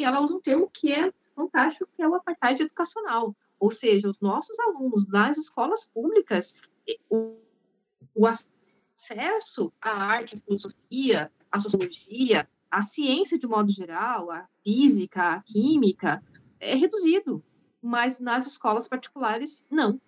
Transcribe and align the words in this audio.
e 0.00 0.04
ela 0.04 0.20
usa 0.20 0.34
um 0.34 0.40
termo 0.40 0.68
que 0.72 0.92
é 0.92 1.12
fantástico, 1.34 1.88
que 1.94 2.02
é 2.02 2.08
o 2.08 2.14
apartheid 2.14 2.62
educacional. 2.62 3.34
Ou 3.58 3.70
seja, 3.70 4.08
os 4.08 4.18
nossos 4.20 4.58
alunos 4.58 5.06
nas 5.08 5.36
escolas 5.36 5.86
públicas, 5.86 6.54
o, 7.10 7.36
o 8.14 8.26
acesso 8.26 9.72
à 9.80 9.90
arte, 9.90 10.36
à 10.36 10.40
filosofia, 10.40 11.30
à 11.52 11.58
sociologia, 11.58 12.48
à 12.70 12.82
ciência 12.82 13.38
de 13.38 13.46
modo 13.46 13.70
geral, 13.70 14.30
à 14.30 14.46
física, 14.64 15.34
à 15.34 15.42
química, 15.42 16.22
é 16.58 16.74
reduzido. 16.74 17.42
Mas 17.82 18.18
nas 18.18 18.46
escolas 18.46 18.88
particulares, 18.88 19.66
não. 19.70 20.00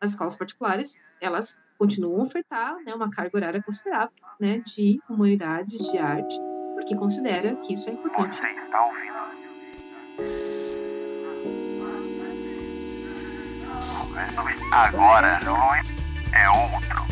As 0.00 0.10
escolas 0.10 0.36
particulares, 0.36 1.02
elas 1.20 1.62
continuam 1.78 2.20
a 2.20 2.22
ofertar 2.24 2.76
né, 2.84 2.94
uma 2.94 3.10
carga 3.10 3.36
horária 3.36 3.62
considerável 3.62 4.12
né, 4.40 4.58
de 4.60 5.00
humanidades, 5.08 5.90
de 5.90 5.98
arte, 5.98 6.36
porque 6.74 6.96
considera 6.96 7.56
que 7.56 7.74
isso 7.74 7.88
é 7.88 7.92
importante. 7.92 8.36
Você 8.36 8.46
está 8.46 8.86
ouvindo? 8.86 9.11
Agora 14.70 15.38
é 16.32 16.48
outro. 16.48 17.11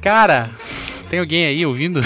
Cara, 0.00 0.48
tem 1.10 1.18
alguém 1.18 1.44
aí 1.44 1.66
ouvindo? 1.66 2.00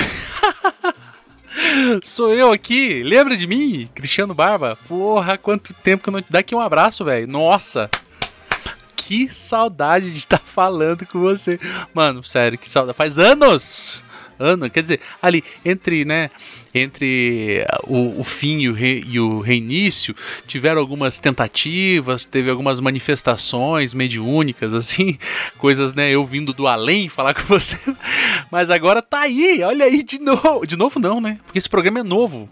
Sou 2.03 2.34
eu 2.34 2.51
aqui, 2.51 3.05
lembra 3.05 3.36
de 3.36 3.47
mim? 3.47 3.89
Cristiano 3.95 4.34
Barba? 4.34 4.77
Porra, 4.89 5.39
quanto 5.39 5.73
tempo 5.73 6.03
que 6.03 6.09
eu 6.09 6.12
não 6.12 6.20
te 6.20 6.33
dá 6.33 6.41
aqui 6.41 6.56
um 6.56 6.61
abraço, 6.61 7.05
velho. 7.05 7.28
Nossa! 7.28 7.89
Que 8.97 9.28
saudade 9.28 10.11
de 10.11 10.19
estar 10.19 10.41
falando 10.41 11.06
com 11.06 11.20
você. 11.20 11.61
Mano, 11.92 12.25
sério, 12.25 12.59
que 12.59 12.69
saudade. 12.69 12.98
Faz 12.98 13.17
anos! 13.17 14.03
Anos, 14.41 14.70
quer 14.70 14.83
dizer, 14.83 15.01
ali 15.23 15.45
entre, 15.64 16.05
né, 16.05 16.33
entre 16.75 17.64
o, 17.84 18.20
o 18.20 18.25
fim 18.25 18.58
e 18.58 18.69
o, 18.69 18.72
re, 18.72 19.05
e 19.06 19.20
o, 19.20 19.39
reinício, 19.39 20.14
tiveram 20.47 20.80
algumas 20.80 21.20
tentativas, 21.20 22.25
teve 22.25 22.50
algumas 22.50 22.80
manifestações 22.80 23.94
mediúnicas, 23.94 24.75
assim, 24.75 25.17
coisas, 25.56 25.95
né, 25.95 26.11
eu 26.11 26.27
vindo 26.27 26.52
do 26.52 26.67
além 26.67 27.08
falar 27.08 27.33
com 27.34 27.45
você, 27.45 27.78
mas 28.50 28.70
agora 28.70 29.00
tá 29.00 29.20
aí, 29.20 29.62
olha 29.62 29.84
aí 29.84 30.02
de 30.02 30.19
novo, 30.19 30.67
de 30.67 30.77
novo 30.77 30.98
não, 30.98 31.20
né, 31.20 31.39
porque 31.45 31.58
esse 31.58 31.69
programa 31.69 32.00
é 32.00 32.02
novo, 32.02 32.48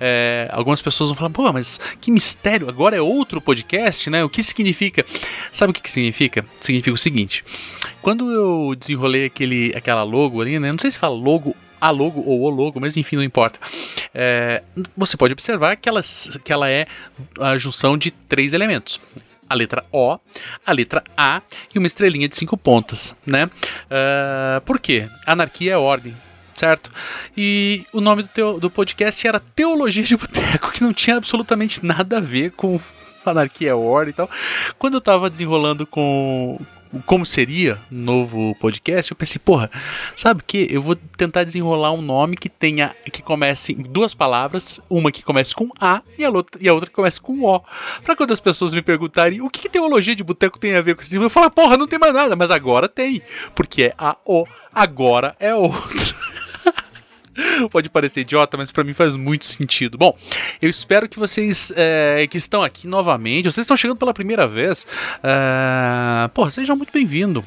é, 0.00 0.48
algumas 0.50 0.82
pessoas 0.82 1.10
vão 1.10 1.16
falar, 1.16 1.30
pô, 1.30 1.52
mas 1.52 1.78
que 2.00 2.10
mistério, 2.10 2.68
agora 2.68 2.96
é 2.96 3.00
outro 3.00 3.40
podcast, 3.40 4.10
né, 4.10 4.24
o 4.24 4.28
que 4.28 4.42
significa? 4.42 5.06
Sabe 5.52 5.70
o 5.70 5.74
que, 5.74 5.80
que 5.80 5.90
significa? 5.90 6.44
Significa 6.60 6.94
o 6.94 6.98
seguinte, 6.98 7.44
quando 8.02 8.32
eu 8.32 8.74
desenrolei 8.74 9.26
aquele, 9.26 9.72
aquela 9.76 10.02
logo 10.02 10.40
ali, 10.40 10.58
né, 10.58 10.72
não 10.72 10.78
sei 10.78 10.90
se 10.90 10.98
fala 10.98 11.14
logo 11.14 11.54
a 11.80 11.90
logo 11.90 12.20
ou 12.20 12.42
o 12.42 12.50
logo, 12.50 12.80
mas 12.80 12.96
enfim, 12.96 13.16
não 13.16 13.22
importa. 13.22 13.58
É, 14.14 14.62
você 14.96 15.16
pode 15.16 15.32
observar 15.32 15.76
que 15.76 15.88
ela, 15.88 16.00
que 16.44 16.52
ela 16.52 16.68
é 16.68 16.86
a 17.38 17.56
junção 17.56 17.96
de 17.96 18.10
três 18.10 18.52
elementos 18.52 19.00
a 19.48 19.54
letra 19.54 19.84
O, 19.90 20.16
a 20.64 20.72
letra 20.72 21.02
A 21.16 21.42
e 21.74 21.78
uma 21.78 21.88
estrelinha 21.88 22.28
de 22.28 22.36
cinco 22.36 22.56
pontas, 22.56 23.16
né? 23.26 23.46
Uh, 23.46 24.60
por 24.64 24.78
quê? 24.78 25.08
Anarquia 25.26 25.72
é 25.72 25.76
ordem, 25.76 26.14
certo? 26.54 26.92
E 27.36 27.84
o 27.92 28.00
nome 28.00 28.22
do, 28.22 28.28
teu, 28.28 28.60
do 28.60 28.70
podcast 28.70 29.26
era 29.26 29.40
Teologia 29.40 30.04
de 30.04 30.16
Boteco, 30.16 30.70
que 30.70 30.84
não 30.84 30.92
tinha 30.92 31.16
absolutamente 31.16 31.84
nada 31.84 32.18
a 32.18 32.20
ver 32.20 32.52
com 32.52 32.80
anarquia 33.26 33.70
é 33.70 33.74
ordem 33.74 34.12
e 34.12 34.14
tal. 34.14 34.30
Quando 34.78 34.94
eu 34.94 35.00
tava 35.00 35.28
desenrolando 35.28 35.84
com, 35.84 36.60
como 37.06 37.24
seria 37.24 37.78
um 37.90 37.96
novo 37.96 38.56
podcast, 38.60 39.10
eu 39.10 39.16
pensei, 39.16 39.38
porra, 39.38 39.70
sabe 40.16 40.40
o 40.40 40.44
que? 40.44 40.66
Eu 40.70 40.82
vou 40.82 40.96
tentar 40.96 41.44
desenrolar 41.44 41.92
um 41.92 42.02
nome 42.02 42.36
que 42.36 42.48
tenha 42.48 42.94
que 43.12 43.22
comece 43.22 43.72
em 43.72 43.82
duas 43.82 44.14
palavras, 44.14 44.80
uma 44.88 45.12
que 45.12 45.22
comece 45.22 45.54
com 45.54 45.70
A 45.80 46.02
e 46.18 46.24
a 46.24 46.30
outra, 46.30 46.60
e 46.60 46.68
a 46.68 46.74
outra 46.74 46.88
que 46.88 46.96
comece 46.96 47.20
com 47.20 47.44
O. 47.44 47.62
Para 48.02 48.16
quando 48.16 48.32
as 48.32 48.40
pessoas 48.40 48.74
me 48.74 48.82
perguntarem 48.82 49.40
o 49.40 49.48
que, 49.48 49.60
que 49.60 49.68
teologia 49.68 50.16
de 50.16 50.24
boteco 50.24 50.58
tem 50.58 50.74
a 50.74 50.80
ver 50.80 50.96
com 50.96 51.02
isso, 51.02 51.14
eu 51.16 51.30
falar, 51.30 51.50
porra, 51.50 51.76
não 51.76 51.86
tem 51.86 51.98
mais 51.98 52.14
nada, 52.14 52.34
mas 52.34 52.50
agora 52.50 52.88
tem, 52.88 53.22
porque 53.54 53.84
é 53.84 53.94
a 53.96 54.16
O, 54.24 54.44
agora 54.72 55.36
é 55.38 55.54
outro. 55.54 56.09
Pode 57.68 57.90
parecer 57.90 58.20
idiota, 58.20 58.56
mas 58.56 58.70
para 58.70 58.84
mim 58.84 58.94
faz 58.94 59.16
muito 59.16 59.46
sentido. 59.46 59.98
Bom, 59.98 60.16
eu 60.60 60.70
espero 60.70 61.08
que 61.08 61.18
vocês 61.18 61.72
é, 61.76 62.26
que 62.28 62.38
estão 62.38 62.62
aqui 62.62 62.86
novamente, 62.86 63.44
vocês 63.44 63.64
estão 63.64 63.76
chegando 63.76 63.98
pela 63.98 64.14
primeira 64.14 64.46
vez, 64.46 64.86
é, 65.22 66.28
porra, 66.28 66.50
sejam 66.50 66.76
muito 66.76 66.92
bem-vindos. 66.92 67.44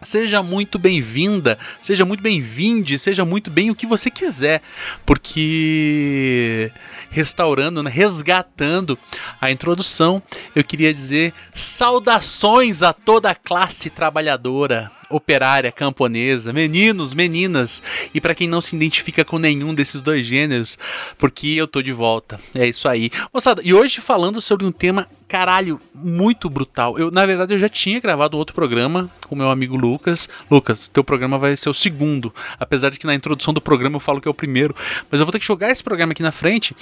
Seja 0.00 0.44
muito 0.44 0.78
bem-vinda, 0.78 1.58
seja 1.82 2.04
muito 2.04 2.22
bem-vinde, 2.22 3.00
seja 3.00 3.24
muito 3.24 3.50
bem 3.50 3.68
o 3.68 3.74
que 3.74 3.84
você 3.84 4.08
quiser, 4.08 4.62
porque 5.04 6.70
restaurando, 7.10 7.82
né, 7.82 7.90
resgatando 7.90 8.98
a 9.40 9.50
introdução, 9.50 10.22
eu 10.54 10.62
queria 10.62 10.92
dizer 10.92 11.32
saudações 11.54 12.82
a 12.82 12.92
toda 12.92 13.30
a 13.30 13.34
classe 13.34 13.90
trabalhadora 13.90 14.90
operária, 15.10 15.72
camponesa, 15.72 16.52
meninos, 16.52 17.14
meninas, 17.14 17.82
e 18.12 18.20
para 18.20 18.34
quem 18.34 18.46
não 18.46 18.60
se 18.60 18.76
identifica 18.76 19.24
com 19.24 19.38
nenhum 19.38 19.74
desses 19.74 20.02
dois 20.02 20.26
gêneros, 20.26 20.78
porque 21.16 21.48
eu 21.48 21.66
tô 21.66 21.80
de 21.80 21.92
volta. 21.92 22.38
É 22.54 22.66
isso 22.66 22.88
aí. 22.88 23.10
Moçada, 23.32 23.62
e 23.64 23.72
hoje 23.72 24.00
falando 24.00 24.40
sobre 24.40 24.66
um 24.66 24.72
tema 24.72 25.08
caralho 25.28 25.78
muito 25.94 26.48
brutal. 26.48 26.98
Eu, 26.98 27.10
na 27.10 27.26
verdade, 27.26 27.54
eu 27.54 27.58
já 27.58 27.68
tinha 27.68 28.00
gravado 28.00 28.36
outro 28.36 28.54
programa 28.54 29.10
com 29.28 29.36
meu 29.36 29.50
amigo 29.50 29.76
Lucas. 29.76 30.28
Lucas, 30.50 30.88
teu 30.88 31.04
programa 31.04 31.38
vai 31.38 31.56
ser 31.56 31.68
o 31.68 31.74
segundo, 31.74 32.34
apesar 32.58 32.90
de 32.90 32.98
que 32.98 33.06
na 33.06 33.14
introdução 33.14 33.52
do 33.52 33.60
programa 33.60 33.96
eu 33.96 34.00
falo 34.00 34.20
que 34.20 34.26
é 34.26 34.30
o 34.30 34.34
primeiro, 34.34 34.74
mas 35.10 35.20
eu 35.20 35.26
vou 35.26 35.32
ter 35.32 35.38
que 35.38 35.46
jogar 35.46 35.70
esse 35.70 35.84
programa 35.84 36.12
aqui 36.12 36.22
na 36.22 36.32
frente 36.32 36.74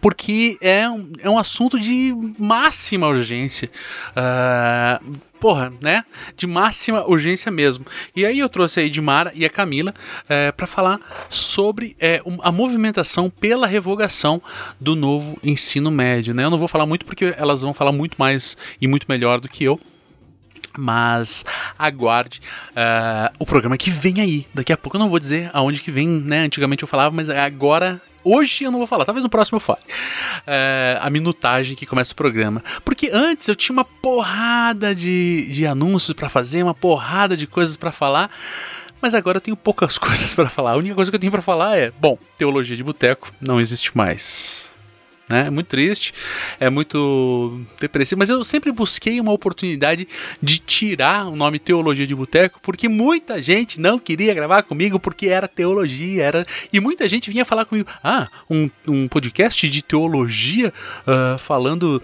porque 0.00 0.58
é 0.60 0.88
um, 0.88 1.12
é 1.18 1.30
um 1.30 1.38
assunto 1.38 1.78
de 1.80 2.14
máxima 2.38 3.08
urgência. 3.08 3.70
Uh, 4.10 5.18
porra, 5.40 5.72
né? 5.80 6.04
De 6.36 6.46
máxima 6.46 7.06
urgência 7.06 7.50
mesmo. 7.50 7.84
E 8.14 8.24
aí 8.26 8.38
eu 8.38 8.48
trouxe 8.48 8.80
a 8.80 8.82
Edmara 8.82 9.32
e 9.34 9.44
a 9.44 9.50
Camila 9.50 9.94
é, 10.28 10.52
para 10.52 10.66
falar 10.66 11.00
sobre 11.30 11.96
é, 11.98 12.22
a 12.42 12.52
movimentação 12.52 13.30
pela 13.30 13.66
revogação 13.66 14.42
do 14.80 14.94
novo 14.94 15.38
ensino 15.42 15.90
médio, 15.90 16.34
né? 16.34 16.44
Eu 16.44 16.50
não 16.50 16.58
vou 16.58 16.68
falar 16.68 16.86
muito 16.86 17.06
porque 17.06 17.34
elas 17.36 17.62
vão 17.62 17.72
falar 17.72 17.92
muito 17.92 18.16
mais 18.18 18.56
e 18.80 18.86
muito 18.86 19.06
melhor 19.08 19.40
do 19.40 19.48
que 19.48 19.64
eu 19.64 19.80
mas 20.76 21.44
aguarde 21.78 22.40
uh, 22.70 23.34
o 23.38 23.46
programa 23.46 23.76
que 23.76 23.90
vem 23.90 24.20
aí. 24.20 24.46
Daqui 24.52 24.72
a 24.72 24.76
pouco 24.76 24.96
eu 24.96 25.00
não 25.00 25.08
vou 25.08 25.18
dizer 25.18 25.50
aonde 25.52 25.80
que 25.80 25.90
vem, 25.90 26.08
né? 26.08 26.40
Antigamente 26.40 26.82
eu 26.82 26.88
falava, 26.88 27.14
mas 27.14 27.30
agora 27.30 28.00
Hoje 28.24 28.64
eu 28.64 28.70
não 28.70 28.78
vou 28.78 28.86
falar, 28.86 29.06
talvez 29.06 29.22
no 29.22 29.30
próximo 29.30 29.56
eu 29.56 29.60
fale. 29.60 29.80
É, 30.46 30.98
a 31.00 31.08
minutagem 31.08 31.74
que 31.74 31.86
começa 31.86 32.12
o 32.12 32.16
programa. 32.16 32.62
Porque 32.84 33.10
antes 33.10 33.48
eu 33.48 33.56
tinha 33.56 33.72
uma 33.72 33.84
porrada 33.84 34.94
de, 34.94 35.48
de 35.50 35.66
anúncios 35.66 36.14
para 36.14 36.28
fazer, 36.28 36.62
uma 36.62 36.74
porrada 36.74 37.36
de 37.36 37.46
coisas 37.46 37.76
para 37.76 37.90
falar. 37.90 38.30
Mas 39.00 39.14
agora 39.14 39.38
eu 39.38 39.40
tenho 39.40 39.56
poucas 39.56 39.96
coisas 39.98 40.34
para 40.34 40.50
falar. 40.50 40.72
A 40.72 40.76
única 40.76 40.94
coisa 40.94 41.10
que 41.10 41.14
eu 41.14 41.20
tenho 41.20 41.32
para 41.32 41.40
falar 41.40 41.78
é: 41.78 41.90
bom, 41.90 42.18
teologia 42.36 42.76
de 42.76 42.84
boteco 42.84 43.32
não 43.40 43.60
existe 43.60 43.96
mais 43.96 44.67
né? 45.28 45.46
É 45.46 45.50
muito 45.50 45.66
triste, 45.66 46.14
é 46.58 46.70
muito 46.70 47.60
depressivo, 47.80 48.18
mas 48.18 48.30
eu 48.30 48.42
sempre 48.42 48.72
busquei 48.72 49.20
uma 49.20 49.32
oportunidade 49.32 50.08
de 50.42 50.58
tirar 50.58 51.26
o 51.26 51.36
nome 51.36 51.58
Teologia 51.58 52.06
de 52.06 52.14
Boteco, 52.14 52.58
porque 52.62 52.88
muita 52.88 53.42
gente 53.42 53.80
não 53.80 53.98
queria 53.98 54.34
gravar 54.34 54.62
comigo 54.62 54.98
porque 54.98 55.26
era 55.26 55.46
teologia, 55.46 56.24
era 56.24 56.46
e 56.72 56.80
muita 56.80 57.08
gente 57.08 57.30
vinha 57.30 57.44
falar 57.44 57.64
comigo, 57.64 57.88
ah, 58.02 58.28
um, 58.48 58.70
um 58.86 59.08
podcast 59.08 59.68
de 59.68 59.82
teologia 59.82 60.72
uh, 61.06 61.38
falando 61.38 62.02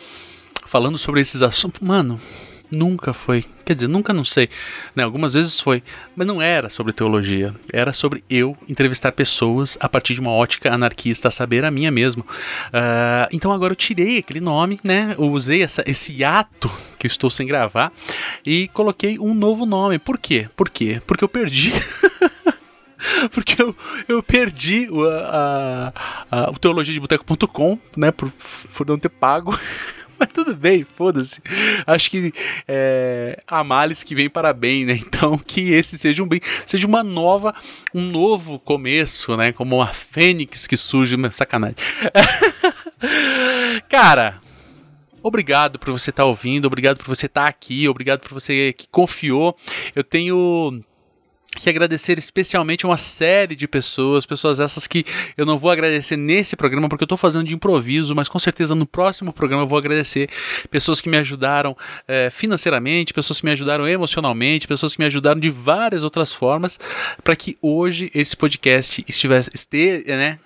falando 0.67 0.99
sobre 0.99 1.21
esses 1.21 1.41
assuntos, 1.41 1.81
mano. 1.81 2.21
Nunca 2.71 3.13
foi. 3.13 3.45
Quer 3.65 3.75
dizer, 3.75 3.89
nunca 3.89 4.13
não 4.13 4.25
sei. 4.25 4.49
Né? 4.95 5.03
Algumas 5.03 5.35
vezes 5.35 5.61
foi. 5.61 5.83
Mas 6.17 6.27
não 6.27 6.41
era 6.41 6.69
sobre 6.69 6.93
teologia. 6.93 7.55
Era 7.73 7.93
sobre 7.93 8.25
eu 8.29 8.57
entrevistar 8.69 9.13
pessoas 9.13 9.77
a 9.81 9.89
partir 9.89 10.15
de 10.15 10.21
uma 10.21 10.31
ótica 10.31 10.73
anarquista, 10.73 11.29
a 11.29 11.31
saber, 11.31 11.65
a 11.65 11.71
minha 11.71 11.91
mesmo. 11.91 12.23
Uh, 12.23 13.29
então 13.33 13.53
agora 13.53 13.73
eu 13.73 13.77
tirei 13.77 14.19
aquele 14.19 14.41
nome, 14.41 14.81
né? 14.83 15.15
Eu 15.19 15.31
usei 15.31 15.63
essa, 15.63 15.85
esse 15.87 16.25
ato 16.25 16.71
que 16.99 17.07
eu 17.07 17.11
estou 17.11 17.31
sem 17.31 17.47
gravar 17.47 17.93
e 18.45 18.69
coloquei 18.69 19.19
um 19.19 19.35
novo 19.35 19.65
nome. 19.65 19.99
Por 19.99 20.19
quê? 20.19 20.49
Por 20.57 20.69
quê? 20.69 21.01
Porque 21.07 21.25
eu 21.25 21.29
perdi. 21.29 21.73
porque 23.33 23.63
eu, 23.63 23.77
eu 24.09 24.23
perdi 24.23 24.89
o, 24.91 25.07
a, 25.07 25.93
a, 26.31 26.51
o 26.51 26.59
teologiadeboteco.com, 26.59 27.79
né, 27.97 28.11
por, 28.11 28.33
por 28.75 28.87
não 28.87 28.99
ter 28.99 29.11
pago. 29.11 29.59
Mas 30.19 30.33
tudo 30.33 30.55
bem, 30.55 30.85
foda-se. 30.85 31.41
Acho 31.87 32.11
que 32.11 32.33
é, 32.67 33.43
a 33.47 33.63
males 33.65 34.03
que 34.03 34.15
vem 34.15 34.29
para 34.29 34.53
bem, 34.53 34.85
né? 34.85 35.01
Então 35.15 35.39
que 35.39 35.73
esse 35.73 35.97
seja 35.97 36.23
um 36.23 36.27
bem, 36.27 36.41
seja 36.67 36.87
uma 36.87 37.03
nova, 37.03 37.55
um 37.95 38.01
novo 38.01 38.59
começo, 38.59 39.37
né? 39.37 39.53
Como 39.53 39.77
uma 39.77 39.87
fênix 39.87 40.67
que 40.67 40.77
surge, 40.77 41.17
sacanagem. 41.31 41.77
Cara, 43.89 44.41
obrigado 45.23 45.79
por 45.79 45.93
você 45.93 46.11
estar 46.11 46.25
tá 46.25 46.27
ouvindo, 46.27 46.67
obrigado 46.67 46.99
por 46.99 47.07
você 47.07 47.27
estar 47.27 47.45
tá 47.45 47.49
aqui, 47.49 47.89
obrigado 47.89 48.21
por 48.21 48.33
você 48.33 48.73
que 48.73 48.89
confiou. 48.89 49.57
Eu 49.95 50.03
tenho 50.03 50.83
que 51.61 51.71
agradecer 51.71 52.19
especialmente 52.19 52.87
uma 52.87 52.97
série 52.97 53.55
de 53.55 53.67
pessoas, 53.67 54.27
pessoas 54.27 54.61
essas 54.61 54.87
que 54.87 55.05
eu 55.37 55.47
não 55.47 55.59
vou 55.59 55.71
agradecer 55.71 56.17
nesse 56.17 56.57
programa 56.57 56.89
porque 56.89 57.05
eu 57.05 57.07
estou 57.07 57.19
fazendo 57.19 57.47
de 57.47 57.55
improviso, 57.55 58.15
mas 58.15 58.29
com 58.29 58.39
certeza 58.39 58.75
no 58.75 58.87
próximo 58.87 59.33
programa 59.33 59.63
eu 59.63 59.69
vou 59.69 59.79
agradecer 59.79 60.29
pessoas 60.71 61.01
que 61.01 61.09
me 61.09 61.17
ajudaram 61.17 61.77
é, 62.07 62.31
financeiramente, 62.31 63.13
pessoas 63.13 63.41
que 63.41 63.47
me 63.47 63.53
ajudaram 63.53 63.87
emocionalmente, 63.89 64.67
pessoas 64.67 64.95
que 64.95 65.01
me 65.01 65.07
ajudaram 65.07 65.41
de 65.41 65.51
várias 65.51 66.05
outras 66.05 66.33
formas 66.33 66.79
para 67.23 67.37
que 67.37 67.57
hoje 67.61 68.11
esse 68.15 68.37
podcast 68.37 69.05
estivesse, 69.09 69.51
esteja, 69.55 70.05
né, 70.09 70.39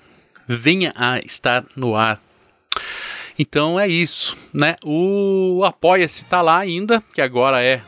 venha 0.46 0.92
a 0.96 1.18
estar 1.18 1.64
no 1.76 1.94
ar. 1.94 2.20
Então 3.38 3.78
é 3.78 3.86
isso, 3.86 4.36
né? 4.52 4.74
O 4.84 5.62
Apoia-se 5.64 6.22
está 6.22 6.42
lá 6.42 6.58
ainda, 6.58 7.02
que 7.14 7.20
agora 7.20 7.62
é 7.62 7.80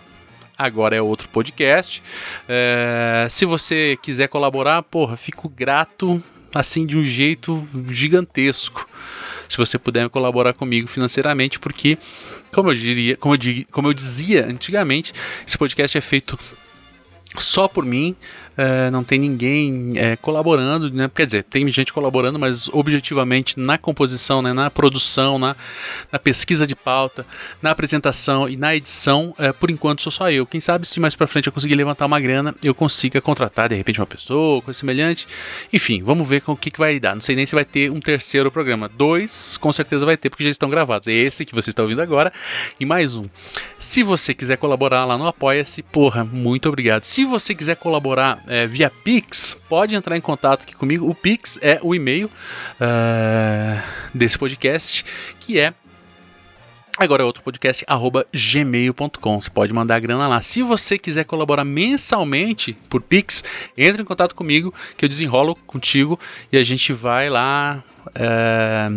agora 0.61 0.95
é 0.95 1.01
outro 1.01 1.29
podcast. 1.29 2.03
É, 2.47 3.27
se 3.31 3.47
você 3.47 3.99
quiser 4.03 4.29
colaborar, 4.29 4.83
porra, 4.83 5.17
fico 5.17 5.49
grato 5.49 6.23
assim 6.55 6.85
de 6.85 6.97
um 6.97 7.05
jeito 7.05 7.67
gigantesco. 7.89 8.87
Se 9.49 9.57
você 9.57 9.79
puder 9.79 10.09
colaborar 10.11 10.53
comigo 10.53 10.87
financeiramente, 10.87 11.59
porque, 11.59 11.99
como 12.53 12.71
eu 12.71 12.75
diria, 12.75 13.17
como 13.17 13.35
eu, 13.35 13.39
como 13.71 13.89
eu 13.89 13.95
dizia 13.95 14.47
antigamente, 14.47 15.13
esse 15.47 15.57
podcast 15.57 15.97
é 15.97 16.01
feito 16.01 16.39
só 17.39 17.67
por 17.67 17.85
mim, 17.85 18.15
é, 18.57 18.91
não 18.91 19.03
tem 19.03 19.19
ninguém 19.19 19.93
é, 19.97 20.17
colaborando, 20.17 20.91
né? 20.91 21.11
quer 21.15 21.27
dizer, 21.27 21.45
tem 21.45 21.71
gente 21.73 21.93
colaborando, 21.93 22.39
mas 22.39 22.69
objetivamente 22.69 23.59
na 23.59 23.79
composição, 23.79 24.43
né? 24.43 24.53
na 24.53 24.71
produção, 24.71 25.39
na, 25.39 25.57
na 26.11 26.19
pesquisa 26.19 26.67
de 26.67 26.75
pauta, 26.75 27.25
na 27.63 27.71
apresentação 27.71 28.49
e 28.49 28.57
na 28.57 28.75
edição, 28.75 29.35
é, 29.39 29.53
por 29.53 29.71
enquanto 29.71 30.03
sou 30.03 30.13
só 30.13 30.31
eu. 30.31 30.47
Quem 30.47 30.61
sabe 30.61 30.87
se 30.87 31.01
mais 31.01 31.15
pra 31.15 31.27
frente 31.27 31.47
eu 31.47 31.53
conseguir 31.53 31.75
levantar 31.75 32.07
uma 32.07 32.21
grana, 32.21 32.55
eu 32.63 32.75
consiga 32.75 33.21
contratar 33.21 33.69
de 33.69 33.75
repente 33.75 34.01
uma 34.01 34.07
pessoa, 34.07 34.63
coisa 34.63 34.79
semelhante. 34.79 35.27
Enfim, 35.73 36.03
vamos 36.03 36.29
ver 36.29 36.43
com 36.43 36.53
o 36.53 36.57
que, 36.57 36.71
que 36.71 36.79
vai 36.79 36.99
dar. 36.99 37.15
Não 37.15 37.23
sei 37.23 37.37
nem 37.37 37.47
se 37.47 37.55
vai 37.55 37.65
ter 37.65 37.91
um 37.91 38.01
terceiro 38.01 38.51
programa. 38.51 38.89
Dois, 38.89 39.57
com 39.57 39.73
certeza 39.73 40.05
vai 40.05 40.17
ter, 40.17 40.31
porque 40.31 40.45
já 40.45 40.51
estão 40.51 40.69
gravados. 40.69 41.09
Esse 41.09 41.45
que 41.45 41.55
você 41.55 41.71
está 41.71 41.83
ouvindo 41.83 42.03
agora 42.03 42.33
e 42.79 42.85
mais 42.85 43.17
um. 43.17 43.25
Se 43.79 44.03
você 44.03 44.35
quiser 44.35 44.57
colaborar 44.57 45.05
lá 45.05 45.17
no 45.17 45.27
Apoia-se, 45.27 45.83
porra, 45.83 46.25
muito 46.25 46.69
obrigado. 46.69 47.05
Se 47.05 47.25
você 47.25 47.55
quiser 47.55 47.77
colaborar 47.77 48.43
é, 48.51 48.67
via 48.67 48.91
Pix, 48.91 49.57
pode 49.69 49.95
entrar 49.95 50.17
em 50.17 50.21
contato 50.21 50.63
aqui 50.63 50.75
comigo. 50.75 51.09
O 51.09 51.15
Pix 51.15 51.57
é 51.63 51.79
o 51.81 51.95
e-mail 51.95 52.27
uh, 52.27 53.81
desse 54.13 54.37
podcast, 54.37 55.05
que 55.39 55.57
é 55.57 55.73
Agora 56.99 57.23
é 57.23 57.25
outro 57.25 57.43
podcast, 57.43 57.83
arroba 57.87 58.27
gmail.com. 58.35 59.41
Você 59.41 59.49
pode 59.49 59.73
mandar 59.73 59.97
a 59.97 59.99
grana 60.01 60.29
lá. 60.29 60.41
Se 60.43 60.63
você 60.63 60.99
quiser 60.99 61.25
colaborar 61.25 61.65
mensalmente 61.65 62.77
por 62.91 63.01
Pix, 63.01 63.43
entre 63.79 64.03
em 64.03 64.05
contato 64.05 64.35
comigo, 64.35 64.75
que 64.99 65.05
eu 65.05 65.09
desenrolo 65.09 65.55
contigo 65.55 66.19
e 66.53 66.59
a 66.59 66.63
gente 66.65 66.93
vai 66.93 67.31
lá. 67.31 67.83
É, 68.15 68.91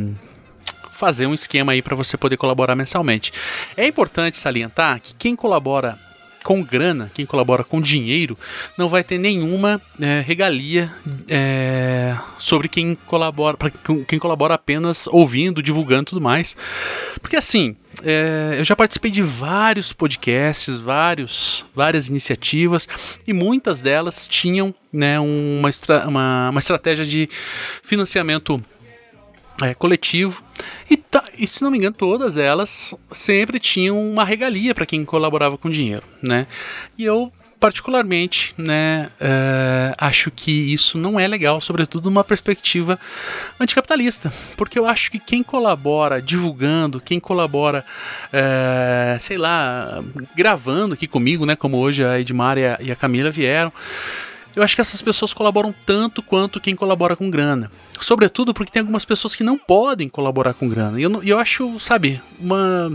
fazer 0.91 1.27
um 1.27 1.33
esquema 1.33 1.73
aí 1.73 1.81
para 1.81 1.95
você 1.95 2.17
poder 2.17 2.37
colaborar 2.37 2.75
mensalmente. 2.75 3.31
É 3.77 3.85
importante 3.85 4.39
salientar 4.39 5.01
que 5.01 5.13
quem 5.15 5.35
colabora 5.35 5.97
com 6.43 6.61
grana, 6.61 7.09
quem 7.13 7.25
colabora 7.25 7.63
com 7.63 7.81
dinheiro, 7.81 8.37
não 8.77 8.89
vai 8.89 9.03
ter 9.03 9.17
nenhuma 9.17 9.81
é, 9.99 10.21
regalia 10.25 10.93
é, 11.27 12.15
sobre 12.37 12.67
quem 12.67 12.95
colabora, 13.07 13.57
para 13.57 13.71
quem 14.07 14.19
colabora 14.19 14.53
apenas 14.53 15.07
ouvindo, 15.07 15.63
divulgando 15.63 16.05
tudo 16.05 16.21
mais. 16.21 16.55
Porque 17.21 17.37
assim, 17.37 17.75
é, 18.03 18.55
eu 18.57 18.63
já 18.63 18.75
participei 18.75 19.09
de 19.09 19.21
vários 19.21 19.93
podcasts, 19.93 20.77
vários, 20.77 21.65
várias 21.73 22.09
iniciativas 22.09 22.87
e 23.25 23.33
muitas 23.33 23.81
delas 23.81 24.27
tinham 24.27 24.75
né, 24.91 25.19
uma, 25.19 25.69
uma, 26.07 26.49
uma 26.49 26.59
estratégia 26.59 27.05
de 27.05 27.29
financiamento 27.81 28.63
é, 29.61 29.73
coletivo. 29.73 30.43
E, 30.89 30.97
e, 31.37 31.47
se 31.47 31.61
não 31.63 31.71
me 31.71 31.77
engano, 31.77 31.95
todas 31.95 32.37
elas 32.37 32.95
sempre 33.11 33.59
tinham 33.59 33.99
uma 33.99 34.23
regalia 34.23 34.73
para 34.73 34.85
quem 34.85 35.03
colaborava 35.05 35.57
com 35.57 35.69
dinheiro, 35.69 36.03
né? 36.21 36.47
E 36.97 37.03
eu 37.03 37.31
particularmente, 37.63 38.53
né, 38.57 39.09
uh, 39.21 39.95
acho 39.97 40.29
que 40.29 40.51
isso 40.51 40.97
não 40.97 41.17
é 41.17 41.25
legal, 41.25 41.61
sobretudo 41.61 42.09
numa 42.09 42.21
perspectiva 42.21 42.99
anticapitalista, 43.57 44.33
porque 44.57 44.77
eu 44.77 44.85
acho 44.85 45.09
que 45.09 45.17
quem 45.17 45.41
colabora 45.41 46.21
divulgando, 46.21 46.99
quem 46.99 47.21
colabora, 47.21 47.85
uh, 48.33 49.17
sei 49.21 49.37
lá, 49.37 50.03
gravando 50.35 50.93
aqui 50.93 51.07
comigo, 51.07 51.45
né, 51.45 51.55
como 51.55 51.77
hoje 51.77 52.03
a 52.03 52.19
Edmar 52.19 52.57
e 52.57 52.65
a, 52.65 52.77
e 52.81 52.91
a 52.91 52.97
Camila 52.97 53.31
vieram, 53.31 53.71
eu 54.55 54.63
acho 54.63 54.75
que 54.75 54.81
essas 54.81 55.01
pessoas 55.01 55.33
colaboram 55.33 55.73
tanto 55.85 56.21
quanto 56.21 56.59
quem 56.59 56.75
colabora 56.75 57.15
com 57.15 57.29
grana. 57.29 57.71
Sobretudo 57.99 58.53
porque 58.53 58.71
tem 58.71 58.81
algumas 58.81 59.05
pessoas 59.05 59.35
que 59.35 59.43
não 59.43 59.57
podem 59.57 60.07
colaborar 60.07 60.53
com 60.53 60.69
grana. 60.69 60.99
E 60.99 61.03
eu, 61.03 61.23
eu 61.23 61.39
acho, 61.39 61.79
sabe, 61.79 62.21
uma, 62.39 62.91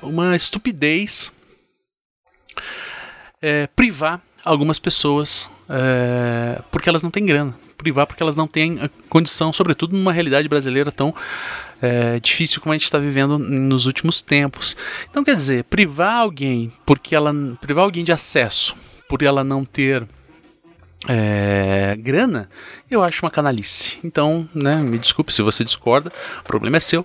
uma 0.00 0.36
estupidez 0.36 1.32
é, 3.40 3.66
privar 3.68 4.20
algumas 4.44 4.78
pessoas 4.78 5.50
é, 5.68 6.60
porque 6.70 6.88
elas 6.88 7.02
não 7.02 7.10
têm 7.10 7.26
grana. 7.26 7.54
Privar 7.76 8.06
porque 8.06 8.22
elas 8.22 8.36
não 8.36 8.46
têm 8.46 8.78
condição, 9.08 9.52
sobretudo 9.52 9.96
numa 9.96 10.12
realidade 10.12 10.48
brasileira 10.48 10.92
tão 10.92 11.12
é, 11.80 12.20
difícil 12.20 12.60
como 12.60 12.72
a 12.72 12.76
gente 12.76 12.84
está 12.84 12.98
vivendo 12.98 13.38
nos 13.38 13.86
últimos 13.86 14.22
tempos. 14.22 14.76
Então, 15.10 15.24
quer 15.24 15.34
dizer, 15.34 15.64
privar 15.64 16.18
alguém 16.18 16.72
porque 16.86 17.16
ela 17.16 17.34
privar 17.60 17.84
alguém 17.84 18.04
de 18.04 18.12
acesso 18.12 18.76
por 19.08 19.22
ela 19.22 19.42
não 19.42 19.64
ter 19.64 20.06
é, 21.08 21.96
grana, 21.98 22.48
eu 22.90 23.02
acho 23.02 23.24
uma 23.24 23.30
canalice. 23.30 23.98
Então, 24.04 24.48
né, 24.54 24.76
me 24.76 24.98
desculpe 24.98 25.32
se 25.32 25.42
você 25.42 25.64
discorda, 25.64 26.12
o 26.40 26.44
problema 26.44 26.76
é 26.76 26.80
seu. 26.80 27.04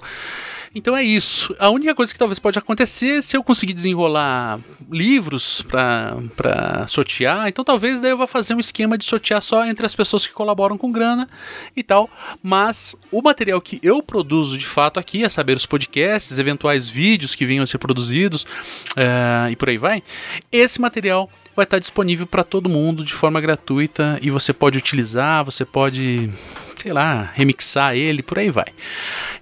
Então 0.77 0.95
é 0.95 1.03
isso. 1.03 1.55
A 1.57 1.69
única 1.69 1.95
coisa 1.95 2.13
que 2.13 2.19
talvez 2.19 2.37
pode 2.37 2.59
acontecer 2.59 3.17
é 3.17 3.21
se 3.21 3.35
eu 3.35 3.43
conseguir 3.43 3.73
desenrolar 3.73 4.59
livros 4.91 5.63
para 5.63 6.85
sortear, 6.87 7.47
então 7.47 7.65
talvez 7.65 7.99
daí 7.99 8.11
eu 8.11 8.17
vá 8.17 8.27
fazer 8.27 8.53
um 8.53 8.59
esquema 8.59 8.95
de 8.95 9.03
sortear 9.03 9.41
só 9.41 9.65
entre 9.65 9.85
as 9.85 9.95
pessoas 9.95 10.27
que 10.27 10.33
colaboram 10.33 10.77
com 10.77 10.91
grana 10.91 11.27
e 11.75 11.81
tal. 11.81 12.07
Mas 12.43 12.95
o 13.11 13.23
material 13.23 13.59
que 13.59 13.79
eu 13.81 14.03
produzo 14.03 14.55
de 14.55 14.67
fato 14.67 14.99
aqui, 14.99 15.25
a 15.25 15.29
saber, 15.29 15.57
os 15.57 15.65
podcasts, 15.65 16.37
eventuais 16.37 16.87
vídeos 16.87 17.33
que 17.33 17.45
venham 17.45 17.63
a 17.63 17.67
ser 17.67 17.79
produzidos 17.79 18.43
uh, 18.43 19.49
e 19.49 19.55
por 19.55 19.69
aí 19.69 19.77
vai, 19.77 20.03
esse 20.51 20.79
material 20.79 21.27
vai 21.57 21.63
estar 21.63 21.79
disponível 21.79 22.27
para 22.27 22.43
todo 22.43 22.69
mundo 22.69 23.03
de 23.03 23.15
forma 23.15 23.41
gratuita 23.41 24.19
e 24.21 24.29
você 24.29 24.53
pode 24.53 24.77
utilizar, 24.77 25.43
você 25.43 25.65
pode, 25.65 26.29
sei 26.75 26.93
lá, 26.93 27.31
remixar 27.33 27.95
ele, 27.95 28.21
por 28.21 28.37
aí 28.37 28.51
vai. 28.51 28.67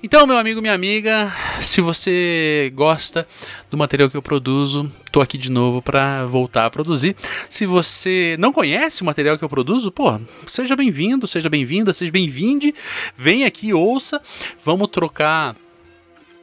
Então, 0.02 0.26
meu 0.26 0.38
amigo, 0.38 0.62
minha 0.62 0.74
amiga, 0.74 1.30
se 1.60 1.82
você 1.82 2.72
gosta 2.74 3.28
do 3.70 3.78
material 3.78 4.10
que 4.10 4.16
eu 4.16 4.22
produzo, 4.22 4.90
tô 5.12 5.20
aqui 5.20 5.38
de 5.38 5.52
novo 5.52 5.82
para 5.82 6.26
voltar 6.26 6.66
a 6.66 6.70
produzir. 6.70 7.18
Se 7.50 7.66
você 7.66 8.38
não 8.40 8.54
conhece 8.54 9.02
o 9.02 9.06
material 9.06 9.38
que 9.38 9.44
eu 9.44 9.50
produzo, 9.50 9.92
pô, 9.92 10.18
seja 10.48 10.74
bem-vindo, 10.74 11.28
seja 11.28 11.50
bem-vinda, 11.50 11.94
seja 11.94 12.14
bem-vinde, 12.14 12.74
vem 13.18 13.44
aqui, 13.44 13.74
ouça, 13.74 14.22
vamos 14.64 14.88
trocar 14.88 15.54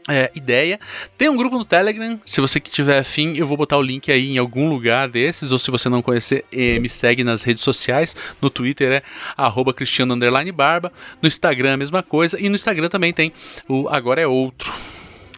é, 0.09 0.30
ideia. 0.35 0.80
Tem 1.16 1.28
um 1.28 1.37
grupo 1.37 1.56
no 1.59 1.64
Telegram, 1.64 2.21
se 2.25 2.40
você 2.40 2.59
que 2.59 2.71
tiver 2.71 2.99
afim, 2.99 3.37
eu 3.37 3.47
vou 3.47 3.56
botar 3.56 3.76
o 3.76 3.82
link 3.82 4.11
aí 4.11 4.32
em 4.32 4.38
algum 4.38 4.68
lugar 4.68 5.09
desses, 5.09 5.52
ou 5.52 5.59
se 5.59 5.71
você 5.71 5.88
não 5.88 6.02
conhecer, 6.02 6.44
eh, 6.52 6.78
me 6.78 6.88
segue 6.88 7.23
nas 7.23 7.42
redes 7.42 7.62
sociais, 7.62 8.16
no 8.40 8.50
Twitter 8.50 8.92
é 8.92 9.02
arroba 9.37 9.73
cristiano 9.73 10.16
barba, 10.52 10.92
no 11.21 11.28
Instagram 11.28 11.71
é 11.71 11.73
a 11.75 11.76
mesma 11.76 12.02
coisa, 12.02 12.40
e 12.40 12.49
no 12.49 12.54
Instagram 12.54 12.88
também 12.88 13.12
tem 13.12 13.32
o 13.68 13.88
Agora 13.88 14.21
é 14.21 14.26
Outro. 14.26 14.73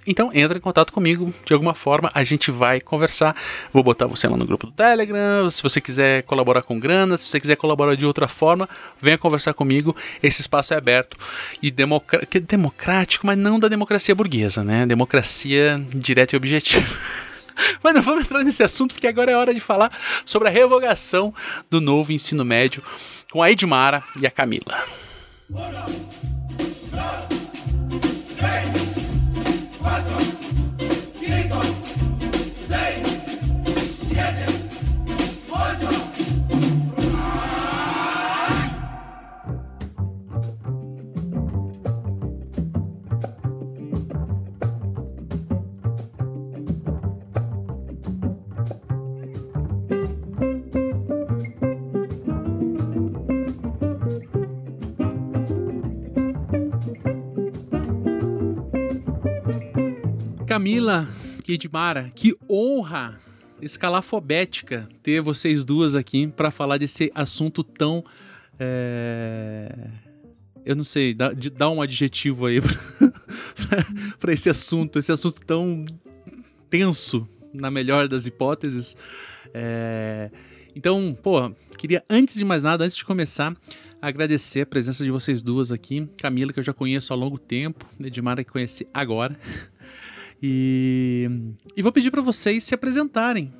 Então 0.06 0.30
entra 0.34 0.58
em 0.58 0.60
contato 0.60 0.92
comigo 0.92 1.32
de 1.44 1.52
alguma 1.52 1.74
forma, 1.74 2.10
a 2.14 2.22
gente 2.24 2.50
vai 2.50 2.80
conversar. 2.80 3.34
Vou 3.72 3.82
botar 3.82 4.06
você 4.06 4.28
lá 4.28 4.36
no 4.36 4.46
grupo 4.46 4.66
do 4.66 4.72
Telegram. 4.72 5.48
Se 5.50 5.62
você 5.62 5.80
quiser 5.80 6.22
colaborar 6.24 6.62
com 6.62 6.78
grana, 6.78 7.16
se 7.16 7.26
você 7.26 7.40
quiser 7.40 7.56
colaborar 7.56 7.94
de 7.94 8.04
outra 8.04 8.28
forma, 8.28 8.68
venha 9.00 9.18
conversar 9.18 9.54
comigo. 9.54 9.96
Esse 10.22 10.40
espaço 10.40 10.74
é 10.74 10.76
aberto 10.76 11.16
e 11.62 11.70
democrático, 11.70 13.26
mas 13.26 13.38
não 13.38 13.58
da 13.58 13.68
democracia 13.68 14.14
burguesa, 14.14 14.62
né? 14.62 14.86
Democracia 14.86 15.82
direta 15.94 16.34
e 16.34 16.36
objetiva. 16.36 16.86
Mas 17.82 17.94
não 17.94 18.02
vamos 18.02 18.24
entrar 18.24 18.42
nesse 18.42 18.64
assunto 18.64 18.94
porque 18.94 19.06
agora 19.06 19.30
é 19.30 19.36
hora 19.36 19.54
de 19.54 19.60
falar 19.60 19.96
sobre 20.24 20.48
a 20.48 20.50
revogação 20.50 21.32
do 21.70 21.80
novo 21.80 22.10
ensino 22.10 22.44
médio 22.44 22.82
com 23.30 23.42
a 23.42 23.50
Edmara 23.50 24.02
e 24.20 24.26
a 24.26 24.30
Camila. 24.30 24.84
Camila 60.54 61.08
Edmara, 61.48 62.12
que 62.14 62.32
honra 62.48 63.18
escalafobética 63.60 64.88
ter 65.02 65.20
vocês 65.20 65.64
duas 65.64 65.96
aqui 65.96 66.28
para 66.28 66.48
falar 66.48 66.78
desse 66.78 67.10
assunto 67.12 67.64
tão. 67.64 68.04
É... 68.56 69.68
Eu 70.64 70.76
não 70.76 70.84
sei, 70.84 71.12
dá, 71.12 71.32
dá 71.32 71.68
um 71.68 71.82
adjetivo 71.82 72.46
aí 72.46 72.60
para 74.20 74.32
esse 74.32 74.48
assunto, 74.48 75.00
esse 75.00 75.10
assunto 75.10 75.44
tão 75.44 75.86
tenso, 76.70 77.28
na 77.52 77.68
melhor 77.68 78.06
das 78.06 78.24
hipóteses. 78.24 78.96
É... 79.52 80.30
Então, 80.76 81.18
pô, 81.20 81.50
queria 81.76 82.04
antes 82.08 82.36
de 82.36 82.44
mais 82.44 82.62
nada, 82.62 82.84
antes 82.84 82.96
de 82.96 83.04
começar, 83.04 83.56
agradecer 84.00 84.60
a 84.60 84.66
presença 84.66 85.02
de 85.02 85.10
vocês 85.10 85.42
duas 85.42 85.72
aqui. 85.72 86.08
Camila, 86.16 86.52
que 86.52 86.60
eu 86.60 86.64
já 86.64 86.72
conheço 86.72 87.12
há 87.12 87.16
longo 87.16 87.38
tempo, 87.38 87.84
Edmara, 87.98 88.44
que 88.44 88.52
conheci 88.52 88.86
agora. 88.94 89.36
E, 90.46 91.26
e 91.74 91.80
vou 91.80 91.90
pedir 91.90 92.10
para 92.10 92.20
vocês 92.20 92.64
se 92.64 92.74
apresentarem. 92.74 93.50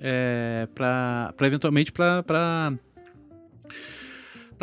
É, 0.00 0.66
para 0.74 1.34
eventualmente 1.42 1.92
para 1.92 2.74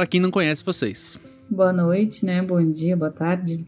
quem 0.09 0.19
não 0.19 0.31
conhece 0.31 0.65
vocês. 0.65 1.19
Boa 1.47 1.71
noite, 1.71 2.25
né? 2.25 2.41
Bom 2.41 2.59
dia, 2.71 2.97
boa 2.97 3.11
tarde. 3.11 3.67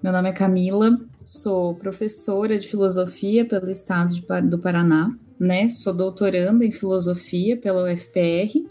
Meu 0.00 0.12
nome 0.12 0.28
é 0.28 0.32
Camila, 0.32 0.96
sou 1.16 1.74
professora 1.74 2.56
de 2.56 2.68
filosofia 2.68 3.44
pelo 3.44 3.68
estado 3.68 4.14
de, 4.14 4.22
do 4.48 4.60
Paraná, 4.60 5.12
né? 5.36 5.68
Sou 5.70 5.92
doutoranda 5.92 6.64
em 6.64 6.70
filosofia 6.70 7.56
pela 7.56 7.92
UFPR 7.92 8.64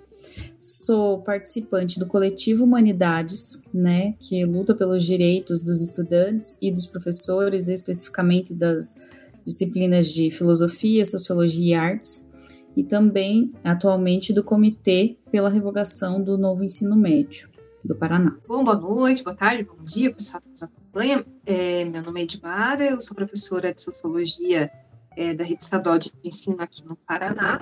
Sou 0.60 1.22
participante 1.22 2.00
do 2.00 2.08
coletivo 2.08 2.64
Humanidades, 2.64 3.64
né, 3.74 4.16
que 4.20 4.46
luta 4.46 4.74
pelos 4.74 5.06
direitos 5.06 5.62
dos 5.64 5.82
estudantes 5.82 6.58
e 6.62 6.72
dos 6.72 6.86
professores, 6.86 7.68
especificamente 7.68 8.54
das 8.54 9.02
disciplinas 9.46 10.08
de 10.14 10.32
filosofia, 10.32 11.06
sociologia 11.06 11.66
e 11.66 11.74
artes, 11.74 12.30
e 12.76 12.84
também 12.84 13.54
atualmente 13.64 14.34
do 14.34 14.44
Comitê 14.44 15.18
pela 15.32 15.50
Revogação 15.50 16.24
do 16.24 16.38
Novo 16.38 16.64
Ensino 16.64 16.96
Médio 16.96 17.50
do 17.84 17.96
Paraná. 17.96 18.38
Bom, 18.48 18.64
boa 18.64 18.78
noite, 18.78 19.24
boa 19.24 19.36
tarde, 19.36 19.64
bom 19.64 19.84
dia, 19.84 20.14
pessoal 20.14 20.42
que 20.42 20.50
nos 20.50 20.64
acompanha. 20.64 21.26
É, 21.46 21.84
meu 21.86 22.02
nome 22.02 22.22
é 22.22 22.24
Edmara, 22.24 22.84
eu 22.86 23.02
sou 23.02 23.16
professora 23.16 23.74
de 23.74 23.82
sociologia 23.82 24.72
é, 25.16 25.34
da 25.34 25.44
Rede 25.44 25.64
Estadual 25.64 26.00
de 26.00 26.12
Ensino 26.24 26.62
aqui 26.62 26.84
no 26.86 26.96
Paraná 26.96 27.60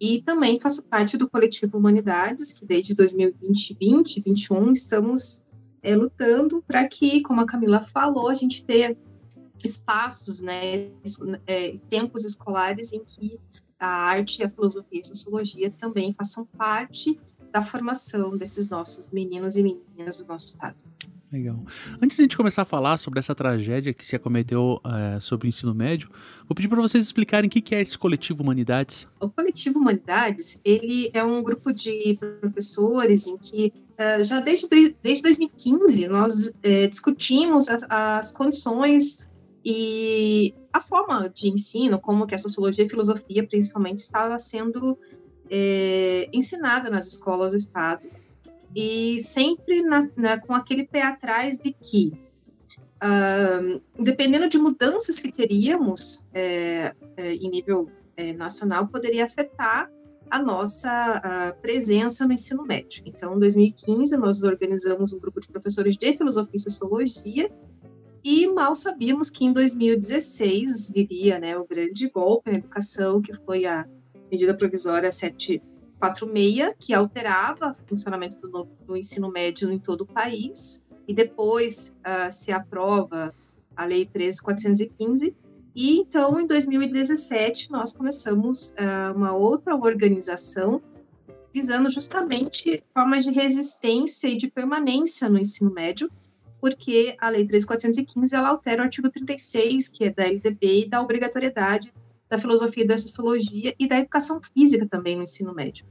e 0.00 0.22
também 0.22 0.58
faço 0.58 0.86
parte 0.86 1.18
do 1.18 1.28
coletivo 1.28 1.76
Humanidades, 1.76 2.58
que 2.58 2.64
desde 2.64 2.94
2020, 2.94 3.76
2021 3.78 4.72
estamos 4.72 5.44
é, 5.82 5.94
lutando 5.94 6.64
para 6.66 6.88
que, 6.88 7.20
como 7.20 7.42
a 7.42 7.46
Camila 7.46 7.82
falou, 7.82 8.28
a 8.28 8.34
gente 8.34 8.64
tenha 8.64 8.96
espaços, 9.62 10.40
né, 10.40 10.90
é, 11.46 11.76
tempos 11.90 12.24
escolares 12.24 12.94
em 12.94 13.04
que 13.04 13.38
a 13.78 13.88
arte, 13.88 14.42
a 14.42 14.48
filosofia 14.48 14.98
e 14.98 15.00
a 15.00 15.04
sociologia 15.04 15.70
também 15.70 16.12
façam 16.12 16.46
parte 16.46 17.20
da 17.52 17.60
formação 17.60 18.36
desses 18.36 18.70
nossos 18.70 19.10
meninos 19.10 19.56
e 19.56 19.62
meninas 19.62 20.22
do 20.22 20.28
nosso 20.28 20.46
estado. 20.46 20.84
Legal. 21.32 21.64
Antes 22.02 22.16
de 22.16 22.22
a 22.22 22.24
gente 22.24 22.36
começar 22.36 22.62
a 22.62 22.64
falar 22.64 22.96
sobre 22.96 23.20
essa 23.20 23.34
tragédia 23.36 23.94
que 23.94 24.04
se 24.04 24.16
acometeu 24.16 24.80
é, 24.84 25.20
sobre 25.20 25.46
o 25.46 25.48
ensino 25.48 25.72
médio, 25.72 26.10
vou 26.48 26.56
pedir 26.56 26.66
para 26.66 26.80
vocês 26.80 27.04
explicarem 27.04 27.46
o 27.46 27.50
que 27.50 27.72
é 27.72 27.80
esse 27.80 27.96
coletivo 27.96 28.42
Humanidades. 28.42 29.06
O 29.20 29.28
coletivo 29.28 29.78
Humanidades 29.78 30.60
ele 30.64 31.08
é 31.14 31.22
um 31.22 31.40
grupo 31.40 31.72
de 31.72 32.18
professores 32.40 33.28
em 33.28 33.38
que 33.38 33.72
uh, 33.92 34.24
já 34.24 34.40
desde, 34.40 34.66
desde 35.00 35.22
2015 35.22 36.08
nós 36.08 36.52
é, 36.64 36.88
discutimos 36.88 37.68
as, 37.68 37.84
as, 37.88 38.32
condições 38.32 39.20
e 39.64 40.52
a 40.72 40.80
forma 40.80 41.28
de 41.28 41.48
ensino, 41.48 42.00
como 42.00 42.26
que 42.26 42.34
a 42.34 42.38
sociologia 42.38 42.82
e 42.82 42.86
a 42.88 42.90
filosofia 42.90 43.46
principalmente 43.46 43.98
estava 43.98 44.38
sendo 44.38 44.98
ensinada 46.32 46.88
nas 46.88 47.08
escolas 47.08 47.50
do 47.50 47.56
estado 47.56 48.02
e 48.74 49.18
sempre 49.20 49.82
na, 49.82 50.08
na, 50.16 50.40
com 50.40 50.54
aquele 50.54 50.84
pé 50.84 51.02
atrás 51.02 51.58
de 51.58 51.72
que, 51.72 52.12
uh, 53.02 53.80
dependendo 53.98 54.48
de 54.48 54.58
mudanças 54.58 55.20
que 55.20 55.32
teríamos 55.32 56.24
é, 56.32 56.94
é, 57.16 57.34
em 57.34 57.50
nível 57.50 57.90
é, 58.16 58.32
nacional, 58.32 58.86
poderia 58.86 59.24
afetar 59.24 59.90
a 60.30 60.40
nossa 60.40 61.56
presença 61.60 62.24
no 62.24 62.32
ensino 62.32 62.62
médio. 62.64 63.02
Então, 63.04 63.34
em 63.34 63.40
2015, 63.40 64.16
nós 64.16 64.44
organizamos 64.44 65.12
um 65.12 65.18
grupo 65.18 65.40
de 65.40 65.48
professores 65.48 65.96
de 65.96 66.16
filosofia 66.16 66.54
e 66.54 66.60
sociologia 66.60 67.50
e 68.22 68.46
mal 68.46 68.74
sabíamos 68.74 69.30
que 69.30 69.44
em 69.44 69.52
2016 69.52 70.92
viria 70.94 71.38
né, 71.38 71.56
o 71.56 71.66
grande 71.66 72.08
golpe 72.08 72.50
na 72.50 72.58
educação, 72.58 73.20
que 73.20 73.32
foi 73.44 73.64
a 73.64 73.86
medida 74.30 74.54
provisória 74.54 75.10
7 75.10 75.62
46, 76.00 76.74
que 76.78 76.94
alterava 76.94 77.72
o 77.72 77.88
funcionamento 77.88 78.38
do, 78.40 78.66
do 78.86 78.96
ensino 78.96 79.30
médio 79.30 79.70
em 79.70 79.78
todo 79.78 80.02
o 80.02 80.06
país, 80.06 80.86
e 81.06 81.14
depois 81.14 81.96
uh, 82.00 82.32
se 82.32 82.50
aprova 82.50 83.34
a 83.76 83.84
Lei 83.84 84.06
13.415, 84.06 85.36
e 85.74 85.98
então, 85.98 86.40
em 86.40 86.46
2017, 86.46 87.70
nós 87.70 87.92
começamos 87.92 88.70
uh, 88.70 89.14
uma 89.14 89.32
outra 89.32 89.76
organização 89.76 90.82
visando 91.52 91.90
justamente 91.90 92.82
formas 92.94 93.24
de 93.24 93.30
resistência 93.30 94.28
e 94.28 94.36
de 94.36 94.48
permanência 94.48 95.28
no 95.28 95.38
ensino 95.38 95.72
médio, 95.72 96.10
porque 96.60 97.16
a 97.18 97.28
Lei 97.28 97.44
3.415 97.44 98.32
ela 98.32 98.50
altera 98.50 98.82
o 98.82 98.84
artigo 98.84 99.10
36, 99.10 99.88
que 99.88 100.04
é 100.04 100.10
da 100.10 100.24
LDB, 100.24 100.84
e 100.84 100.88
da 100.88 101.00
obrigatoriedade 101.00 101.92
da 102.30 102.38
filosofia 102.38 102.84
e 102.84 102.86
da 102.86 102.96
sociologia 102.96 103.74
e 103.78 103.88
da 103.88 103.98
educação 103.98 104.40
física 104.54 104.86
também 104.88 105.16
no 105.16 105.24
ensino 105.24 105.52
médio. 105.52 105.84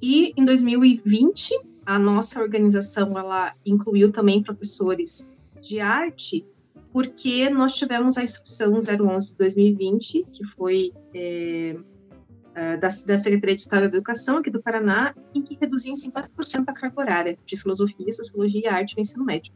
E 0.00 0.32
em 0.36 0.44
2020, 0.44 1.52
a 1.86 1.96
nossa 1.98 2.42
organização 2.42 3.16
ela 3.16 3.54
incluiu 3.64 4.10
também 4.10 4.42
professores 4.42 5.30
de 5.60 5.78
arte, 5.78 6.44
porque 6.92 7.48
nós 7.48 7.76
tivemos 7.76 8.18
a 8.18 8.24
instrução 8.24 8.72
011 8.74 9.28
de 9.28 9.36
2020, 9.36 10.26
que 10.32 10.44
foi 10.56 10.92
é, 11.14 11.76
da, 12.76 12.88
da 12.88 13.18
Secretaria 13.18 13.56
de 13.56 13.62
Estado 13.62 13.82
da 13.82 13.96
Educação 13.96 14.38
aqui 14.38 14.50
do 14.50 14.60
Paraná, 14.60 15.14
em 15.32 15.40
que 15.40 15.56
reduzia 15.58 15.92
em 15.92 15.94
50% 15.94 16.64
a 16.66 16.72
carga 16.72 17.00
horária 17.00 17.38
de 17.46 17.56
filosofia, 17.56 18.12
sociologia 18.12 18.62
e 18.62 18.68
arte 18.68 18.96
no 18.96 19.02
ensino 19.02 19.24
médio. 19.24 19.52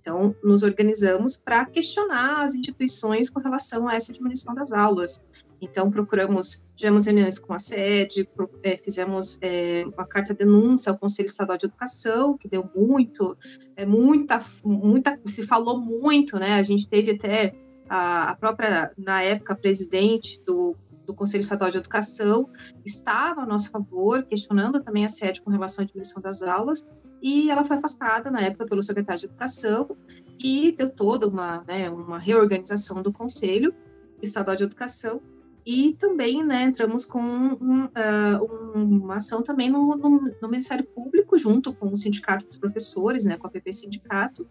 Então, 0.00 0.34
nos 0.42 0.62
organizamos 0.62 1.36
para 1.36 1.64
questionar 1.66 2.42
as 2.42 2.54
instituições 2.54 3.28
com 3.28 3.40
relação 3.40 3.86
a 3.86 3.94
essa 3.94 4.12
diminuição 4.12 4.54
das 4.54 4.72
aulas. 4.72 5.22
Então, 5.60 5.90
procuramos, 5.90 6.64
tivemos 6.74 7.06
reuniões 7.06 7.38
com 7.38 7.52
a 7.52 7.58
sede, 7.58 8.26
é, 8.62 8.78
fizemos 8.78 9.38
é, 9.42 9.84
uma 9.94 10.06
carta 10.06 10.32
de 10.32 10.38
denúncia 10.38 10.90
ao 10.90 10.98
Conselho 10.98 11.26
Estadual 11.26 11.58
de 11.58 11.66
Educação, 11.66 12.38
que 12.38 12.48
deu 12.48 12.68
muito, 12.74 13.36
é, 13.76 13.84
muita, 13.84 14.40
muita, 14.64 15.20
se 15.26 15.46
falou 15.46 15.78
muito, 15.78 16.38
né? 16.38 16.54
A 16.54 16.62
gente 16.62 16.88
teve 16.88 17.10
até 17.10 17.54
a, 17.86 18.30
a 18.30 18.34
própria, 18.36 18.90
na 18.96 19.22
época, 19.22 19.54
presidente 19.54 20.40
do, 20.46 20.74
do 21.06 21.14
Conselho 21.14 21.42
Estadual 21.42 21.70
de 21.70 21.76
Educação 21.78 22.48
estava 22.82 23.42
a 23.42 23.46
nosso 23.46 23.70
favor, 23.70 24.22
questionando 24.22 24.82
também 24.82 25.04
a 25.04 25.10
sede 25.10 25.42
com 25.42 25.50
relação 25.50 25.84
à 25.84 25.86
diminuição 25.86 26.22
das 26.22 26.42
aulas, 26.42 26.88
e 27.22 27.50
ela 27.50 27.64
foi 27.64 27.76
afastada 27.76 28.30
na 28.30 28.40
época 28.40 28.66
pelo 28.66 28.82
secretário 28.82 29.20
de 29.20 29.26
Educação. 29.26 29.96
E 30.42 30.72
deu 30.72 30.88
toda 30.88 31.28
uma, 31.28 31.62
né, 31.68 31.90
uma 31.90 32.18
reorganização 32.18 33.02
do 33.02 33.12
Conselho 33.12 33.74
Estadual 34.22 34.56
de 34.56 34.64
Educação. 34.64 35.20
E 35.66 35.94
também 35.98 36.42
né, 36.42 36.62
entramos 36.62 37.04
com 37.04 37.20
um, 37.20 37.84
uh, 37.84 38.74
uma 38.74 39.16
ação 39.16 39.42
também 39.42 39.68
no, 39.68 39.94
no, 39.96 40.34
no, 40.40 40.48
Ministério 40.48 40.84
Público 40.84 41.36
junto 41.36 41.72
com 41.74 41.92
o 41.92 41.96
Sindicato 41.96 42.46
dos 42.46 42.56
Professores, 42.56 43.24
né, 43.24 43.36
com 43.36 43.46
a 43.46 43.50
PP 43.50 43.72
Sindicato. 43.72 44.48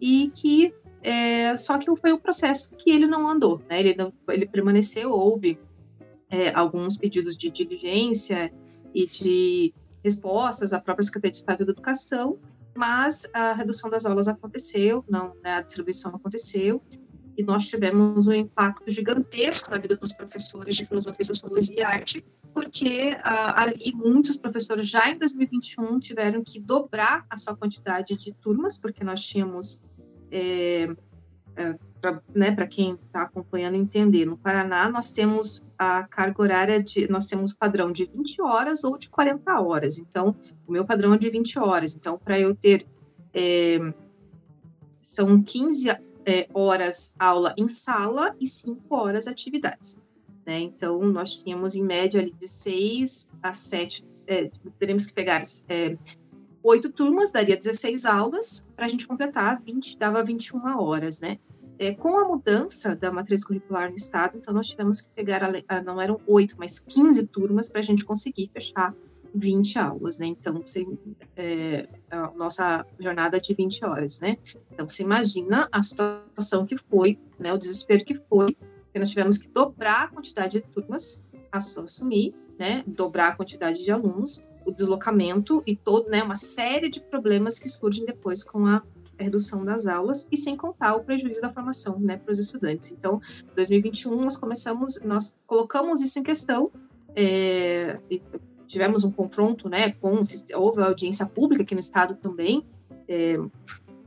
E 0.00 0.30
que 0.32 0.72
é, 1.02 1.56
só 1.56 1.76
que 1.78 1.94
foi 1.96 2.12
um 2.12 2.18
processo 2.18 2.70
que 2.76 2.90
ele 2.90 3.06
não 3.06 3.28
andou, 3.28 3.60
né, 3.68 3.80
ele, 3.80 3.94
não, 3.94 4.12
ele 4.28 4.46
permaneceu, 4.46 5.10
houve 5.10 5.58
é, 6.30 6.50
alguns 6.54 6.96
pedidos 6.96 7.36
de 7.36 7.50
diligência 7.50 8.52
e 8.94 9.06
de 9.06 9.74
respostas 10.04 10.72
à 10.72 10.80
própria 10.80 11.02
Secretaria 11.02 11.32
de 11.32 11.38
Estado 11.38 11.64
da 11.64 11.72
Educação, 11.72 12.38
mas 12.76 13.30
a 13.32 13.52
redução 13.54 13.90
das 13.90 14.04
aulas 14.04 14.28
aconteceu, 14.28 15.04
não, 15.08 15.34
né, 15.42 15.54
a 15.54 15.60
distribuição 15.62 16.14
aconteceu, 16.14 16.82
e 17.36 17.42
nós 17.42 17.66
tivemos 17.66 18.26
um 18.26 18.32
impacto 18.32 18.88
gigantesco 18.90 19.70
na 19.70 19.78
vida 19.78 19.96
dos 19.96 20.12
professores 20.12 20.76
de 20.76 20.86
filosofia, 20.86 21.24
sociologia 21.24 21.76
e 21.76 21.82
arte, 21.82 22.24
porque 22.52 23.10
uh, 23.10 23.52
ali 23.56 23.92
muitos 23.92 24.36
professores 24.36 24.88
já 24.88 25.10
em 25.10 25.18
2021 25.18 25.98
tiveram 25.98 26.42
que 26.44 26.60
dobrar 26.60 27.26
a 27.28 27.36
sua 27.36 27.56
quantidade 27.56 28.16
de 28.16 28.32
turmas, 28.34 28.78
porque 28.78 29.02
nós 29.02 29.26
tínhamos, 29.26 29.82
é, 30.30 30.84
é, 31.56 31.78
para 32.12 32.22
né, 32.34 32.66
quem 32.68 32.98
está 33.06 33.22
acompanhando 33.22 33.76
entender, 33.76 34.26
no 34.26 34.36
Paraná 34.36 34.88
nós 34.88 35.10
temos 35.12 35.66
a 35.78 36.02
carga 36.04 36.42
horária 36.42 36.82
de, 36.82 37.08
nós 37.10 37.26
temos 37.26 37.56
padrão 37.56 37.90
de 37.90 38.04
20 38.06 38.42
horas 38.42 38.84
ou 38.84 38.98
de 38.98 39.08
40 39.08 39.60
horas, 39.60 39.98
então 39.98 40.34
o 40.66 40.72
meu 40.72 40.84
padrão 40.84 41.14
é 41.14 41.18
de 41.18 41.30
20 41.30 41.58
horas, 41.58 41.94
então 41.94 42.18
para 42.18 42.38
eu 42.38 42.54
ter, 42.54 42.86
é, 43.32 43.78
são 45.00 45.42
15 45.42 45.90
é, 46.26 46.48
horas 46.52 47.14
aula 47.18 47.54
em 47.56 47.68
sala 47.68 48.34
e 48.40 48.46
5 48.46 48.94
horas 48.94 49.26
atividades. 49.28 50.00
Né? 50.46 50.60
Então, 50.60 51.00
nós 51.00 51.38
tínhamos 51.38 51.74
em 51.74 51.82
média 51.82 52.20
ali 52.20 52.32
de 52.32 52.46
seis 52.46 53.30
a 53.42 53.54
sete, 53.54 54.04
é, 54.28 54.44
teremos 54.78 55.06
que 55.06 55.14
pegar 55.14 55.42
é, 55.68 55.96
oito 56.62 56.90
turmas, 56.90 57.30
daria 57.30 57.56
16 57.56 58.04
aulas, 58.04 58.68
para 58.74 58.86
a 58.86 58.88
gente 58.88 59.06
completar, 59.06 59.60
20, 59.60 59.98
dava 59.98 60.22
21 60.22 60.78
horas, 60.78 61.20
né? 61.20 61.38
É, 61.78 61.92
com 61.92 62.18
a 62.18 62.24
mudança 62.24 62.94
da 62.94 63.10
matriz 63.10 63.44
curricular 63.44 63.90
no 63.90 63.96
estado, 63.96 64.38
então 64.38 64.54
nós 64.54 64.68
tivemos 64.68 65.00
que 65.00 65.10
pegar, 65.10 65.42
a, 65.42 65.76
a, 65.76 65.82
não 65.82 66.00
eram 66.00 66.20
oito, 66.26 66.54
mas 66.58 66.78
15 66.78 67.28
turmas 67.28 67.70
para 67.70 67.80
a 67.80 67.84
gente 67.84 68.04
conseguir 68.04 68.50
fechar 68.52 68.94
20 69.34 69.78
aulas, 69.80 70.18
né? 70.20 70.26
Então, 70.26 70.62
você, 70.64 70.86
é, 71.36 71.88
a 72.08 72.30
nossa 72.36 72.86
jornada 73.00 73.40
de 73.40 73.52
20 73.52 73.84
horas, 73.84 74.20
né? 74.20 74.38
Então, 74.72 74.86
você 74.86 75.02
imagina 75.02 75.68
a 75.72 75.82
situação 75.82 76.64
que 76.64 76.76
foi, 76.76 77.18
né? 77.38 77.52
O 77.52 77.58
desespero 77.58 78.04
que 78.04 78.20
foi 78.28 78.56
porque 78.94 79.00
nós 79.00 79.10
tivemos 79.10 79.38
que 79.38 79.48
dobrar 79.48 80.04
a 80.04 80.08
quantidade 80.08 80.60
de 80.60 80.66
turmas 80.68 81.26
assumir, 81.50 82.32
né, 82.56 82.84
dobrar 82.86 83.32
a 83.32 83.36
quantidade 83.36 83.82
de 83.82 83.90
alunos, 83.90 84.44
o 84.64 84.70
deslocamento 84.70 85.62
e 85.66 85.74
todo, 85.74 86.08
né, 86.08 86.22
uma 86.22 86.36
série 86.36 86.88
de 86.88 87.00
problemas 87.00 87.58
que 87.58 87.68
surgem 87.68 88.04
depois 88.04 88.44
com 88.44 88.66
a 88.66 88.82
redução 89.18 89.64
das 89.64 89.86
aulas 89.86 90.28
e 90.30 90.36
sem 90.36 90.56
contar 90.56 90.94
o 90.96 91.04
prejuízo 91.04 91.40
da 91.40 91.52
formação, 91.52 91.98
né, 92.00 92.16
para 92.16 92.32
os 92.32 92.38
estudantes. 92.38 92.92
Então, 92.92 93.20
2021 93.54 94.16
nós 94.16 94.36
começamos, 94.36 95.00
nós 95.02 95.38
colocamos 95.46 96.00
isso 96.00 96.18
em 96.18 96.22
questão, 96.22 96.70
é, 97.14 97.98
tivemos 98.66 99.04
um 99.04 99.10
confronto, 99.10 99.68
né, 99.68 99.92
com 99.92 100.20
houve 100.54 100.82
audiência 100.82 101.26
pública 101.26 101.62
aqui 101.62 101.74
no 101.74 101.80
estado 101.80 102.16
também, 102.16 102.64
é, 103.08 103.36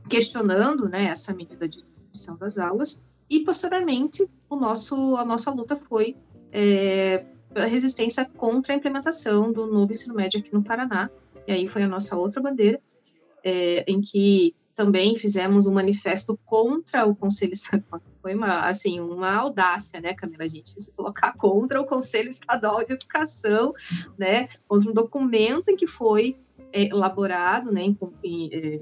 questionando, 0.08 0.88
né, 0.88 1.06
essa 1.06 1.34
medida 1.34 1.68
de 1.68 1.84
redução 2.04 2.36
das 2.36 2.58
aulas 2.58 3.02
e 3.30 3.40
posteriormente 3.40 4.28
o 4.48 4.56
nosso, 4.56 5.16
a 5.16 5.24
nossa 5.24 5.50
luta 5.50 5.76
foi 5.76 6.16
é, 6.52 7.24
a 7.54 7.66
resistência 7.66 8.24
contra 8.36 8.72
a 8.72 8.76
implementação 8.76 9.52
do 9.52 9.66
novo 9.66 9.90
ensino 9.90 10.14
médio 10.14 10.40
aqui 10.40 10.52
no 10.52 10.62
Paraná. 10.62 11.10
E 11.46 11.52
aí 11.52 11.66
foi 11.66 11.82
a 11.82 11.88
nossa 11.88 12.16
outra 12.16 12.40
bandeira, 12.40 12.80
é, 13.44 13.84
em 13.90 14.00
que 14.00 14.54
também 14.78 15.16
fizemos 15.16 15.66
um 15.66 15.72
manifesto 15.72 16.38
contra 16.46 17.04
o 17.04 17.12
Conselho 17.12 17.50
Estadual. 17.52 18.00
Foi 18.22 18.32
uma, 18.32 18.60
assim, 18.60 19.00
uma 19.00 19.34
audácia, 19.34 20.00
né, 20.00 20.14
Camila, 20.14 20.44
a 20.44 20.46
gente 20.46 20.70
se 20.70 20.92
colocar 20.92 21.32
contra 21.32 21.80
o 21.80 21.84
Conselho 21.84 22.28
Estadual 22.28 22.84
de 22.84 22.92
Educação, 22.92 23.74
né, 24.16 24.48
contra 24.68 24.88
um 24.88 24.94
documento 24.94 25.68
em 25.68 25.74
que 25.74 25.88
foi 25.88 26.36
é, 26.72 26.84
elaborado, 26.84 27.72
né, 27.72 27.82
em, 27.82 27.98
em, 28.22 28.50
é, 28.52 28.80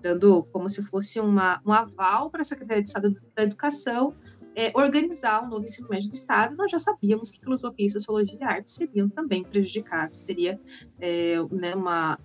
dando 0.00 0.42
como 0.50 0.68
se 0.68 0.84
fosse 0.88 1.20
uma, 1.20 1.62
um 1.64 1.72
aval 1.72 2.28
para 2.28 2.40
a 2.40 2.44
Secretaria 2.44 2.82
de 2.82 2.88
Estado 2.88 3.16
da 3.36 3.44
Educação 3.44 4.12
é, 4.56 4.72
organizar 4.74 5.44
um 5.44 5.48
novo 5.48 5.62
ensino 5.62 5.88
médio 5.88 6.08
do 6.08 6.14
Estado, 6.14 6.56
nós 6.56 6.72
já 6.72 6.80
sabíamos 6.80 7.30
que 7.30 7.38
filosofia, 7.38 7.88
sociologia 7.88 8.38
e 8.40 8.42
arte 8.42 8.72
seriam 8.72 9.08
também 9.08 9.44
prejudicados, 9.44 10.18
teria 10.22 10.60
né, 11.52 11.72
uma 11.72 12.18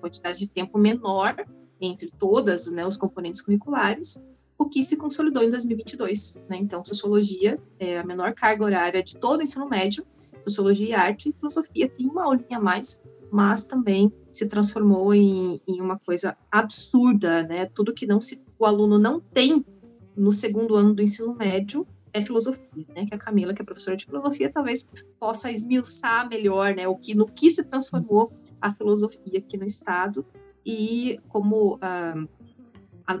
quantidade 0.00 0.38
de 0.38 0.48
tempo 0.48 0.78
menor 0.78 1.34
entre 1.80 2.10
todas 2.18 2.72
né, 2.72 2.86
os 2.86 2.96
componentes 2.96 3.40
curriculares, 3.40 4.22
o 4.58 4.66
que 4.66 4.82
se 4.82 4.96
consolidou 4.96 5.42
em 5.42 5.50
2022. 5.50 6.42
Né? 6.48 6.58
Então, 6.58 6.84
sociologia 6.84 7.58
é 7.78 7.98
a 7.98 8.04
menor 8.04 8.32
carga 8.34 8.64
horária 8.64 9.02
de 9.02 9.16
todo 9.16 9.40
o 9.40 9.42
ensino 9.42 9.68
médio, 9.68 10.06
sociologia 10.42 10.88
e 10.88 10.94
arte, 10.94 11.28
e 11.28 11.32
filosofia 11.32 11.88
tem 11.88 12.06
uma 12.06 12.24
aulinha 12.24 12.58
a 12.58 12.60
mais, 12.60 13.02
mas 13.30 13.66
também 13.66 14.12
se 14.30 14.48
transformou 14.48 15.14
em, 15.14 15.60
em 15.66 15.80
uma 15.80 15.98
coisa 15.98 16.36
absurda, 16.50 17.42
né? 17.42 17.66
Tudo 17.66 17.94
que 17.94 18.06
não 18.06 18.20
se, 18.20 18.42
o 18.58 18.66
aluno 18.66 18.98
não 18.98 19.20
tem 19.20 19.64
no 20.16 20.32
segundo 20.32 20.76
ano 20.76 20.94
do 20.94 21.02
ensino 21.02 21.34
médio 21.34 21.86
é 22.12 22.22
filosofia, 22.22 22.86
né? 22.94 23.06
Que 23.06 23.14
a 23.14 23.18
Camila, 23.18 23.54
que 23.54 23.62
é 23.62 23.64
professora 23.64 23.96
de 23.96 24.04
filosofia, 24.04 24.52
talvez 24.52 24.88
possa 25.18 25.50
esmiuçar 25.50 26.28
melhor, 26.28 26.74
né? 26.74 26.86
O 26.86 26.96
que 26.96 27.14
no 27.14 27.26
que 27.26 27.50
se 27.50 27.64
transformou 27.64 28.32
a 28.60 28.72
filosofia 28.72 29.38
aqui 29.38 29.56
no 29.56 29.64
estado 29.64 30.24
e 30.64 31.20
como 31.28 31.78
ah, 31.80 32.14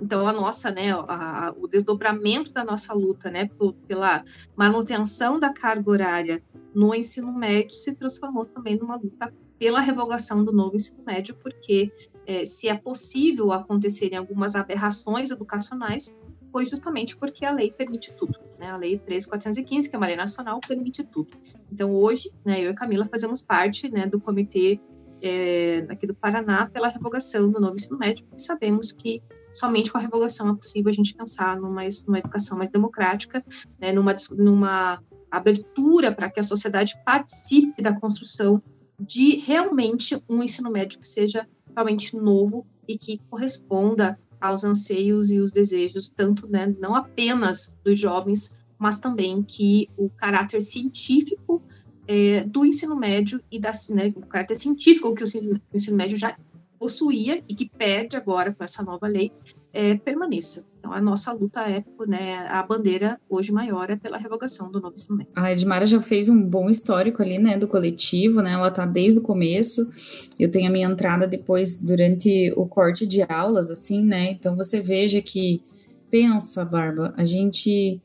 então 0.00 0.26
a 0.26 0.32
nossa, 0.32 0.70
né? 0.70 0.92
A, 0.92 1.48
a, 1.48 1.52
o 1.52 1.68
desdobramento 1.68 2.52
da 2.52 2.64
nossa 2.64 2.94
luta, 2.94 3.30
né? 3.30 3.50
Pela 3.86 4.24
manutenção 4.56 5.38
da 5.38 5.52
carga 5.52 5.90
horária 5.90 6.42
no 6.74 6.94
ensino 6.94 7.32
médio 7.32 7.72
se 7.72 7.94
transformou 7.94 8.44
também 8.46 8.76
numa 8.76 8.96
luta 8.96 9.32
pela 9.58 9.80
revogação 9.80 10.44
do 10.44 10.52
novo 10.52 10.74
ensino 10.74 11.04
médio, 11.04 11.36
porque 11.36 11.92
é, 12.26 12.44
se 12.44 12.68
é 12.68 12.74
possível 12.74 13.52
acontecerem 13.52 14.18
algumas 14.18 14.56
aberrações 14.56 15.30
educacionais, 15.30 16.16
foi 16.50 16.66
justamente 16.66 17.16
porque 17.16 17.44
a 17.44 17.52
lei 17.52 17.70
permite 17.70 18.12
tudo. 18.14 18.38
Né? 18.58 18.70
A 18.70 18.76
lei 18.76 18.98
13.415, 18.98 19.90
que 19.90 19.94
é 19.94 19.98
uma 19.98 20.06
lei 20.06 20.16
nacional, 20.16 20.60
permite 20.66 21.04
tudo. 21.04 21.36
Então, 21.70 21.94
hoje, 21.94 22.30
né, 22.44 22.60
eu 22.60 22.70
e 22.70 22.74
Camila 22.74 23.04
fazemos 23.04 23.44
parte 23.44 23.90
né, 23.90 24.06
do 24.06 24.20
comitê 24.20 24.80
é, 25.24 25.86
aqui 25.88 26.06
do 26.06 26.14
Paraná 26.14 26.66
pela 26.66 26.88
revogação 26.88 27.50
do 27.50 27.58
novo 27.58 27.74
ensino 27.74 27.98
médio, 27.98 28.26
porque 28.26 28.42
sabemos 28.42 28.92
que 28.92 29.22
somente 29.50 29.90
com 29.90 29.96
a 29.96 30.00
revogação 30.02 30.50
é 30.50 30.54
possível 30.54 30.90
a 30.90 30.94
gente 30.94 31.14
pensar 31.14 31.56
numa, 31.56 31.82
numa 32.06 32.18
educação 32.18 32.58
mais 32.58 32.68
democrática, 32.68 33.42
né, 33.80 33.90
numa, 33.90 34.14
numa 34.36 35.02
abertura 35.30 36.12
para 36.12 36.30
que 36.30 36.38
a 36.38 36.42
sociedade 36.42 36.94
participe 37.06 37.80
da 37.80 37.98
construção 37.98 38.62
de 39.00 39.36
realmente 39.36 40.22
um 40.28 40.42
ensino 40.42 40.70
médio 40.70 41.00
que 41.00 41.06
seja 41.06 41.48
realmente 41.74 42.14
novo 42.16 42.66
e 42.86 42.98
que 42.98 43.18
corresponda 43.30 44.18
aos 44.38 44.62
anseios 44.62 45.30
e 45.30 45.40
os 45.40 45.52
desejos, 45.52 46.10
tanto, 46.10 46.46
né, 46.46 46.74
não 46.78 46.94
apenas 46.94 47.78
dos 47.82 47.98
jovens, 47.98 48.58
mas 48.78 49.00
também 49.00 49.42
que 49.42 49.88
o 49.96 50.10
caráter 50.10 50.60
científico 50.60 51.62
é, 52.06 52.44
do 52.44 52.64
ensino 52.64 52.96
médio 52.96 53.40
e 53.50 53.58
da, 53.58 53.72
né, 53.90 54.12
o 54.16 54.26
caráter 54.26 54.56
científico 54.56 55.14
que 55.14 55.22
o 55.22 55.24
ensino, 55.24 55.60
o 55.72 55.76
ensino 55.76 55.96
médio 55.96 56.16
já 56.16 56.36
possuía 56.78 57.42
e 57.48 57.54
que 57.54 57.68
perde 57.68 58.16
agora 58.16 58.52
com 58.52 58.62
essa 58.62 58.82
nova 58.82 59.06
lei, 59.06 59.32
é, 59.72 59.94
permaneça. 59.94 60.66
Então, 60.78 60.92
a 60.92 61.00
nossa 61.00 61.32
luta 61.32 61.62
é, 61.62 61.82
né, 62.06 62.46
a 62.48 62.62
bandeira 62.62 63.18
hoje 63.28 63.50
maior 63.50 63.90
é 63.90 63.96
pela 63.96 64.18
revogação 64.18 64.70
do 64.70 64.80
novo 64.80 64.92
ensino 64.92 65.16
médio. 65.16 65.32
A 65.34 65.50
Edmara 65.50 65.86
já 65.86 66.00
fez 66.00 66.28
um 66.28 66.48
bom 66.48 66.68
histórico 66.70 67.22
ali, 67.22 67.38
né, 67.38 67.56
do 67.56 67.66
coletivo, 67.66 68.40
né, 68.40 68.52
ela 68.52 68.70
tá 68.70 68.84
desde 68.86 69.18
o 69.18 69.22
começo, 69.22 69.90
eu 70.38 70.50
tenho 70.50 70.68
a 70.68 70.72
minha 70.72 70.86
entrada 70.86 71.26
depois, 71.26 71.80
durante 71.80 72.52
o 72.54 72.66
corte 72.66 73.06
de 73.06 73.22
aulas, 73.22 73.70
assim, 73.70 74.04
né, 74.04 74.30
então 74.30 74.54
você 74.54 74.80
veja 74.80 75.20
que, 75.22 75.62
pensa, 76.10 76.64
Barba, 76.64 77.12
a 77.16 77.24
gente 77.24 78.00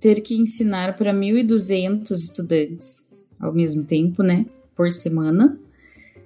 ter 0.00 0.20
que 0.20 0.36
ensinar 0.36 0.96
para 0.96 1.12
1.200 1.12 2.12
estudantes 2.12 3.08
ao 3.38 3.52
mesmo 3.52 3.84
tempo, 3.84 4.22
né, 4.22 4.46
por 4.74 4.90
semana, 4.90 5.58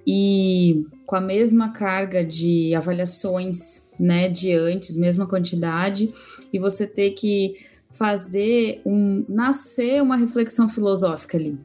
e 0.05 0.85
com 1.05 1.15
a 1.15 1.21
mesma 1.21 1.69
carga 1.69 2.23
de 2.23 2.73
avaliações, 2.75 3.87
né, 3.99 4.27
de 4.27 4.51
antes, 4.51 4.97
mesma 4.97 5.27
quantidade, 5.27 6.11
e 6.51 6.59
você 6.59 6.87
ter 6.87 7.11
que 7.11 7.55
fazer 7.89 8.81
um 8.85 9.23
nascer 9.29 10.01
uma 10.01 10.17
reflexão 10.17 10.67
filosófica 10.67 11.37
ali, 11.37 11.57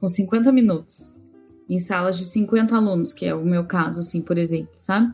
com 0.00 0.08
50 0.08 0.50
minutos, 0.50 1.20
em 1.68 1.78
salas 1.78 2.16
de 2.16 2.24
50 2.24 2.74
alunos, 2.74 3.12
que 3.12 3.26
é 3.26 3.34
o 3.34 3.44
meu 3.44 3.64
caso, 3.64 4.00
assim, 4.00 4.22
por 4.22 4.38
exemplo, 4.38 4.72
sabe? 4.76 5.12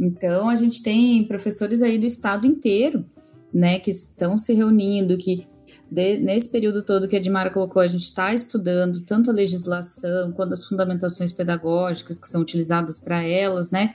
Então, 0.00 0.48
a 0.48 0.56
gente 0.56 0.82
tem 0.82 1.24
professores 1.24 1.82
aí 1.82 1.98
do 1.98 2.06
estado 2.06 2.46
inteiro, 2.46 3.04
né, 3.52 3.78
que 3.78 3.90
estão 3.90 4.38
se 4.38 4.54
reunindo, 4.54 5.18
que 5.18 5.46
de, 5.92 6.16
nesse 6.16 6.50
período 6.50 6.82
todo 6.82 7.06
que 7.06 7.14
a 7.14 7.18
Edmara 7.18 7.50
colocou, 7.50 7.82
a 7.82 7.86
gente 7.86 8.04
está 8.04 8.32
estudando 8.32 9.02
tanto 9.02 9.30
a 9.30 9.34
legislação 9.34 10.32
quanto 10.32 10.54
as 10.54 10.64
fundamentações 10.64 11.32
pedagógicas 11.32 12.18
que 12.18 12.26
são 12.26 12.40
utilizadas 12.40 12.98
para 12.98 13.22
elas, 13.22 13.70
né? 13.70 13.92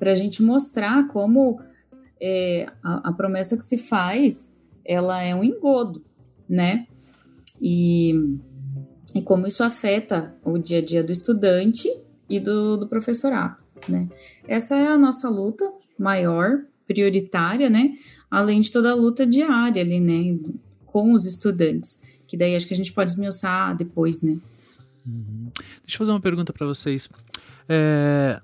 Para 0.00 0.10
a 0.10 0.14
gente 0.16 0.42
mostrar 0.42 1.06
como 1.06 1.60
é, 2.20 2.66
a, 2.82 3.10
a, 3.10 3.12
promessa 3.12 3.56
que 3.56 3.62
se 3.62 3.78
faz, 3.78 4.56
ela 4.84 5.22
é 5.22 5.32
um 5.32 5.44
engodo, 5.44 6.02
né? 6.48 6.88
E, 7.62 8.14
e 9.14 9.22
como 9.22 9.46
isso 9.46 9.62
afeta 9.62 10.34
o 10.42 10.58
dia 10.58 10.78
a 10.78 10.84
dia 10.84 11.04
do 11.04 11.12
estudante 11.12 11.88
e 12.28 12.40
do, 12.40 12.78
do 12.78 12.88
professorado, 12.88 13.58
né? 13.88 14.08
Essa 14.48 14.74
é 14.74 14.88
a 14.88 14.98
nossa 14.98 15.28
luta 15.28 15.64
maior, 15.96 16.64
prioritária, 16.84 17.70
né? 17.70 17.92
Além 18.28 18.60
de 18.60 18.72
toda 18.72 18.90
a 18.90 18.94
luta 18.94 19.24
diária 19.24 19.80
ali, 19.80 20.00
né? 20.00 20.36
Com 21.00 21.12
os 21.12 21.24
estudantes, 21.24 22.02
que 22.26 22.36
daí 22.36 22.56
acho 22.56 22.66
que 22.66 22.74
a 22.74 22.76
gente 22.76 22.92
pode 22.92 23.12
esmiuçar 23.12 23.76
depois, 23.76 24.20
né? 24.20 24.38
Uhum. 25.06 25.50
Deixa 25.54 25.94
eu 25.94 25.98
fazer 25.98 26.10
uma 26.10 26.20
pergunta 26.20 26.52
para 26.52 26.66
vocês. 26.66 27.08
É, 27.68 28.40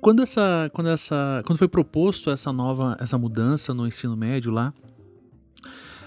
quando 0.00 0.22
essa, 0.22 0.70
quando 0.74 0.90
essa, 0.90 1.42
quando 1.46 1.58
foi 1.58 1.66
proposto 1.66 2.30
essa 2.30 2.52
nova, 2.52 2.96
essa 3.00 3.16
mudança 3.16 3.72
no 3.72 3.86
ensino 3.86 4.16
médio 4.16 4.52
lá, 4.52 4.74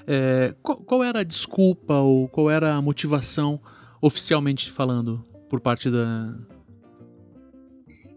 é, 0.05 0.53
qual, 0.61 0.77
qual, 0.77 1.03
era 1.03 1.21
a 1.21 1.23
desculpa 1.23 1.95
ou 1.95 2.27
qual 2.27 2.49
era 2.49 2.75
a 2.75 2.81
motivação 2.81 3.59
oficialmente 3.99 4.71
falando 4.71 5.23
por 5.49 5.59
parte 5.59 5.89
da? 5.89 6.35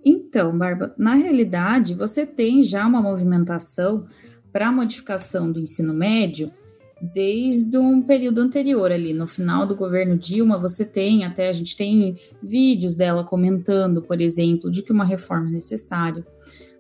Então, 0.05 0.57
Barba, 0.57 0.95
na 0.99 1.15
realidade 1.15 1.95
você 1.95 2.27
tem 2.27 2.63
já 2.63 2.87
uma 2.87 3.01
movimentação 3.01 4.07
para 4.53 4.69
a 4.69 4.73
modificação 4.73 5.51
do 5.51 5.59
ensino 5.59 5.95
médio 5.95 6.53
desde 7.13 7.77
um 7.77 8.01
período 8.01 8.41
anterior 8.41 8.91
ali, 8.91 9.13
no 9.13 9.29
final 9.29 9.67
do 9.67 9.75
governo 9.75 10.17
Dilma, 10.17 10.59
você 10.59 10.85
tem 10.85 11.25
até 11.25 11.49
a 11.49 11.53
gente 11.53 11.77
tem 11.77 12.17
vídeos 12.43 12.95
dela 12.95 13.23
comentando, 13.23 14.01
por 14.01 14.21
exemplo, 14.21 14.71
de 14.71 14.83
que 14.83 14.93
uma 14.93 15.05
reforma 15.05 15.49
é 15.49 15.53
necessária. 15.53 16.25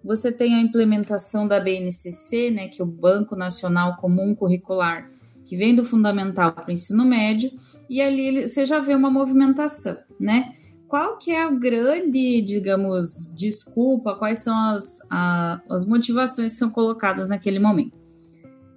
Você 0.02 0.32
tem 0.32 0.54
a 0.54 0.60
implementação 0.60 1.46
da 1.46 1.60
BNCC, 1.60 2.50
né, 2.50 2.68
que 2.68 2.80
é 2.80 2.84
o 2.84 2.88
Banco 2.88 3.37
Nacional 3.37 3.96
Comum 3.96 4.34
Curricular, 4.34 5.10
que 5.44 5.56
vem 5.56 5.74
do 5.74 5.84
fundamental 5.84 6.52
para 6.52 6.68
o 6.68 6.72
ensino 6.72 7.04
médio, 7.04 7.50
e 7.88 8.00
ali 8.00 8.46
você 8.46 8.64
já 8.64 8.80
vê 8.80 8.94
uma 8.94 9.10
movimentação, 9.10 9.96
né? 10.18 10.54
Qual 10.88 11.18
que 11.18 11.32
é 11.32 11.46
o 11.46 11.58
grande, 11.58 12.40
digamos, 12.40 13.34
desculpa, 13.37 14.14
quais 14.14 14.38
são 14.38 14.56
as, 14.56 15.00
a, 15.10 15.60
as 15.68 15.87
motivações 15.87 16.52
que 16.52 16.58
são 16.58 16.70
colocadas 16.70 17.28
naquele 17.28 17.58
momento? 17.58 18.03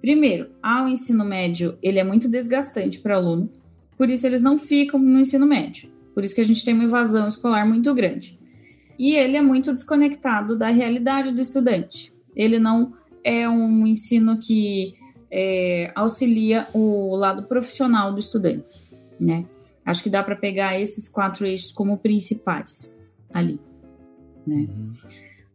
Primeiro, 0.00 0.50
ao 0.62 0.88
ensino 0.88 1.24
médio, 1.24 1.76
ele 1.82 1.98
é 1.98 2.04
muito 2.04 2.28
desgastante 2.28 3.00
para 3.00 3.14
o 3.14 3.18
aluno, 3.18 3.50
por 3.96 4.08
isso 4.08 4.26
eles 4.26 4.42
não 4.42 4.56
ficam 4.56 5.00
no 5.00 5.20
ensino 5.20 5.46
médio. 5.46 5.90
Por 6.14 6.24
isso 6.24 6.34
que 6.34 6.40
a 6.40 6.44
gente 6.44 6.64
tem 6.64 6.74
uma 6.74 6.84
evasão 6.84 7.28
escolar 7.28 7.66
muito 7.66 7.92
grande. 7.94 8.38
E 8.98 9.14
ele 9.14 9.36
é 9.36 9.42
muito 9.42 9.72
desconectado 9.72 10.56
da 10.56 10.68
realidade 10.68 11.32
do 11.32 11.40
estudante. 11.40 12.12
Ele 12.34 12.58
não 12.58 12.94
é 13.22 13.48
um 13.48 13.86
ensino 13.86 14.38
que 14.38 14.94
é, 15.30 15.92
auxilia 15.94 16.66
o 16.72 17.14
lado 17.16 17.44
profissional 17.44 18.12
do 18.12 18.18
estudante, 18.18 18.82
né? 19.20 19.46
Acho 19.84 20.02
que 20.02 20.10
dá 20.10 20.22
para 20.22 20.36
pegar 20.36 20.80
esses 20.80 21.08
quatro 21.08 21.46
eixos 21.46 21.72
como 21.72 21.98
principais 21.98 22.98
ali, 23.32 23.60
né? 24.46 24.68
Uhum. 24.68 24.92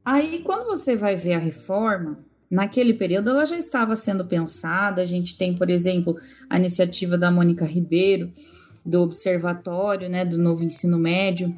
Aí, 0.05 0.41
quando 0.43 0.65
você 0.65 0.95
vai 0.95 1.15
ver 1.15 1.33
a 1.33 1.39
reforma, 1.39 2.19
naquele 2.53 2.93
período 2.93 3.31
ela 3.31 3.45
já 3.45 3.57
estava 3.57 3.95
sendo 3.95 4.25
pensada. 4.25 5.01
A 5.01 5.05
gente 5.05 5.35
tem, 5.37 5.55
por 5.55 5.69
exemplo, 5.69 6.15
a 6.47 6.59
iniciativa 6.59 7.17
da 7.17 7.31
Mônica 7.31 7.65
Ribeiro, 7.65 8.31
do 8.85 9.01
Observatório 9.01 10.07
né, 10.07 10.23
do 10.23 10.37
Novo 10.37 10.63
Ensino 10.63 10.99
Médio, 10.99 11.57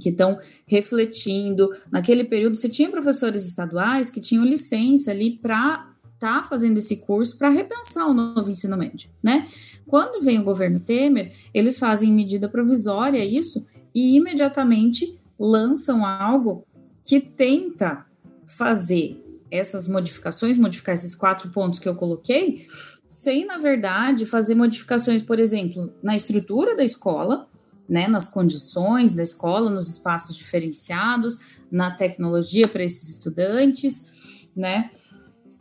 que 0.00 0.08
estão 0.08 0.38
refletindo. 0.66 1.70
Naquele 1.90 2.24
período, 2.24 2.56
você 2.56 2.68
tinha 2.68 2.88
professores 2.88 3.46
estaduais 3.46 4.08
que 4.08 4.20
tinham 4.20 4.44
licença 4.44 5.10
ali 5.10 5.32
para 5.32 5.92
estar 6.14 6.42
tá 6.42 6.48
fazendo 6.48 6.78
esse 6.78 6.98
curso 6.98 7.36
para 7.36 7.50
repensar 7.50 8.06
o 8.06 8.14
novo 8.14 8.50
ensino 8.50 8.76
médio, 8.76 9.10
né? 9.22 9.46
Quando 9.86 10.24
vem 10.24 10.40
o 10.40 10.44
governo 10.44 10.80
Temer, 10.80 11.32
eles 11.52 11.78
fazem 11.78 12.10
medida 12.10 12.48
provisória 12.48 13.22
isso 13.22 13.66
e 13.94 14.16
imediatamente 14.16 15.20
lançam 15.38 16.04
algo 16.06 16.66
que 17.04 17.20
tenta 17.20 18.06
fazer 18.46 19.25
essas 19.50 19.86
modificações, 19.86 20.58
modificar 20.58 20.94
esses 20.94 21.14
quatro 21.14 21.50
pontos 21.50 21.78
que 21.78 21.88
eu 21.88 21.94
coloquei, 21.94 22.66
sem, 23.04 23.44
na 23.46 23.58
verdade, 23.58 24.26
fazer 24.26 24.54
modificações, 24.54 25.22
por 25.22 25.38
exemplo, 25.38 25.92
na 26.02 26.16
estrutura 26.16 26.76
da 26.76 26.84
escola, 26.84 27.48
né, 27.88 28.08
nas 28.08 28.28
condições 28.28 29.14
da 29.14 29.22
escola, 29.22 29.70
nos 29.70 29.88
espaços 29.88 30.36
diferenciados, 30.36 31.38
na 31.70 31.90
tecnologia 31.90 32.66
para 32.66 32.82
esses 32.82 33.08
estudantes, 33.08 34.48
né? 34.56 34.90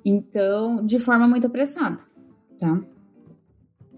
Então, 0.04 0.86
de 0.86 1.00
forma 1.00 1.28
muito 1.28 1.46
apressada, 1.48 2.02
tá? 2.58 2.82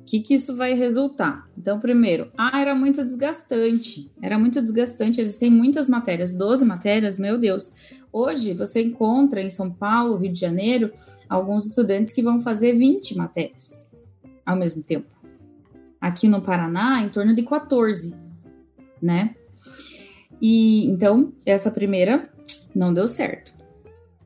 Que, 0.07 0.21
que 0.21 0.35
isso 0.35 0.55
vai 0.55 0.73
resultar? 0.73 1.49
Então, 1.57 1.79
primeiro, 1.79 2.31
ah, 2.37 2.61
era 2.61 2.73
muito 2.73 3.03
desgastante. 3.03 4.09
Era 4.21 4.39
muito 4.39 4.61
desgastante. 4.61 5.19
Eles 5.19 5.37
têm 5.37 5.51
muitas 5.51 5.89
matérias, 5.89 6.31
12 6.31 6.65
matérias, 6.65 7.19
meu 7.19 7.37
Deus. 7.37 7.97
Hoje, 8.11 8.53
você 8.53 8.81
encontra 8.81 9.41
em 9.41 9.49
São 9.49 9.69
Paulo, 9.69 10.15
Rio 10.15 10.31
de 10.31 10.39
Janeiro, 10.39 10.91
alguns 11.27 11.65
estudantes 11.67 12.13
que 12.13 12.23
vão 12.23 12.39
fazer 12.39 12.73
20 12.73 13.17
matérias 13.17 13.85
ao 14.45 14.55
mesmo 14.55 14.81
tempo. 14.81 15.13
Aqui 15.99 16.29
no 16.29 16.41
Paraná, 16.41 17.01
em 17.01 17.09
torno 17.09 17.35
de 17.35 17.43
14, 17.43 18.15
né? 19.01 19.35
E 20.41 20.85
então, 20.85 21.33
essa 21.45 21.69
primeira 21.69 22.31
não 22.73 22.93
deu 22.93 23.09
certo. 23.09 23.53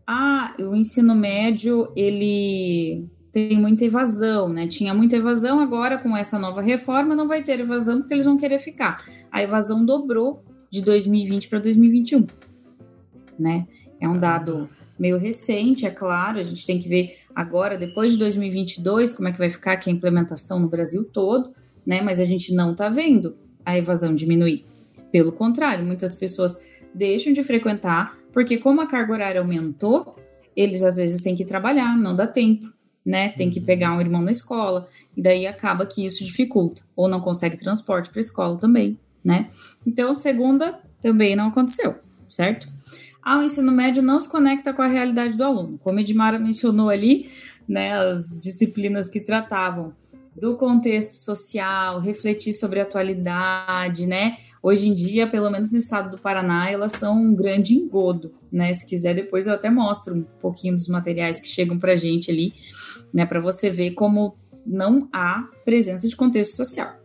Ah, 0.06 0.54
o 0.60 0.76
ensino 0.76 1.16
médio, 1.16 1.92
ele 1.96 3.10
tem 3.32 3.58
muita 3.58 3.86
evasão, 3.86 4.50
né? 4.50 4.68
Tinha 4.68 4.94
muita 4.94 5.16
evasão, 5.16 5.60
agora 5.60 5.98
com 5.98 6.16
essa 6.16 6.38
nova 6.38 6.62
reforma 6.62 7.16
não 7.16 7.28
vai 7.28 7.42
ter 7.42 7.60
evasão 7.60 8.00
porque 8.00 8.14
eles 8.14 8.26
vão 8.26 8.38
querer 8.38 8.60
ficar. 8.60 9.04
A 9.32 9.42
evasão 9.42 9.86
dobrou 9.86 10.44
de 10.70 10.82
2020 10.82 11.48
para 11.48 11.60
2021, 11.60 12.28
né? 13.40 13.68
É 14.00 14.08
um 14.08 14.20
dado 14.20 14.70
meio 15.00 15.18
recente, 15.18 15.86
é 15.86 15.90
claro, 15.90 16.40
a 16.40 16.44
gente 16.44 16.66
tem 16.66 16.78
que 16.78 16.88
ver 16.88 17.10
agora, 17.34 17.78
depois 17.78 18.14
de 18.14 18.20
2022, 18.20 19.14
como 19.14 19.30
é 19.30 19.32
que 19.32 19.38
vai 19.38 19.50
ficar 19.50 19.74
aqui 19.74 19.90
a 19.90 19.94
implementação 19.94 20.60
no 20.60 20.68
Brasil 20.68 21.06
todo, 21.06 21.52
né? 21.86 22.02
Mas 22.02 22.20
a 22.20 22.26
gente 22.26 22.54
não 22.54 22.74
está 22.74 22.90
vendo 22.90 23.36
a 23.66 23.78
evasão 23.78 24.14
diminuir. 24.14 24.66
Pelo 25.12 25.32
contrário, 25.32 25.86
muitas 25.86 26.16
pessoas 26.16 26.66
deixam 26.94 27.32
de 27.32 27.44
frequentar, 27.44 28.18
porque 28.34 28.58
como 28.58 28.82
a 28.82 28.88
carga 28.88 29.14
horária 29.14 29.42
aumentou, 29.42 30.16
eles 30.56 30.84
às 30.84 30.98
vezes 30.98 31.22
têm 31.22 31.36
que 31.36 31.46
trabalhar, 31.46 31.98
não 31.98 32.16
dá 32.16 32.28
tempo 32.28 32.68
né? 33.06 33.30
Tem 33.30 33.50
que 33.50 33.60
pegar 33.60 33.94
um 33.94 34.02
irmão 34.02 34.22
na 34.22 34.32
escola, 34.32 34.88
e 35.16 35.22
daí 35.22 35.48
acaba 35.48 35.86
que 35.86 36.06
isso 36.06 36.24
dificulta, 36.24 36.84
ou 36.96 37.08
não 37.08 37.22
consegue 37.22 37.58
transporte 37.58 38.10
para 38.10 38.20
a 38.20 38.22
escola 38.22 38.58
também, 38.58 38.98
né? 39.24 39.50
Então, 39.86 40.14
segunda 40.14 40.80
também 41.02 41.36
não 41.36 41.48
aconteceu, 41.48 41.96
certo? 42.30 42.68
Ah, 43.24 43.40
o 43.40 43.44
ensino 43.44 43.72
médio 43.72 44.02
não 44.02 44.20
se 44.20 44.30
conecta 44.30 44.74
com 44.74 44.82
a 44.82 44.88
realidade 44.88 45.38
do 45.38 45.44
aluno. 45.44 45.80
Como 45.84 46.00
a 46.00 46.02
Edmara 46.02 46.40
mencionou 46.40 46.90
ali, 46.90 47.30
né, 47.68 47.94
as 47.94 48.38
disciplinas 48.40 49.10
que 49.10 49.20
tratavam 49.20 49.94
do 50.36 50.56
contexto 50.56 51.14
social, 51.14 52.00
refletir 52.00 52.54
sobre 52.54 52.80
a 52.80 52.84
atualidade, 52.84 54.08
né? 54.08 54.38
Hoje 54.64 54.88
em 54.88 54.94
dia, 54.94 55.28
pelo 55.28 55.50
menos 55.50 55.72
no 55.72 55.78
estado 55.78 56.12
do 56.12 56.18
Paraná, 56.20 56.70
elas 56.70 56.94
são 56.94 57.16
um 57.16 57.36
grande 57.36 57.74
engodo, 57.74 58.34
né? 58.52 58.74
Se 58.74 58.88
quiser, 58.88 59.14
depois 59.14 59.48
eu 59.48 59.54
até 59.54 59.70
mostro 59.70 60.16
um 60.16 60.24
pouquinho 60.40 60.76
dos 60.76 60.88
materiais 60.88 61.40
que 61.40 61.48
chegam 61.48 61.78
para 61.78 61.94
a 61.94 61.96
gente 61.96 62.32
ali 62.32 62.54
né, 63.14 63.26
para 63.26 63.40
você 63.40 63.70
ver 63.70 63.92
como 63.92 64.36
não 64.66 65.10
há 65.12 65.48
presença 65.66 66.08
de 66.08 66.16
contexto 66.16 66.56
social. 66.56 66.96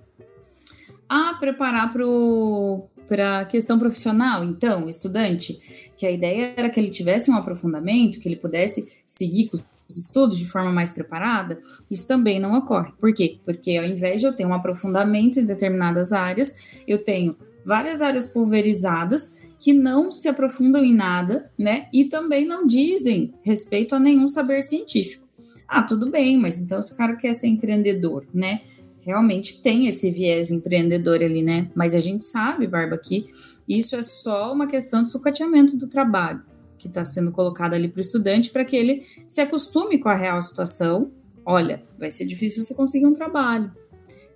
Ah, 1.09 1.37
preparar 1.39 1.93
para 1.93 3.41
a 3.41 3.45
questão 3.45 3.79
profissional, 3.79 4.45
então, 4.45 4.89
estudante, 4.89 5.61
que 5.97 6.07
a 6.07 6.11
ideia 6.11 6.55
era 6.57 6.69
que 6.69 6.81
ele 6.81 6.91
tivesse 6.91 7.31
um 7.31 7.37
aprofundamento, 7.37 8.19
que 8.21 8.29
ele 8.29 8.37
pudesse 8.37 9.03
seguir 9.07 9.49
com 9.49 9.57
os 9.89 9.97
estudos 9.97 10.37
de 10.37 10.47
forma 10.47 10.73
mais 10.73 10.93
preparada, 10.93 11.61
isso 11.91 12.09
também 12.09 12.41
não 12.41 12.55
ocorre. 12.59 12.93
Por 12.99 13.15
quê? 13.15 13.39
Porque 13.45 13.77
ao 13.77 13.85
invés 13.85 14.21
de 14.21 14.27
eu 14.27 14.33
ter 14.33 14.45
um 14.45 14.55
aprofundamento 14.55 15.39
em 15.39 15.45
determinadas 15.45 16.13
áreas, 16.13 16.83
eu 16.87 17.03
tenho 17.03 17.37
várias 17.65 18.03
áreas 18.03 18.29
pulverizadas 18.29 19.37
que 19.59 19.73
não 19.73 20.13
se 20.13 20.29
aprofundam 20.29 20.85
em 20.85 20.95
nada, 20.95 21.51
né? 21.59 21.89
E 21.93 22.05
também 22.05 22.47
não 22.47 22.67
dizem 22.67 23.33
respeito 23.43 23.95
a 23.95 24.01
nenhum 24.01 24.29
saber 24.29 24.63
científico. 24.63 25.26
Ah, 25.69 25.83
tudo 25.83 26.11
bem, 26.11 26.39
mas 26.39 26.61
então 26.61 26.81
se 26.81 26.93
o 26.93 26.97
cara 26.97 27.17
quer 27.17 27.33
ser 27.33 27.49
empreendedor, 27.49 28.25
né? 28.33 28.63
Realmente 29.01 29.63
tem 29.63 29.87
esse 29.87 30.11
viés 30.11 30.51
empreendedor 30.51 31.23
ali, 31.23 31.43
né? 31.43 31.71
Mas 31.75 31.95
a 31.95 32.01
gente 32.01 32.25
sabe, 32.25 32.67
Barba, 32.67 32.97
que 32.99 33.29
isso 33.69 33.97
é 33.97 34.03
só 34.03 34.53
uma 34.53 34.67
questão 34.67 35.03
de 35.03 35.11
sucateamento 35.11 35.77
do 35.77 35.89
trabalho 35.89 36.43
que 36.79 36.89
está 36.89 37.05
sendo 37.05 37.33
colocado 37.33 37.75
ali 37.75 37.89
para 37.89 37.99
o 37.99 38.01
estudante 38.01 38.51
para 38.51 38.65
que 38.65 38.77
ele 38.77 39.07
se 39.29 39.41
acostume 39.41 39.99
com 39.99 40.09
a 40.09 40.15
real 40.15 40.41
situação. 40.43 41.11
Olha, 41.45 41.83
vai 41.99 42.11
ser 42.11 42.27
difícil 42.27 42.63
você 42.63 42.75
conseguir 42.75 43.07
um 43.07 43.15
trabalho. 43.15 43.73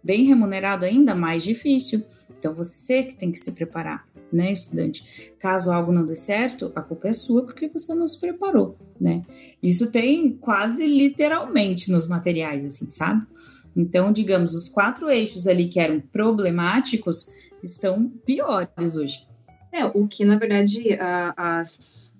Bem 0.02 0.24
remunerado 0.24 0.84
ainda 0.84 1.14
mais 1.14 1.44
difícil. 1.44 2.02
Então 2.38 2.54
você 2.54 3.02
que 3.02 3.14
tem 3.14 3.30
que 3.30 3.38
se 3.38 3.52
preparar, 3.52 4.06
né, 4.32 4.52
estudante? 4.52 5.32
Caso 5.38 5.70
algo 5.70 5.92
não 5.92 6.06
dê 6.06 6.16
certo, 6.16 6.72
a 6.74 6.80
culpa 6.80 7.08
é 7.08 7.12
sua 7.12 7.44
porque 7.44 7.68
você 7.68 7.94
não 7.94 8.08
se 8.08 8.18
preparou 8.18 8.76
né? 9.00 9.24
Isso 9.62 9.90
tem 9.90 10.32
quase 10.32 10.86
literalmente 10.86 11.90
nos 11.90 12.06
materiais, 12.06 12.64
assim, 12.64 12.90
sabe? 12.90 13.26
Então, 13.74 14.12
digamos, 14.12 14.54
os 14.54 14.68
quatro 14.68 15.08
eixos 15.08 15.46
ali 15.46 15.68
que 15.68 15.80
eram 15.80 16.00
problemáticos 16.00 17.32
estão 17.62 18.08
piores 18.24 18.96
hoje, 18.96 19.28
É, 19.72 19.84
o 19.84 20.08
que, 20.08 20.24
na 20.24 20.36
verdade, 20.36 20.98
as, 21.36 22.12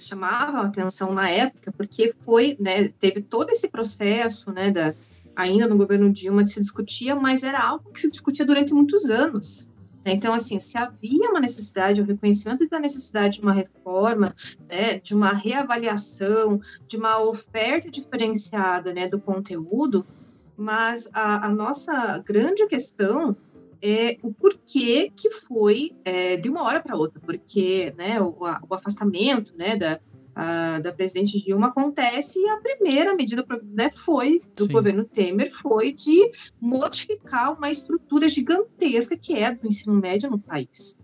chamava 0.00 0.58
a 0.58 0.66
atenção 0.66 1.14
na 1.14 1.30
época, 1.30 1.72
porque 1.72 2.12
foi, 2.24 2.56
né, 2.58 2.88
teve 3.00 3.22
todo 3.22 3.50
esse 3.50 3.68
processo, 3.68 4.52
né, 4.52 4.70
da, 4.72 4.94
ainda 5.36 5.68
no 5.68 5.76
governo 5.76 6.12
Dilma 6.12 6.42
de 6.42 6.50
se 6.50 6.60
discutia, 6.60 7.14
mas 7.14 7.44
era 7.44 7.60
algo 7.60 7.92
que 7.92 8.00
se 8.00 8.10
discutia 8.10 8.44
durante 8.44 8.72
muitos 8.74 9.08
anos. 9.10 9.70
Né? 10.06 10.12
Então, 10.12 10.32
assim, 10.32 10.60
se 10.60 10.78
havia 10.78 11.28
uma 11.30 11.40
necessidade, 11.40 12.00
o 12.00 12.04
reconhecimento 12.04 12.68
da 12.68 12.78
necessidade 12.78 13.40
de 13.40 13.42
uma 13.42 13.52
reforma, 13.52 14.32
né, 14.70 15.00
de 15.00 15.12
uma 15.12 15.32
reavaliação, 15.32 16.60
de 16.86 16.96
uma 16.96 17.20
oferta 17.20 17.90
diferenciada 17.90 18.94
né, 18.94 19.08
do 19.08 19.20
conteúdo, 19.20 20.06
mas 20.56 21.10
a, 21.12 21.46
a 21.46 21.48
nossa 21.48 22.18
grande 22.24 22.64
questão 22.68 23.36
é 23.82 24.16
o 24.22 24.32
porquê 24.32 25.12
que 25.14 25.28
foi 25.30 25.94
é, 26.04 26.36
de 26.36 26.48
uma 26.48 26.62
hora 26.62 26.80
para 26.80 26.96
outra, 26.96 27.20
porque 27.20 27.92
né, 27.98 28.20
o, 28.20 28.36
o 28.38 28.74
afastamento 28.74 29.54
né, 29.56 29.74
da, 29.74 29.98
a, 30.36 30.78
da 30.80 30.92
presidente 30.92 31.42
Dilma 31.42 31.68
acontece 31.68 32.38
e 32.38 32.48
a 32.50 32.58
primeira 32.58 33.14
medida 33.14 33.44
né, 33.64 33.88
foi 33.90 34.42
do 34.54 34.66
Sim. 34.66 34.72
governo 34.72 35.04
Temer 35.04 35.50
foi 35.50 35.92
de 35.92 36.30
modificar 36.60 37.54
uma 37.54 37.70
estrutura 37.70 38.28
gigantesca 38.28 39.16
que 39.16 39.32
é 39.32 39.54
do 39.54 39.66
ensino 39.66 39.94
médio 39.94 40.30
no 40.30 40.38
país. 40.38 41.00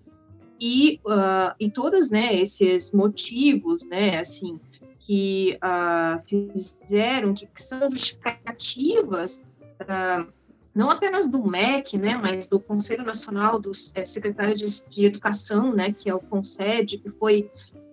E, 0.60 1.00
uh, 1.06 1.54
e 1.58 1.70
todos 1.70 2.10
né, 2.10 2.34
esses 2.34 2.92
motivos, 2.92 3.84
né, 3.88 4.20
assim, 4.20 4.60
que 4.98 5.58
uh, 5.64 6.22
fizeram, 6.28 7.34
que, 7.34 7.46
que, 7.46 7.60
são 7.60 7.90
justificativas, 7.90 9.44
uh, 9.80 10.30
não 10.74 10.90
apenas 10.90 11.26
do 11.26 11.44
MEC, 11.44 11.98
né, 11.98 12.14
mas 12.16 12.48
do 12.48 12.60
Conselho 12.60 13.04
Nacional 13.04 13.58
dos 13.58 13.92
é, 13.94 14.04
Secretários 14.06 14.58
de, 14.58 14.88
de, 14.88 15.06
Educação, 15.06 15.74
né, 15.74 15.92
que 15.92 16.08
é 16.08 16.14
o 16.14 16.20
CONSED, 16.20 16.98
que 16.98 17.10
foi 17.10 17.50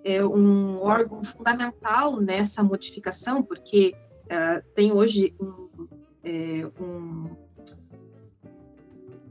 é, 0.09 0.25
um 0.25 0.79
órgão 0.81 1.23
fundamental 1.23 2.19
nessa 2.19 2.63
modificação, 2.63 3.43
porque 3.43 3.93
uh, 4.25 4.63
tem 4.73 4.91
hoje 4.91 5.35
um, 5.39 5.87
é, 6.23 6.65
um, 6.81 7.29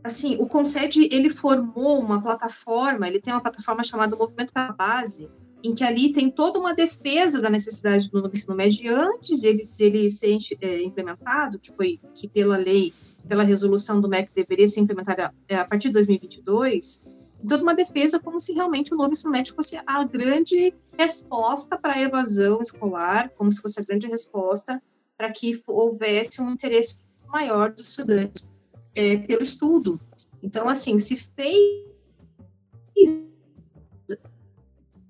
assim, 0.04 0.36
o 0.36 0.46
Concede 0.46 1.08
ele 1.10 1.28
formou 1.28 1.98
uma 1.98 2.22
plataforma, 2.22 3.08
ele 3.08 3.20
tem 3.20 3.32
uma 3.32 3.42
plataforma 3.42 3.82
chamada 3.82 4.14
Movimento 4.14 4.54
da 4.54 4.70
Base, 4.70 5.28
em 5.64 5.74
que 5.74 5.82
ali 5.82 6.12
tem 6.12 6.30
toda 6.30 6.60
uma 6.60 6.72
defesa 6.72 7.40
da 7.40 7.50
necessidade 7.50 8.08
do 8.08 8.30
ensino 8.32 8.54
médio 8.54 8.94
antes 8.94 9.40
dele, 9.40 9.68
dele 9.76 10.08
ser 10.08 10.38
é, 10.60 10.80
implementado, 10.80 11.58
que 11.58 11.72
foi 11.72 12.00
que 12.14 12.28
pela 12.28 12.56
lei, 12.56 12.94
pela 13.26 13.42
resolução 13.42 14.00
do 14.00 14.08
MEC 14.08 14.30
deveria 14.32 14.68
ser 14.68 14.78
implementada 14.78 15.34
a 15.50 15.64
partir 15.64 15.88
de 15.88 15.94
2022 15.94 17.04
toda 17.46 17.62
uma 17.62 17.74
defesa 17.74 18.18
como 18.18 18.40
se 18.40 18.52
realmente 18.52 18.92
o 18.92 18.96
novo 18.96 19.12
ensino 19.12 19.32
médio 19.32 19.54
fosse 19.54 19.80
a 19.86 20.04
grande 20.04 20.74
resposta 20.96 21.78
para 21.78 21.94
a 21.94 22.00
evasão 22.00 22.60
escolar, 22.60 23.30
como 23.36 23.52
se 23.52 23.60
fosse 23.60 23.80
a 23.80 23.84
grande 23.84 24.06
resposta 24.08 24.82
para 25.16 25.30
que 25.30 25.60
houvesse 25.66 26.40
um 26.40 26.50
interesse 26.50 27.00
maior 27.28 27.70
dos 27.70 27.88
estudantes 27.88 28.50
é, 28.94 29.16
pelo 29.16 29.42
estudo. 29.42 30.00
Então, 30.42 30.68
assim, 30.68 30.98
se 30.98 31.16
fez 31.36 31.88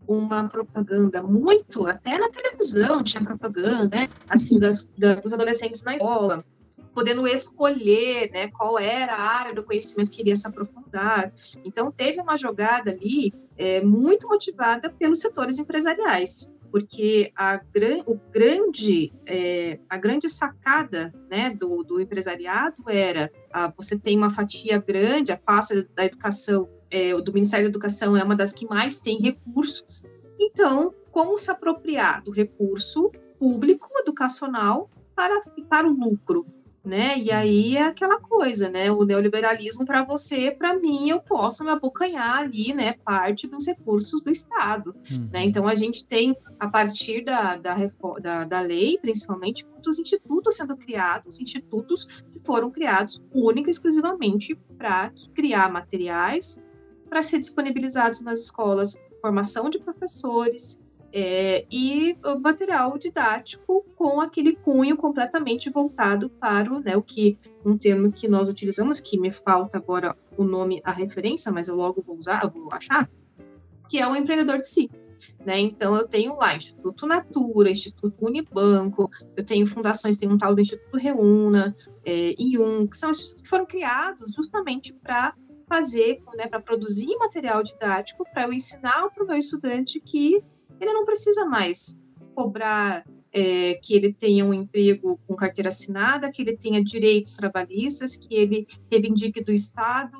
uma 0.06 0.48
propaganda 0.48 1.22
muito, 1.22 1.86
até 1.86 2.16
na 2.16 2.30
televisão 2.30 3.02
tinha 3.04 3.22
propaganda, 3.22 3.94
né, 3.94 4.08
assim, 4.28 4.58
das, 4.58 4.88
dos 5.22 5.32
adolescentes 5.32 5.82
na 5.82 5.96
escola, 5.96 6.44
podendo 6.94 7.26
escolher 7.26 8.30
né, 8.30 8.48
qual 8.48 8.78
era 8.78 9.14
a 9.14 9.20
área 9.20 9.54
do 9.54 9.62
conhecimento 9.62 10.10
que 10.10 10.20
iria 10.20 10.36
se 10.36 10.46
aprofundar. 10.46 11.32
Então, 11.64 11.90
teve 11.90 12.20
uma 12.20 12.36
jogada 12.36 12.90
ali 12.90 13.32
é, 13.56 13.82
muito 13.82 14.28
motivada 14.28 14.90
pelos 14.90 15.20
setores 15.20 15.58
empresariais, 15.58 16.54
porque 16.70 17.32
a, 17.36 17.60
o 18.06 18.14
grande, 18.30 19.12
é, 19.26 19.78
a 19.88 19.96
grande 19.96 20.28
sacada 20.28 21.14
né, 21.30 21.50
do, 21.50 21.82
do 21.82 22.00
empresariado 22.00 22.76
era 22.88 23.30
a, 23.52 23.72
você 23.76 23.98
tem 23.98 24.16
uma 24.16 24.30
fatia 24.30 24.78
grande, 24.78 25.32
a 25.32 25.36
pasta 25.36 25.88
da 25.94 26.04
educação, 26.04 26.68
é, 26.90 27.14
do 27.20 27.32
Ministério 27.32 27.66
da 27.66 27.70
Educação 27.70 28.16
é 28.16 28.22
uma 28.22 28.36
das 28.36 28.52
que 28.52 28.66
mais 28.66 28.98
tem 28.98 29.20
recursos. 29.20 30.04
Então, 30.38 30.94
como 31.10 31.36
se 31.36 31.50
apropriar 31.50 32.22
do 32.22 32.30
recurso 32.30 33.10
público 33.38 33.88
educacional 33.98 34.90
para, 35.14 35.40
para 35.68 35.88
o 35.88 35.92
lucro? 35.92 36.46
Né? 36.88 37.18
E 37.18 37.30
aí 37.30 37.76
é 37.76 37.82
aquela 37.82 38.18
coisa, 38.18 38.68
né? 38.68 38.90
O 38.90 39.04
neoliberalismo 39.04 39.84
para 39.84 40.02
você, 40.02 40.50
para 40.50 40.74
mim, 40.74 41.10
eu 41.10 41.20
posso 41.20 41.62
me 41.62 41.70
abocanhar 41.70 42.38
ali, 42.38 42.72
né? 42.72 42.94
Parte 43.04 43.46
dos 43.46 43.66
recursos 43.66 44.22
do 44.24 44.30
Estado, 44.30 44.96
hum. 45.12 45.28
né? 45.32 45.44
Então 45.44 45.68
a 45.68 45.74
gente 45.74 46.04
tem 46.04 46.36
a 46.58 46.68
partir 46.68 47.24
da, 47.24 47.56
da, 47.56 47.76
da, 48.20 48.44
da 48.44 48.60
lei, 48.60 48.98
principalmente, 48.98 49.66
muitos 49.66 50.00
institutos 50.00 50.56
sendo 50.56 50.76
criados, 50.76 51.40
institutos 51.40 52.24
que 52.32 52.40
foram 52.44 52.70
criados 52.70 53.22
única 53.32 53.68
e 53.68 53.70
exclusivamente 53.70 54.58
para 54.76 55.12
criar 55.34 55.70
materiais 55.70 56.64
para 57.08 57.22
ser 57.22 57.38
disponibilizados 57.38 58.22
nas 58.22 58.40
escolas, 58.40 59.00
formação 59.20 59.70
de 59.70 59.78
professores, 59.78 60.82
é, 61.12 61.66
e 61.70 62.16
material 62.40 62.98
didático 62.98 63.84
com 63.96 64.20
aquele 64.20 64.56
cunho 64.56 64.96
completamente 64.96 65.70
voltado 65.70 66.28
para 66.28 66.72
o, 66.72 66.80
né, 66.80 66.96
o 66.96 67.02
que 67.02 67.38
um 67.64 67.76
termo 67.76 68.12
que 68.12 68.28
nós 68.28 68.48
utilizamos, 68.48 69.00
que 69.00 69.18
me 69.18 69.32
falta 69.32 69.78
agora 69.78 70.16
o 70.36 70.44
nome, 70.44 70.80
a 70.84 70.92
referência, 70.92 71.50
mas 71.50 71.68
eu 71.68 71.76
logo 71.76 72.02
vou 72.02 72.16
usar, 72.16 72.46
vou 72.48 72.68
achar, 72.72 73.08
que 73.88 73.98
é 73.98 74.06
o 74.06 74.14
empreendedor 74.14 74.58
de 74.58 74.68
si. 74.68 74.90
Né? 75.44 75.58
Então, 75.58 75.96
eu 75.96 76.06
tenho 76.06 76.36
lá 76.36 76.54
Instituto 76.54 77.06
Natura, 77.06 77.70
Instituto 77.70 78.14
Unibanco, 78.24 79.10
eu 79.36 79.44
tenho 79.44 79.66
fundações, 79.66 80.18
tem 80.18 80.30
um 80.30 80.38
tal 80.38 80.54
do 80.54 80.60
Instituto 80.60 80.96
Reúna, 80.96 81.76
é, 82.04 82.34
IUM, 82.38 82.86
que 82.86 82.96
são 82.96 83.10
institutos 83.10 83.42
que 83.42 83.48
foram 83.48 83.66
criados 83.66 84.32
justamente 84.32 84.94
para 84.94 85.34
fazer, 85.68 86.22
né, 86.36 86.46
para 86.46 86.60
produzir 86.60 87.14
material 87.18 87.62
didático, 87.62 88.24
para 88.32 88.44
eu 88.44 88.52
ensinar 88.52 89.10
para 89.10 89.24
o 89.24 89.26
meu 89.26 89.36
estudante 89.36 90.00
que 90.00 90.42
ele 90.80 90.92
não 90.92 91.04
precisa 91.04 91.44
mais 91.44 92.00
cobrar 92.34 93.04
é, 93.32 93.74
que 93.74 93.94
ele 93.94 94.12
tenha 94.12 94.44
um 94.44 94.54
emprego 94.54 95.18
com 95.26 95.34
carteira 95.34 95.68
assinada, 95.68 96.30
que 96.30 96.42
ele 96.42 96.56
tenha 96.56 96.82
direitos 96.82 97.34
trabalhistas, 97.34 98.16
que 98.16 98.34
ele 98.34 98.66
reivindique 98.90 99.42
do 99.42 99.52
Estado. 99.52 100.16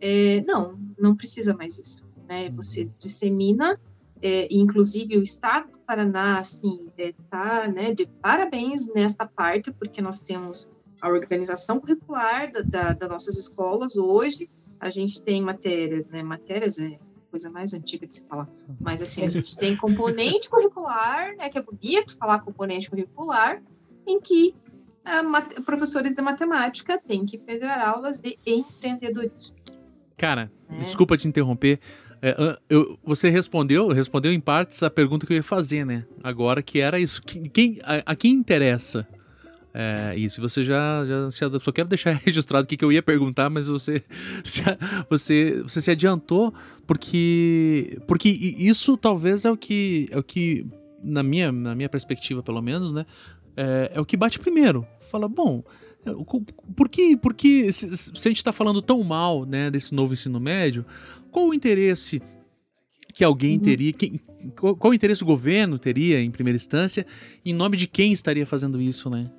É, 0.00 0.42
não, 0.46 0.78
não 0.98 1.16
precisa 1.16 1.56
mais 1.56 1.78
isso. 1.78 2.06
Né? 2.28 2.50
Você 2.50 2.90
dissemina, 2.98 3.80
é, 4.22 4.48
inclusive 4.50 5.16
o 5.16 5.22
Estado 5.22 5.70
do 5.72 5.78
Paraná, 5.78 6.38
assim, 6.38 6.90
está 6.96 7.68
né, 7.68 7.92
de 7.92 8.06
parabéns 8.20 8.92
nesta 8.94 9.26
parte, 9.26 9.72
porque 9.72 10.00
nós 10.00 10.22
temos 10.22 10.72
a 11.00 11.08
organização 11.08 11.80
curricular 11.80 12.50
da, 12.50 12.62
da, 12.62 12.92
das 12.92 13.08
nossas 13.08 13.36
escolas 13.36 13.96
hoje, 13.96 14.48
a 14.80 14.90
gente 14.90 15.22
tem 15.22 15.42
matérias, 15.42 16.06
né, 16.06 16.22
matérias 16.22 16.78
é, 16.78 16.98
coisa 17.34 17.50
mais 17.50 17.74
antiga 17.74 18.06
de 18.06 18.14
se 18.14 18.26
falar. 18.28 18.48
Mas 18.80 19.02
assim, 19.02 19.26
a 19.26 19.28
gente 19.28 19.58
tem 19.58 19.74
componente 19.74 20.48
curricular, 20.48 21.34
né, 21.36 21.48
que 21.48 21.58
é 21.58 21.62
bonito 21.62 22.16
falar 22.16 22.38
componente 22.38 22.88
curricular, 22.88 23.60
em 24.06 24.20
que 24.20 24.54
uh, 25.04 25.62
professores 25.62 26.14
de 26.14 26.22
matemática 26.22 26.96
têm 27.04 27.26
que 27.26 27.36
pegar 27.36 27.84
aulas 27.84 28.20
de 28.20 28.38
empreendedorismo. 28.46 29.56
Cara, 30.16 30.48
é. 30.70 30.78
desculpa 30.78 31.16
te 31.16 31.26
interromper. 31.26 31.80
É, 32.22 32.56
eu, 32.68 32.96
você 33.04 33.28
respondeu, 33.28 33.88
respondeu 33.88 34.32
em 34.32 34.40
partes 34.40 34.80
a 34.84 34.88
pergunta 34.88 35.26
que 35.26 35.32
eu 35.32 35.36
ia 35.36 35.42
fazer, 35.42 35.84
né? 35.84 36.06
Agora 36.22 36.62
que 36.62 36.78
era 36.78 37.00
isso. 37.00 37.20
Quem, 37.20 37.80
a, 37.82 38.12
a 38.12 38.14
quem 38.14 38.30
interessa 38.30 39.06
é, 39.76 40.14
isso, 40.16 40.40
você 40.40 40.62
já, 40.62 41.04
já, 41.04 41.58
Só 41.58 41.72
quero 41.72 41.88
deixar 41.88 42.12
registrado 42.24 42.64
o 42.64 42.68
que, 42.68 42.76
que 42.76 42.84
eu 42.84 42.92
ia 42.92 43.02
perguntar, 43.02 43.50
mas 43.50 43.66
você 43.66 44.04
se, 44.44 44.62
você, 45.10 45.60
você 45.62 45.80
se 45.80 45.90
adiantou, 45.90 46.54
porque, 46.86 47.98
porque 48.06 48.28
isso 48.28 48.96
talvez 48.96 49.44
é 49.44 49.50
o 49.50 49.56
que. 49.56 50.06
É 50.10 50.18
o 50.18 50.22
que 50.22 50.66
na, 51.02 51.22
minha, 51.22 51.52
na 51.52 51.74
minha 51.74 51.88
perspectiva, 51.88 52.42
pelo 52.42 52.60
menos, 52.62 52.92
né? 52.92 53.06
É, 53.56 53.92
é 53.94 54.00
o 54.00 54.04
que 54.04 54.16
bate 54.16 54.38
primeiro. 54.38 54.86
Fala, 55.10 55.28
bom. 55.28 55.62
É, 56.04 56.10
por 56.76 56.88
que, 56.88 57.16
por 57.16 57.34
que 57.34 57.72
se, 57.72 57.96
se 57.96 58.12
a 58.14 58.30
gente 58.30 58.36
está 58.36 58.52
falando 58.52 58.82
tão 58.82 59.02
mal 59.02 59.44
né, 59.44 59.70
desse 59.70 59.94
novo 59.94 60.12
ensino 60.12 60.38
médio, 60.38 60.84
qual 61.30 61.48
o 61.48 61.54
interesse 61.54 62.20
que 63.12 63.24
alguém 63.24 63.56
uhum. 63.56 63.62
teria, 63.62 63.92
quem, 63.92 64.20
qual, 64.56 64.76
qual 64.76 64.90
o 64.90 64.94
interesse 64.94 65.22
o 65.22 65.26
governo 65.26 65.78
teria 65.78 66.20
em 66.20 66.30
primeira 66.30 66.56
instância, 66.56 67.06
em 67.44 67.54
nome 67.54 67.76
de 67.76 67.86
quem 67.86 68.12
estaria 68.12 68.46
fazendo 68.46 68.80
isso, 68.80 69.08
né? 69.08 69.30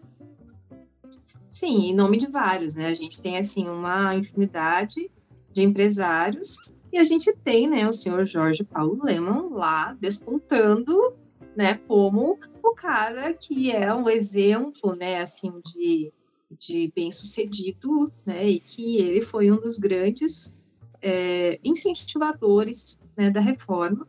Sim, 1.50 1.90
em 1.90 1.94
nome 1.94 2.18
de 2.18 2.28
vários, 2.28 2.76
né? 2.76 2.88
A 2.88 2.94
gente 2.94 3.22
tem, 3.22 3.38
assim, 3.38 3.68
uma 3.68 4.16
infinidade 4.16 5.10
de 5.54 5.62
empresários 5.62 6.58
e 6.96 6.98
a 6.98 7.04
gente 7.04 7.34
tem, 7.44 7.68
né, 7.68 7.86
o 7.86 7.92
senhor 7.92 8.26
Jorge 8.26 8.64
Paulo 8.64 8.98
Leman 9.04 9.50
lá 9.52 9.92
despontando, 10.00 11.14
né, 11.54 11.76
como 11.90 12.40
o 12.64 12.72
cara 12.72 13.34
que 13.34 13.70
é 13.70 13.94
um 13.94 14.10
exemplo, 14.10 14.96
né, 14.96 15.22
assim, 15.22 15.52
de, 15.66 16.14
de 16.58 16.94
bem-sucedido, 16.96 18.10
né, 18.26 18.48
e 18.48 18.62
que 18.62 19.00
ele 19.00 19.22
foi 19.22 19.52
um 19.52 19.58
dos 19.58 19.78
grandes 19.78 20.56
é, 21.02 21.60
incentivadores 21.66 22.98
né, 23.18 23.30
da 23.30 23.42
reforma. 23.42 24.08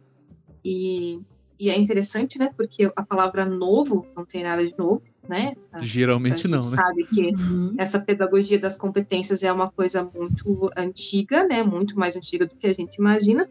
E, 0.64 1.20
e 1.58 1.68
é 1.68 1.76
interessante, 1.76 2.38
né? 2.38 2.52
Porque 2.56 2.92
a 2.94 3.04
palavra 3.04 3.44
novo 3.44 4.06
não 4.16 4.24
tem 4.24 4.44
nada 4.44 4.64
de 4.64 4.76
novo, 4.78 5.02
né? 5.28 5.52
A, 5.72 5.82
Geralmente 5.84 6.46
a 6.46 6.50
não, 6.50 6.60
gente 6.60 6.70
né? 6.70 6.76
sabe 6.82 7.06
que 7.10 7.34
Uhum. 7.34 7.74
essa 7.78 8.00
pedagogia 8.00 8.58
das 8.58 8.78
competências 8.78 9.42
é 9.42 9.52
uma 9.52 9.70
coisa 9.70 10.08
muito 10.14 10.70
antiga, 10.76 11.46
né? 11.46 11.62
Muito 11.62 11.98
mais 11.98 12.16
antiga 12.16 12.46
do 12.46 12.54
que 12.56 12.66
a 12.66 12.72
gente 12.74 12.96
imagina. 12.96 13.48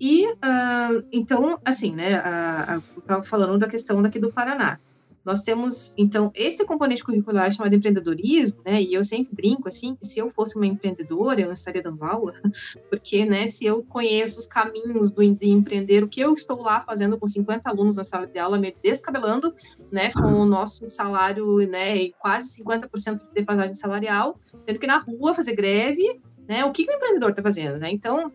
E 0.00 0.24
ah, 0.42 0.90
então, 1.12 1.58
assim, 1.64 1.94
né? 1.94 2.14
a- 2.16 2.80
eu 2.96 3.00
estava 3.00 3.22
falando 3.22 3.58
da 3.58 3.68
questão 3.68 4.02
daqui 4.02 4.18
do 4.18 4.32
Paraná. 4.32 4.78
Nós 5.24 5.42
temos, 5.42 5.94
então, 5.96 6.30
esse 6.34 6.64
componente 6.64 7.04
curricular 7.04 7.50
chamado 7.52 7.74
empreendedorismo, 7.74 8.60
né? 8.64 8.82
E 8.82 8.94
eu 8.94 9.04
sempre 9.04 9.34
brinco 9.34 9.68
assim 9.68 9.94
que 9.94 10.04
se 10.06 10.18
eu 10.18 10.30
fosse 10.30 10.56
uma 10.56 10.66
empreendedora, 10.66 11.40
eu 11.40 11.46
não 11.46 11.54
estaria 11.54 11.82
dando 11.82 12.04
aula, 12.04 12.32
porque, 12.90 13.24
né? 13.24 13.46
Se 13.46 13.64
eu 13.64 13.82
conheço 13.84 14.40
os 14.40 14.46
caminhos 14.46 15.12
do, 15.12 15.22
de 15.34 15.50
empreender, 15.50 16.02
o 16.02 16.08
que 16.08 16.20
eu 16.20 16.34
estou 16.34 16.60
lá 16.60 16.80
fazendo 16.80 17.16
com 17.18 17.26
50 17.26 17.68
alunos 17.68 17.96
na 17.96 18.04
sala 18.04 18.26
de 18.26 18.38
aula, 18.38 18.58
me 18.58 18.74
descabelando, 18.82 19.54
né? 19.90 20.10
Com 20.12 20.32
o 20.40 20.44
nosso 20.44 20.88
salário, 20.88 21.58
né? 21.68 21.96
E 21.96 22.12
quase 22.18 22.62
50% 22.62 23.28
de 23.28 23.34
defasagem 23.34 23.74
salarial, 23.74 24.38
tendo 24.66 24.78
que 24.78 24.86
ir 24.86 24.88
na 24.88 24.98
rua 24.98 25.34
fazer 25.34 25.54
greve, 25.54 26.20
né? 26.48 26.64
O 26.64 26.72
que, 26.72 26.84
que 26.84 26.92
o 26.92 26.96
empreendedor 26.96 27.30
está 27.30 27.42
fazendo, 27.42 27.78
né? 27.78 27.90
Então 27.90 28.32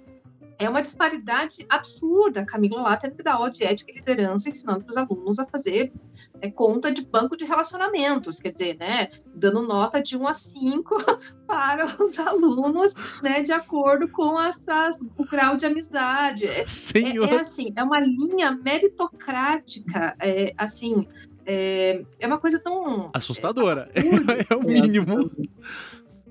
é 0.59 0.69
uma 0.69 0.81
disparidade 0.81 1.65
absurda. 1.69 2.45
Camila 2.45 2.81
lá 2.81 2.97
tendo 2.97 3.15
que 3.15 3.23
dar 3.23 3.33
aula 3.33 3.51
de 3.51 3.63
ética 3.63 3.91
e 3.91 3.95
liderança, 3.95 4.49
ensinando 4.49 4.81
para 4.83 4.89
os 4.89 4.97
alunos 4.97 5.39
a 5.39 5.45
fazer 5.45 5.91
é, 6.41 6.49
conta 6.49 6.91
de 6.91 7.01
banco 7.05 7.35
de 7.35 7.45
relacionamentos, 7.45 8.39
quer 8.39 8.51
dizer, 8.51 8.77
né, 8.77 9.09
dando 9.33 9.61
nota 9.61 10.01
de 10.01 10.17
1 10.17 10.27
a 10.27 10.33
5 10.33 10.97
para 11.47 11.85
os 12.03 12.19
alunos, 12.19 12.93
né, 13.21 13.41
de 13.41 13.51
acordo 13.51 14.07
com 14.07 14.39
essas, 14.39 14.99
o 15.17 15.25
grau 15.25 15.57
de 15.57 15.65
amizade. 15.65 16.45
É, 16.45 16.59
é, 16.61 17.33
é 17.33 17.39
assim, 17.39 17.73
é 17.75 17.83
uma 17.83 17.99
linha 17.99 18.51
meritocrática, 18.51 20.15
é, 20.19 20.53
assim, 20.57 21.07
é, 21.45 22.03
é 22.19 22.27
uma 22.27 22.37
coisa 22.37 22.61
tão 22.61 23.09
Assustadora. 23.13 23.89
absurda, 23.95 24.45
É 24.49 24.55
o 24.55 24.61
mínimo. 24.61 25.31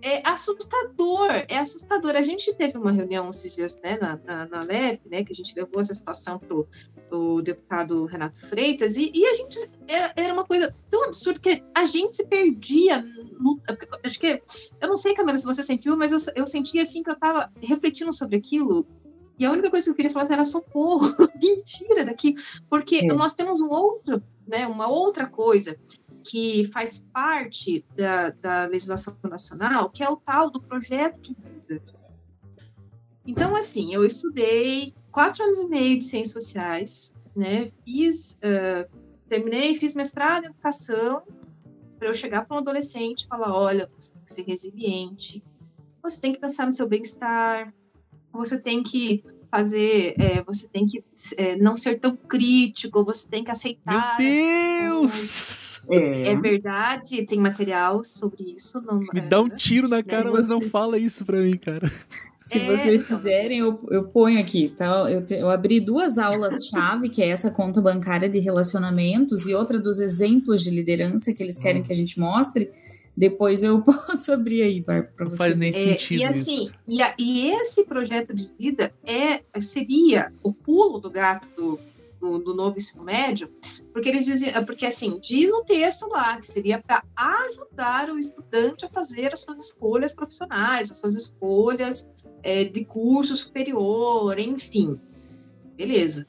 é 0.02 0.22
assustador, 0.28 1.30
é 1.48 1.58
assustador. 1.58 2.14
A 2.14 2.22
gente 2.22 2.52
teve 2.54 2.76
uma 2.76 2.92
reunião 2.92 3.30
esses 3.30 3.54
dias, 3.54 3.80
né, 3.82 3.98
na, 3.98 4.20
na, 4.24 4.46
na 4.46 4.60
LEP, 4.60 5.00
né, 5.10 5.24
que 5.24 5.32
a 5.32 5.34
gente 5.34 5.54
levou 5.56 5.80
essa 5.80 5.94
situação 5.94 6.38
pro, 6.38 6.68
pro 7.08 7.42
deputado 7.42 8.04
Renato 8.04 8.44
Freitas, 8.46 8.96
e, 8.96 9.10
e 9.14 9.24
a 9.26 9.34
gente, 9.34 9.58
era, 9.86 10.12
era 10.16 10.32
uma 10.32 10.44
coisa 10.44 10.74
tão 10.90 11.04
absurda 11.04 11.40
que 11.40 11.62
a 11.74 11.84
gente 11.84 12.16
se 12.16 12.26
perdia 12.28 13.02
no, 13.38 13.60
acho 14.02 14.18
que, 14.18 14.42
eu 14.80 14.88
não 14.88 14.96
sei, 14.96 15.14
Camila, 15.14 15.38
se 15.38 15.44
você 15.44 15.62
sentiu, 15.62 15.96
mas 15.96 16.12
eu, 16.12 16.18
eu 16.34 16.46
senti 16.46 16.78
assim 16.78 17.02
que 17.02 17.10
eu 17.10 17.16
tava 17.16 17.50
refletindo 17.60 18.12
sobre 18.12 18.36
aquilo, 18.36 18.86
e 19.38 19.44
a 19.44 19.52
única 19.52 19.70
coisa 19.70 19.84
que 19.84 19.90
eu 19.90 19.94
queria 19.96 20.10
falar 20.10 20.30
era 20.30 20.44
socorro, 20.44 21.14
mentira 21.40 22.04
daqui, 22.04 22.34
porque 22.68 22.96
É. 22.96 23.06
nós 23.08 23.34
temos 23.34 23.60
um 23.60 23.68
outro, 23.68 24.22
né, 24.46 24.66
uma 24.66 24.88
outra 24.88 25.26
coisa 25.26 25.78
que 26.28 26.68
faz 26.72 27.06
parte 27.12 27.84
da, 27.94 28.30
da 28.30 28.66
legislação 28.66 29.16
nacional, 29.24 29.90
que 29.90 30.02
é 30.02 30.08
o 30.08 30.16
tal 30.16 30.50
do 30.50 30.60
projeto 30.60 31.20
de 31.20 31.36
vida. 31.68 31.82
Então, 33.24 33.54
assim, 33.54 33.94
eu 33.94 34.04
estudei 34.04 34.94
quatro 35.16 35.44
anos 35.44 35.60
e 35.60 35.68
meio 35.70 35.98
de 35.98 36.04
ciências 36.04 36.44
sociais, 36.44 37.14
né? 37.34 37.72
Fiz, 37.86 38.38
uh, 38.44 38.86
terminei, 39.26 39.74
fiz 39.74 39.94
mestrado 39.94 40.44
em 40.44 40.48
educação, 40.48 41.22
para 41.98 42.08
eu 42.08 42.12
chegar 42.12 42.44
para 42.44 42.54
um 42.54 42.60
adolescente 42.60 43.22
e 43.22 43.26
falar: 43.26 43.58
olha, 43.58 43.88
você 43.98 44.12
tem 44.12 44.22
que 44.22 44.32
ser 44.34 44.42
resiliente, 44.42 45.42
você 46.02 46.20
tem 46.20 46.34
que 46.34 46.38
pensar 46.38 46.66
no 46.66 46.72
seu 46.74 46.86
bem-estar, 46.86 47.72
você 48.30 48.60
tem 48.60 48.82
que 48.82 49.24
fazer, 49.50 50.16
é, 50.20 50.42
você 50.42 50.68
tem 50.68 50.86
que 50.86 51.02
é, 51.38 51.56
não 51.56 51.78
ser 51.78 51.98
tão 51.98 52.14
crítico, 52.14 53.02
você 53.02 53.26
tem 53.26 53.42
que 53.42 53.50
aceitar. 53.50 54.18
Meu. 54.18 55.06
Deus! 55.06 55.80
É. 55.88 56.32
É 56.32 56.36
verdade, 56.36 57.24
tem 57.24 57.38
material 57.38 58.04
sobre 58.04 58.52
isso. 58.54 58.82
Não, 58.82 58.98
Me 58.98 59.08
é, 59.14 59.20
dá 59.22 59.40
um 59.40 59.48
tiro 59.48 59.88
na 59.88 60.02
cara, 60.02 60.30
mas 60.30 60.50
não 60.50 60.60
fala 60.60 60.98
isso 60.98 61.24
pra 61.24 61.40
mim, 61.40 61.56
cara. 61.56 61.90
Se 62.46 62.58
É, 62.58 62.64
vocês 62.76 63.02
então. 63.02 63.16
quiserem, 63.16 63.58
eu, 63.58 63.76
eu 63.90 64.04
ponho 64.04 64.38
aqui, 64.38 64.68
tá? 64.68 65.10
Eu, 65.10 65.26
te- 65.26 65.34
eu 65.34 65.50
abri 65.50 65.80
duas 65.80 66.16
aulas-chave, 66.16 67.08
que 67.08 67.20
é 67.20 67.28
essa 67.28 67.50
conta 67.50 67.80
bancária 67.80 68.28
de 68.28 68.38
relacionamentos 68.38 69.46
e 69.46 69.54
outra 69.54 69.80
dos 69.80 69.98
exemplos 69.98 70.62
de 70.62 70.70
liderança 70.70 71.34
que 71.34 71.42
eles 71.42 71.58
querem 71.58 71.82
que 71.82 71.92
a 71.92 71.96
gente 71.96 72.20
mostre. 72.20 72.70
Depois 73.16 73.64
eu 73.64 73.82
posso 73.82 74.30
abrir 74.32 74.62
aí, 74.62 74.80
Bárbara, 74.80 75.12
para 75.16 75.24
Não 75.24 75.32
você. 75.32 75.36
faz 75.38 75.56
nem 75.56 75.70
É, 75.70 75.72
sentido 75.72 76.20
e 76.20 76.24
assim, 76.24 76.70
e, 76.86 77.02
a- 77.02 77.14
e 77.18 77.50
esse 77.50 77.84
projeto 77.86 78.32
de 78.32 78.48
vida 78.56 78.92
é 79.04 79.40
seria 79.60 80.32
o 80.40 80.52
pulo 80.52 81.00
do 81.00 81.10
gato 81.10 81.48
do, 81.56 81.80
do, 82.20 82.38
do 82.38 82.54
novo 82.54 82.76
ensino 82.76 83.02
médio, 83.02 83.50
porque 83.92 84.08
eles 84.10 84.26
dizem, 84.26 84.52
porque 84.66 84.84
assim, 84.86 85.18
diz 85.20 85.50
no 85.50 85.64
texto 85.64 86.06
lá 86.08 86.36
que 86.36 86.46
seria 86.46 86.78
para 86.78 87.02
ajudar 87.16 88.10
o 88.10 88.18
estudante 88.18 88.84
a 88.84 88.88
fazer 88.90 89.32
as 89.32 89.40
suas 89.40 89.58
escolhas 89.58 90.14
profissionais, 90.14 90.90
as 90.90 90.98
suas 90.98 91.14
escolhas 91.14 92.12
é, 92.46 92.62
de 92.62 92.84
curso 92.84 93.34
superior, 93.34 94.38
enfim. 94.38 95.00
Beleza. 95.76 96.28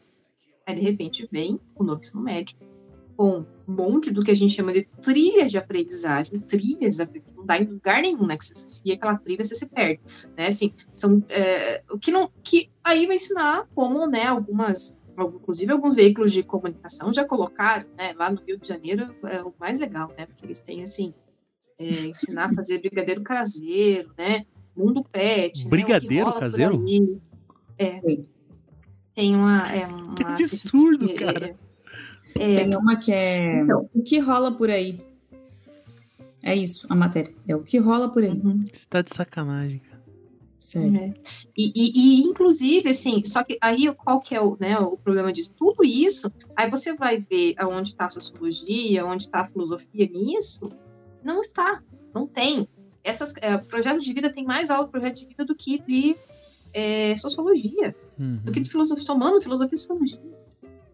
Aí 0.65 0.73
de 0.73 0.81
repente 0.81 1.29
vem 1.31 1.59
o 1.75 1.83
novo 1.83 1.99
ensino 1.99 2.23
médio 2.23 2.57
com 3.15 3.45
um 3.67 3.73
monte 3.73 4.11
do 4.11 4.21
que 4.21 4.31
a 4.31 4.33
gente 4.33 4.53
chama 4.53 4.73
de 4.73 4.83
trilhas 4.99 5.51
de 5.51 5.59
aprendizagem, 5.59 6.39
trilhas 6.39 6.99
aprendizagem, 6.99 7.37
não 7.37 7.45
dá 7.45 7.57
em 7.59 7.65
lugar 7.65 8.01
nenhum, 8.01 8.25
né? 8.25 8.35
Que 8.35 8.45
você 8.45 8.55
seguir 8.55 8.93
aquela 8.93 9.15
trilha, 9.17 9.43
você 9.43 9.55
se 9.55 9.69
perde, 9.69 10.01
né? 10.35 10.47
Assim, 10.47 10.73
são, 10.91 11.23
é, 11.29 11.83
o 11.91 11.99
que 11.99 12.11
não, 12.11 12.31
que 12.43 12.71
aí 12.83 13.05
vai 13.05 13.17
ensinar 13.17 13.67
como, 13.75 14.07
né, 14.07 14.25
algumas, 14.25 15.01
inclusive 15.17 15.71
alguns 15.71 15.93
veículos 15.93 16.33
de 16.33 16.41
comunicação 16.41 17.13
já 17.13 17.25
colocaram, 17.25 17.87
né, 17.95 18.13
lá 18.13 18.31
no 18.31 18.41
Rio 18.41 18.57
de 18.57 18.67
Janeiro 18.67 19.15
é 19.25 19.41
o 19.43 19.53
mais 19.59 19.77
legal, 19.77 20.11
né? 20.17 20.25
Porque 20.25 20.45
eles 20.45 20.63
têm, 20.63 20.81
assim, 20.81 21.13
é, 21.77 21.85
ensinar 21.85 22.45
a 22.45 22.55
fazer 22.55 22.79
brigadeiro 22.79 23.21
caseiro, 23.21 24.11
né? 24.17 24.45
Mundo 24.77 25.03
pet, 25.11 25.57
né, 25.57 25.63
que 25.63 25.69
Brigadeiro 25.69 26.31
por 26.31 26.39
caseiro? 26.39 26.85
É. 27.77 28.01
Tem 29.15 29.35
uma, 29.35 29.67
é 29.71 29.87
uma 29.87 30.13
Que 30.15 30.23
absurdo, 30.23 31.09
é, 31.09 31.13
cara. 31.13 31.55
É, 32.39 32.55
Tem 32.65 32.75
uma 32.75 32.95
que 32.97 33.11
é 33.11 33.61
Então. 33.61 33.89
o 33.93 34.03
que 34.03 34.19
rola 34.19 34.51
por 34.51 34.69
aí. 34.69 34.99
É 36.43 36.55
isso, 36.55 36.85
a 36.89 36.95
matéria. 36.95 37.33
É 37.47 37.55
o 37.55 37.63
que 37.63 37.77
rola 37.79 38.09
por 38.11 38.23
aí. 38.23 38.29
uhum. 38.29 38.63
Você 38.71 38.85
tá 38.87 39.01
de 39.01 39.13
sacanagem, 39.13 39.79
cara. 39.79 39.97
Sério. 40.59 40.97
É. 40.97 41.13
E, 41.57 41.71
e- 41.75 41.91
e, 41.95 42.21
inclusive, 42.21 42.89
assim, 42.89 43.23
só 43.25 43.43
que 43.43 43.57
aí 43.61 43.91
qual 43.95 44.19
que 44.21 44.35
é 44.35 44.41
o, 44.41 44.55
né, 44.59 44.77
o 44.79 44.97
problema 44.97 45.31
disso? 45.33 45.53
Tudo 45.55 45.83
isso, 45.83 46.31
aí 46.55 46.69
você 46.69 46.93
vai 46.95 47.17
ver 47.17 47.53
aonde 47.57 47.89
está 47.89 48.05
a 48.05 48.09
sociologia, 48.09 49.05
onde 49.05 49.23
está 49.23 49.41
a 49.41 49.45
filosofia 49.45 50.07
nisso, 50.07 50.71
não 51.23 51.41
está, 51.41 51.81
não 52.13 52.27
tem. 52.27 52.67
Essas, 53.07 53.33
é, 53.41 53.57
projeto 53.57 53.99
de 54.01 54.13
vida 54.13 54.29
tem 54.31 54.43
mais 54.43 54.67
de 54.67 54.87
projeto 54.87 55.15
de 55.15 55.27
vida 55.27 55.45
do 55.45 55.55
que 55.55 55.81
de 55.87 56.15
é, 56.73 57.15
sociologia, 57.17 57.95
Uhum. 58.19 58.41
do 58.43 58.51
que 58.51 58.59
de 58.59 58.69
filosofia, 58.69 59.05
somando 59.05 59.39
filosofia 59.41 59.75
e 59.75 59.77
sociologia. 59.77 60.21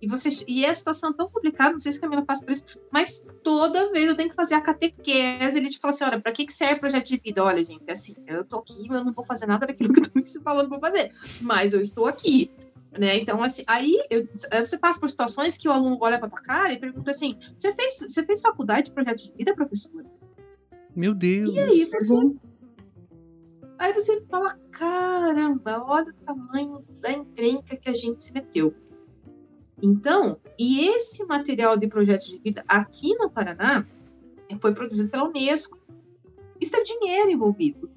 E, 0.02 0.08
você, 0.08 0.30
e 0.50 0.66
é 0.66 0.70
a 0.70 0.76
situação 0.76 1.14
tão 1.14 1.30
complicada, 1.30 1.72
não 1.72 1.80
sei 1.80 1.92
se 1.94 1.98
a 1.98 2.02
Camila 2.02 2.26
passa 2.26 2.44
por 2.46 2.52
isso, 2.52 2.66
mas 2.92 3.26
toda 3.42 3.90
vez 3.94 4.06
eu 4.06 4.16
tenho 4.18 4.30
que 4.30 4.36
fazer 4.36 4.54
a 4.56 4.62
catequese, 4.62 5.58
ele 5.58 5.70
te 5.70 5.80
fala 5.80 5.94
assim, 5.94 6.04
olha, 6.04 6.20
pra 6.20 6.32
que, 6.34 6.46
que 6.46 6.52
serve 6.52 6.82
projeto 6.82 7.08
de 7.08 7.18
vida? 7.24 7.42
Olha, 7.42 7.64
gente, 7.64 7.90
assim, 7.90 8.14
eu 8.28 8.44
tô 8.44 8.58
aqui, 8.60 8.86
mas 8.90 9.00
eu 9.00 9.06
não 9.06 9.14
vou 9.14 9.24
fazer 9.24 9.46
nada 9.46 9.66
daquilo 9.66 9.94
que 9.94 10.02
eu 10.02 10.04
tô 10.04 10.12
me 10.20 10.44
falando 10.44 10.68
pra 10.70 10.80
fazer, 10.80 11.12
mas 11.42 11.74
eu 11.74 11.80
estou 11.82 12.06
aqui, 12.06 12.52
né? 13.00 13.16
Então, 13.18 13.42
assim, 13.42 13.64
aí 13.66 13.98
eu- 14.10 14.28
você 14.64 14.78
passa 14.78 15.00
por 15.00 15.10
situações 15.10 15.58
que 15.58 15.70
o 15.70 15.72
aluno 15.72 15.98
olha 16.02 16.20
pra 16.20 16.30
tua 16.30 16.42
cara 16.42 16.74
e 16.74 16.78
pergunta 16.78 17.10
assim, 17.10 17.38
você 17.58 17.74
fez, 17.74 18.00
você 18.10 18.26
fez 18.26 18.42
faculdade 18.42 18.88
de 18.88 18.92
projeto 18.94 19.24
de 19.24 19.32
vida, 19.38 19.56
professora? 19.56 20.06
Meu 20.96 21.14
Deus. 21.14 21.50
E 21.50 21.60
aí 21.60 21.90
você... 21.92 22.16
Aí 23.78 23.94
você 23.94 24.24
fala, 24.28 24.58
caramba, 24.72 25.84
olha 25.86 26.10
o 26.12 26.26
tamanho 26.26 26.86
da 27.02 27.12
encrenca 27.12 27.76
que 27.76 27.90
a 27.90 27.94
gente 27.94 28.24
se 28.24 28.34
meteu. 28.34 28.74
Então, 29.82 30.38
e 30.58 30.88
esse 30.88 31.26
material 31.26 31.76
de 31.76 31.88
projeto 31.88 32.24
de 32.26 32.40
vida 32.40 32.64
aqui 32.68 33.14
no 33.16 33.30
Paraná 33.30 33.86
foi 34.62 34.74
produzido 34.74 35.10
pela 35.10 35.28
Unesco. 35.28 35.78
Isso 36.62 36.78
é 36.78 36.82
dinheiro 36.82 37.32
envolvido. 37.32 37.90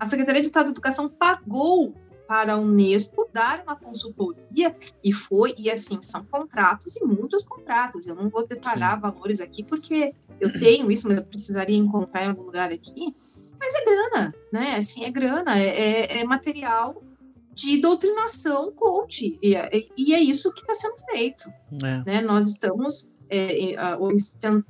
A 0.00 0.04
Secretaria 0.04 0.40
de 0.40 0.46
Estado 0.46 0.66
da 0.66 0.70
Educação 0.72 1.08
pagou 1.08 1.94
para 2.26 2.54
a 2.54 2.58
Unesco 2.58 3.28
dar 3.32 3.62
uma 3.62 3.76
consultoria 3.76 4.74
e 5.02 5.12
foi, 5.12 5.54
e 5.58 5.70
assim, 5.70 6.00
são 6.02 6.24
contratos 6.24 6.96
e 6.96 7.04
muitos 7.04 7.44
contratos. 7.44 8.06
Eu 8.06 8.14
não 8.14 8.28
vou 8.28 8.46
detalhar 8.46 8.98
valores 9.00 9.40
aqui 9.40 9.62
porque 9.62 10.14
eu 10.40 10.58
tenho 10.58 10.90
isso, 10.90 11.08
mas 11.08 11.16
eu 11.18 11.24
precisaria 11.24 11.76
encontrar 11.76 12.24
em 12.24 12.28
algum 12.28 12.42
lugar 12.44 12.72
aqui. 12.72 13.14
Mas 13.58 13.74
é 13.74 13.84
grana, 13.84 14.34
né? 14.52 14.76
Assim, 14.76 15.04
é 15.04 15.10
grana, 15.10 15.58
é, 15.58 15.68
é- 15.68 16.18
é 16.20 16.24
material 16.24 17.02
de 17.54 17.78
doutrinação 17.80 18.72
coach. 18.72 19.38
E, 19.42 19.54
é- 19.54 19.70
e 19.96 20.14
é 20.14 20.20
isso 20.20 20.52
que 20.52 20.60
está 20.60 20.74
sendo 20.74 20.96
feito 21.10 21.48
É. 21.82 22.02
né? 22.04 22.20
Nós 22.20 22.46
estamos, 22.48 23.10
é, 23.28 23.72
é, 23.72 23.76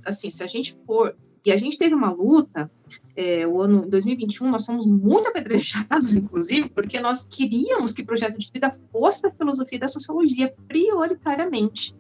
assim, 0.05 0.31
se 0.31 0.45
a 0.45 0.47
gente 0.47 0.77
for 0.87 1.17
E 1.45 1.53
a 1.53 1.57
gente 1.57 1.77
teve 1.77 1.95
uma 1.95 2.11
luta, 2.11 2.71
é, 3.15 3.47
o 3.47 3.61
ano 3.61 3.87
2021, 3.87 4.51
nós 4.51 4.65
somos 4.65 4.87
muito 4.87 5.29
apedrejados, 5.29 6.15
inclusive, 6.15 6.71
porque 6.71 6.99
nós 7.01 7.27
queríamos 7.27 7.93
que 7.93 8.03
o 8.03 8.07
projeto 8.07 8.39
de 8.39 8.51
vida 8.51 8.77
fosse 8.91 9.23
da 9.23 9.31
filosofia 9.31 9.79
da 9.79 9.89
sociologia, 9.89 10.55
prioritariamente. 10.67 11.95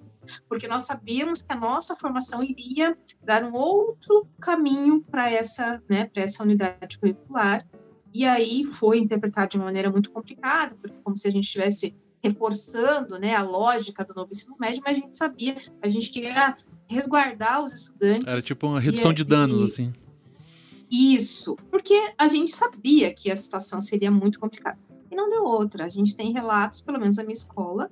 Porque 0.49 0.67
nós 0.67 0.87
sabíamos 0.87 1.43
que 1.43 1.53
a 1.53 1.57
nossa 1.57 1.95
formação 1.97 2.43
iria 2.43 2.97
dar 3.23 3.45
um 3.45 3.53
outro 3.53 4.27
caminho 4.41 5.03
para 5.03 5.31
essa, 5.31 5.83
né, 5.87 6.11
essa 6.15 6.43
unidade 6.43 6.99
curricular. 6.99 7.67
E 8.13 8.25
aí 8.25 8.65
foi 8.65 8.99
interpretado 8.99 9.51
de 9.51 9.57
uma 9.59 9.67
maneira 9.67 9.91
muito 9.91 10.11
complicada, 10.11 10.75
porque 10.81 10.97
como 11.03 11.17
se 11.17 11.29
a 11.29 11.31
gente 11.31 11.45
estivesse 11.45 11.95
reforçando 12.23 13.19
né, 13.19 13.35
a 13.35 13.43
lógica 13.43 14.03
do 14.03 14.15
novo 14.15 14.31
ensino 14.31 14.57
médio, 14.59 14.83
mas 14.83 14.97
a 14.97 15.01
gente 15.01 15.15
sabia, 15.15 15.57
a 15.83 15.89
gente 15.89 16.09
queria 16.09 16.57
resguardar 16.89 17.63
os 17.63 17.73
estudantes. 17.73 18.33
Era 18.33 18.41
tipo 18.41 18.67
uma 18.67 18.81
redução 18.81 19.13
de 19.13 19.25
danos, 19.25 19.71
e, 19.71 19.73
assim. 19.73 19.95
Isso, 20.91 21.57
porque 21.71 21.95
a 22.17 22.29
gente 22.29 22.53
sabia 22.53 23.13
que 23.13 23.31
a 23.31 23.37
situação 23.37 23.81
seria 23.81 24.11
muito 24.11 24.39
complicada. 24.39 24.79
E 25.11 25.17
não 25.17 25.31
deu 25.31 25.45
outra. 25.45 25.85
A 25.85 25.89
gente 25.89 26.15
tem 26.15 26.33
relatos, 26.33 26.81
pelo 26.83 26.99
menos 26.99 27.17
na 27.17 27.23
minha 27.23 27.33
escola, 27.33 27.91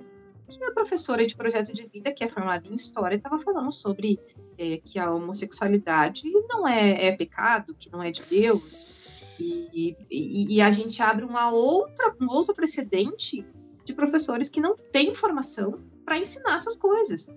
que 0.49 0.63
a 0.65 0.73
professora 0.73 1.27
de 1.27 1.35
projeto 1.35 1.73
de 1.73 1.87
vida, 1.87 2.13
que 2.13 2.23
é 2.23 2.29
formada 2.29 2.69
em 2.69 2.75
história, 2.75 3.17
estava 3.17 3.39
falando 3.39 3.73
sobre 3.73 4.19
é, 4.59 4.79
que 4.79 4.99
a 4.99 5.11
homossexualidade 5.11 6.23
não 6.49 6.67
é, 6.67 7.07
é, 7.07 7.17
pecado, 7.17 7.75
que 7.79 7.91
não 7.91 8.03
é 8.03 8.11
de 8.11 8.23
Deus. 8.23 9.25
E, 9.41 9.97
e, 10.11 10.57
e, 10.57 10.61
a 10.61 10.71
gente 10.71 11.03
abre 11.03 11.25
uma 11.25 11.51
outra, 11.51 12.15
um 12.21 12.29
outro 12.31 12.55
precedente 12.55 13.45
de 13.85 13.95
professores 13.95 14.49
que 14.49 14.61
não 14.61 14.77
têm 14.77 15.15
formação 15.15 15.81
para 16.05 16.19
ensinar 16.19 16.55
essas 16.55 16.77
coisas. 16.77 17.33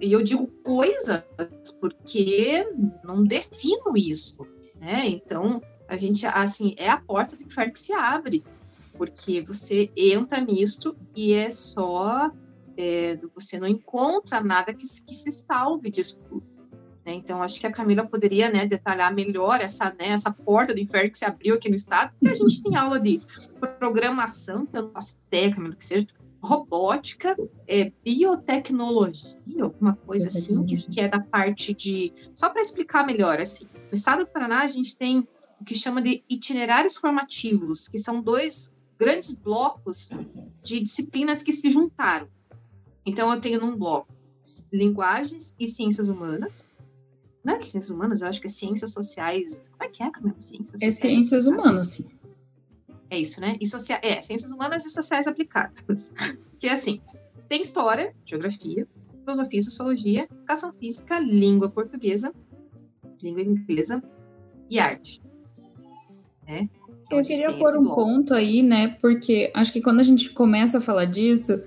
E 0.00 0.12
eu 0.12 0.22
digo 0.22 0.46
coisas 0.62 1.22
porque 1.80 2.66
não 3.04 3.24
defino 3.24 3.96
isso, 3.96 4.46
né? 4.80 5.06
Então, 5.06 5.60
a 5.88 5.96
gente, 5.96 6.26
assim, 6.26 6.74
é 6.76 6.88
a 6.88 6.96
porta 7.00 7.36
do 7.36 7.44
inferno 7.44 7.72
que 7.72 7.78
se 7.78 7.92
abre, 7.92 8.44
porque 8.96 9.40
você 9.42 9.90
entra 9.96 10.40
nisto 10.40 10.96
e 11.14 11.32
é 11.32 11.50
só. 11.50 12.30
É, 12.76 13.16
você 13.32 13.60
não 13.60 13.68
encontra 13.68 14.40
nada 14.40 14.74
que, 14.74 14.82
que 14.82 15.14
se 15.14 15.30
salve 15.30 15.90
disso 15.90 16.20
tudo. 16.28 16.42
Né? 17.04 17.14
Então, 17.14 17.42
acho 17.42 17.60
que 17.60 17.66
a 17.66 17.72
Camila 17.72 18.04
poderia 18.04 18.50
né, 18.50 18.66
detalhar 18.66 19.14
melhor 19.14 19.60
essa, 19.60 19.90
né, 19.90 20.08
essa 20.08 20.32
porta 20.32 20.72
do 20.72 20.80
inferno 20.80 21.10
que 21.10 21.18
se 21.18 21.24
abriu 21.24 21.54
aqui 21.54 21.68
no 21.68 21.74
Estado, 21.76 22.12
porque 22.18 22.34
a 22.34 22.36
gente 22.36 22.62
tem 22.62 22.76
aula 22.76 22.98
de 22.98 23.20
programação, 23.78 24.66
faço 24.92 25.18
ideia, 25.28 25.54
Camila, 25.54 25.76
que 25.76 25.84
seja, 25.84 26.06
robótica, 26.44 27.36
é, 27.66 27.90
biotecnologia, 28.04 29.38
alguma 29.62 29.96
coisa 29.96 30.28
assim, 30.28 30.64
que, 30.64 30.76
que 30.86 31.00
é 31.00 31.08
da 31.08 31.18
parte 31.18 31.72
de. 31.72 32.12
Só 32.34 32.50
para 32.50 32.60
explicar 32.60 33.06
melhor, 33.06 33.40
assim, 33.40 33.68
no 33.72 33.94
estado 33.94 34.24
do 34.24 34.30
Paraná 34.30 34.62
a 34.62 34.66
gente 34.66 34.96
tem 34.96 35.26
o 35.60 35.64
que 35.64 35.74
chama 35.74 36.02
de 36.02 36.22
itinerários 36.28 36.96
formativos, 36.96 37.88
que 37.88 37.98
são 37.98 38.20
dois 38.20 38.74
grandes 38.98 39.34
blocos 39.34 40.10
de 40.62 40.80
disciplinas 40.80 41.42
que 41.42 41.52
se 41.52 41.70
juntaram. 41.70 42.28
Então, 43.06 43.32
eu 43.32 43.40
tenho 43.40 43.60
num 43.60 43.76
bloco 43.76 44.12
linguagens 44.72 45.54
e 45.58 45.66
ciências 45.66 46.08
humanas. 46.08 46.70
Não 47.42 47.54
é 47.54 47.58
que 47.58 47.66
ciências 47.66 47.94
humanas, 47.94 48.22
eu 48.22 48.28
acho 48.28 48.40
que 48.40 48.46
é 48.46 48.50
ciências 48.50 48.92
sociais. 48.92 49.68
Como 49.70 49.84
é 49.84 49.88
que 49.88 50.02
é, 50.02 50.10
Camila? 50.10 50.38
Ciências 50.38 50.82
é 50.82 50.90
ciências 50.90 51.46
humanas, 51.46 51.88
sim. 51.88 52.08
É 53.10 53.18
isso, 53.18 53.40
né? 53.40 53.56
E 53.60 53.66
socia 53.66 53.98
é, 54.02 54.20
ciências 54.20 54.50
humanas 54.50 54.84
e 54.86 54.90
sociais 54.90 55.26
aplicadas. 55.26 56.12
que 56.58 56.66
é 56.66 56.72
assim, 56.72 57.00
tem 57.48 57.62
história, 57.62 58.14
geografia, 58.24 58.86
filosofia 59.20 59.62
sociologia, 59.62 60.28
educação 60.30 60.72
física, 60.74 61.18
língua 61.18 61.68
portuguesa, 61.68 62.32
língua 63.22 63.42
inglesa 63.42 64.02
e 64.70 64.78
arte. 64.78 65.22
Né? 66.46 66.68
Então, 67.06 67.18
Eu 67.18 67.24
queria 67.24 67.52
pôr 67.52 67.78
um 67.78 67.94
ponto 67.94 68.34
aí, 68.34 68.62
né? 68.62 68.96
Porque 69.00 69.50
acho 69.54 69.72
que 69.72 69.82
quando 69.82 70.00
a 70.00 70.04
gente 70.04 70.30
começa 70.30 70.78
a 70.78 70.80
falar 70.80 71.04
disso, 71.04 71.62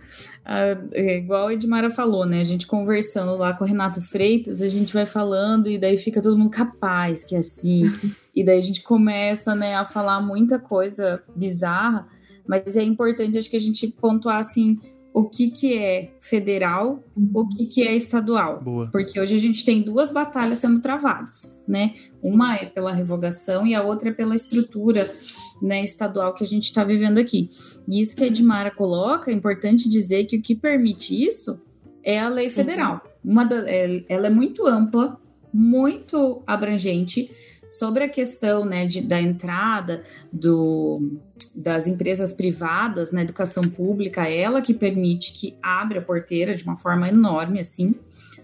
é 0.94 1.18
igual 1.18 1.48
a 1.48 1.54
Edmara 1.54 1.90
falou, 1.90 2.26
né? 2.26 2.40
A 2.40 2.46
gente 2.46 2.66
conversando 2.66 3.36
lá 3.36 3.54
com 3.54 3.66
o 3.66 3.68
Renato 3.68 4.02
Freitas, 4.02 4.62
a 4.62 4.68
gente 4.68 4.94
vai 4.94 5.06
falando 5.06 5.70
e 5.70 5.78
daí 5.78 5.98
fica 5.98 6.22
todo 6.22 6.38
mundo 6.38 6.50
capaz, 6.50 7.26
que 7.26 7.36
é 7.36 7.40
assim. 7.40 7.84
e 8.34 8.46
daí 8.46 8.58
a 8.58 8.64
gente 8.64 8.82
começa, 8.82 9.54
né, 9.54 9.76
a 9.76 9.86
falar 9.86 10.22
muita 10.22 10.58
coisa 10.58 11.22
bizarra, 11.36 12.08
mas 12.48 12.78
é 12.78 12.84
importante, 12.84 13.38
acho 13.38 13.50
que 13.50 13.58
a 13.58 13.62
gente 13.62 13.90
pontuar 13.90 14.38
assim 14.38 14.80
o 15.18 15.28
que, 15.28 15.50
que 15.50 15.76
é 15.76 16.12
federal, 16.22 17.04
o 17.34 17.48
que, 17.48 17.66
que 17.66 17.88
é 17.88 17.96
estadual. 17.96 18.62
Boa. 18.62 18.88
Porque 18.92 19.20
hoje 19.20 19.34
a 19.34 19.40
gente 19.40 19.66
tem 19.66 19.82
duas 19.82 20.12
batalhas 20.12 20.60
sendo 20.60 20.80
travadas, 20.80 21.60
né? 21.68 21.96
Uma 22.22 22.56
é 22.56 22.66
pela 22.66 22.94
revogação 22.94 23.66
e 23.66 23.74
a 23.74 23.82
outra 23.82 24.10
é 24.10 24.12
pela 24.14 24.36
estrutura 24.36 25.12
né, 25.60 25.84
estadual 25.84 26.36
que 26.36 26.44
a 26.44 26.48
gente 26.48 26.66
está 26.66 26.84
vivendo 26.84 27.18
aqui. 27.18 27.50
E 27.90 28.00
isso 28.00 28.16
que 28.16 28.26
a 28.26 28.28
Edmara 28.28 28.70
coloca, 28.70 29.32
é 29.32 29.34
importante 29.34 29.90
dizer 29.90 30.26
que 30.26 30.38
o 30.38 30.42
que 30.42 30.54
permite 30.54 31.20
isso 31.20 31.66
é 32.04 32.20
a 32.20 32.30
lei 32.30 32.52
federal. 32.52 33.02
Uma 33.26 33.44
da, 33.44 33.68
é, 33.68 34.06
ela 34.08 34.28
é 34.28 34.30
muito 34.30 34.68
ampla, 34.68 35.20
muito 35.52 36.44
abrangente 36.46 37.32
sobre 37.72 38.04
a 38.04 38.10
questão 38.10 38.66
né, 38.66 38.86
de, 38.86 39.02
da 39.02 39.20
entrada 39.20 40.04
do, 40.32 41.20
das 41.58 41.88
empresas 41.88 42.34
privadas 42.34 43.12
na 43.12 43.24
educação 43.24 43.64
pública, 43.68 44.30
ela 44.30 44.62
que 44.62 44.74
permite 44.74 45.34
que 45.34 45.58
abra 45.62 46.00
a 46.00 46.04
porteira 46.04 46.56
de 46.56 46.64
uma 46.64 46.78
forma 46.78 47.10
enorme, 47.10 47.60
assim, 47.60 47.96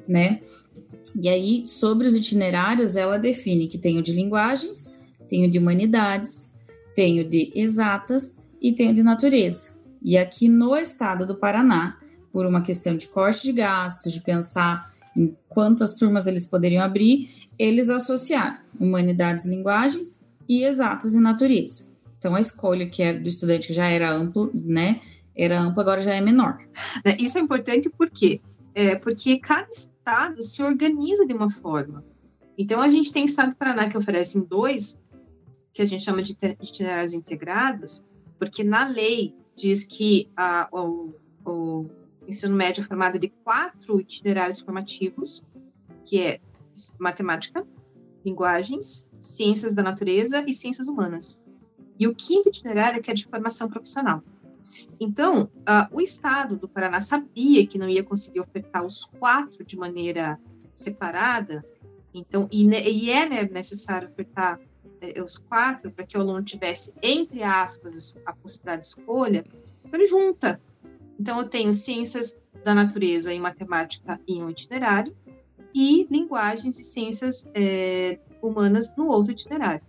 né? 0.08 0.40
E 1.20 1.30
aí, 1.30 1.64
sobre 1.68 2.08
os 2.08 2.16
itinerários, 2.16 2.96
ela 2.96 3.20
define 3.20 3.68
que 3.68 3.78
tem 3.78 4.00
o 4.00 4.02
de 4.02 4.12
linguagens, 4.12 4.98
tem 5.30 5.46
o 5.46 5.52
de 5.52 5.60
humanidades, 5.60 6.58
tem 6.96 7.20
o 7.20 7.30
de 7.30 7.52
exatas 7.54 8.42
e 8.60 8.72
tem 8.72 8.90
o 8.90 8.94
de 8.96 9.04
natureza. 9.04 9.78
E 10.02 10.18
aqui 10.18 10.50
no 10.50 10.76
estado 10.76 11.26
do 11.26 11.36
Paraná, 11.36 11.98
por 12.32 12.48
uma 12.48 12.62
questão 12.62 12.98
de 12.98 13.08
corte 13.08 13.44
de 13.44 13.52
gastos, 13.52 14.12
de 14.12 14.22
pensar 14.22 14.92
em 15.16 15.38
quantas 15.48 15.94
turmas 15.94 16.26
eles 16.26 16.48
poderiam 16.48 16.84
abrir, 16.84 17.30
eles 17.60 17.90
associaram 17.92 18.58
humanidades, 18.80 19.46
linguagens 19.46 20.20
e 20.50 20.64
exatas 20.64 21.14
e 21.14 21.20
natureza. 21.20 21.93
Então, 22.24 22.36
a 22.36 22.40
escolha 22.40 22.88
que 22.88 23.04
era 23.04 23.20
do 23.20 23.28
estudante 23.28 23.74
já 23.74 23.86
era 23.86 24.10
amplo, 24.10 24.50
né, 24.56 25.02
era 25.36 25.60
ampla, 25.60 25.84
agora 25.84 26.02
já 26.02 26.14
é 26.14 26.22
menor. 26.22 26.58
É, 27.04 27.22
isso 27.22 27.38
é 27.38 27.42
importante 27.42 27.90
por 27.90 28.10
quê? 28.10 28.40
É 28.74 28.96
porque 28.96 29.40
cada 29.40 29.68
estado 29.70 30.42
se 30.42 30.64
organiza 30.64 31.26
de 31.26 31.34
uma 31.34 31.50
forma. 31.50 32.02
Então, 32.58 32.80
a 32.80 32.88
gente 32.88 33.12
tem 33.12 33.26
estado 33.26 33.50
do 33.50 33.58
Paraná 33.58 33.90
que 33.90 33.98
oferece 33.98 34.48
dois, 34.48 35.02
que 35.74 35.82
a 35.82 35.86
gente 35.86 36.02
chama 36.02 36.22
de 36.22 36.32
itinerários 36.62 37.14
integrados, 37.14 38.06
porque 38.40 38.64
na 38.64 38.88
lei 38.88 39.36
diz 39.54 39.86
que 39.86 40.32
a, 40.38 40.70
o, 40.72 41.14
o 41.46 41.90
ensino 42.26 42.56
médio 42.56 42.86
é 42.86 42.88
formado 42.88 43.20
de 43.20 43.28
quatro 43.44 44.00
itinerários 44.00 44.62
formativos, 44.62 45.44
que 46.06 46.22
é 46.22 46.40
matemática, 47.02 47.68
linguagens, 48.26 49.12
ciências 49.20 49.76
da 49.76 49.84
natureza 49.84 50.42
e 50.48 50.54
ciências 50.54 50.88
humanas 50.88 51.46
e 52.00 52.08
o 52.08 52.16
quinto 52.16 52.50
itinerário 52.50 53.02
que 53.02 53.12
é 53.12 53.14
de 53.14 53.26
formação 53.26 53.70
profissional. 53.70 54.24
Então, 55.00 55.44
uh, 55.44 55.88
o 55.92 56.02
Estado 56.02 56.58
do 56.58 56.68
Paraná 56.68 57.00
sabia 57.00 57.66
que 57.66 57.78
não 57.78 57.90
ia 57.90 58.04
conseguir 58.04 58.40
ofertar 58.40 58.86
os 58.86 59.06
quatro 59.06 59.64
de 59.64 59.78
maneira 59.78 60.40
separada, 60.74 61.64
então, 62.14 62.48
e, 62.52 62.64
e 62.64 63.12
é 63.12 63.28
né, 63.28 63.44
necessário 63.52 64.10
ofertar 64.10 64.60
eh, 65.02 65.22
os 65.22 65.38
quatro 65.38 65.92
para 65.92 66.06
que 66.06 66.18
o 66.18 66.22
aluno 66.22 66.44
tivesse, 66.44 66.94
entre 67.02 67.44
aspas, 67.44 68.20
a 68.26 68.34
possibilidade 68.34 68.82
de 68.82 68.88
escolha, 68.88 69.46
então 69.84 70.00
ele 70.00 70.06
junta. 70.06 70.62
Então, 71.20 71.40
eu 71.40 71.48
tenho 71.48 71.74
ciências 71.74 72.40
da 72.64 72.74
natureza 72.74 73.34
e 73.34 73.40
matemática 73.40 74.20
em 74.28 74.44
um 74.44 74.50
itinerário, 74.50 75.16
e 75.74 76.08
linguagens 76.10 76.80
e 76.80 76.84
ciências 76.84 77.50
eh, 77.56 78.20
humanas 78.42 78.96
no 78.96 79.08
outro 79.08 79.32
itinerário. 79.32 79.82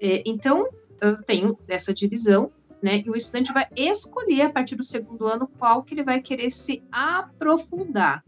É, 0.00 0.22
então, 0.26 0.68
eu 1.00 1.22
tenho 1.22 1.58
essa 1.68 1.92
divisão, 1.92 2.50
né? 2.82 3.02
E 3.04 3.10
o 3.10 3.16
estudante 3.16 3.52
vai 3.52 3.66
escolher 3.76 4.42
a 4.42 4.50
partir 4.50 4.76
do 4.76 4.82
segundo 4.82 5.26
ano 5.26 5.48
qual 5.58 5.82
que 5.82 5.94
ele 5.94 6.04
vai 6.04 6.20
querer 6.20 6.50
se 6.50 6.82
aprofundar. 6.90 8.24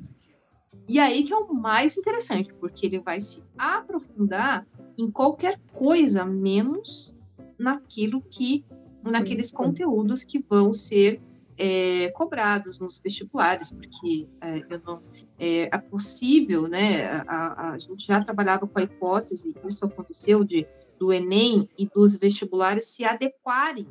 E 0.88 0.98
aí 0.98 1.22
que 1.22 1.32
é 1.32 1.36
o 1.36 1.52
mais 1.52 1.98
interessante, 1.98 2.52
porque 2.54 2.86
ele 2.86 2.98
vai 2.98 3.20
se 3.20 3.44
aprofundar 3.58 4.66
em 4.96 5.10
qualquer 5.10 5.60
coisa, 5.72 6.24
menos 6.24 7.14
naquilo 7.58 8.22
que, 8.22 8.64
sim, 8.94 9.10
naqueles 9.10 9.50
sim. 9.50 9.56
conteúdos 9.56 10.24
que 10.24 10.42
vão 10.48 10.72
ser 10.72 11.20
é, 11.58 12.08
cobrados 12.12 12.78
nos 12.78 13.00
vestibulares, 13.00 13.72
porque 13.72 14.28
é, 14.40 14.58
eu 14.70 14.80
não, 14.84 15.02
é, 15.38 15.68
é 15.72 15.78
possível, 15.78 16.68
né? 16.68 17.06
A, 17.06 17.24
a, 17.26 17.70
a, 17.72 17.78
gente 17.78 18.06
já 18.06 18.22
trabalhava 18.24 18.66
com 18.66 18.78
a 18.78 18.82
hipótese, 18.82 19.54
isso 19.66 19.84
aconteceu 19.84 20.42
de 20.42 20.66
do 20.98 21.12
Enem 21.12 21.68
e 21.78 21.86
dos 21.86 22.18
vestibulares 22.18 22.88
se 22.88 23.04
adequarem 23.04 23.86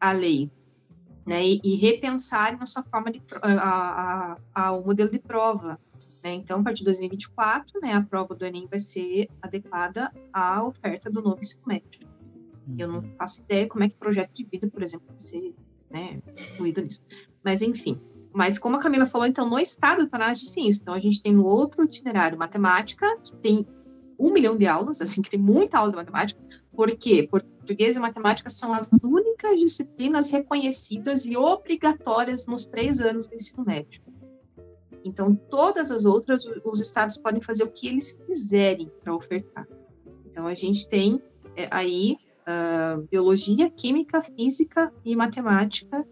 à 0.00 0.12
lei, 0.12 0.50
né, 1.26 1.44
e, 1.44 1.60
e 1.64 1.76
repensarem 1.76 2.58
a 2.60 2.66
sua 2.66 2.82
forma 2.82 3.10
de 3.10 3.22
a, 3.40 4.36
a, 4.52 4.66
ao 4.66 4.84
modelo 4.84 5.10
de 5.10 5.18
prova. 5.18 5.78
Né? 6.22 6.34
Então, 6.34 6.60
a 6.60 6.62
partir 6.62 6.80
de 6.80 6.86
2024, 6.86 7.80
né, 7.80 7.94
a 7.94 8.02
prova 8.02 8.34
do 8.34 8.44
Enem 8.44 8.66
vai 8.66 8.78
ser 8.78 9.28
adequada 9.40 10.12
à 10.32 10.62
oferta 10.64 11.10
do 11.10 11.22
novo 11.22 11.38
ensino 11.40 11.62
médio. 11.66 12.00
Eu 12.78 12.88
não 12.88 13.02
faço 13.18 13.42
ideia 13.42 13.68
como 13.68 13.84
é 13.84 13.88
que 13.88 13.94
o 13.94 13.98
projeto 13.98 14.32
de 14.32 14.44
vida, 14.44 14.68
por 14.68 14.82
exemplo, 14.82 15.06
vai 15.06 15.18
ser 15.18 15.54
né, 15.90 16.20
incluído 16.52 16.80
nisso. 16.82 17.02
Mas, 17.44 17.62
enfim. 17.62 18.00
Mas, 18.32 18.58
como 18.58 18.76
a 18.76 18.80
Camila 18.80 19.06
falou, 19.06 19.26
então, 19.26 19.48
no 19.48 19.58
estado 19.58 20.04
do 20.04 20.10
Paraná, 20.10 20.30
a 20.30 20.34
gente 20.34 20.54
tem 20.54 20.68
isso. 20.68 20.80
Então, 20.82 20.94
a 20.94 20.98
gente 20.98 21.22
tem 21.22 21.32
no 21.32 21.44
outro 21.44 21.84
itinerário 21.84 22.38
matemática, 22.38 23.06
que 23.18 23.36
tem 23.36 23.66
um 24.18 24.32
milhão 24.32 24.56
de 24.56 24.66
aulas, 24.66 25.00
assim, 25.00 25.22
que 25.22 25.30
tem 25.30 25.40
muita 25.40 25.78
aula 25.78 25.90
de 25.90 25.96
matemática. 25.96 26.40
Por 26.72 26.90
quê? 26.96 27.28
Português 27.30 27.96
e 27.96 28.00
matemática 28.00 28.50
são 28.50 28.74
as 28.74 28.88
únicas 29.02 29.60
disciplinas 29.60 30.30
reconhecidas 30.30 31.26
e 31.26 31.36
obrigatórias 31.36 32.46
nos 32.46 32.66
três 32.66 33.00
anos 33.00 33.28
do 33.28 33.34
ensino 33.34 33.64
médio. 33.64 34.02
Então, 35.04 35.34
todas 35.34 35.90
as 35.90 36.04
outras, 36.04 36.44
os 36.64 36.80
estados 36.80 37.18
podem 37.18 37.40
fazer 37.40 37.64
o 37.64 37.70
que 37.70 37.86
eles 37.86 38.16
quiserem 38.26 38.90
para 39.02 39.14
ofertar. 39.14 39.68
Então, 40.26 40.46
a 40.46 40.54
gente 40.54 40.88
tem 40.88 41.22
é, 41.54 41.68
aí 41.70 42.16
uh, 42.44 43.02
biologia, 43.10 43.70
química, 43.70 44.22
física 44.22 44.92
e 45.04 45.14
matemática 45.14 46.06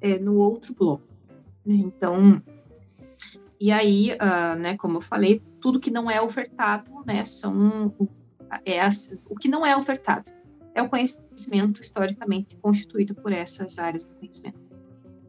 é, 0.00 0.18
no 0.18 0.36
outro 0.36 0.74
bloco. 0.74 1.04
Né? 1.64 1.74
Então, 1.74 2.42
e 3.60 3.72
aí, 3.72 4.12
uh, 4.12 4.58
né, 4.58 4.76
como 4.76 4.98
eu 4.98 5.00
falei, 5.00 5.42
tudo 5.60 5.80
que 5.80 5.90
não 5.90 6.10
é 6.10 6.20
ofertado, 6.20 6.90
né, 7.06 7.24
são 7.24 7.94
é 8.64 8.80
as, 8.80 9.18
o 9.28 9.34
que 9.34 9.48
não 9.48 9.64
é 9.66 9.76
ofertado 9.76 10.32
é 10.78 10.82
o 10.82 10.88
conhecimento 10.88 11.80
historicamente 11.80 12.56
constituído 12.56 13.14
por 13.14 13.32
essas 13.32 13.80
áreas 13.80 14.04
do 14.04 14.14
conhecimento. 14.14 14.60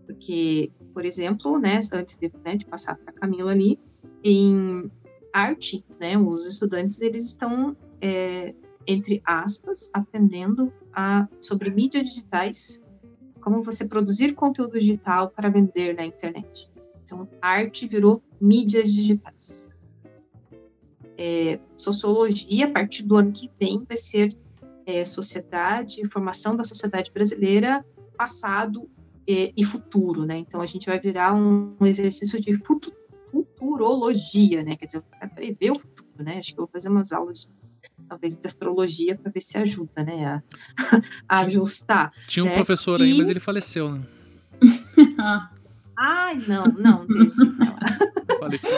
Porque, 0.05 0.71
por 0.93 1.03
exemplo, 1.03 1.57
né, 1.57 1.79
antes 1.91 2.17
de, 2.17 2.31
né, 2.45 2.55
de 2.55 2.65
passar 2.65 2.95
para 2.97 3.11
Camila 3.13 3.51
ali, 3.51 3.79
em 4.23 4.91
arte, 5.33 5.83
né, 5.99 6.17
os 6.17 6.45
estudantes 6.45 7.01
eles 7.01 7.25
estão 7.25 7.75
é, 7.99 8.53
entre 8.85 9.21
aspas, 9.25 9.89
aprendendo 9.93 10.71
a, 10.93 11.27
sobre 11.41 11.69
mídias 11.69 12.09
digitais, 12.09 12.83
como 13.41 13.61
você 13.61 13.87
produzir 13.87 14.33
conteúdo 14.33 14.79
digital 14.79 15.29
para 15.29 15.49
vender 15.49 15.95
na 15.95 16.05
internet. 16.05 16.71
Então, 17.09 17.27
arte 17.41 17.87
virou 17.87 18.21
mídias 18.39 18.93
digitais. 18.93 19.67
É, 21.17 21.59
sociologia, 21.75 22.65
a 22.65 22.71
partir 22.71 23.03
do 23.03 23.17
ano 23.17 23.31
que 23.31 23.49
vem, 23.59 23.83
vai 23.83 23.97
ser 23.97 24.29
é, 24.85 25.03
sociedade, 25.03 26.07
formação 26.07 26.55
da 26.55 26.63
sociedade 26.63 27.11
brasileira, 27.11 27.83
passado 28.15 28.87
é, 29.27 29.51
e 29.57 29.63
futuro, 29.65 30.25
né? 30.25 30.37
Então, 30.37 30.61
a 30.61 30.65
gente 30.65 30.85
vai 30.85 30.99
virar 30.99 31.33
um, 31.33 31.75
um 31.79 31.85
exercício 31.85 32.39
de 32.39 32.55
futurologia, 33.27 34.63
né? 34.63 34.75
Quer 34.75 34.85
dizer, 34.85 35.03
vai 35.19 35.27
prever 35.27 35.71
o 35.71 35.79
futuro, 35.79 36.23
né? 36.23 36.37
Acho 36.37 36.53
que 36.53 36.59
eu 36.59 36.65
vou 36.65 36.71
fazer 36.71 36.89
umas 36.89 37.11
aulas 37.11 37.49
talvez 38.07 38.37
de 38.37 38.47
astrologia 38.47 39.15
para 39.15 39.31
ver 39.31 39.41
se 39.41 39.57
ajuda, 39.57 40.03
né, 40.03 40.25
a, 40.25 40.43
a 41.29 41.39
ajustar. 41.41 42.11
Tinha 42.27 42.43
um 42.43 42.47
né? 42.47 42.55
professor 42.55 42.99
aí, 42.99 43.15
mas 43.15 43.29
ele 43.29 43.39
faleceu, 43.39 43.91
né? 43.91 44.01
Ai, 46.01 46.41
não, 46.47 46.65
não, 46.65 47.05
deixa. 47.05 47.45
Faleceu. 48.39 48.69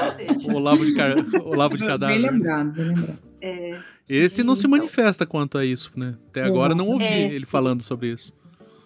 O 0.52 0.56
Olavo 0.56 0.86
de, 0.86 0.94
car... 0.96 1.16
Olavo 1.46 1.78
de 1.78 1.86
Cadáver. 1.86 2.20
Bem 2.22 2.32
lembrado, 2.32 2.72
bem 2.74 2.86
lembrado. 2.88 3.20
É, 3.40 3.80
Esse 4.10 4.44
não 4.44 4.56
se 4.56 4.62
então. 4.62 4.72
manifesta 4.72 5.26
quanto 5.26 5.58
a 5.58 5.66
isso, 5.66 5.92
né? 5.96 6.16
Até 6.30 6.42
agora 6.46 6.74
não 6.74 6.88
ouvi 6.88 7.04
É. 7.06 7.32
ele 7.34 7.46
falando 7.46 7.82
sobre 7.84 8.12
isso. 8.12 8.34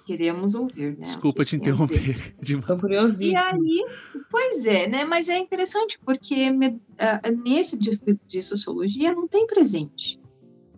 queremos 0.06 0.54
ouvir, 0.54 0.92
né? 0.92 0.98
Desculpa 1.06 1.44
te 1.46 1.56
interromper. 1.56 2.36
demais. 2.42 2.66
Tô 2.68 2.76
E 2.76 2.80
curiosíssima. 2.80 3.40
aí, 3.42 3.86
pois 4.30 4.66
é, 4.68 4.88
né? 4.88 5.06
Mas 5.06 5.30
é 5.30 5.38
interessante 5.38 5.98
porque 6.06 6.50
me- 6.52 6.80
nesse 7.46 7.80
de, 7.80 8.00
de 8.28 8.42
sociologia 8.42 9.14
não 9.14 9.28
tem 9.28 9.48
presente. 9.48 10.20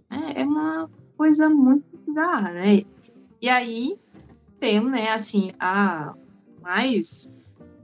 né? 0.09 0.31
É 0.35 0.43
uma 0.43 0.89
coisa 1.17 1.49
muito 1.49 1.83
bizarra, 2.05 2.51
né? 2.51 2.83
E 3.41 3.49
aí 3.49 3.95
tem, 4.59 4.79
né, 4.83 5.11
assim, 5.11 5.51
a 5.59 6.13
mais 6.61 7.31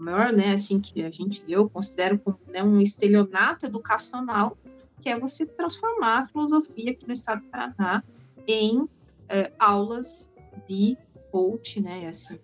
maior, 0.03 0.31
né, 0.31 0.53
assim, 0.53 0.79
que 0.79 1.01
a 1.03 1.09
gente, 1.09 1.43
eu 1.47 1.69
considero 1.69 2.19
como 2.19 2.37
né, 2.47 2.61
um 2.63 2.79
estelionato 2.79 3.65
educacional, 3.65 4.57
que 5.01 5.09
é 5.09 5.19
você 5.19 5.45
transformar 5.45 6.19
a 6.19 6.25
filosofia 6.25 6.91
aqui 6.91 7.05
no 7.05 7.13
estado 7.13 7.41
do 7.41 7.47
Paraná 7.49 8.03
em 8.47 8.87
eh, 9.29 9.51
aulas 9.57 10.31
de 10.67 10.97
coach, 11.31 11.81
né, 11.81 12.07
assim, 12.07 12.39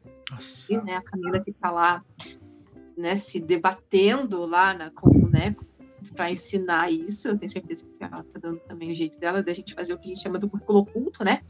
e, 0.69 0.77
né, 0.77 0.95
a 0.95 1.01
Camila 1.01 1.39
que 1.39 1.51
está 1.51 1.71
lá, 1.71 2.03
né, 2.97 3.15
se 3.15 3.39
debatendo 3.39 4.45
lá 4.45 4.73
na 4.73 4.89
como, 4.91 5.29
né, 5.29 5.55
para 6.15 6.31
ensinar 6.31 6.91
isso. 6.91 7.27
Eu 7.27 7.37
tenho 7.37 7.51
certeza 7.51 7.85
que 7.85 8.03
ela 8.03 8.21
está 8.21 8.39
dando 8.39 8.59
também 8.59 8.89
o 8.89 8.93
jeito 8.93 9.19
dela 9.19 9.43
da 9.43 9.53
gente 9.53 9.73
fazer 9.73 9.93
o 9.93 9.97
que 9.97 10.05
a 10.05 10.07
gente 10.09 10.21
chama 10.21 10.39
do 10.39 10.49
currículo 10.49 10.79
oculto, 10.79 11.23
né, 11.23 11.41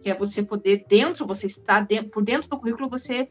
que 0.00 0.10
é 0.10 0.14
você 0.14 0.42
poder 0.42 0.84
dentro, 0.88 1.26
você 1.26 1.46
está 1.46 1.80
dentro, 1.80 2.10
por 2.10 2.24
dentro 2.24 2.48
do 2.48 2.58
currículo 2.58 2.88
você 2.88 3.28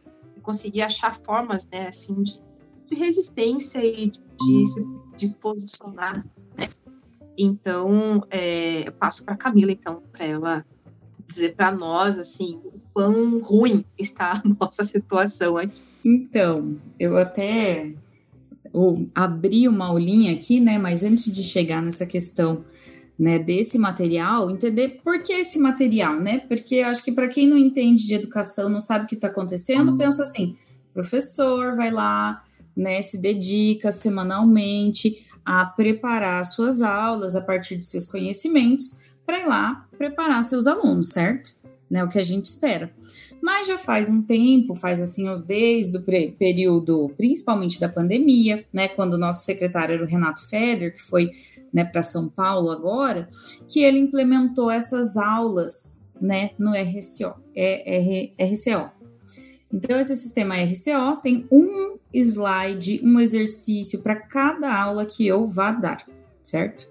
conseguir 0.47 0.81
achar 0.81 1.13
formas, 1.25 1.67
né, 1.67 1.89
assim, 1.89 2.23
de, 2.23 2.41
de 2.89 2.95
resistência 2.95 3.85
e 3.85 4.07
de, 4.09 4.65
se- 4.65 4.87
de 5.17 5.27
posicionar, 5.27 6.25
né. 6.57 6.69
Então, 7.37 8.23
é, 8.29 8.87
eu 8.87 8.93
passo 8.93 9.25
para 9.25 9.35
Camila, 9.35 9.73
então, 9.73 10.01
para 10.13 10.25
ela 10.25 10.65
dizer 11.27 11.53
para 11.53 11.69
nós, 11.69 12.17
assim, 12.17 12.61
o 12.63 12.79
quão 12.93 13.41
ruim 13.41 13.83
está 13.99 14.31
a 14.31 14.41
nossa 14.57 14.83
situação 14.83 15.57
aqui. 15.57 15.81
Então, 16.03 16.77
eu 16.97 17.17
até 17.17 17.93
eu 18.73 19.09
abri 19.13 19.67
uma 19.67 19.87
aulinha 19.87 20.33
aqui, 20.33 20.61
né? 20.61 20.77
Mas 20.77 21.03
antes 21.03 21.33
de 21.33 21.43
chegar 21.43 21.81
nessa 21.81 22.05
questão 22.05 22.63
né, 23.17 23.39
desse 23.39 23.79
material, 23.79 24.51
entender 24.51 25.01
por 25.03 25.21
que 25.23 25.33
esse 25.33 25.59
material, 25.59 26.19
né? 26.19 26.39
Porque 26.47 26.81
acho 26.81 27.03
que 27.03 27.11
para 27.11 27.27
quem 27.27 27.47
não 27.47 27.57
entende 27.57 28.05
de 28.05 28.13
educação, 28.13 28.69
não 28.69 28.79
sabe 28.79 29.05
o 29.05 29.07
que 29.07 29.15
está 29.15 29.27
acontecendo, 29.27 29.97
pensa 29.97 30.21
assim: 30.21 30.55
professor 30.93 31.75
vai 31.75 31.89
lá, 31.89 32.41
né? 32.75 33.01
Se 33.01 33.19
dedica 33.19 33.91
semanalmente 33.91 35.25
a 35.43 35.65
preparar 35.65 36.45
suas 36.45 36.81
aulas 36.81 37.35
a 37.35 37.41
partir 37.41 37.77
de 37.77 37.85
seus 37.85 38.05
conhecimentos 38.05 38.99
para 39.25 39.39
ir 39.39 39.47
lá 39.47 39.87
preparar 39.97 40.43
seus 40.43 40.67
alunos, 40.67 41.09
certo? 41.09 41.55
Né, 41.89 42.03
o 42.03 42.09
que 42.09 42.19
a 42.19 42.23
gente 42.23 42.45
espera. 42.45 42.91
Mas 43.41 43.67
já 43.67 43.77
faz 43.77 44.09
um 44.09 44.21
tempo, 44.21 44.75
faz 44.75 45.01
assim, 45.01 45.25
desde 45.45 45.97
o 45.97 46.03
período, 46.37 47.09
principalmente 47.15 47.79
da 47.79 47.87
pandemia, 47.87 48.65
né, 48.73 48.89
quando 48.89 49.13
o 49.13 49.17
nosso 49.17 49.45
secretário 49.45 49.95
era 49.95 50.03
o 50.03 50.07
Renato 50.07 50.45
Feder, 50.49 50.93
que 50.93 51.01
foi 51.01 51.31
né, 51.73 51.83
para 51.83 52.03
São 52.03 52.27
Paulo 52.27 52.71
agora, 52.71 53.29
que 53.67 53.83
ele 53.83 53.97
implementou 53.97 54.71
essas 54.71 55.17
aulas 55.17 56.07
né, 56.19 56.51
no 56.57 56.71
RCO, 56.71 57.39
é, 57.55 57.97
R- 57.97 58.33
RCO. 58.39 58.91
Então, 59.71 59.99
esse 59.99 60.15
sistema 60.15 60.55
RCO 60.55 61.21
tem 61.21 61.45
um 61.51 61.97
slide, 62.13 63.01
um 63.03 63.19
exercício 63.19 64.01
para 64.01 64.15
cada 64.15 64.73
aula 64.73 65.05
que 65.05 65.27
eu 65.27 65.45
vá 65.45 65.71
dar, 65.71 66.05
certo? 66.41 66.87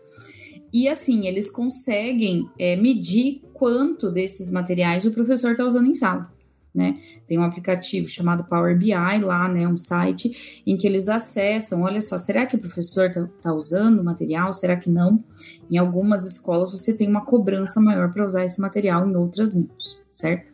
E 0.73 0.89
assim, 0.89 1.27
eles 1.27 1.51
conseguem 1.51 2.51
é, 2.59 2.77
medir 2.77 3.43
quanto 3.55 4.11
desses 4.11 4.51
materiais 4.51 5.07
o 5.07 5.13
professor 5.13 5.53
está 5.53 5.65
usando 5.65 5.89
em 5.89 5.95
sala. 5.95 6.31
Né? 6.77 7.01
Tem 7.27 7.39
um 7.39 7.43
aplicativo 7.43 8.07
chamado 8.07 8.45
Power 8.45 8.77
BI 8.77 8.93
lá, 8.93 9.49
né, 9.49 9.67
um 9.67 9.79
site 9.79 10.63
em 10.67 10.77
que 10.77 10.87
eles 10.87 11.09
acessam, 11.09 11.81
olha 11.81 12.03
só, 12.03 12.19
será 12.19 12.45
que 12.45 12.55
o 12.55 12.59
professor 12.59 13.07
está 13.07 13.27
tá 13.41 13.55
usando 13.55 14.01
o 14.01 14.05
material? 14.05 14.53
Será 14.53 14.77
que 14.77 14.91
não? 14.91 15.25
Em 15.71 15.79
algumas 15.79 16.27
escolas 16.27 16.73
você 16.73 16.93
tem 16.95 17.09
uma 17.09 17.25
cobrança 17.25 17.81
maior 17.81 18.11
para 18.11 18.27
usar 18.27 18.45
esse 18.45 18.61
material, 18.61 19.09
em 19.09 19.17
outras 19.17 19.55
não, 19.55 19.71
certo? 20.13 20.53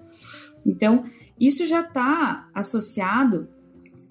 Então, 0.64 1.05
isso 1.41 1.66
já 1.66 1.81
está 1.81 2.49
associado 2.55 3.49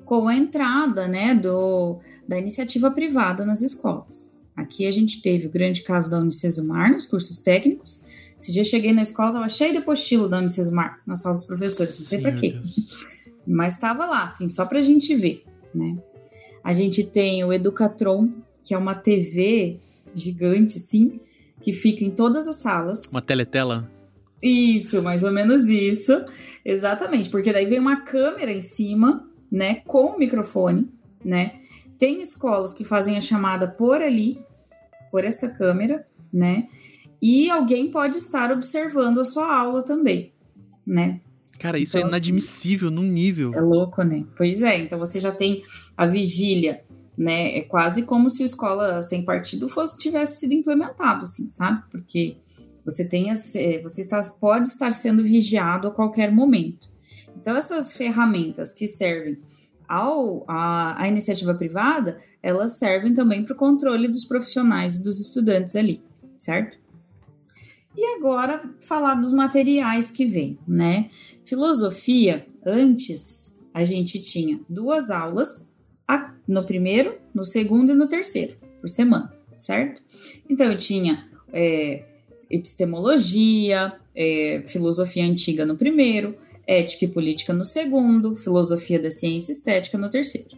com 0.03 0.28
a 0.28 0.36
entrada, 0.36 1.07
né, 1.07 1.34
do, 1.34 2.01
da 2.28 2.38
iniciativa 2.38 2.91
privada 2.91 3.45
nas 3.45 3.62
escolas. 3.62 4.30
Aqui 4.53 4.86
a 4.86 4.91
gente 4.91 5.22
teve 5.22 5.47
o 5.47 5.49
grande 5.49 5.82
caso 5.82 6.12
da 6.12 6.20
Unicesumar 6.20 6.91
nos 6.91 7.07
cursos 7.07 7.39
técnicos. 7.39 8.03
Esse 8.42 8.52
dia 8.52 8.62
eu 8.62 8.66
cheguei 8.66 8.92
na 8.92 9.04
escola, 9.04 9.30
estava 9.30 9.50
cheio 9.50 9.72
de 9.72 9.78
apostilo 9.78 10.28
da 10.28 10.39
Unicesumar 10.39 11.00
na 11.06 11.16
sala 11.16 11.36
dos 11.36 11.44
professores, 11.44 12.00
não 12.00 12.08
sei 12.08 12.20
para 12.20 12.32
quê. 12.32 12.54
Deus. 12.54 12.76
Mas 13.46 13.76
estava 13.76 14.08
lá, 14.08 14.24
assim, 14.24 14.50
só 14.50 14.66
para 14.66 14.80
a 14.80 14.82
gente 14.82 15.16
ver, 15.16 15.46
né? 15.76 15.96
A 16.64 16.74
gente 16.74 17.04
tem 17.04 17.44
o 17.44 17.54
Educatron, 17.54 18.32
que 18.64 18.74
é 18.74 18.78
uma 18.80 18.96
TV 18.96 19.80
gigante, 20.16 20.78
assim, 20.78 21.20
que 21.62 21.72
fica 21.72 22.04
em 22.04 22.10
todas 22.10 22.48
as 22.48 22.56
salas. 22.56 23.12
Uma 23.12 23.22
teletela? 23.22 23.88
Isso, 24.42 25.04
mais 25.04 25.24
ou 25.24 25.32
menos 25.32 25.68
isso. 25.70 26.26
Exatamente, 26.66 27.30
porque 27.30 27.54
daí 27.54 27.68
vem 27.68 27.78
uma 27.78 28.02
câmera 28.02 28.52
em 28.52 28.64
cima, 28.64 29.30
né, 29.52 29.84
com 29.86 30.08
o 30.08 30.18
microfone, 30.18 30.89
né? 31.24 31.60
Tem 32.00 32.20
escolas 32.20 32.74
que 32.74 32.84
fazem 32.84 33.18
a 33.18 33.22
chamada 33.22 33.68
por 33.68 34.02
ali, 34.02 34.44
por 35.12 35.24
esta 35.24 35.48
câmera, 35.48 36.04
né? 36.34 36.68
E 37.22 37.49
alguém 37.49 37.91
pode 37.91 38.17
estar 38.17 38.51
observando 38.51 39.19
a 39.19 39.26
sua 39.26 39.55
aula 39.55 39.84
também, 39.84 40.34
né? 40.86 41.19
Cara, 41.59 41.78
isso 41.78 41.97
Então, 41.97 42.07
é 42.07 42.11
inadmissível 42.11 42.89
num 42.89 43.03
nível. 43.03 43.53
É 43.53 43.61
louco, 43.61 44.01
né? 44.01 44.26
Pois 44.36 44.63
é, 44.63 44.80
então 44.80 44.97
você 44.97 45.19
já 45.19 45.32
tem 45.32 45.63
a 45.95 46.07
vigília 46.07 46.82
né? 47.17 47.57
É 47.57 47.61
quase 47.61 48.03
como 48.03 48.30
se 48.30 48.43
a 48.43 48.45
escola 48.45 49.01
sem 49.03 49.24
partido 49.24 49.67
fosse 49.67 49.97
tivesse 49.97 50.39
sido 50.39 50.53
implementado, 50.53 51.24
assim, 51.24 51.49
sabe? 51.49 51.84
Porque 51.91 52.38
você 52.84 53.07
tem 53.07 53.32
você 53.32 54.01
está, 54.01 54.19
pode 54.39 54.67
estar 54.67 54.91
sendo 54.91 55.22
vigiado 55.22 55.88
a 55.88 55.91
qualquer 55.91 56.32
momento. 56.32 56.89
Então 57.39 57.55
essas 57.55 57.93
ferramentas 57.93 58.74
que 58.74 58.88
servem 58.88 59.38
ao 59.88 60.43
a, 60.47 60.99
a 60.99 61.07
iniciativa 61.07 61.53
privada, 61.53 62.19
elas 62.41 62.80
servem 62.80 63.13
também 63.13 63.43
para 63.43 63.53
o 63.53 63.57
controle 63.57 64.07
dos 64.07 64.26
profissionais 64.26 65.03
dos 65.03 65.19
estudantes 65.19 65.76
ali, 65.76 66.01
certo? 66.39 66.80
E 67.96 68.06
agora 68.16 68.64
falar 68.80 69.16
dos 69.16 69.34
materiais 69.34 70.10
que 70.10 70.26
vem, 70.26 70.58
né? 70.68 71.10
Filosofia, 71.46 72.46
antes 72.66 73.60
a 73.74 73.84
gente 73.84 74.20
tinha 74.22 74.60
duas 74.70 75.10
aulas 75.10 75.72
no 76.48 76.66
primeiro, 76.66 77.18
no 77.34 77.46
segundo 77.46 77.92
e 77.92 77.96
no 77.96 78.08
terceiro, 78.08 78.58
por 78.80 78.89
semana, 78.89 79.34
certo? 79.56 80.04
Então 80.50 80.70
eu 80.70 80.78
tinha 80.78 81.30
é, 81.54 82.04
epistemologia, 82.50 83.94
é, 84.14 84.62
filosofia 84.66 85.24
antiga 85.24 85.66
no 85.66 85.78
primeiro, 85.78 86.36
ética 86.68 87.06
e 87.06 87.08
política 87.08 87.54
no 87.54 87.64
segundo, 87.64 88.36
filosofia 88.36 89.00
da 89.00 89.10
ciência 89.10 89.52
e 89.52 89.56
estética 89.56 89.98
no 89.98 90.10
terceiro. 90.10 90.58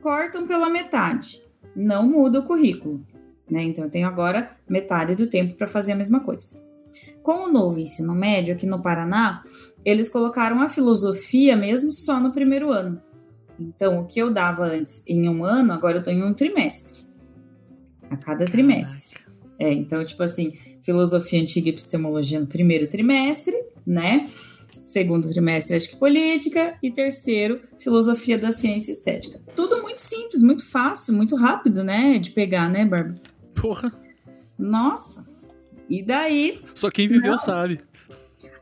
Cortam 0.00 0.46
pela 0.46 0.68
metade, 0.68 1.42
não 1.74 2.06
muda 2.06 2.40
o 2.40 2.46
currículo, 2.46 3.04
né? 3.50 3.62
Então 3.62 3.84
eu 3.84 3.90
tenho 3.90 4.06
agora 4.06 4.56
metade 4.68 5.14
do 5.14 5.26
tempo 5.26 5.54
para 5.54 5.66
fazer 5.66 5.92
a 5.92 5.96
mesma 5.96 6.20
coisa. 6.20 6.62
Com 7.22 7.48
o 7.48 7.52
novo 7.52 7.78
ensino 7.78 8.14
médio 8.14 8.54
aqui 8.54 8.66
no 8.66 8.82
Paraná, 8.82 9.44
eles 9.84 10.08
colocaram 10.08 10.60
a 10.60 10.68
filosofia 10.68 11.56
mesmo 11.56 11.92
só 11.92 12.20
no 12.20 12.32
primeiro 12.32 12.70
ano. 12.70 13.00
Então, 13.58 14.00
o 14.00 14.06
que 14.06 14.20
eu 14.20 14.32
dava 14.32 14.64
antes 14.64 15.04
em 15.06 15.28
um 15.28 15.44
ano, 15.44 15.72
agora 15.72 15.98
eu 15.98 16.04
tô 16.04 16.10
em 16.10 16.22
um 16.22 16.34
trimestre. 16.34 17.02
A 18.10 18.16
cada 18.16 18.38
Caraca. 18.38 18.50
trimestre. 18.50 19.20
É, 19.58 19.72
então, 19.72 20.04
tipo 20.04 20.22
assim, 20.22 20.52
filosofia 20.82 21.40
antiga 21.40 21.68
e 21.68 21.70
epistemologia 21.70 22.40
no 22.40 22.46
primeiro 22.46 22.88
trimestre, 22.88 23.54
né? 23.86 24.28
Segundo 24.84 25.28
trimestre, 25.28 25.76
ética 25.76 25.94
e 25.94 25.98
política. 25.98 26.78
E 26.82 26.90
terceiro, 26.90 27.60
filosofia 27.78 28.36
da 28.36 28.50
ciência 28.50 28.90
estética. 28.90 29.40
Tudo 29.54 29.80
muito 29.80 30.00
simples, 30.00 30.42
muito 30.42 30.68
fácil, 30.68 31.14
muito 31.14 31.36
rápido, 31.36 31.84
né? 31.84 32.18
De 32.18 32.30
pegar, 32.30 32.68
né, 32.68 32.84
Bárbara? 32.84 33.20
Porra. 33.54 33.92
Nossa. 34.58 35.26
E 35.88 36.02
daí. 36.02 36.62
Só 36.74 36.90
quem 36.90 37.08
viveu 37.08 37.32
não. 37.32 37.38
sabe. 37.38 37.80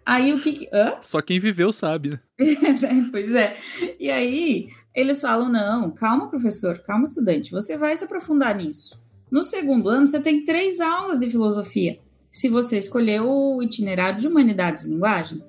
Aí 0.04 0.32
o 0.32 0.40
que. 0.40 0.52
que 0.52 0.68
hã? 0.72 0.98
Só 1.02 1.20
quem 1.20 1.38
viveu 1.38 1.72
sabe. 1.72 2.18
pois 3.12 3.34
é. 3.34 3.56
E 3.98 4.10
aí, 4.10 4.68
eles 4.94 5.20
falam: 5.20 5.50
não, 5.50 5.90
calma, 5.90 6.28
professor, 6.28 6.78
calma, 6.80 7.04
estudante, 7.04 7.50
você 7.50 7.76
vai 7.76 7.96
se 7.96 8.04
aprofundar 8.04 8.56
nisso. 8.56 9.00
No 9.30 9.42
segundo 9.42 9.88
ano, 9.88 10.06
você 10.06 10.20
tem 10.20 10.44
três 10.44 10.80
aulas 10.80 11.20
de 11.20 11.30
filosofia, 11.30 11.98
se 12.30 12.48
você 12.48 12.78
escolher 12.78 13.20
o 13.20 13.62
itinerário 13.62 14.18
de 14.18 14.26
Humanidades 14.26 14.84
e 14.84 14.90
Linguagem. 14.90 15.42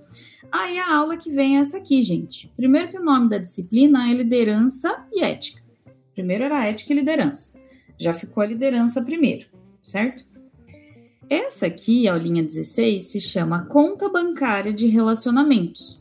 Aí 0.51 0.77
a 0.77 0.95
aula 0.95 1.17
que 1.17 1.31
vem 1.31 1.57
é 1.57 1.61
essa 1.61 1.77
aqui, 1.77 2.03
gente. 2.03 2.51
Primeiro 2.55 2.89
que 2.89 2.97
o 2.97 3.03
nome 3.03 3.29
da 3.29 3.37
disciplina 3.37 4.11
é 4.11 4.13
liderança 4.13 5.07
e 5.11 5.23
ética. 5.23 5.61
Primeiro 6.13 6.43
era 6.43 6.67
ética 6.67 6.91
e 6.91 6.95
liderança. 6.97 7.60
Já 8.01 8.15
ficou 8.15 8.41
a 8.41 8.47
liderança 8.47 9.03
primeiro, 9.03 9.45
certo? 9.79 10.25
Essa 11.29 11.67
aqui, 11.67 12.07
a 12.07 12.13
aulinha 12.13 12.41
16, 12.41 13.03
se 13.11 13.21
chama 13.21 13.65
Conta 13.65 14.09
Bancária 14.09 14.73
de 14.73 14.87
Relacionamentos, 14.87 15.99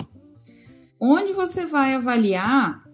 onde 0.98 1.34
você 1.34 1.66
vai 1.66 1.92
avaliar 1.92 2.88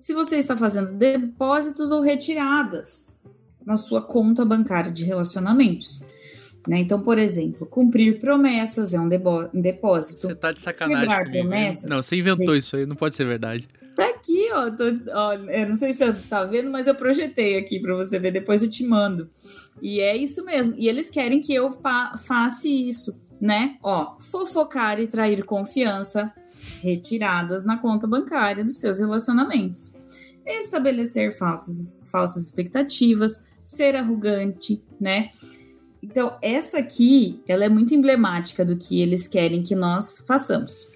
se 0.00 0.14
você 0.14 0.36
está 0.36 0.56
fazendo 0.56 0.92
depósitos 0.92 1.90
ou 1.90 2.00
retiradas 2.00 3.20
na 3.66 3.76
sua 3.76 4.00
conta 4.00 4.46
bancária 4.46 4.90
de 4.90 5.04
relacionamentos. 5.04 6.02
Né? 6.66 6.78
Então, 6.78 7.02
por 7.02 7.18
exemplo, 7.18 7.66
cumprir 7.66 8.18
promessas 8.18 8.94
é 8.94 8.98
um, 8.98 9.08
depósito. 9.08 10.28
Você 10.28 10.34
tá 10.34 10.52
de 10.52 10.62
sacanagem 10.62 11.02
Quebrar 11.02 11.26
comigo. 11.26 11.40
promessas. 11.40 11.90
Não, 11.90 12.02
você 12.02 12.16
inventou 12.16 12.56
isso 12.56 12.76
aí, 12.76 12.86
não 12.86 12.96
pode 12.96 13.14
ser 13.14 13.26
verdade. 13.26 13.68
Tá 13.98 14.10
aqui, 14.10 14.48
ó, 14.52 14.70
tô, 14.70 14.84
ó. 15.12 15.32
Eu 15.32 15.70
não 15.70 15.74
sei 15.74 15.92
se 15.92 15.98
você 15.98 16.12
tá 16.12 16.44
vendo, 16.44 16.70
mas 16.70 16.86
eu 16.86 16.94
projetei 16.94 17.58
aqui 17.58 17.80
para 17.80 17.96
você 17.96 18.16
ver, 18.16 18.30
depois 18.30 18.62
eu 18.62 18.70
te 18.70 18.84
mando. 18.84 19.28
E 19.82 19.98
é 19.98 20.16
isso 20.16 20.44
mesmo. 20.44 20.76
E 20.78 20.88
eles 20.88 21.10
querem 21.10 21.40
que 21.40 21.52
eu 21.52 21.68
fa 21.68 22.16
faça 22.16 22.68
isso, 22.68 23.20
né? 23.40 23.76
Ó, 23.82 24.16
fofocar 24.20 25.00
e 25.00 25.08
trair 25.08 25.44
confiança, 25.44 26.32
retiradas 26.80 27.64
na 27.64 27.76
conta 27.76 28.06
bancária 28.06 28.64
dos 28.64 28.78
seus 28.78 29.00
relacionamentos. 29.00 29.98
Estabelecer 30.46 31.36
falsas, 31.36 32.08
falsas 32.08 32.44
expectativas, 32.44 33.46
ser 33.64 33.96
arrogante, 33.96 34.80
né? 35.00 35.30
Então, 36.00 36.38
essa 36.40 36.78
aqui, 36.78 37.42
ela 37.48 37.64
é 37.64 37.68
muito 37.68 37.92
emblemática 37.92 38.64
do 38.64 38.76
que 38.76 39.00
eles 39.00 39.26
querem 39.26 39.64
que 39.64 39.74
nós 39.74 40.24
façamos. 40.24 40.88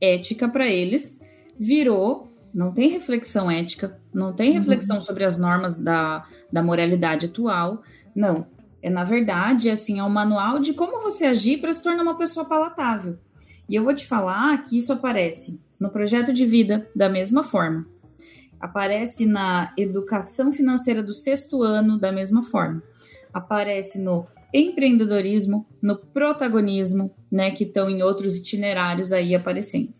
Ética 0.00 0.48
para 0.48 0.68
eles 0.68 1.20
virou, 1.58 2.32
não 2.52 2.72
tem 2.72 2.88
reflexão 2.88 3.50
ética, 3.50 4.00
não 4.12 4.32
tem 4.32 4.50
uhum. 4.50 4.58
reflexão 4.58 4.96
uhum. 4.96 5.02
sobre 5.02 5.24
as 5.24 5.38
normas 5.38 5.76
da, 5.76 6.24
da 6.52 6.62
moralidade 6.62 7.26
atual, 7.26 7.82
não. 8.14 8.46
É, 8.80 8.90
na 8.90 9.02
verdade, 9.02 9.70
assim, 9.70 9.98
é 9.98 10.04
um 10.04 10.10
manual 10.10 10.58
de 10.58 10.74
como 10.74 11.02
você 11.02 11.24
agir 11.24 11.58
para 11.58 11.72
se 11.72 11.82
tornar 11.82 12.02
uma 12.02 12.18
pessoa 12.18 12.44
palatável. 12.44 13.18
E 13.68 13.74
eu 13.74 13.82
vou 13.82 13.94
te 13.94 14.06
falar 14.06 14.62
que 14.62 14.76
isso 14.76 14.92
aparece 14.92 15.62
no 15.80 15.90
projeto 15.90 16.32
de 16.32 16.44
vida 16.44 16.88
da 16.94 17.08
mesma 17.08 17.42
forma. 17.42 17.86
Aparece 18.60 19.26
na 19.26 19.72
educação 19.76 20.52
financeira 20.52 21.02
do 21.02 21.12
sexto 21.12 21.62
ano 21.62 21.98
da 21.98 22.12
mesma 22.12 22.42
forma. 22.42 22.82
Aparece 23.32 24.00
no 24.00 24.26
empreendedorismo, 24.52 25.66
no 25.82 25.96
protagonismo, 25.96 27.10
né, 27.30 27.50
que 27.50 27.64
estão 27.64 27.90
em 27.90 28.02
outros 28.02 28.36
itinerários 28.36 29.12
aí 29.12 29.34
aparecendo. 29.34 29.92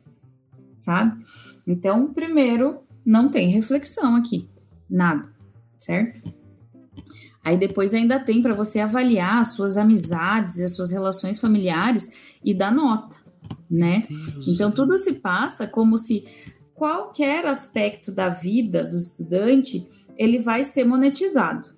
Sabe? 0.77 1.25
Então, 1.67 2.13
primeiro, 2.13 2.81
não 3.05 3.29
tem 3.29 3.49
reflexão 3.49 4.17
aqui, 4.17 4.49
nada, 4.89 5.29
certo? 5.79 6.23
Aí 7.45 7.57
depois 7.57 7.93
ainda 7.93 8.19
tem 8.19 8.43
para 8.43 8.55
você 8.55 8.81
avaliar 8.81 9.41
as 9.41 9.53
suas 9.53 9.77
amizades, 9.77 10.61
as 10.61 10.75
suas 10.75 10.91
relações 10.91 11.41
familiares 11.41 12.13
e 12.43 12.55
dar 12.55 12.73
nota 12.73 13.25
né? 13.71 14.05
Deus 14.09 14.49
então 14.49 14.71
tudo 14.71 14.97
se 14.99 15.15
passa 15.15 15.67
como 15.67 15.99
se 15.99 16.25
qualquer 16.75 17.47
aspecto 17.47 18.13
da 18.13 18.29
vida 18.29 18.85
do 18.85 18.97
estudante 18.97 19.87
ele 20.17 20.39
vai 20.39 20.65
ser 20.65 20.85
monetizado, 20.85 21.69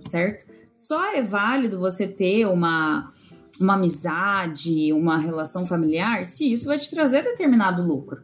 certo? 0.00 0.46
Só 0.72 1.14
é 1.14 1.22
válido 1.22 1.78
você 1.78 2.06
ter 2.06 2.46
uma 2.46 3.12
uma 3.60 3.74
amizade, 3.74 4.90
uma 4.90 5.18
relação 5.18 5.66
familiar, 5.66 6.24
se 6.24 6.50
isso 6.50 6.64
vai 6.64 6.78
te 6.78 6.90
trazer 6.90 7.22
determinado 7.22 7.86
lucro, 7.86 8.22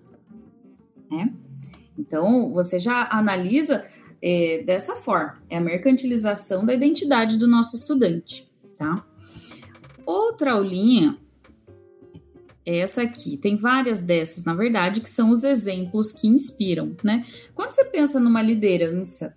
né? 1.10 1.32
Então 1.98 2.52
você 2.52 2.78
já 2.78 3.08
analisa 3.10 3.84
é, 4.20 4.62
dessa 4.64 4.96
forma, 4.96 5.42
é 5.48 5.56
a 5.56 5.60
mercantilização 5.60 6.64
da 6.64 6.74
identidade 6.74 7.36
do 7.36 7.46
nosso 7.46 7.76
estudante, 7.76 8.50
tá? 8.76 9.04
Outra 10.04 10.52
aulinha 10.52 11.18
é 12.64 12.78
essa 12.78 13.02
aqui. 13.02 13.36
Tem 13.36 13.56
várias 13.56 14.02
dessas, 14.02 14.44
na 14.44 14.54
verdade, 14.54 15.00
que 15.00 15.10
são 15.10 15.30
os 15.30 15.44
exemplos 15.44 16.12
que 16.12 16.26
inspiram, 16.26 16.96
né? 17.02 17.24
Quando 17.54 17.70
você 17.70 17.84
pensa 17.84 18.18
numa 18.18 18.42
liderança 18.42 19.36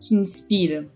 que 0.00 0.14
inspira, 0.14 0.88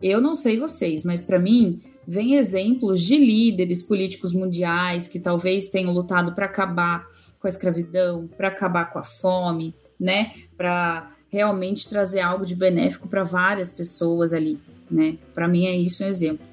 eu 0.00 0.20
não 0.20 0.34
sei 0.34 0.58
vocês, 0.58 1.04
mas 1.04 1.22
para 1.22 1.38
mim 1.38 1.82
vem 2.06 2.34
exemplos 2.34 3.02
de 3.02 3.16
líderes 3.16 3.82
políticos 3.82 4.32
mundiais 4.32 5.08
que 5.08 5.18
talvez 5.18 5.68
tenham 5.68 5.92
lutado 5.92 6.34
para 6.34 6.46
acabar 6.46 7.06
com 7.44 7.48
a 7.48 7.50
escravidão, 7.50 8.26
para 8.26 8.48
acabar 8.48 8.86
com 8.90 8.98
a 8.98 9.04
fome, 9.04 9.74
né? 10.00 10.32
Para 10.56 11.14
realmente 11.28 11.90
trazer 11.90 12.20
algo 12.20 12.46
de 12.46 12.54
benéfico 12.54 13.06
para 13.06 13.22
várias 13.22 13.70
pessoas 13.70 14.32
ali, 14.32 14.58
né? 14.90 15.18
Para 15.34 15.46
mim 15.46 15.66
é 15.66 15.76
isso 15.76 16.02
um 16.02 16.06
exemplo. 16.06 16.46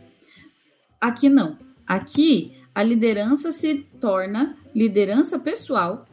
Aqui 0.99 1.29
não. 1.29 1.57
Aqui 1.87 2.57
a 2.75 2.83
liderança 2.83 3.53
se 3.53 3.87
torna 4.01 4.57
liderança 4.75 5.39
pessoal 5.39 6.05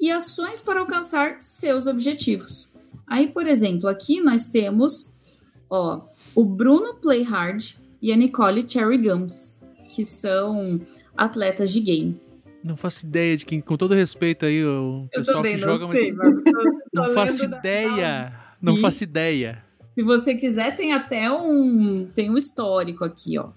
e 0.00 0.10
ações 0.10 0.60
para 0.60 0.80
alcançar 0.80 1.36
seus 1.40 1.86
objetivos. 1.86 2.74
Aí, 3.06 3.28
por 3.28 3.46
exemplo, 3.46 3.88
aqui 3.88 4.20
nós 4.20 4.46
temos 4.46 5.12
ó, 5.70 6.00
o 6.34 6.44
Bruno 6.44 6.94
Playhard 6.94 7.78
e 8.02 8.12
a 8.12 8.16
Nicole 8.16 8.68
Cherry 8.68 8.98
Gums, 8.98 9.60
que 9.94 10.04
são 10.04 10.80
atletas 11.16 11.70
de 11.70 11.80
game. 11.80 12.29
Não 12.62 12.76
faço 12.76 13.06
ideia 13.06 13.36
de 13.36 13.46
quem, 13.46 13.60
com 13.60 13.76
todo 13.76 13.94
respeito 13.94 14.44
aí, 14.44 14.64
o 14.64 15.08
pessoal 15.10 15.42
que 15.42 15.56
joga. 15.56 15.84
Não, 15.84 15.92
sei, 15.92 16.12
mas 16.12 16.34
tô 16.42 16.52
não 16.92 17.14
faço 17.14 17.44
ideia. 17.44 18.32
Não 18.60 18.76
e, 18.76 18.80
faço 18.80 19.04
ideia. 19.04 19.64
Se 19.94 20.02
você 20.02 20.34
quiser, 20.34 20.74
tem 20.76 20.92
até 20.92 21.30
um, 21.30 22.06
tem 22.06 22.30
um 22.30 22.36
histórico 22.36 23.04
aqui, 23.04 23.38
ó. 23.38 23.50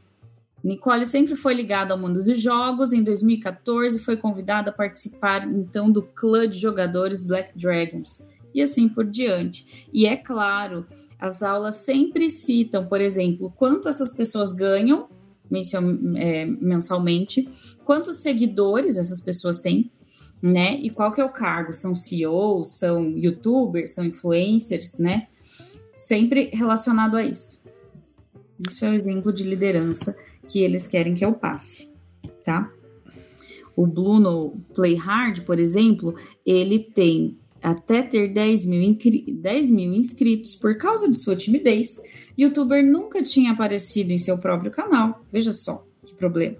Nicole 0.63 1.05
sempre 1.05 1.35
foi 1.35 1.53
ligada 1.53 1.93
ao 1.93 1.99
mundo 1.99 2.23
dos 2.23 2.41
jogos. 2.41 2.93
Em 2.93 3.03
2014, 3.03 3.99
foi 3.99 4.15
convidada 4.15 4.69
a 4.69 4.73
participar 4.73 5.45
então 5.45 5.91
do 5.91 6.01
clã 6.01 6.47
de 6.47 6.57
jogadores 6.57 7.27
Black 7.27 7.57
Dragons, 7.57 8.29
e 8.55 8.61
assim 8.61 8.87
por 8.87 9.05
diante. 9.05 9.87
E 9.91 10.05
é 10.05 10.15
claro, 10.15 10.85
as 11.19 11.43
aulas 11.43 11.75
sempre 11.75 12.29
citam, 12.29 12.85
por 12.85 13.01
exemplo, 13.01 13.51
quanto 13.55 13.89
essas 13.89 14.13
pessoas 14.13 14.53
ganham 14.53 15.09
mensalmente, 16.59 17.47
quantos 17.85 18.17
seguidores 18.17 18.97
essas 18.97 19.21
pessoas 19.21 19.59
têm, 19.59 19.91
né? 20.41 20.77
E 20.81 20.89
qual 20.89 21.13
que 21.13 21.21
é 21.21 21.25
o 21.25 21.31
cargo? 21.31 21.71
São 21.71 21.95
CEOs, 21.95 22.71
são 22.71 23.09
YouTubers, 23.17 23.93
são 23.93 24.03
influencers, 24.03 24.97
né? 24.97 25.27
Sempre 25.95 26.49
relacionado 26.53 27.15
a 27.15 27.23
isso. 27.23 27.61
Isso 28.59 28.83
é 28.85 28.89
o 28.89 28.93
exemplo 28.93 29.31
de 29.31 29.43
liderança 29.43 30.15
que 30.47 30.59
eles 30.59 30.87
querem 30.87 31.15
que 31.15 31.23
eu 31.23 31.33
passe, 31.33 31.89
tá? 32.43 32.71
O 33.75 33.87
Bruno 33.87 34.61
Play 34.73 34.95
Hard, 34.95 35.41
por 35.41 35.59
exemplo, 35.59 36.15
ele 36.45 36.79
tem 36.79 37.37
até 37.61 38.01
ter 38.01 38.27
10 38.27 38.65
mil, 38.65 38.97
10 39.27 39.69
mil 39.71 39.93
inscritos 39.93 40.55
por 40.55 40.77
causa 40.77 41.09
de 41.09 41.15
sua 41.15 41.35
timidez. 41.35 41.97
Youtuber 42.37 42.85
nunca 42.85 43.21
tinha 43.21 43.51
aparecido 43.51 44.11
em 44.11 44.17
seu 44.17 44.37
próprio 44.37 44.71
canal. 44.71 45.21
Veja 45.31 45.51
só 45.51 45.85
que 46.03 46.13
problema. 46.13 46.57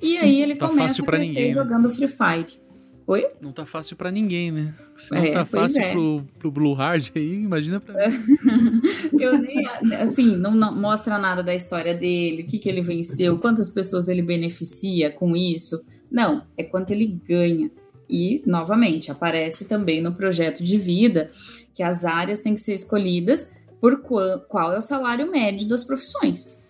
E 0.00 0.16
aí 0.18 0.42
ele 0.42 0.54
tá 0.54 0.68
começa 0.68 1.02
a 1.02 1.06
crescer 1.06 1.28
ninguém, 1.28 1.46
né? 1.46 1.52
jogando 1.52 1.90
Free 1.90 2.08
Fire. 2.08 2.68
Oi? 3.06 3.26
Não 3.40 3.52
tá 3.52 3.64
fácil 3.64 3.96
para 3.96 4.10
ninguém, 4.10 4.52
né? 4.52 4.74
Se 4.96 5.14
não 5.14 5.22
é, 5.22 5.32
tá 5.32 5.46
fácil 5.46 5.80
é. 5.80 5.92
pro, 5.92 6.22
pro 6.38 6.50
Blue 6.50 6.74
Hard 6.74 7.08
aí, 7.16 7.34
imagina 7.36 7.80
pra 7.80 7.94
Eu 9.18 9.38
nem, 9.38 9.66
assim, 9.98 10.36
não, 10.36 10.54
não, 10.54 10.74
mostra 10.74 11.18
nada 11.18 11.42
da 11.42 11.54
história 11.54 11.94
dele, 11.94 12.42
o 12.42 12.46
que, 12.46 12.58
que 12.58 12.68
ele 12.68 12.82
venceu, 12.82 13.38
quantas 13.38 13.70
pessoas 13.70 14.08
ele 14.08 14.20
beneficia 14.20 15.10
com 15.10 15.34
isso. 15.34 15.82
Não, 16.10 16.46
é 16.56 16.62
quanto 16.62 16.90
ele 16.90 17.18
ganha. 17.26 17.70
E, 18.10 18.42
novamente, 18.46 19.10
aparece 19.10 19.64
também 19.64 20.02
no 20.02 20.12
projeto 20.12 20.62
de 20.62 20.76
vida 20.76 21.30
que 21.74 21.82
as 21.82 22.04
áreas 22.04 22.40
têm 22.40 22.54
que 22.54 22.60
ser 22.60 22.74
escolhidas 22.74 23.54
por 23.80 24.02
qual, 24.02 24.40
qual 24.40 24.72
é 24.72 24.78
o 24.78 24.82
salário 24.82 25.30
médio 25.30 25.68
das 25.68 25.84
profissões, 25.84 26.62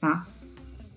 tá? 0.00 0.26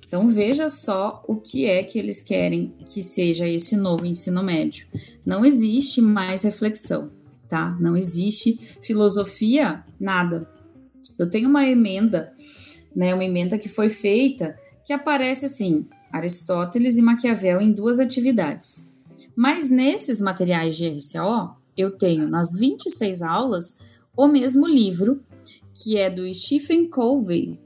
Então 0.07 0.29
veja 0.29 0.69
só 0.69 1.23
o 1.27 1.37
que 1.37 1.65
é 1.65 1.81
que 1.81 1.97
eles 1.97 2.21
querem 2.21 2.71
que 2.85 3.01
seja 3.01 3.47
esse 3.47 3.75
novo 3.75 4.05
ensino 4.05 4.43
médio. 4.43 4.85
Não 5.25 5.43
existe 5.43 6.01
mais 6.01 6.43
reflexão, 6.43 7.09
tá? 7.49 7.75
Não 7.79 7.97
existe 7.97 8.59
filosofia, 8.81 9.83
nada. 9.99 10.47
Eu 11.17 11.29
tenho 11.29 11.49
uma 11.49 11.65
emenda, 11.65 12.31
né, 12.95 13.13
uma 13.13 13.25
emenda 13.25 13.57
que 13.57 13.67
foi 13.67 13.89
feita 13.89 14.55
que 14.85 14.93
aparece 14.93 15.47
assim: 15.47 15.87
Aristóteles 16.11 16.97
e 16.97 17.01
Maquiavel 17.01 17.59
em 17.59 17.71
duas 17.71 17.99
atividades. 17.99 18.91
Mas 19.35 19.69
nesses 19.69 20.21
materiais 20.21 20.77
de 20.77 20.89
RCO, 20.89 21.55
eu 21.75 21.89
tenho 21.89 22.29
nas 22.29 22.53
26 22.53 23.23
aulas 23.23 23.79
o 24.15 24.27
mesmo 24.27 24.67
livro, 24.67 25.23
que 25.73 25.97
é 25.97 26.09
do 26.09 26.31
Stephen 26.33 26.89
Covey, 26.89 27.59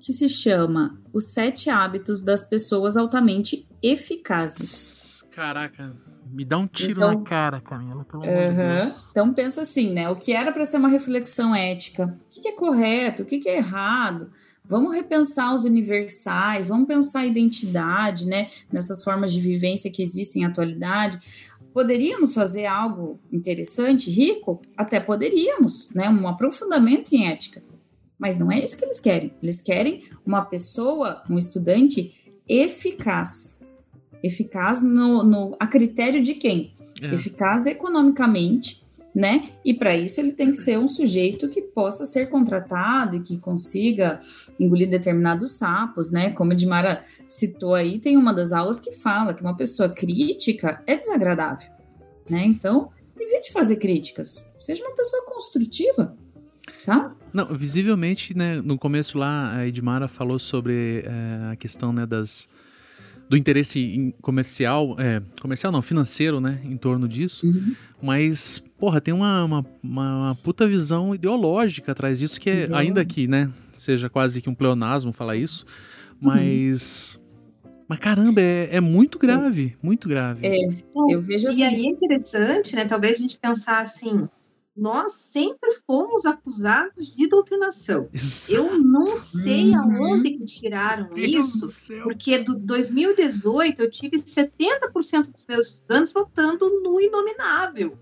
que 0.00 0.12
se 0.12 0.28
chama 0.28 1.00
Os 1.12 1.32
Sete 1.32 1.70
Hábitos 1.70 2.22
das 2.22 2.48
Pessoas 2.48 2.96
Altamente 2.96 3.66
Eficazes. 3.82 5.22
Caraca, 5.30 5.96
me 6.26 6.44
dá 6.44 6.58
um 6.58 6.66
tiro 6.66 6.92
então, 6.92 7.18
na 7.18 7.24
cara, 7.24 7.60
Camila, 7.60 8.04
pelo 8.04 8.22
uh 8.22 8.26
-huh. 8.26 8.50
amor 8.50 8.52
de 8.52 8.84
Deus. 8.84 9.04
Então 9.10 9.34
pensa 9.34 9.62
assim, 9.62 9.92
né? 9.92 10.08
O 10.08 10.16
que 10.16 10.32
era 10.32 10.52
para 10.52 10.64
ser 10.64 10.76
uma 10.76 10.88
reflexão 10.88 11.54
ética, 11.54 12.18
o 12.24 12.40
que, 12.40 12.48
é 12.48 12.52
correto, 12.52 13.22
o 13.22 13.26
que, 13.26 13.38
que 13.38 13.48
é 13.48 13.56
errado, 13.56 14.30
Vamos 14.66 14.94
repensar 14.94 15.54
os 15.54 15.66
universais, 15.66 16.68
vamos 16.68 16.88
pensar 16.88 17.20
a 17.20 17.26
identidade, 17.26 18.26
né? 18.26 18.48
Nessas 18.72 19.04
formas 19.04 19.30
de 19.30 19.38
vivência 19.38 19.92
que 19.92 20.02
existem 20.02 20.42
na 20.42 20.48
atualidade. 20.48 21.20
Poderíamos 21.74 22.32
fazer 22.32 22.66
algo 22.66 23.18
interessante, 23.32 24.08
rico? 24.08 24.62
Até 24.76 25.00
poderíamos, 25.00 25.92
né? 25.92 26.08
Um 26.08 26.28
aprofundamento 26.28 27.12
em 27.12 27.26
ética. 27.26 27.64
Mas 28.16 28.38
não 28.38 28.50
é 28.50 28.60
isso 28.60 28.78
que 28.78 28.84
eles 28.84 29.00
querem. 29.00 29.34
Eles 29.42 29.60
querem 29.60 30.04
uma 30.24 30.44
pessoa, 30.44 31.24
um 31.28 31.36
estudante 31.36 32.14
eficaz. 32.48 33.60
Eficaz 34.22 34.82
no, 34.82 35.24
no 35.24 35.56
a 35.58 35.66
critério 35.66 36.22
de 36.22 36.34
quem? 36.34 36.76
É. 37.02 37.12
Eficaz 37.12 37.66
economicamente, 37.66 38.83
né? 39.14 39.50
E 39.64 39.72
para 39.72 39.96
isso 39.96 40.20
ele 40.20 40.32
tem 40.32 40.50
que 40.50 40.56
ser 40.56 40.78
um 40.78 40.88
sujeito 40.88 41.48
que 41.48 41.62
possa 41.62 42.04
ser 42.04 42.28
contratado 42.28 43.16
e 43.16 43.20
que 43.20 43.38
consiga 43.38 44.20
engolir 44.58 44.90
determinados 44.90 45.52
sapos, 45.52 46.10
né? 46.10 46.30
Como 46.30 46.52
a 46.52 46.54
Dimara 46.54 47.02
citou 47.28 47.74
aí, 47.74 48.00
tem 48.00 48.16
uma 48.16 48.34
das 48.34 48.52
aulas 48.52 48.80
que 48.80 48.92
fala 48.92 49.32
que 49.32 49.42
uma 49.42 49.56
pessoa 49.56 49.88
crítica 49.88 50.82
é 50.86 50.96
desagradável, 50.96 51.70
né? 52.28 52.44
Então, 52.44 52.90
evite 53.18 53.52
fazer 53.52 53.76
críticas, 53.76 54.52
seja 54.58 54.84
uma 54.84 54.96
pessoa 54.96 55.24
construtiva, 55.26 56.16
sabe? 56.76 57.14
Não, 57.32 57.46
visivelmente, 57.56 58.36
né, 58.36 58.60
no 58.60 58.78
começo 58.78 59.18
lá, 59.18 59.56
a 59.56 59.66
Edmara 59.66 60.08
falou 60.08 60.38
sobre 60.38 61.04
é, 61.04 61.52
a 61.52 61.56
questão, 61.56 61.92
né, 61.92 62.06
das 62.06 62.48
do 63.28 63.36
interesse 63.36 64.14
comercial, 64.20 64.96
é, 64.98 65.22
comercial 65.40 65.72
não, 65.72 65.82
financeiro, 65.82 66.40
né, 66.40 66.60
em 66.64 66.76
torno 66.76 67.08
disso. 67.08 67.46
Uhum. 67.46 67.74
Mas, 68.02 68.62
porra, 68.78 69.00
tem 69.00 69.14
uma, 69.14 69.44
uma, 69.44 69.66
uma, 69.82 70.34
puta 70.44 70.66
visão 70.66 71.14
ideológica 71.14 71.92
atrás 71.92 72.18
disso, 72.18 72.40
que 72.40 72.50
é, 72.50 72.68
ainda 72.74 73.04
que, 73.04 73.26
né, 73.26 73.50
seja 73.72 74.10
quase 74.10 74.42
que 74.42 74.50
um 74.50 74.54
pleonasmo 74.54 75.12
falar 75.12 75.36
isso, 75.36 75.64
mas... 76.20 77.14
Uhum. 77.14 77.24
Mas 77.86 77.98
caramba, 77.98 78.40
é, 78.40 78.76
é 78.76 78.80
muito 78.80 79.18
grave, 79.18 79.76
muito 79.82 80.08
grave. 80.08 80.40
É, 80.42 80.56
eu 81.10 81.20
vejo 81.20 81.48
assim. 81.48 81.60
E 81.60 81.64
aí 81.64 81.86
é 81.86 81.90
interessante, 81.90 82.74
né? 82.74 82.86
Talvez 82.86 83.18
a 83.18 83.20
gente 83.20 83.38
pensar 83.38 83.82
assim, 83.82 84.26
nós 84.76 85.12
sempre 85.12 85.72
fomos 85.86 86.26
acusados 86.26 87.14
de 87.14 87.28
doutrinação. 87.28 88.08
Exato. 88.12 88.52
Eu 88.52 88.78
não 88.78 89.16
sei 89.16 89.70
uhum. 89.70 89.76
aonde 89.76 90.32
que 90.32 90.44
tiraram 90.44 91.10
Deus 91.14 91.54
isso, 91.54 92.02
porque 92.02 92.38
do 92.38 92.54
2018 92.56 93.82
eu 93.82 93.90
tive 93.90 94.16
70% 94.16 95.32
dos 95.32 95.46
meus 95.46 95.68
estudantes 95.68 96.12
votando 96.12 96.68
no 96.82 97.00
inominável. 97.00 97.96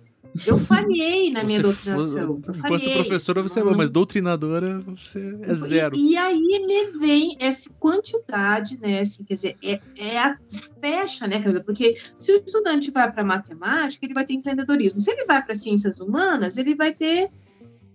Eu 0.47 0.57
falhei 0.59 1.31
na 1.31 1.45
minha 1.45 1.61
doutrinação. 1.61 2.41
For, 2.43 2.57
enquanto 2.57 2.93
professora 2.93 3.43
você 3.43 3.61
é 3.61 3.63
boa, 3.63 3.77
mas 3.77 3.91
doutrinadora 3.91 4.81
você 4.81 5.39
é 5.43 5.55
zero. 5.55 5.97
E, 5.97 6.13
e, 6.13 6.17
aí 6.17 6.39
me 6.39 6.99
vem 6.99 7.37
essa 7.39 7.73
quantidade, 7.79 8.79
né? 8.81 9.01
Assim, 9.01 9.25
quer 9.25 9.35
dizer, 9.35 9.57
é, 9.63 9.81
é 9.97 10.19
a 10.19 10.39
fecha, 10.81 11.27
né, 11.27 11.41
Porque 11.65 11.97
se 12.17 12.33
o 12.33 12.43
estudante 12.45 12.91
vai 12.91 13.13
para 13.13 13.23
matemática, 13.23 14.05
ele 14.07 14.15
vai 14.15 14.25
ter 14.25 14.33
empreendedorismo. 14.33 15.01
Se 15.01 15.11
ele 15.11 15.25
vai 15.27 15.45
para 15.45 15.55
ciências 15.55 16.01
humanas, 16.01 16.57
ele 16.57 16.75
vai 16.75 16.95
ter 16.95 17.31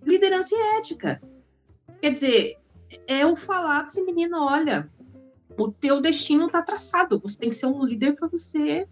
liderança 0.05 0.55
e 0.55 0.77
ética. 0.77 1.21
Quer 1.99 2.13
dizer, 2.13 2.57
é 3.07 3.25
o 3.25 3.35
falar 3.35 3.79
para 3.79 3.87
esse 3.87 4.03
menino, 4.03 4.37
olha, 4.39 4.89
o 5.57 5.71
teu 5.71 5.99
destino 5.99 6.45
está 6.45 6.61
traçado. 6.61 7.19
Você 7.19 7.39
tem 7.39 7.49
que 7.49 7.55
ser 7.55 7.65
um 7.65 7.83
líder 7.83 8.13
para 8.13 8.27
você 8.27 8.87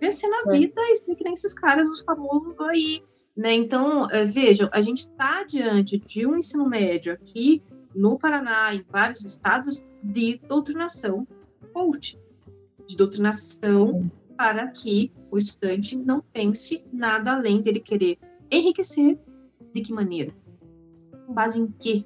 vencer 0.00 0.28
na 0.30 0.52
é. 0.52 0.58
vida 0.58 0.80
e 0.80 0.96
ser 0.96 1.14
que 1.14 1.24
nem 1.24 1.32
esses 1.32 1.54
caras, 1.54 1.88
os 1.88 2.00
famosos 2.00 2.54
aí. 2.60 3.02
Né? 3.36 3.52
Então, 3.54 4.08
é, 4.10 4.24
vejam, 4.24 4.68
a 4.72 4.80
gente 4.80 4.98
está 4.98 5.42
diante 5.44 5.98
de 5.98 6.26
um 6.26 6.36
ensino 6.36 6.68
médio 6.68 7.12
aqui 7.12 7.62
no 7.94 8.18
Paraná, 8.18 8.74
em 8.74 8.84
vários 8.88 9.24
estados, 9.24 9.84
de 10.02 10.40
doutrinação 10.48 11.26
coach, 11.72 12.18
de 12.86 12.96
doutrinação 12.96 14.10
para 14.36 14.68
que 14.68 15.12
o 15.30 15.38
estudante 15.38 15.96
não 15.96 16.20
pense 16.32 16.84
nada 16.92 17.32
além 17.32 17.62
dele 17.62 17.80
querer 17.80 18.18
enriquecer. 18.50 19.18
De 19.72 19.80
que 19.80 19.92
maneira? 19.92 20.32
Com 21.26 21.34
base 21.34 21.60
em 21.60 21.66
quê? 21.66 22.04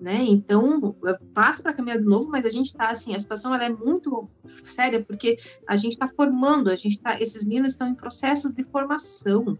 Né? 0.00 0.22
Então, 0.22 0.96
passo 1.34 1.62
para 1.62 1.74
caminhar 1.74 1.98
de 1.98 2.04
novo, 2.04 2.30
mas 2.30 2.46
a 2.46 2.48
gente 2.48 2.66
está 2.66 2.88
assim, 2.88 3.14
a 3.14 3.18
situação 3.18 3.54
ela 3.54 3.64
é 3.64 3.68
muito 3.68 4.28
séria 4.64 5.04
porque 5.04 5.38
a 5.66 5.76
gente 5.76 5.92
está 5.92 6.08
formando, 6.08 6.70
a 6.70 6.76
gente 6.76 6.98
tá, 6.98 7.20
esses 7.20 7.44
meninos 7.44 7.72
estão 7.72 7.88
em 7.88 7.94
processos 7.94 8.52
de 8.52 8.64
formação. 8.64 9.58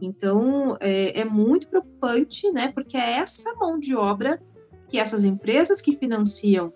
Então, 0.00 0.76
é, 0.80 1.20
é, 1.20 1.24
muito 1.24 1.68
preocupante, 1.68 2.50
né? 2.50 2.72
Porque 2.72 2.96
é 2.96 3.18
essa 3.18 3.54
mão 3.54 3.78
de 3.78 3.94
obra 3.94 4.40
que 4.88 4.98
essas 4.98 5.24
empresas 5.24 5.80
que 5.80 5.92
financiam 5.92 6.72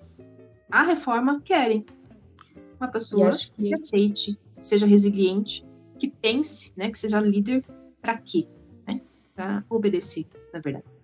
a 0.71 0.83
reforma 0.83 1.41
querem. 1.41 1.85
Uma 2.81 2.89
pessoa 2.89 3.37
que... 3.37 3.63
que 3.63 3.75
aceite, 3.75 4.39
que 4.57 4.67
seja 4.67 4.87
resiliente, 4.87 5.67
que 5.99 6.09
pense, 6.09 6.73
né? 6.77 6.91
Que 6.91 6.99
seja 6.99 7.21
líder 7.21 7.65
para 8.01 8.17
quê? 8.19 8.47
Né? 8.87 9.01
Para 9.35 9.65
obedecer, 9.69 10.27
na 10.53 10.61
verdade. 10.61 10.96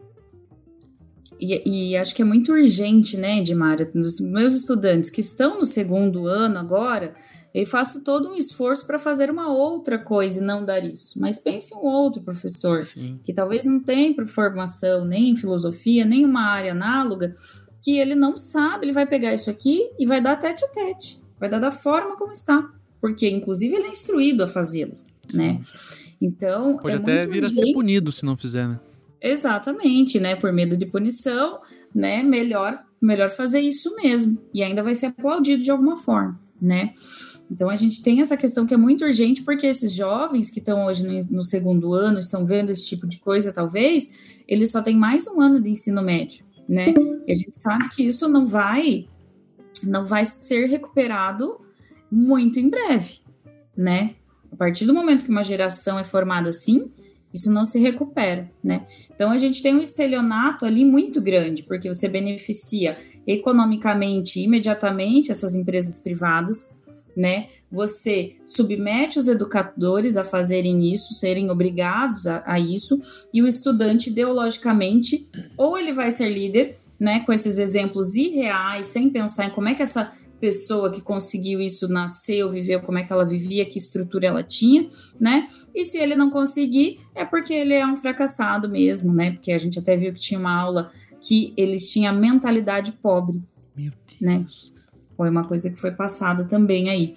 E, 1.43 1.91
e, 1.91 1.97
acho 1.97 2.15
que 2.15 2.23
é 2.23 2.25
muito 2.25 2.53
urgente, 2.53 3.17
né, 3.17 3.39
Edmara? 3.39 3.91
Os 3.97 4.21
meus 4.21 4.55
estudantes 4.55 5.11
que 5.11 5.21
estão 5.21 5.59
no 5.59 5.67
segundo 5.67 6.29
ano 6.29 6.57
agora, 6.57 7.17
eu 7.53 7.67
faço 7.67 8.05
todo 8.05 8.29
um 8.29 8.37
esforço 8.37 8.87
para 8.87 8.97
fazer 8.97 9.29
uma 9.29 9.53
outra 9.53 9.99
coisa 9.99 10.41
e 10.41 10.47
não 10.47 10.65
dar 10.65 10.79
isso. 10.79 11.19
Mas 11.19 11.41
pense 11.41 11.75
um 11.75 11.85
outro 11.85 12.23
professor 12.23 12.87
Sim. 12.87 13.19
que 13.25 13.33
talvez 13.33 13.65
não 13.65 13.81
tenha 13.81 14.15
formação 14.25 15.05
nem 15.05 15.31
em 15.31 15.37
filosofia, 15.37 16.05
nem 16.05 16.25
uma 16.25 16.43
área 16.45 16.71
análoga, 16.71 17.35
que 17.83 17.99
ele 17.99 18.15
não 18.15 18.39
sabe, 18.39 18.85
ele 18.85 18.93
vai 18.93 19.05
pegar 19.05 19.35
isso 19.35 19.51
aqui 19.51 19.91
e 19.99 20.07
vai 20.07 20.21
dar 20.21 20.37
tete 20.37 20.65
a 20.65 20.69
tete, 20.69 21.21
vai 21.41 21.49
dar 21.49 21.59
da 21.59 21.73
forma 21.73 22.17
como 22.17 22.31
está, 22.31 22.71
porque 23.01 23.29
inclusive 23.29 23.75
ele 23.75 23.89
é 23.89 23.91
instruído 23.91 24.45
a 24.45 24.47
fazê-lo. 24.47 24.97
né? 25.35 25.61
Então, 26.21 26.79
Pode 26.79 26.95
é 26.95 26.99
até 26.99 27.27
vir 27.27 27.45
a 27.45 27.49
ser 27.49 27.73
punido 27.73 28.13
se 28.13 28.25
não 28.25 28.37
fizer, 28.37 28.69
né? 28.69 28.79
Exatamente, 29.23 30.19
né? 30.19 30.35
Por 30.35 30.53
medo 30.53 30.77
de 30.77 30.85
punição, 30.87 31.61
né? 31.95 32.23
Melhor, 32.23 32.85
melhor 33.01 33.31
fazer 33.31 33.61
isso 33.61 33.95
mesmo. 33.97 34.43
E 34.53 34.63
ainda 34.63 34.83
vai 34.83 34.95
ser 34.95 35.07
aplaudido 35.07 35.63
de 35.63 35.71
alguma 35.71 35.97
forma, 35.97 36.41
né? 36.61 36.95
Então 37.51 37.69
a 37.69 37.77
gente 37.77 38.03
tem 38.03 38.21
essa 38.21 38.37
questão 38.37 38.67
que 38.67 38.73
é 38.73 38.79
muito 38.79 39.05
urgente, 39.05 39.43
porque 39.43 39.67
esses 39.67 39.93
jovens 39.93 40.51
que 40.51 40.59
estão 40.59 40.87
hoje 40.87 41.27
no, 41.31 41.43
segundo 41.43 41.93
ano, 41.93 42.19
estão 42.19 42.47
vendo 42.47 42.71
esse 42.71 42.87
tipo 42.87 43.07
de 43.07 43.19
coisa, 43.19 43.53
talvez, 43.53 44.43
eles 44.49 44.73
só 44.73 44.81
têm 44.81 44.97
mais 44.97 45.27
um 45.27 45.41
ano 45.41 45.61
de 45.61 45.69
ensino 45.69 46.03
médio, 46.03 46.45
né? 46.67 46.95
E 47.27 47.33
a 47.33 47.35
gente 47.35 47.61
sabe 47.61 47.91
que 47.91 48.03
isso 48.03 48.27
não 48.27 48.47
vai, 48.47 49.07
não 49.83 50.07
vai 50.07 50.25
ser 50.25 50.67
recuperado 50.67 51.61
muito 52.11 52.59
em 52.59 52.71
breve, 52.71 53.19
né? 53.77 54.15
A 54.51 54.57
partir 54.57 54.87
do 54.87 54.95
momento 54.95 55.25
que 55.25 55.31
uma 55.31 55.45
geração 55.45 55.99
é 55.99 56.05
formada 56.05 56.49
assim, 56.49 56.91
isso 57.33 57.51
não 57.51 57.65
se 57.65 57.79
recupera, 57.79 58.51
né? 58.63 58.87
Então 59.15 59.31
a 59.31 59.39
gente 59.39 59.63
tem 59.63 59.75
um 59.75 59.81
estelionato 59.81 60.65
ali 60.65 60.85
muito 60.85 61.21
grande, 61.21 61.63
porque 61.63 61.89
você 61.89 62.09
beneficia 62.09 62.97
economicamente, 63.27 64.41
imediatamente 64.41 65.31
essas 65.31 65.55
empresas 65.55 66.01
privadas, 66.01 66.77
né? 67.17 67.47
Você 67.71 68.37
submete 68.45 69.19
os 69.19 69.29
educadores 69.29 70.17
a 70.17 70.25
fazerem 70.25 70.93
isso, 70.93 71.15
serem 71.15 71.51
obrigados 71.51 72.27
a, 72.27 72.43
a 72.47 72.59
isso, 72.59 73.01
e 73.33 73.43
o 73.43 73.47
estudante 73.47 74.11
ideologicamente, 74.11 75.29
ou 75.57 75.79
ele 75.79 75.93
vai 75.93 76.11
ser 76.11 76.29
líder, 76.29 76.79
né? 76.99 77.21
Com 77.21 77.33
esses 77.33 77.59
exemplos 77.59 78.15
irreais, 78.15 78.87
sem 78.87 79.11
pensar 79.11 79.47
em 79.47 79.51
como 79.51 79.69
é 79.69 79.75
que 79.75 79.83
essa 79.83 80.13
pessoa 80.43 80.91
que 80.91 81.01
conseguiu 81.01 81.61
isso 81.61 81.87
nasceu, 81.87 82.51
viveu, 82.51 82.81
como 82.81 82.99
é 82.99 83.05
que 83.05 83.13
ela 83.13 83.25
vivia, 83.25 83.65
que 83.65 83.79
estrutura 83.79 84.27
ela 84.27 84.43
tinha, 84.43 84.89
né? 85.21 85.47
E 85.73 85.85
se 85.85 85.99
ele 85.99 86.17
não 86.17 86.31
conseguir, 86.31 86.99
é 87.15 87.25
porque 87.25 87.55
ele 87.55 87.75
é 87.75 87.87
um 87.87 87.97
fracassado 87.97 88.69
mesmo, 88.69 89.15
né? 89.15 89.31
Porque 89.31 89.53
a 89.53 89.59
gente 89.59 89.79
até 89.79 89.97
viu 89.97 90.13
que 90.13 90.19
tinha 90.19 90.41
uma 90.41 90.53
aula 90.53 90.91
que 91.21 91.55
eles 91.57 91.89
tinham 91.93 92.13
mentalidade 92.17 92.91
pobre, 93.01 93.41
Meu 93.77 93.93
Deus. 94.09 94.21
Né? 94.21 94.45
foi 95.17 95.31
uma 95.31 95.45
coisa 95.45 95.71
que 95.71 95.81
foi 95.81 95.93
passada 95.93 96.45
também 96.45 96.91
aí. 96.91 97.15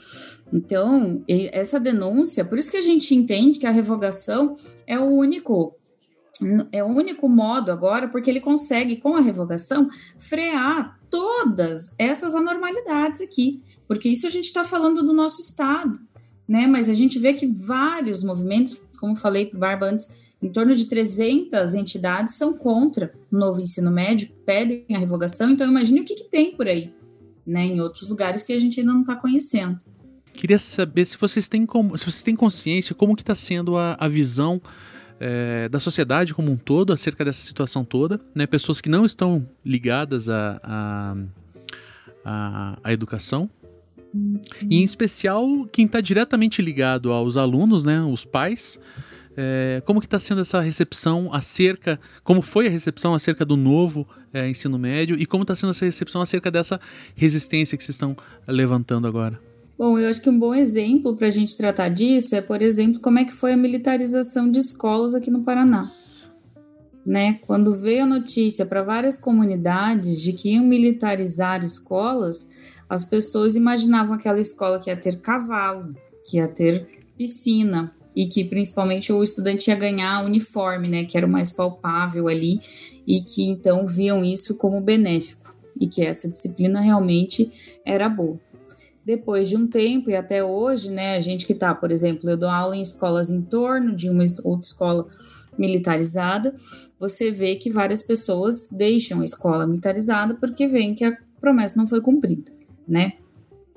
Então, 0.53 1.23
essa 1.27 1.79
denúncia, 1.79 2.45
por 2.45 2.59
isso 2.59 2.69
que 2.69 2.77
a 2.77 2.81
gente 2.81 3.15
entende 3.15 3.57
que 3.57 3.65
a 3.65 3.71
revogação 3.71 4.55
é 4.85 4.99
o 4.99 5.05
único 5.05 5.73
é 6.71 6.83
o 6.83 6.87
único 6.87 7.27
modo 7.29 7.71
agora, 7.71 8.07
porque 8.07 8.29
ele 8.29 8.39
consegue, 8.39 8.97
com 8.97 9.15
a 9.15 9.21
revogação, 9.21 9.89
frear 10.19 10.99
todas 11.09 11.93
essas 11.97 12.35
anormalidades 12.35 13.21
aqui. 13.21 13.63
Porque 13.87 14.09
isso 14.09 14.27
a 14.27 14.29
gente 14.29 14.45
está 14.45 14.63
falando 14.63 15.03
do 15.03 15.13
nosso 15.13 15.41
Estado, 15.41 15.99
né? 16.47 16.67
Mas 16.67 16.89
a 16.89 16.93
gente 16.93 17.19
vê 17.19 17.33
que 17.33 17.47
vários 17.47 18.23
movimentos, 18.23 18.81
como 18.99 19.15
falei 19.15 19.45
para 19.45 19.57
o 19.57 19.59
Barba 19.59 19.87
antes, 19.87 20.17
em 20.41 20.49
torno 20.49 20.75
de 20.75 20.85
300 20.85 21.75
entidades 21.75 22.35
são 22.35 22.57
contra 22.57 23.13
o 23.31 23.37
novo 23.37 23.61
ensino 23.61 23.91
médio, 23.91 24.29
pedem 24.45 24.85
a 24.93 24.97
revogação. 24.97 25.51
Então, 25.51 25.67
imagine 25.67 26.01
o 26.01 26.05
que, 26.05 26.15
que 26.15 26.29
tem 26.29 26.55
por 26.55 26.67
aí, 26.67 26.93
né? 27.45 27.65
Em 27.65 27.81
outros 27.81 28.09
lugares 28.09 28.43
que 28.43 28.53
a 28.53 28.59
gente 28.59 28.79
ainda 28.79 28.93
não 28.93 29.01
está 29.01 29.15
conhecendo. 29.15 29.79
Queria 30.33 30.59
saber 30.59 31.05
se 31.05 31.17
vocês 31.17 31.47
têm, 31.47 31.65
como, 31.65 31.97
se 31.97 32.05
vocês 32.05 32.21
têm 32.21 32.35
consciência 32.35 32.93
como 32.93 33.15
que 33.15 33.21
está 33.21 33.35
sendo 33.35 33.77
a, 33.77 33.95
a 33.97 34.07
visão 34.07 34.61
é, 35.19 35.69
da 35.69 35.79
sociedade 35.79 36.33
como 36.33 36.51
um 36.51 36.57
todo 36.57 36.91
acerca 36.91 37.23
dessa 37.23 37.45
situação 37.45 37.85
toda, 37.85 38.19
né? 38.33 38.45
Pessoas 38.45 38.81
que 38.81 38.89
não 38.89 39.05
estão 39.05 39.47
ligadas 39.65 40.29
à 40.29 40.59
a, 40.63 41.15
a, 42.23 42.77
a, 42.83 42.93
educação. 42.93 43.49
E 44.69 44.77
em 44.77 44.83
especial 44.83 45.45
quem 45.71 45.85
está 45.85 45.99
diretamente 46.01 46.61
ligado 46.61 47.11
aos 47.11 47.37
alunos, 47.37 47.83
né? 47.83 48.01
Os 48.01 48.25
pais. 48.25 48.79
É, 49.37 49.81
como 49.85 49.99
que 49.99 50.07
está 50.07 50.17
sendo 50.17 50.39
essa 50.39 50.61
recepção 50.61 51.29
acerca, 51.33 51.99
como 52.23 52.41
foi 52.41 52.67
a 52.67 52.69
recepção 52.69 53.13
acerca 53.13 53.43
do 53.43 53.57
novo 53.57 54.07
é, 54.33 54.47
ensino 54.47 54.79
médio 54.79 55.19
e 55.19 55.25
como 55.25 55.41
está 55.41 55.53
sendo 55.53 55.71
essa 55.71 55.83
recepção 55.83 56.21
acerca 56.21 56.49
dessa 56.49 56.79
resistência 57.15 57.77
que 57.77 57.83
vocês 57.83 57.95
estão 57.95 58.15
levantando 58.47 59.07
agora? 59.07 59.37
Bom, 59.77 59.99
eu 59.99 60.09
acho 60.09 60.21
que 60.21 60.29
um 60.29 60.39
bom 60.39 60.55
exemplo 60.55 61.17
para 61.17 61.27
a 61.27 61.31
gente 61.31 61.57
tratar 61.57 61.89
disso 61.89 62.33
é, 62.33 62.39
por 62.39 62.61
exemplo, 62.61 63.01
como 63.01 63.19
é 63.19 63.25
que 63.25 63.33
foi 63.33 63.51
a 63.51 63.57
militarização 63.57 64.49
de 64.49 64.57
escolas 64.57 65.13
aqui 65.13 65.29
no 65.29 65.43
Paraná. 65.43 65.83
Né? 67.05 67.39
Quando 67.45 67.73
veio 67.73 68.03
a 68.03 68.07
notícia 68.07 68.65
para 68.65 68.81
várias 68.81 69.17
comunidades 69.17 70.21
de 70.21 70.31
que 70.31 70.53
iam 70.53 70.63
militarizar 70.63 71.61
escolas, 71.61 72.49
as 72.87 73.03
pessoas 73.03 73.57
imaginavam 73.57 74.15
aquela 74.15 74.39
escola 74.39 74.79
que 74.79 74.89
ia 74.89 74.95
ter 74.95 75.19
cavalo, 75.19 75.93
que 76.29 76.37
ia 76.37 76.47
ter 76.47 76.87
piscina 77.17 77.93
e 78.15 78.27
que 78.27 78.45
principalmente 78.45 79.11
o 79.11 79.21
estudante 79.21 79.69
ia 79.69 79.75
ganhar 79.75 80.23
uniforme, 80.23 80.87
né, 80.87 81.03
que 81.03 81.17
era 81.17 81.27
o 81.27 81.29
mais 81.29 81.51
palpável 81.51 82.29
ali 82.29 82.61
e 83.05 83.19
que 83.19 83.43
então 83.43 83.85
viam 83.85 84.23
isso 84.23 84.55
como 84.55 84.79
benéfico 84.79 85.53
e 85.77 85.85
que 85.85 86.01
essa 86.01 86.29
disciplina 86.29 86.79
realmente 86.79 87.51
era 87.85 88.07
boa 88.07 88.39
depois 89.05 89.47
de 89.47 89.55
um 89.55 89.67
tempo 89.67 90.09
e 90.09 90.15
até 90.15 90.43
hoje, 90.43 90.89
né, 90.89 91.15
a 91.15 91.21
gente 91.21 91.45
que 91.45 91.53
está, 91.53 91.75
por 91.75 91.91
exemplo, 91.91 92.27
eu 92.27 92.35
dou 92.35 92.49
aula 92.49 92.75
em 92.75 92.81
escolas 92.81 93.29
em 93.29 93.41
torno 93.41 93.95
de 93.95 94.09
uma 94.09 94.25
outra 94.43 94.65
escola 94.65 95.07
militarizada, 95.57 96.55
você 96.99 97.29
vê 97.29 97.55
que 97.55 97.69
várias 97.69 98.01
pessoas 98.01 98.67
deixam 98.71 99.21
a 99.21 99.25
escola 99.25 99.67
militarizada 99.67 100.33
porque 100.33 100.67
veem 100.67 100.95
que 100.95 101.05
a 101.05 101.15
promessa 101.39 101.77
não 101.77 101.87
foi 101.87 102.01
cumprida, 102.01 102.51
né? 102.87 103.13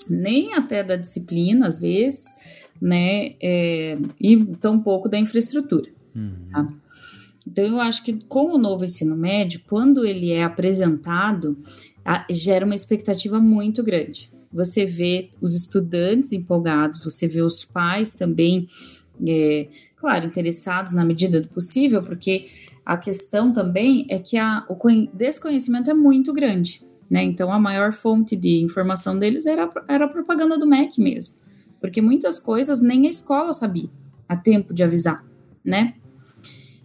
Nem 0.08 0.54
até 0.54 0.82
da 0.82 0.96
disciplina, 0.96 1.66
às 1.66 1.78
vezes, 1.78 2.32
né, 2.80 3.34
é, 3.42 3.98
e 4.18 4.36
tão 4.56 4.80
pouco 4.80 5.08
da 5.08 5.18
infraestrutura, 5.18 5.90
uhum. 6.16 6.46
tá? 6.50 6.72
Então, 7.46 7.66
eu 7.66 7.80
acho 7.80 8.02
que 8.02 8.14
com 8.26 8.54
o 8.54 8.58
novo 8.58 8.84
ensino 8.84 9.16
médio, 9.16 9.60
quando 9.66 10.06
ele 10.06 10.32
é 10.32 10.44
apresentado, 10.44 11.58
a, 12.04 12.24
gera 12.30 12.64
uma 12.64 12.74
expectativa 12.74 13.38
muito 13.38 13.82
grande 13.82 14.30
você 14.52 14.84
vê 14.84 15.30
os 15.40 15.54
estudantes 15.54 16.32
empolgados, 16.32 17.02
você 17.02 17.28
vê 17.28 17.42
os 17.42 17.64
pais 17.64 18.14
também, 18.14 18.68
é, 19.26 19.68
claro, 19.96 20.26
interessados 20.26 20.92
na 20.92 21.04
medida 21.04 21.40
do 21.40 21.48
possível, 21.48 22.02
porque 22.02 22.48
a 22.84 22.96
questão 22.96 23.52
também 23.52 24.06
é 24.08 24.18
que 24.18 24.38
a, 24.38 24.64
o 24.68 24.76
desconhecimento 25.12 25.90
é 25.90 25.94
muito 25.94 26.32
grande, 26.32 26.82
né? 27.10 27.22
Então 27.22 27.52
a 27.52 27.58
maior 27.58 27.92
fonte 27.92 28.34
de 28.34 28.60
informação 28.62 29.18
deles 29.18 29.44
era, 29.44 29.68
era 29.86 30.06
a 30.06 30.08
propaganda 30.08 30.56
do 30.56 30.66
MEC 30.66 31.00
mesmo, 31.00 31.34
porque 31.80 32.00
muitas 32.00 32.40
coisas 32.40 32.80
nem 32.80 33.06
a 33.06 33.10
escola 33.10 33.52
sabia 33.52 33.90
a 34.26 34.36
tempo 34.36 34.72
de 34.72 34.82
avisar, 34.82 35.24
né? 35.62 35.94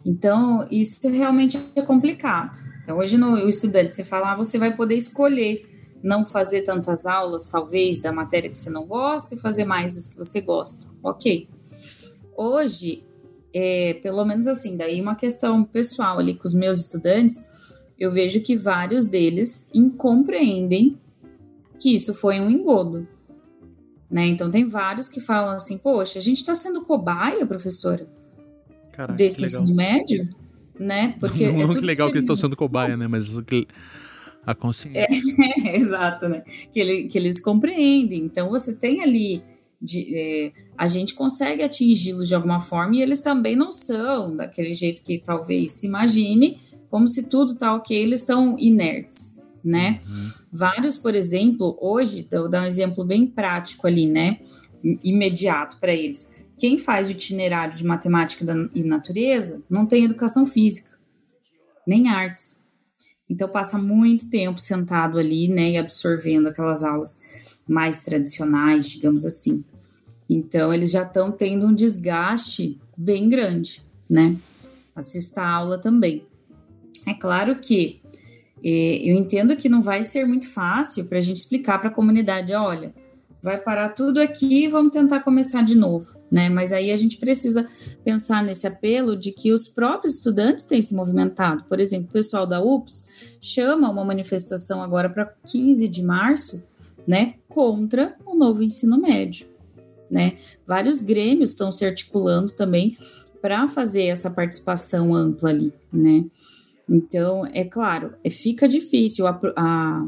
Então 0.06 0.68
isso 0.70 1.00
realmente 1.10 1.58
é 1.76 1.82
complicado. 1.82 2.58
Então 2.82 2.98
hoje 2.98 3.18
no, 3.18 3.36
o 3.36 3.48
estudante, 3.48 3.96
você 3.96 4.04
fala, 4.04 4.34
ah, 4.34 4.36
você 4.36 4.58
vai 4.58 4.76
poder 4.76 4.96
escolher 4.96 5.73
não 6.04 6.26
fazer 6.26 6.64
tantas 6.64 7.06
aulas, 7.06 7.48
talvez, 7.50 8.00
da 8.00 8.12
matéria 8.12 8.50
que 8.50 8.58
você 8.58 8.70
não 8.70 8.86
gosta 8.86 9.34
e 9.34 9.40
fazer 9.40 9.64
mais 9.64 9.94
das 9.94 10.10
que 10.10 10.18
você 10.18 10.42
gosta. 10.42 10.88
Ok. 11.02 11.48
Hoje, 12.36 13.06
é, 13.54 13.94
pelo 14.04 14.26
menos 14.26 14.48
assim, 14.48 14.76
daí 14.76 15.00
uma 15.00 15.16
questão 15.16 15.64
pessoal 15.64 16.20
ali 16.20 16.34
com 16.34 16.46
os 16.46 16.54
meus 16.54 16.80
estudantes, 16.80 17.48
eu 17.98 18.12
vejo 18.12 18.42
que 18.42 18.58
vários 18.58 19.06
deles 19.06 19.70
incompreendem 19.74 20.98
que 21.80 21.96
isso 21.96 22.14
foi 22.14 22.40
um 22.40 22.50
engodo. 22.50 23.08
Né? 24.10 24.28
Então, 24.28 24.52
tem 24.52 24.66
vários 24.66 25.08
que 25.08 25.22
falam 25.22 25.56
assim, 25.56 25.78
poxa, 25.78 26.20
a 26.20 26.22
gente 26.22 26.38
está 26.38 26.54
sendo 26.54 26.84
cobaia, 26.84 27.46
professora, 27.46 28.06
Caraca, 28.92 29.14
desse 29.14 29.46
ensino 29.46 29.74
médio, 29.74 30.30
né? 30.78 31.16
Porque 31.20 31.52
não, 31.52 31.72
é 31.72 31.74
que 31.74 31.80
legal 31.80 32.10
que 32.10 32.16
eles 32.16 32.24
estão 32.24 32.36
sendo 32.36 32.56
cobaia, 32.56 32.96
né? 32.96 33.08
Mas 33.08 33.28
a 34.46 34.54
consciência. 34.54 35.08
É, 35.66 35.76
exato, 35.78 36.28
né? 36.28 36.44
Que, 36.72 36.80
ele, 36.80 37.04
que 37.08 37.18
eles 37.18 37.40
compreendem. 37.40 38.22
Então, 38.24 38.50
você 38.50 38.76
tem 38.76 39.02
ali. 39.02 39.42
De, 39.82 40.18
é, 40.18 40.52
a 40.78 40.88
gente 40.88 41.14
consegue 41.14 41.62
atingi-los 41.62 42.30
de 42.30 42.34
alguma 42.36 42.62
forma 42.62 42.96
e 42.96 43.02
eles 43.02 43.20
também 43.20 43.54
não 43.54 43.70
são 43.70 44.34
daquele 44.34 44.74
jeito 44.74 45.02
que 45.02 45.18
talvez 45.18 45.74
se 45.74 45.88
imagine, 45.88 46.58
como 46.90 47.06
se 47.06 47.28
tudo 47.30 47.54
tá 47.56 47.76
ok, 47.76 47.98
eles 47.98 48.22
estão 48.22 48.58
inertes, 48.58 49.38
né? 49.62 50.00
Uhum. 50.08 50.32
Vários, 50.54 50.98
por 50.98 51.16
exemplo, 51.16 51.78
hoje, 51.82 52.26
vou 52.32 52.48
dar 52.48 52.62
um 52.62 52.66
exemplo 52.66 53.04
bem 53.04 53.28
prático 53.28 53.86
ali, 53.86 54.08
né? 54.08 54.40
Imediato 55.04 55.78
para 55.80 55.94
eles. 55.94 56.44
Quem 56.58 56.78
faz 56.78 57.10
o 57.10 57.12
itinerário 57.12 57.76
de 57.76 57.84
matemática 57.84 58.46
e 58.74 58.84
natureza 58.84 59.62
não 59.70 59.86
tem 59.86 60.06
educação 60.06 60.48
física, 60.48 60.98
nem 61.86 62.08
artes. 62.08 62.63
Então 63.34 63.50
passa 63.50 63.80
muito 63.80 64.30
tempo 64.30 64.62
sentado 64.62 65.18
ali, 65.18 65.48
né, 65.48 65.72
e 65.72 65.78
absorvendo 65.78 66.50
aquelas 66.50 66.84
aulas 66.84 67.20
mais 67.68 68.04
tradicionais, 68.04 68.92
digamos 68.92 69.26
assim. 69.26 69.66
Então 70.30 70.72
eles 70.72 70.92
já 70.92 71.02
estão 71.02 71.32
tendo 71.32 71.66
um 71.66 71.74
desgaste 71.74 72.80
bem 72.96 73.28
grande, 73.28 73.82
né? 74.08 74.38
Assista 74.96 75.42
a 75.42 75.50
aula 75.50 75.80
também. 75.80 76.28
É 77.08 77.16
claro 77.16 77.56
que 77.56 78.02
é, 78.64 78.98
eu 79.04 79.16
entendo 79.16 79.56
que 79.56 79.68
não 79.68 79.82
vai 79.82 80.04
ser 80.04 80.26
muito 80.28 80.48
fácil 80.48 81.06
para 81.06 81.18
a 81.18 81.22
gente 81.22 81.38
explicar 81.38 81.80
para 81.80 81.90
a 81.90 81.94
comunidade, 81.94 82.54
olha, 82.54 82.94
vai 83.44 83.58
parar 83.58 83.90
tudo 83.90 84.22
aqui 84.22 84.64
e 84.64 84.68
vamos 84.70 84.94
tentar 84.94 85.20
começar 85.20 85.64
de 85.64 85.76
novo, 85.76 86.18
né? 86.32 86.48
Mas 86.48 86.72
aí 86.72 86.92
a 86.92 86.98
gente 86.98 87.18
precisa 87.18 87.68
pensar 88.02 88.42
nesse 88.42 88.66
apelo 88.66 89.18
de 89.18 89.34
que 89.34 89.52
os 89.52 89.68
próprios 89.68 90.16
estudantes 90.16 90.64
têm 90.64 90.82
se 90.82 90.96
movimentado. 90.96 91.66
Por 91.66 91.78
exemplo, 91.78 92.08
o 92.08 92.14
pessoal 92.14 92.48
da 92.48 92.62
UPS 92.62 93.10
chama 93.42 93.92
uma 93.92 94.06
manifestação 94.06 94.82
agora 94.82 95.10
para 95.10 95.26
15 95.46 95.90
de 95.90 96.02
março, 96.02 96.64
né, 97.06 97.34
contra 97.50 98.16
o 98.26 98.34
novo 98.34 98.64
ensino 98.64 98.98
médio, 98.98 99.46
né? 100.10 100.38
Vários 100.66 101.02
grêmios 101.02 101.52
estão 101.52 101.70
se 101.70 101.84
articulando 101.84 102.54
também 102.54 102.98
para 103.42 103.68
fazer 103.68 104.04
essa 104.04 104.30
participação 104.32 105.14
ampla 105.14 105.50
ali, 105.50 105.74
né? 105.92 106.24
Então, 106.88 107.46
é 107.48 107.66
claro, 107.66 108.14
é, 108.24 108.30
fica 108.30 108.70
difícil 108.70 109.28
a, 109.28 109.38
a 109.58 110.08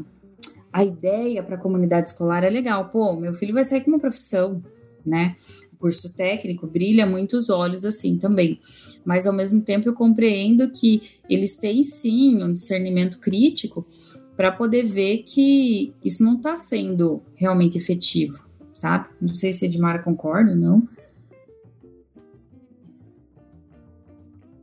a 0.76 0.84
ideia 0.84 1.42
para 1.42 1.54
a 1.54 1.58
comunidade 1.58 2.10
escolar 2.10 2.44
é 2.44 2.50
legal. 2.50 2.90
Pô, 2.90 3.16
meu 3.16 3.32
filho 3.32 3.54
vai 3.54 3.64
sair 3.64 3.80
com 3.80 3.90
uma 3.90 3.98
profissão, 3.98 4.62
né? 5.06 5.34
Curso 5.78 6.14
técnico 6.14 6.66
brilha 6.66 7.06
muitos 7.06 7.48
olhos 7.48 7.86
assim 7.86 8.18
também. 8.18 8.60
Mas 9.02 9.26
ao 9.26 9.32
mesmo 9.32 9.62
tempo 9.62 9.88
eu 9.88 9.94
compreendo 9.94 10.68
que 10.68 11.00
eles 11.30 11.56
têm 11.56 11.82
sim 11.82 12.42
um 12.42 12.52
discernimento 12.52 13.20
crítico 13.20 13.86
para 14.36 14.52
poder 14.52 14.82
ver 14.82 15.22
que 15.22 15.94
isso 16.04 16.22
não 16.22 16.36
está 16.36 16.54
sendo 16.56 17.22
realmente 17.36 17.78
efetivo, 17.78 18.44
sabe? 18.74 19.08
Não 19.18 19.32
sei 19.32 19.54
se 19.54 19.64
a 19.64 19.68
Edmara 19.68 20.02
concorda 20.02 20.50
ou 20.50 20.58
não. 20.58 20.86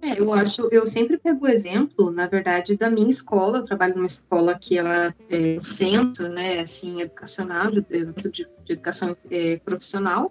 É, 0.04 0.20
eu 0.20 0.34
acho, 0.34 0.68
eu 0.70 0.86
sempre 0.91 1.18
pego 1.18 1.45
o 1.45 1.47
exemplo, 1.47 2.12
na 2.12 2.28
verdade, 2.28 2.76
da 2.76 2.89
minha 2.89 3.10
escola. 3.10 3.60
Eu 3.60 3.66
trabalho 3.66 3.95
numa 3.95 4.08
escola 4.08 4.60
que 4.60 4.78
ela 4.78 5.16
é 5.30 5.62
centro, 5.78 6.28
né, 6.28 6.60
assim, 6.60 6.99
educacional, 6.99 7.72
de, 7.72 7.82
de, 7.82 8.47
de 8.66 8.74
educação 8.74 9.16
é, 9.32 9.56
profissional, 9.64 10.30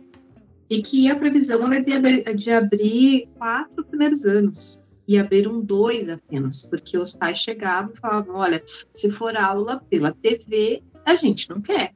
e 0.69 0.83
que 0.83 1.11
a 1.11 1.17
previsão 1.17 1.73
é 1.73 1.81
de, 1.81 2.35
de 2.35 2.51
abrir 2.51 3.27
quatro 3.39 3.83
primeiros 3.87 4.27
anos 4.27 4.79
e 5.09 5.17
abriram 5.17 5.59
dois 5.63 6.07
apenas, 6.07 6.67
porque 6.67 6.99
os 6.99 7.17
pais 7.17 7.39
chegavam 7.39 7.95
e 7.95 7.99
falavam, 7.99 8.37
olha, 8.37 8.63
se 8.93 9.11
for 9.13 9.35
aula 9.35 9.83
pela 9.89 10.13
TV, 10.13 10.83
a 11.03 11.15
gente 11.15 11.49
não 11.49 11.63
quer. 11.63 11.95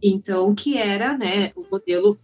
Então, 0.00 0.54
que 0.54 0.78
era, 0.78 1.18
né, 1.18 1.50
o 1.56 1.66
modelo 1.68 2.16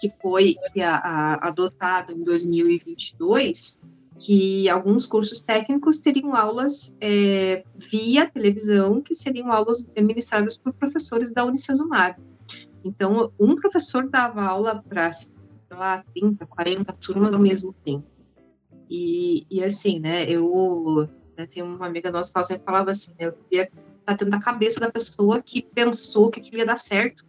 que 0.00 0.08
foi 0.22 0.56
a, 0.82 0.96
a, 0.96 1.48
adotado 1.48 2.12
em 2.12 2.24
2022 2.24 3.78
que 4.18 4.68
alguns 4.68 5.06
cursos 5.06 5.40
técnicos 5.40 5.98
teriam 5.98 6.34
aulas 6.34 6.96
é, 7.00 7.64
via 7.76 8.30
televisão, 8.30 9.00
que 9.00 9.14
seriam 9.14 9.50
aulas 9.50 9.88
ministradas 9.96 10.56
por 10.56 10.72
professores 10.72 11.32
da 11.32 11.44
Unicesumar. 11.44 12.18
Então, 12.84 13.32
um 13.40 13.56
professor 13.56 14.08
dava 14.08 14.42
aula 14.42 14.82
para, 14.86 15.10
sei 15.10 15.32
lá, 15.70 16.04
30, 16.14 16.46
40 16.46 16.92
turmas 16.92 17.32
ao 17.32 17.40
mesmo 17.40 17.74
tempo. 17.84 18.06
E, 18.88 19.46
e 19.50 19.64
assim, 19.64 19.98
né, 19.98 20.28
eu 20.28 21.08
né, 21.36 21.46
tenho 21.46 21.66
uma 21.66 21.86
amiga 21.86 22.10
nossa 22.10 22.32
que 22.32 22.38
ela 22.38 22.44
sempre 22.44 22.64
falava 22.64 22.90
assim, 22.90 23.12
né, 23.18 23.26
eu 23.26 23.32
queria 23.32 23.64
estar 24.00 24.12
dentro 24.12 24.30
da 24.30 24.38
cabeça 24.38 24.80
da 24.80 24.92
pessoa 24.92 25.42
que 25.42 25.62
pensou 25.62 26.30
que 26.30 26.40
aquilo 26.40 26.58
ia 26.58 26.66
dar 26.66 26.78
certo. 26.78 27.24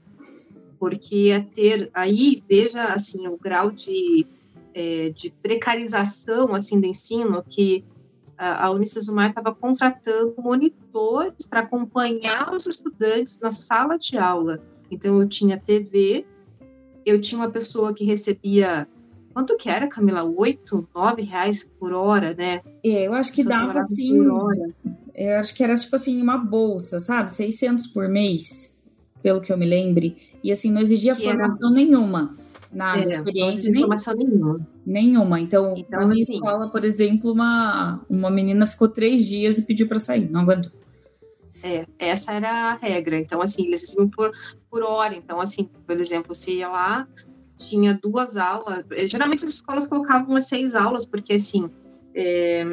Porque 0.78 1.28
ia 1.28 1.42
ter, 1.42 1.90
aí, 1.94 2.44
veja, 2.48 2.84
assim, 2.86 3.26
o 3.28 3.38
grau 3.38 3.72
de 3.72 4.28
é, 4.76 5.10
de 5.10 5.32
precarização 5.42 6.54
assim 6.54 6.82
do 6.82 6.86
ensino 6.86 7.42
que 7.48 7.86
a, 8.38 8.70
Unicesumar 8.70 9.30
estava 9.30 9.56
contratando 9.56 10.36
monitores 10.38 11.48
para 11.48 11.62
acompanhar 11.62 12.54
os 12.54 12.68
estudantes 12.68 13.40
na 13.40 13.50
sala 13.50 13.98
de 13.98 14.18
aula. 14.18 14.62
Então 14.92 15.22
eu 15.22 15.28
tinha 15.30 15.58
TV, 15.58 16.26
eu 17.06 17.22
tinha 17.22 17.40
uma 17.40 17.50
pessoa 17.50 17.94
que 17.94 18.04
recebia 18.04 18.86
quanto 19.34 19.56
que 19.56 19.70
era, 19.70 19.88
Camila? 19.88 20.24
Oito, 20.24 20.86
nove 20.94 21.22
reais 21.22 21.72
por 21.80 21.94
hora, 21.94 22.34
né? 22.34 22.62
É, 22.84 23.08
eu 23.08 23.14
acho 23.14 23.32
que 23.34 23.46
dava 23.46 23.80
assim. 23.80 24.18
Eu 25.16 25.40
acho 25.40 25.56
que 25.56 25.64
era 25.64 25.76
tipo 25.76 25.96
assim 25.96 26.22
uma 26.22 26.38
bolsa, 26.38 27.00
sabe? 27.00 27.32
600 27.32 27.88
por 27.88 28.10
mês, 28.10 28.82
pelo 29.24 29.40
que 29.40 29.54
eu 29.54 29.58
me 29.58 29.66
lembre. 29.66 30.18
E 30.44 30.52
assim 30.52 30.70
não 30.70 30.82
exigia 30.82 31.16
que 31.16 31.24
formação 31.24 31.70
era... 31.70 31.78
nenhuma 31.78 32.38
na 32.72 32.98
é, 32.98 33.02
experiência. 33.02 33.72
Não 33.72 33.80
informação 33.80 34.14
nenhuma. 34.16 34.68
Nenhuma. 34.86 35.40
Então, 35.40 35.76
então 35.78 36.00
na 36.00 36.08
minha 36.08 36.22
assim, 36.22 36.36
escola, 36.36 36.70
por 36.70 36.84
exemplo, 36.84 37.32
uma, 37.32 38.02
uma 38.10 38.30
menina 38.30 38.68
ficou 38.68 38.88
três 38.88 39.26
dias 39.26 39.58
e 39.58 39.66
pediu 39.66 39.88
para 39.88 40.00
sair, 40.00 40.30
não 40.30 40.42
aguentou. 40.42 40.72
É, 41.64 41.86
essa 41.98 42.34
era 42.34 42.50
a 42.50 42.74
regra. 42.76 43.18
Então, 43.18 43.42
assim, 43.42 43.66
eles 43.66 43.96
iam 43.96 44.08
por, 44.08 44.32
por 44.70 44.84
hora. 44.84 45.16
Então, 45.16 45.42
assim, 45.42 45.70
por 45.86 46.00
exemplo, 46.00 46.36
você 46.36 46.58
ia 46.58 46.70
lá, 46.70 47.08
tinha 47.58 48.00
duas 48.02 48.38
aulas. 48.38 48.86
Geralmente 49.08 49.44
as 49.44 49.52
escolas 49.56 49.88
colocavam 49.88 50.30
umas 50.30 50.48
seis 50.48 50.76
aulas, 50.76 51.08
porque, 51.08 51.34
assim, 51.34 51.70
é, 52.14 52.64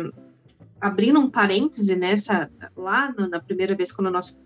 abrindo 0.81 1.19
um 1.19 1.31
parêntese 1.31 1.97
nessa, 1.97 2.51
lá 2.77 3.15
na, 3.17 3.29
na 3.29 3.41
primeira 3.41 3.75
vez, 3.75 3.93
quando 3.93 4.11
nós 4.11 4.39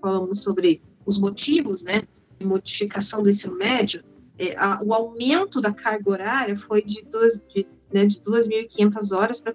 falamos 0.00 0.42
sobre 0.42 0.82
os 1.04 1.20
motivos, 1.20 1.84
né, 1.84 2.02
de 2.38 2.46
modificação 2.46 3.22
do 3.22 3.28
ensino 3.28 3.56
médio, 3.56 4.02
é, 4.38 4.56
a, 4.56 4.80
o 4.82 4.92
aumento 4.92 5.60
da 5.60 5.72
carga 5.72 6.10
horária 6.10 6.58
foi 6.58 6.82
de, 6.82 7.02
duas, 7.10 7.38
de, 7.54 7.66
né, 7.92 8.06
de 8.06 8.20
2.500 8.20 9.16
horas 9.16 9.40
para. 9.40 9.54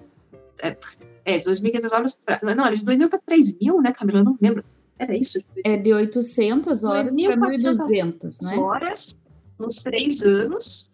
É, 0.62 0.78
é 1.26 1.40
2.500 1.40 1.92
horas 1.92 2.20
para. 2.24 2.56
Não, 2.56 2.66
era 2.66 2.76
de 2.76 2.84
2.000 2.84 3.10
para 3.10 3.20
3.000, 3.20 3.82
né, 3.82 3.92
Camila? 3.92 4.20
Eu 4.20 4.26
não 4.26 4.38
lembro. 4.42 4.64
Era 4.98 5.16
isso? 5.18 5.44
É 5.64 5.78
de 5.78 5.94
800 5.94 6.84
horas 6.84 7.16
para 7.16 7.38
1.200, 7.38 8.52
né? 8.52 8.62
horas 8.62 9.16
nos 9.58 9.82
três 9.82 10.22
anos. 10.22 10.92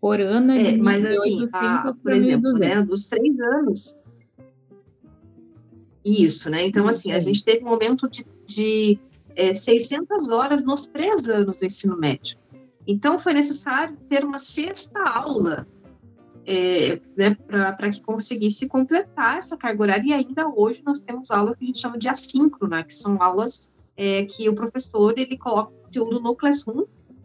Por 0.00 0.20
ano 0.20 0.52
é, 0.52 0.58
de, 0.58 0.68
é, 0.68 0.76
mas, 0.76 1.04
de 1.04 1.18
800 1.18 1.54
assim, 1.54 2.02
para 2.02 2.16
1.200. 2.16 2.58
Né, 2.60 2.82
dos 2.82 3.06
três 3.06 3.40
anos. 3.40 3.96
Isso, 6.04 6.50
né? 6.50 6.66
Então, 6.66 6.82
isso 6.82 7.00
assim, 7.00 7.12
aí. 7.12 7.18
a 7.18 7.20
gente 7.20 7.44
teve 7.44 7.64
um 7.64 7.68
aumento 7.68 8.08
de, 8.08 8.26
de 8.46 8.98
é, 9.36 9.54
600 9.54 10.28
horas 10.28 10.64
nos 10.64 10.86
três 10.86 11.28
anos 11.28 11.58
do 11.58 11.66
ensino 11.66 11.96
médio. 11.96 12.38
Então, 12.86 13.18
foi 13.18 13.32
necessário 13.32 13.96
ter 14.08 14.24
uma 14.24 14.38
sexta 14.38 15.00
aula 15.00 15.66
é, 16.46 17.00
né, 17.16 17.36
para 17.46 17.90
que 17.90 18.00
conseguisse 18.02 18.68
completar 18.68 19.38
essa 19.38 19.56
carga 19.56 19.82
horária. 19.82 20.08
E 20.08 20.12
ainda 20.12 20.48
hoje 20.48 20.82
nós 20.84 21.00
temos 21.00 21.30
aulas 21.30 21.56
que 21.56 21.64
a 21.64 21.66
gente 21.66 21.78
chama 21.78 21.98
de 21.98 22.08
assíncrona, 22.08 22.82
que 22.82 22.94
são 22.94 23.22
aulas 23.22 23.70
é, 23.96 24.24
que 24.24 24.48
o 24.48 24.54
professor 24.54 25.16
ele 25.16 25.36
coloca 25.36 25.72
o 25.72 25.82
conteúdo 25.84 26.20
no 26.20 26.34
Classroom 26.34 26.84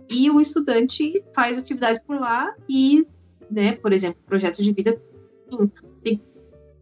e 0.10 0.30
o 0.30 0.40
estudante 0.40 1.24
faz 1.34 1.60
atividade 1.60 2.02
por 2.06 2.20
lá 2.20 2.54
e, 2.68 3.06
né, 3.50 3.74
por 3.74 3.92
exemplo, 3.92 4.22
projetos 4.26 4.64
de 4.64 4.72
vida 4.72 5.02
tem 6.04 6.22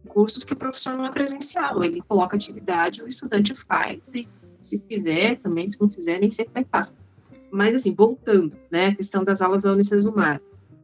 cursos 0.06 0.44
que 0.44 0.52
o 0.52 0.56
professor 0.56 0.96
não 0.96 1.04
é 1.04 1.10
presencial, 1.10 1.82
ele 1.82 2.00
coloca 2.02 2.36
atividade, 2.36 3.02
o 3.02 3.08
estudante 3.08 3.54
faz 3.54 4.00
e 4.14 4.28
se 4.66 4.78
fizer 4.80 5.38
também, 5.40 5.70
se 5.70 5.80
não 5.80 5.88
fizer, 5.88 6.18
nem 6.18 6.30
sempre 6.30 6.52
vai 6.54 6.64
fácil. 6.64 6.94
Mas, 7.50 7.74
assim, 7.74 7.94
voltando, 7.94 8.52
né, 8.70 8.88
a 8.88 8.94
questão 8.96 9.24
das 9.24 9.40
aulas 9.40 9.62
da 9.62 9.72
Unicesumar. 9.72 10.40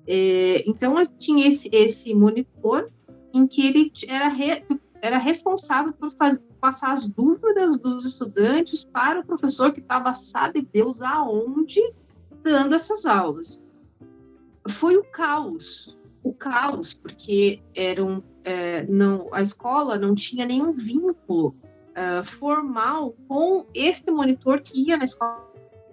É, 0.06 0.64
então, 0.66 0.94
tinha 1.18 1.54
esse, 1.54 1.68
esse 1.72 2.14
monitor 2.14 2.88
em 3.32 3.46
que 3.46 3.66
ele 3.66 3.92
era, 4.06 4.28
re, 4.28 4.62
era 5.00 5.18
responsável 5.18 5.92
por 5.92 6.12
fazer, 6.12 6.40
passar 6.60 6.92
as 6.92 7.06
dúvidas 7.08 7.76
dos 7.78 8.04
estudantes 8.04 8.84
para 8.84 9.20
o 9.20 9.26
professor 9.26 9.72
que 9.72 9.80
estava, 9.80 10.14
sabe 10.14 10.66
Deus 10.72 11.02
aonde, 11.02 11.80
dando 12.42 12.74
essas 12.74 13.04
aulas. 13.04 13.66
Foi 14.68 14.96
o 14.96 15.02
caos, 15.02 15.98
o 16.22 16.32
caos, 16.32 16.94
porque 16.94 17.60
eram, 17.74 18.22
é, 18.44 18.86
não, 18.86 19.28
a 19.32 19.42
escola 19.42 19.98
não 19.98 20.14
tinha 20.14 20.46
nenhum 20.46 20.72
vínculo 20.72 21.56
uh, 21.92 22.38
formal 22.38 23.14
com 23.28 23.66
este 23.74 24.10
monitor 24.10 24.60
que 24.60 24.88
ia 24.88 24.96
na 24.96 25.04
escola, 25.04 25.50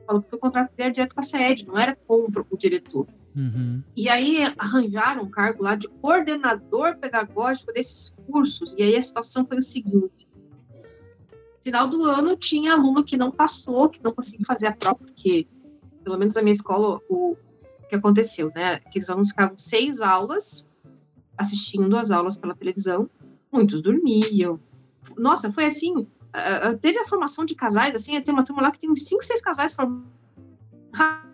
porque 0.07 0.35
o 0.35 0.39
contrato 0.39 0.71
era 0.77 0.91
direto 0.91 1.15
com 1.15 1.21
a 1.21 1.23
sede, 1.23 1.65
não 1.65 1.77
era 1.77 1.95
com 2.07 2.27
o 2.49 2.57
diretor. 2.57 3.07
Uhum. 3.35 3.83
E 3.95 4.09
aí 4.09 4.37
arranjaram 4.57 5.23
um 5.23 5.29
cargo 5.29 5.63
lá 5.63 5.75
de 5.75 5.87
coordenador 6.01 6.97
pedagógico 6.97 7.71
desses 7.71 8.11
cursos. 8.25 8.75
E 8.77 8.81
aí 8.81 8.97
a 8.97 9.01
situação 9.01 9.45
foi 9.45 9.57
o 9.57 9.63
seguinte: 9.63 10.27
final 11.63 11.87
do 11.87 12.03
ano 12.03 12.35
tinha 12.35 12.73
aluno 12.73 13.03
que 13.03 13.15
não 13.15 13.31
passou, 13.31 13.89
que 13.89 14.03
não 14.03 14.11
conseguiu 14.11 14.45
fazer 14.45 14.67
a 14.67 14.73
prova, 14.73 14.97
porque, 14.97 15.47
pelo 16.03 16.17
menos 16.17 16.33
na 16.33 16.41
minha 16.41 16.55
escola, 16.55 16.99
o 17.07 17.37
que 17.87 17.95
aconteceu, 17.95 18.51
né? 18.55 18.79
Que 18.91 18.99
os 18.99 19.09
alunos 19.09 19.29
ficavam 19.29 19.57
seis 19.57 20.01
aulas 20.01 20.67
assistindo 21.37 21.95
as 21.95 22.11
aulas 22.11 22.35
pela 22.35 22.53
televisão, 22.53 23.09
muitos 23.49 23.81
dormiam, 23.81 24.59
nossa, 25.17 25.51
foi 25.51 25.65
assim. 25.65 25.95
Uh, 25.97 26.77
teve 26.79 26.99
a 26.99 27.05
formação 27.05 27.43
de 27.43 27.55
casais, 27.55 27.95
assim, 27.95 28.19
tem 28.21 28.33
uma 28.33 28.43
turma 28.43 28.61
lá 28.61 28.71
que 28.71 28.79
tem 28.79 28.89
uns 28.89 29.03
5, 29.03 29.23
6 29.23 29.41
casais 29.41 29.73
formados 29.73 30.19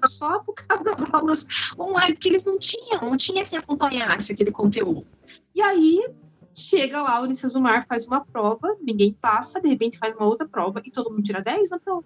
só 0.06 0.40
por 0.40 0.54
causa 0.54 0.84
das 0.84 1.14
aulas 1.14 1.46
online, 1.78 2.16
que 2.16 2.30
eles 2.30 2.46
não 2.46 2.58
tinham, 2.58 3.02
não 3.02 3.18
tinha 3.18 3.46
quem 3.46 3.60
acompanhasse 3.60 4.32
aquele 4.32 4.52
conteúdo. 4.52 5.06
E 5.54 5.62
aí, 5.62 6.08
chega 6.54 7.02
lá, 7.02 7.20
o 7.20 7.24
Unicesumar 7.24 7.86
faz 7.88 8.06
uma 8.08 8.24
prova, 8.24 8.76
ninguém 8.82 9.14
passa, 9.14 9.60
de 9.60 9.68
repente 9.68 9.98
faz 9.98 10.16
uma 10.16 10.26
outra 10.26 10.48
prova 10.48 10.82
e 10.86 10.92
todo 10.92 11.10
mundo 11.10 11.24
tira 11.24 11.42
10 11.42 11.70
na 11.70 11.80
prova. 11.80 12.06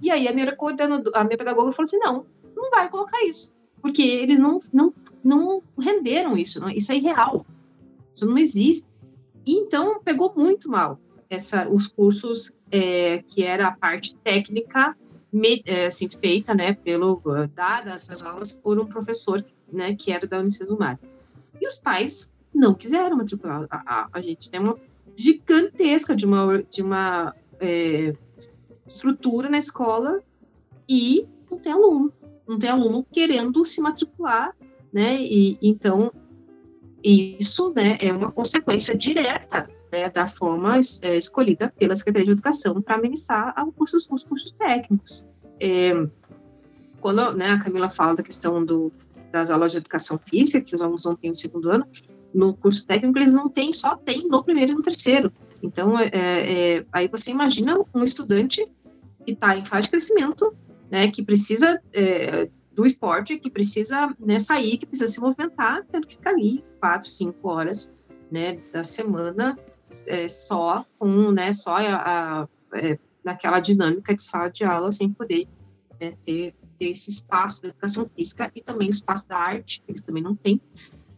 E 0.00 0.10
aí 0.10 0.26
a 0.28 0.32
minha 0.32 0.56
a 1.14 1.24
minha 1.24 1.38
pedagoga 1.38 1.72
falou 1.72 1.84
assim: 1.84 1.98
não, 1.98 2.26
não 2.54 2.70
vai 2.70 2.88
colocar 2.88 3.22
isso. 3.24 3.54
Porque 3.80 4.02
eles 4.02 4.40
não, 4.40 4.58
não, 4.72 4.92
não 5.22 5.62
renderam 5.78 6.36
isso, 6.36 6.60
não, 6.60 6.68
isso 6.70 6.90
é 6.92 6.96
irreal. 6.96 7.46
Isso 8.14 8.26
não 8.26 8.36
existe. 8.36 8.88
E 9.46 9.54
então 9.54 10.00
pegou 10.02 10.34
muito 10.36 10.68
mal 10.70 10.98
essa, 11.28 11.68
os 11.68 11.88
cursos 11.88 12.56
é, 12.70 13.22
que 13.22 13.42
era 13.42 13.68
a 13.68 13.76
parte 13.76 14.14
técnica 14.16 14.96
me, 15.32 15.62
é, 15.66 15.86
assim, 15.86 16.08
feita, 16.08 16.54
né, 16.54 16.72
pelo 16.72 17.20
dadas 17.54 18.08
essas 18.08 18.22
aulas 18.22 18.58
por 18.58 18.78
um 18.78 18.86
professor, 18.86 19.44
né, 19.70 19.94
que 19.94 20.12
era 20.12 20.26
da 20.26 20.38
Unicesumar. 20.38 20.98
E 21.60 21.66
os 21.66 21.76
pais 21.76 22.34
não 22.54 22.74
quiseram 22.74 23.16
matricular. 23.16 23.66
A, 23.70 23.82
a, 23.86 24.08
a 24.12 24.20
gente 24.20 24.50
tem 24.50 24.60
uma 24.60 24.76
gigantesca 25.16 26.14
de 26.14 26.26
uma 26.26 26.62
de 26.62 26.82
uma 26.82 27.34
é, 27.60 28.14
estrutura 28.86 29.48
na 29.48 29.58
escola 29.58 30.20
e 30.88 31.26
não 31.50 31.58
tem 31.58 31.72
aluno, 31.72 32.12
não 32.46 32.58
tem 32.58 32.70
aluno 32.70 33.06
querendo 33.10 33.64
se 33.64 33.80
matricular, 33.80 34.54
né? 34.92 35.20
E 35.20 35.58
então 35.60 36.12
isso, 37.02 37.72
né, 37.74 37.98
é 38.00 38.12
uma 38.12 38.32
consequência 38.32 38.96
direta 38.96 39.68
né, 39.90 40.10
da 40.10 40.28
forma 40.28 40.80
é, 41.02 41.16
escolhida 41.16 41.72
pela 41.78 41.96
Secretaria 41.96 42.26
de 42.26 42.32
Educação 42.32 42.80
para 42.80 42.96
amenizar 42.96 43.54
os 43.66 43.74
cursos, 43.74 44.06
os 44.10 44.24
cursos 44.24 44.52
técnicos. 44.52 45.26
É, 45.60 45.92
quando 47.00 47.32
né, 47.34 47.50
a 47.50 47.58
Camila 47.58 47.88
fala 47.90 48.16
da 48.16 48.22
questão 48.22 48.64
do, 48.64 48.92
das 49.30 49.50
aulas 49.50 49.72
de 49.72 49.78
educação 49.78 50.18
física, 50.18 50.60
que 50.60 50.74
os 50.74 50.82
alunos 50.82 51.04
não 51.04 51.14
têm 51.14 51.30
no 51.30 51.36
segundo 51.36 51.70
ano, 51.70 51.86
no 52.34 52.54
curso 52.54 52.86
técnico 52.86 53.18
eles 53.18 53.32
não 53.32 53.48
têm, 53.48 53.72
só 53.72 53.96
têm 53.96 54.28
no 54.28 54.42
primeiro 54.42 54.72
e 54.72 54.74
no 54.74 54.82
terceiro. 54.82 55.32
Então, 55.62 55.98
é, 55.98 56.10
é, 56.12 56.86
aí 56.92 57.08
você 57.08 57.30
imagina 57.30 57.78
um 57.94 58.02
estudante 58.02 58.66
que 59.24 59.32
está 59.32 59.56
em 59.56 59.64
fase 59.64 59.84
de 59.84 59.90
crescimento, 59.90 60.54
né, 60.90 61.08
que 61.10 61.24
precisa 61.24 61.80
é, 61.92 62.48
do 62.72 62.84
esporte, 62.84 63.38
que 63.38 63.50
precisa 63.50 64.14
né, 64.18 64.38
sair, 64.38 64.76
que 64.76 64.86
precisa 64.86 65.10
se 65.10 65.20
movimentar, 65.20 65.82
tendo 65.84 66.06
que 66.06 66.14
ficar 66.14 66.30
ali 66.30 66.62
quatro, 66.78 67.08
cinco 67.08 67.48
horas 67.48 67.92
né, 68.30 68.58
da 68.72 68.84
semana 68.84 69.58
é, 70.08 70.28
só 70.28 70.84
com, 70.98 71.30
né, 71.30 71.52
só 71.52 71.76
a, 71.76 72.42
a 72.42 72.48
é, 72.74 72.98
naquela 73.24 73.60
dinâmica 73.60 74.14
de 74.14 74.22
sala 74.22 74.48
de 74.48 74.64
aula, 74.64 74.92
sem 74.92 75.12
poder 75.12 75.48
né, 76.00 76.14
ter, 76.22 76.54
ter 76.78 76.90
esse 76.90 77.10
espaço 77.10 77.62
da 77.62 77.68
educação 77.68 78.08
física 78.14 78.50
e 78.54 78.60
também 78.60 78.88
o 78.88 78.90
espaço 78.90 79.26
da 79.28 79.36
arte, 79.36 79.82
que 79.84 79.90
eles 79.90 80.02
também 80.02 80.22
não 80.22 80.34
têm, 80.34 80.60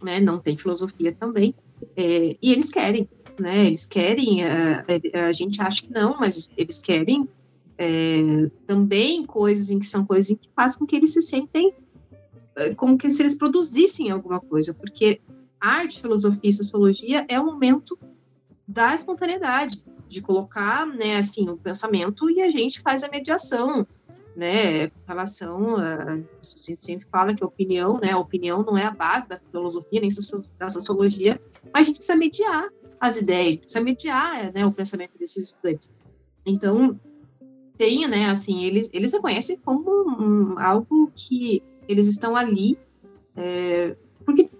né, 0.03 0.21
não 0.21 0.39
tem 0.39 0.57
filosofia 0.57 1.13
também, 1.13 1.55
é, 1.97 2.37
e 2.41 2.53
eles 2.53 2.71
querem, 2.71 3.09
né, 3.39 3.67
eles 3.67 3.85
querem, 3.85 4.45
a, 4.45 4.85
é, 4.89 5.01
é, 5.13 5.21
a, 5.25 5.33
gente 5.33 5.61
acha 5.61 5.83
que 5.83 5.93
não, 5.93 6.19
mas 6.19 6.49
eles 6.57 6.79
querem 6.79 7.29
é, 7.77 8.51
também 8.67 9.25
coisas 9.25 9.71
em 9.71 9.79
que 9.79 9.87
são 9.87 10.05
coisas 10.05 10.31
em 10.31 10.37
que 10.37 10.49
fazem 10.55 10.79
com 10.79 10.87
que 10.87 10.97
eles 10.97 11.13
se 11.13 11.23
sentem 11.23 11.75
como 12.77 12.99
que 12.99 13.09
se 13.09 13.23
eles 13.23 13.39
produzissem 13.39 14.11
alguma 14.11 14.41
coisa, 14.41 14.75
porque 14.75 15.21
arte, 15.61 16.01
filosofia 16.01 16.51
e 16.51 16.53
sociologia 16.53 17.27
é 17.29 17.39
o 17.41 17.47
momento 17.47 17.99
da 18.67 18.95
espontaneidade, 18.95 19.83
de 20.09 20.23
colocar, 20.23 20.87
né, 20.87 21.17
assim, 21.17 21.49
o 21.49 21.57
pensamento 21.57 22.31
e 22.31 22.41
a 22.41 22.51
gente 22.51 22.81
faz 22.81 23.03
a 23.03 23.09
mediação, 23.09 23.87
né, 24.35 24.91
relação 25.07 25.77
a, 25.77 26.15
a 26.15 26.17
gente 26.43 26.85
sempre 26.85 27.07
fala 27.11 27.35
que 27.35 27.43
a 27.43 27.47
opinião, 27.47 27.99
né, 27.99 28.13
a 28.13 28.19
opinião 28.19 28.63
não 28.63 28.77
é 28.77 28.85
a 28.85 28.91
base 28.91 29.29
da 29.29 29.39
filosofia 29.39 30.01
nem 30.01 30.09
da 30.59 30.71
sociologia, 30.71 31.41
mas 31.73 31.83
a 31.83 31.87
gente 31.89 31.97
precisa 31.97 32.17
mediar 32.17 32.69
as 33.01 33.21
ideias, 33.21 33.57
precisa 33.57 33.85
mediar, 33.85 34.53
né, 34.53 34.65
o 34.65 34.73
pensamento 34.73 35.19
desses 35.19 35.49
estudantes. 35.49 35.93
Então, 36.47 36.99
tem, 37.77 38.09
né, 38.09 38.31
assim, 38.31 38.65
eles, 38.65 38.91
eles 38.93 39.13
reconhecem 39.13 39.59
como 39.59 39.91
um, 40.11 40.59
algo 40.59 41.13
que 41.15 41.63
eles 41.87 42.09
estão 42.09 42.35
ali 42.35 42.79
é, 43.39 43.97
porque 44.25 44.51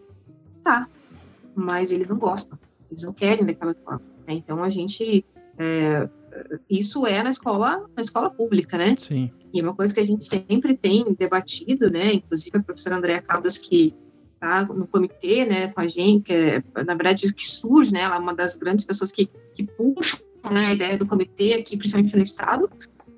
tá, 0.71 0.89
mas 1.55 1.93
eles 1.93 2.09
não 2.09 2.19
gostam 2.19 2.59
eles 2.91 3.05
não 3.05 3.13
querem 3.13 3.45
daquela 3.45 3.75
forma. 3.75 4.03
Né? 4.27 4.35
Então 4.35 4.63
a 4.63 4.71
gente 4.71 5.25
é, 5.59 6.09
isso 6.69 7.07
é 7.07 7.23
na 7.23 7.31
escola 7.31 7.89
na 7.95 8.01
escola 8.01 8.31
pública, 8.31 8.77
né? 8.79 8.97
Sim. 8.97 9.31
E 9.53 9.61
é 9.61 9.63
uma 9.63 9.75
coisa 9.75 9.95
que 9.95 10.01
a 10.01 10.07
gente 10.07 10.25
sempre 10.25 10.77
tem 10.77 11.15
debatido, 11.15 11.91
né? 11.91 12.15
Inclusive 12.15 12.59
a 12.59 12.63
professora 12.63 12.97
Andréa 12.97 13.23
Caldas 13.23 13.59
que 13.59 13.95
está 14.35 14.65
no 14.65 14.87
comitê, 14.87 15.45
né, 15.45 15.67
com 15.69 15.81
a 15.81 15.89
gente, 15.89 16.27
que 16.27 16.33
é, 16.33 16.63
na 16.85 16.95
verdade 16.95 17.35
que 17.35 17.51
surge, 17.51 17.93
né? 17.93 18.03
Ela 18.03 18.17
é 18.17 18.19
uma 18.19 18.35
das 18.35 18.57
grandes 18.57 18.85
pessoas 18.85 19.11
que, 19.11 19.29
que 19.55 19.65
puxam 19.65 20.21
né, 20.53 20.67
a 20.67 20.75
ideia 20.75 20.97
do 20.97 21.07
comitê 21.07 21.55
aqui, 21.55 21.77
principalmente 21.77 22.15
no 22.15 22.23
estado. 22.23 22.71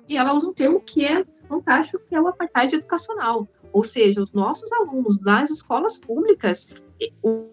E 0.09 0.17
ela 0.17 0.33
usa 0.33 0.47
um 0.47 0.53
termo 0.53 0.81
que 0.81 1.05
é 1.05 1.23
fantástico, 1.47 2.01
que 2.09 2.15
é 2.15 2.21
o 2.21 2.27
apartheid 2.27 2.73
educacional. 2.75 3.47
Ou 3.71 3.85
seja, 3.85 4.21
os 4.21 4.31
nossos 4.33 4.69
alunos 4.71 5.19
das 5.19 5.51
escolas 5.51 5.99
públicas, 5.99 6.73
o, 7.23 7.47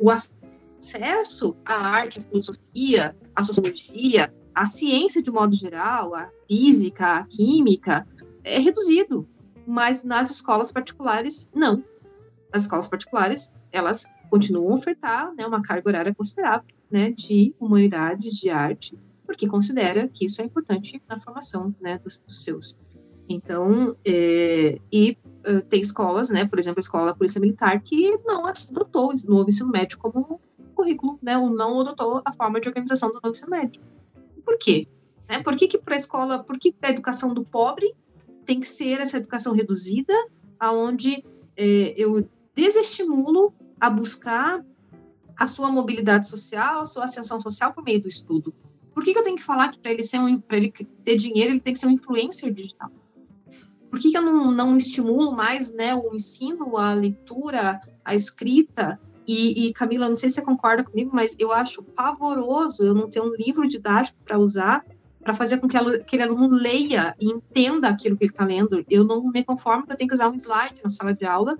o 0.00 0.10
acesso 0.10 1.56
à 1.64 1.74
arte, 1.74 2.20
à 2.20 2.22
filosofia, 2.22 3.16
à 3.34 3.42
sociologia, 3.42 4.32
à 4.54 4.66
ciência 4.66 5.22
de 5.22 5.30
modo 5.30 5.56
geral, 5.56 6.14
à 6.14 6.30
física, 6.46 7.18
à 7.18 7.24
química, 7.24 8.06
é 8.44 8.58
reduzido. 8.58 9.28
Mas 9.66 10.02
nas 10.02 10.30
escolas 10.30 10.72
particulares, 10.72 11.50
não. 11.54 11.82
As 12.52 12.62
escolas 12.62 12.88
particulares, 12.88 13.54
elas 13.70 14.12
continuam 14.28 14.72
a 14.72 14.74
ofertar 14.74 15.32
né, 15.34 15.46
uma 15.46 15.62
carga 15.62 15.88
horária 15.88 16.14
considerável 16.14 16.66
né, 16.90 17.10
de 17.10 17.54
humanidades, 17.58 18.38
de 18.38 18.50
arte, 18.50 18.98
porque 19.24 19.46
considera 19.46 20.08
que 20.08 20.26
isso 20.26 20.42
é 20.42 20.44
importante 20.44 21.00
na 21.08 21.18
formação 21.18 21.74
né, 21.80 21.98
dos, 21.98 22.18
dos 22.18 22.44
seus. 22.44 22.78
Então, 23.28 23.96
é, 24.04 24.78
e 24.92 25.16
tem 25.68 25.80
escolas, 25.80 26.30
né, 26.30 26.44
por 26.44 26.58
exemplo, 26.58 26.78
a 26.78 26.80
Escola 26.80 27.14
Polícia 27.14 27.40
Militar, 27.40 27.80
que 27.80 28.18
não 28.24 28.46
adotou 28.46 29.10
o 29.10 29.30
novo 29.30 29.48
ensino 29.48 29.70
médio 29.70 29.98
como 29.98 30.40
currículo, 30.74 31.18
né, 31.22 31.36
ou 31.38 31.50
não 31.50 31.80
adotou 31.80 32.22
a 32.24 32.32
forma 32.32 32.60
de 32.60 32.68
organização 32.68 33.08
do 33.10 33.14
novo 33.14 33.30
ensino 33.30 33.50
médio. 33.50 33.82
Por 34.44 34.58
quê? 34.58 34.88
Né, 35.28 35.42
por 35.42 35.56
que, 35.56 35.68
que 35.68 35.78
para 35.78 35.94
a 35.94 35.96
escola, 35.96 36.42
por 36.42 36.58
que 36.58 36.74
a 36.82 36.90
educação 36.90 37.32
do 37.32 37.44
pobre 37.44 37.94
tem 38.44 38.60
que 38.60 38.66
ser 38.66 39.00
essa 39.00 39.18
educação 39.18 39.54
reduzida, 39.54 40.12
aonde 40.58 41.24
é, 41.56 41.94
eu 41.96 42.28
desestimulo 42.54 43.54
a 43.80 43.88
buscar 43.88 44.64
a 45.36 45.46
sua 45.46 45.70
mobilidade 45.70 46.28
social, 46.28 46.82
a 46.82 46.86
sua 46.86 47.04
ascensão 47.04 47.40
social 47.40 47.72
por 47.72 47.84
meio 47.84 48.00
do 48.00 48.08
estudo? 48.08 48.54
Por 48.94 49.02
que, 49.02 49.12
que 49.12 49.18
eu 49.18 49.22
tenho 49.22 49.36
que 49.36 49.42
falar 49.42 49.70
que 49.70 49.78
para 49.78 49.90
ele, 49.90 50.02
ser 50.02 50.18
um, 50.18 50.42
ele 50.50 50.72
ter 51.04 51.16
dinheiro, 51.16 51.52
ele 51.52 51.60
tem 51.60 51.72
que 51.72 51.78
ser 51.78 51.86
um 51.86 51.90
influencer 51.90 52.52
digital? 52.52 52.90
Por 53.92 53.98
que, 53.98 54.10
que 54.10 54.16
eu 54.16 54.22
não, 54.22 54.50
não 54.50 54.74
estimulo 54.74 55.32
mais 55.32 55.74
né, 55.74 55.94
o 55.94 56.14
ensino, 56.14 56.78
a 56.78 56.94
leitura, 56.94 57.78
a 58.02 58.14
escrita, 58.14 58.98
e, 59.28 59.66
e, 59.66 59.72
Camila, 59.74 60.08
não 60.08 60.16
sei 60.16 60.30
se 60.30 60.36
você 60.36 60.42
concorda 60.42 60.82
comigo, 60.82 61.10
mas 61.12 61.36
eu 61.38 61.52
acho 61.52 61.82
pavoroso 61.82 62.86
eu 62.86 62.94
não 62.94 63.10
ter 63.10 63.20
um 63.20 63.34
livro 63.34 63.68
didático 63.68 64.18
para 64.24 64.38
usar 64.38 64.82
para 65.22 65.34
fazer 65.34 65.58
com 65.58 65.68
que 65.68 65.76
aquele 65.76 66.22
aluno 66.22 66.48
leia 66.48 67.14
e 67.20 67.26
entenda 67.26 67.88
aquilo 67.88 68.16
que 68.16 68.24
ele 68.24 68.32
está 68.32 68.46
lendo. 68.46 68.82
Eu 68.88 69.04
não 69.04 69.22
me 69.30 69.44
conformo 69.44 69.86
que 69.86 69.92
eu 69.92 69.96
tenho 69.96 70.08
que 70.08 70.14
usar 70.14 70.30
um 70.30 70.34
slide 70.34 70.80
na 70.82 70.88
sala 70.88 71.12
de 71.12 71.26
aula 71.26 71.56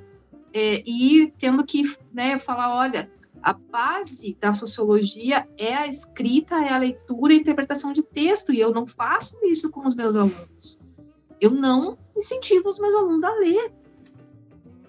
é, 0.54 0.82
e 0.86 1.32
tendo 1.38 1.62
que 1.62 1.82
né, 2.12 2.38
falar, 2.38 2.74
olha, 2.74 3.10
a 3.42 3.52
base 3.52 4.36
da 4.40 4.54
sociologia 4.54 5.46
é 5.58 5.74
a 5.74 5.86
escrita, 5.86 6.56
é 6.56 6.72
a 6.72 6.78
leitura 6.78 7.34
e 7.34 7.36
a 7.36 7.40
interpretação 7.40 7.92
de 7.92 8.02
texto, 8.02 8.52
e 8.52 8.58
eu 8.58 8.72
não 8.72 8.86
faço 8.86 9.36
isso 9.44 9.70
com 9.70 9.86
os 9.86 9.94
meus 9.94 10.16
alunos. 10.16 10.80
Eu 11.40 11.50
não 11.50 11.98
incentivo 12.16 12.68
os 12.68 12.78
meus 12.78 12.94
alunos 12.94 13.24
a 13.24 13.34
ler. 13.34 13.72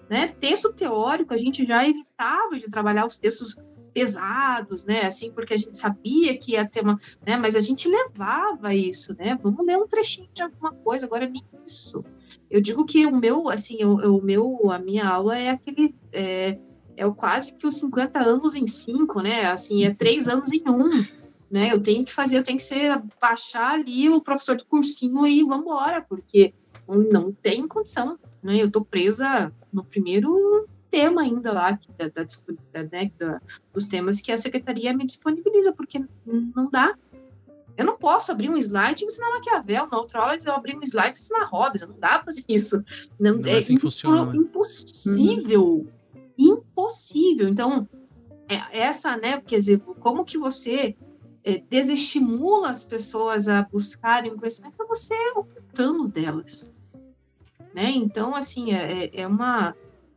Né? 0.08 0.28
Texto 0.28 0.72
teórico, 0.72 1.32
a 1.32 1.36
gente 1.36 1.66
já 1.66 1.88
evitava 1.88 2.58
de 2.58 2.70
trabalhar 2.70 3.06
os 3.06 3.18
textos 3.18 3.56
pesados, 3.94 4.84
né? 4.84 5.06
Assim, 5.06 5.32
porque 5.32 5.54
a 5.54 5.56
gente 5.56 5.78
sabia 5.78 6.36
que 6.36 6.52
ia 6.52 6.68
ter 6.68 6.82
uma, 6.82 6.98
né? 7.24 7.36
Mas 7.36 7.54
a 7.54 7.60
gente 7.60 7.88
levava 7.88 8.74
isso, 8.74 9.16
né? 9.16 9.38
Vamos 9.40 9.64
ler 9.64 9.78
um 9.78 9.86
trechinho 9.86 10.28
de 10.34 10.42
alguma 10.42 10.72
coisa, 10.72 11.06
agora 11.06 11.28
nem 11.28 11.42
isso. 11.64 12.04
Eu 12.50 12.60
digo 12.60 12.84
que 12.84 13.06
o 13.06 13.16
meu, 13.16 13.48
assim, 13.48 13.84
o, 13.84 14.16
o 14.16 14.22
meu, 14.22 14.70
a 14.70 14.78
minha 14.78 15.08
aula 15.08 15.38
é 15.38 15.50
aquele, 15.50 15.94
é, 16.12 16.58
é 16.96 17.10
quase 17.12 17.56
que 17.56 17.66
os 17.66 17.78
50 17.78 18.18
anos 18.18 18.56
em 18.56 18.66
cinco, 18.66 19.20
né? 19.20 19.46
Assim, 19.46 19.84
é 19.84 19.94
três 19.94 20.28
anos 20.28 20.52
em 20.52 20.62
um, 20.68 21.04
né? 21.48 21.72
Eu 21.72 21.80
tenho 21.80 22.04
que 22.04 22.12
fazer, 22.12 22.38
eu 22.38 22.42
tenho 22.42 22.58
que 22.58 22.64
ser, 22.64 23.00
baixar 23.20 23.74
ali 23.74 24.08
o 24.10 24.20
professor 24.20 24.56
do 24.56 24.66
cursinho 24.66 25.24
e 25.24 25.42
vamos 25.44 25.66
embora, 25.66 26.02
porque 26.02 26.52
não 26.88 27.32
tem 27.32 27.66
condição, 27.66 28.18
né? 28.42 28.56
Eu 28.56 28.70
tô 28.70 28.84
presa 28.84 29.52
no 29.72 29.84
primeiro 29.84 30.68
tema 30.90 31.22
ainda 31.22 31.52
lá, 31.52 31.78
da, 31.98 32.08
da, 32.08 32.24
da, 32.72 32.84
né, 32.84 33.10
da, 33.18 33.40
dos 33.72 33.86
temas 33.86 34.20
que 34.20 34.30
a 34.30 34.36
secretaria 34.36 34.96
me 34.96 35.04
disponibiliza, 35.04 35.72
porque 35.72 36.04
não 36.24 36.70
dá. 36.70 36.94
Eu 37.76 37.84
não 37.84 37.96
posso 37.98 38.30
abrir 38.30 38.48
um 38.48 38.56
slide 38.56 39.02
e 39.02 39.06
ensinar 39.06 39.30
Maquiavel, 39.30 39.88
na 39.90 39.98
outra 39.98 40.20
aula 40.20 40.36
eu 40.36 40.52
abrir 40.52 40.76
um 40.76 40.82
slide 40.82 41.16
e 41.16 41.20
ensinar 41.20 41.46
Hobbes, 41.46 41.82
não 41.82 41.98
dá 41.98 42.10
para 42.10 42.26
fazer 42.26 42.44
isso. 42.48 42.84
Não, 43.18 43.38
não 43.38 43.48
é, 43.48 43.54
é 43.54 43.58
assim 43.58 43.76
funciona, 43.76 44.26
né? 44.26 44.36
impossível, 44.36 45.86
impossível. 46.38 47.48
Então, 47.48 47.88
é, 48.48 48.78
essa, 48.78 49.16
né, 49.16 49.40
quer 49.40 49.56
dizer, 49.56 49.80
como 49.80 50.24
que 50.24 50.38
você 50.38 50.94
é, 51.42 51.60
desestimula 51.68 52.70
as 52.70 52.86
pessoas 52.86 53.48
a 53.48 53.62
buscarem 53.62 54.36
conhecimento, 54.36 54.76
você 54.86 55.16
desfrutando 55.74 56.08
delas. 56.08 56.72
Né? 57.74 57.90
Então, 57.90 58.34
assim, 58.34 58.72
é, 58.72 59.04
é, 59.04 59.10
é 59.22 59.26
uma. 59.26 59.74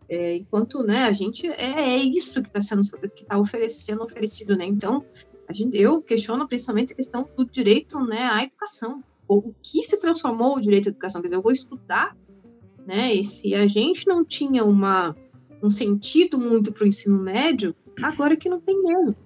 É, 0.07 0.35
enquanto 0.35 0.83
né, 0.83 1.05
a 1.05 1.11
gente. 1.11 1.47
É, 1.47 1.95
é 1.95 1.97
isso 1.97 2.41
que 2.43 2.49
está 2.49 2.61
sendo 2.61 2.81
que 3.09 3.23
está 3.23 3.37
oferecendo, 3.37 4.03
oferecido. 4.03 4.55
Né? 4.55 4.65
Então, 4.65 5.03
a 5.47 5.53
gente, 5.53 5.75
eu 5.77 6.01
questiono 6.01 6.47
principalmente 6.47 6.93
a 6.93 6.95
questão 6.95 7.27
do 7.35 7.43
direito 7.43 7.99
né, 7.99 8.23
à 8.23 8.43
educação. 8.43 9.03
O, 9.27 9.53
que 9.61 9.83
se 9.83 9.99
transformou 9.99 10.55
o 10.55 10.61
direito 10.61 10.87
à 10.87 10.91
educação? 10.91 11.21
Quer 11.21 11.27
dizer, 11.27 11.37
eu 11.37 11.41
vou 11.41 11.51
estudar, 11.51 12.15
né? 12.85 13.13
E 13.13 13.21
se 13.21 13.53
a 13.53 13.67
gente 13.67 14.07
não 14.07 14.23
tinha 14.23 14.63
uma, 14.63 15.13
um 15.61 15.69
sentido 15.69 16.39
muito 16.39 16.71
para 16.71 16.85
o 16.85 16.87
ensino 16.87 17.19
médio, 17.19 17.75
agora 18.01 18.37
que 18.37 18.47
não 18.47 18.61
tem 18.61 18.81
mesmo. 18.81 19.17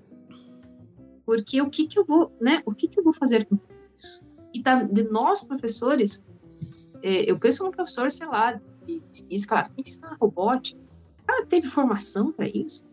Porque 1.24 1.62
o 1.62 1.70
que, 1.70 1.86
que 1.86 2.00
eu 2.00 2.06
vou, 2.06 2.32
né? 2.42 2.64
O 2.66 2.74
que, 2.74 2.88
que 2.88 3.00
eu 3.00 3.04
vou 3.04 3.14
fazer 3.14 3.46
com 3.46 3.60
isso? 3.96 4.24
E 4.52 4.62
da, 4.62 4.82
de 4.82 5.04
nós, 5.04 5.48
professores, 5.48 6.24
é, 6.24 6.31
eu 7.02 7.38
penso 7.38 7.64
num 7.64 7.72
professor, 7.72 8.12
sei 8.12 8.28
lá, 8.28 8.60
de, 8.86 9.02
de 9.12 9.24
física, 9.26 9.56
lá, 9.56 9.64
que 9.64 9.82
ensinar 9.82 10.18
robótica. 10.20 10.80
O 11.24 11.26
cara 11.26 11.46
teve 11.46 11.68
formação 11.68 12.32
para 12.32 12.48
isso? 12.48 12.86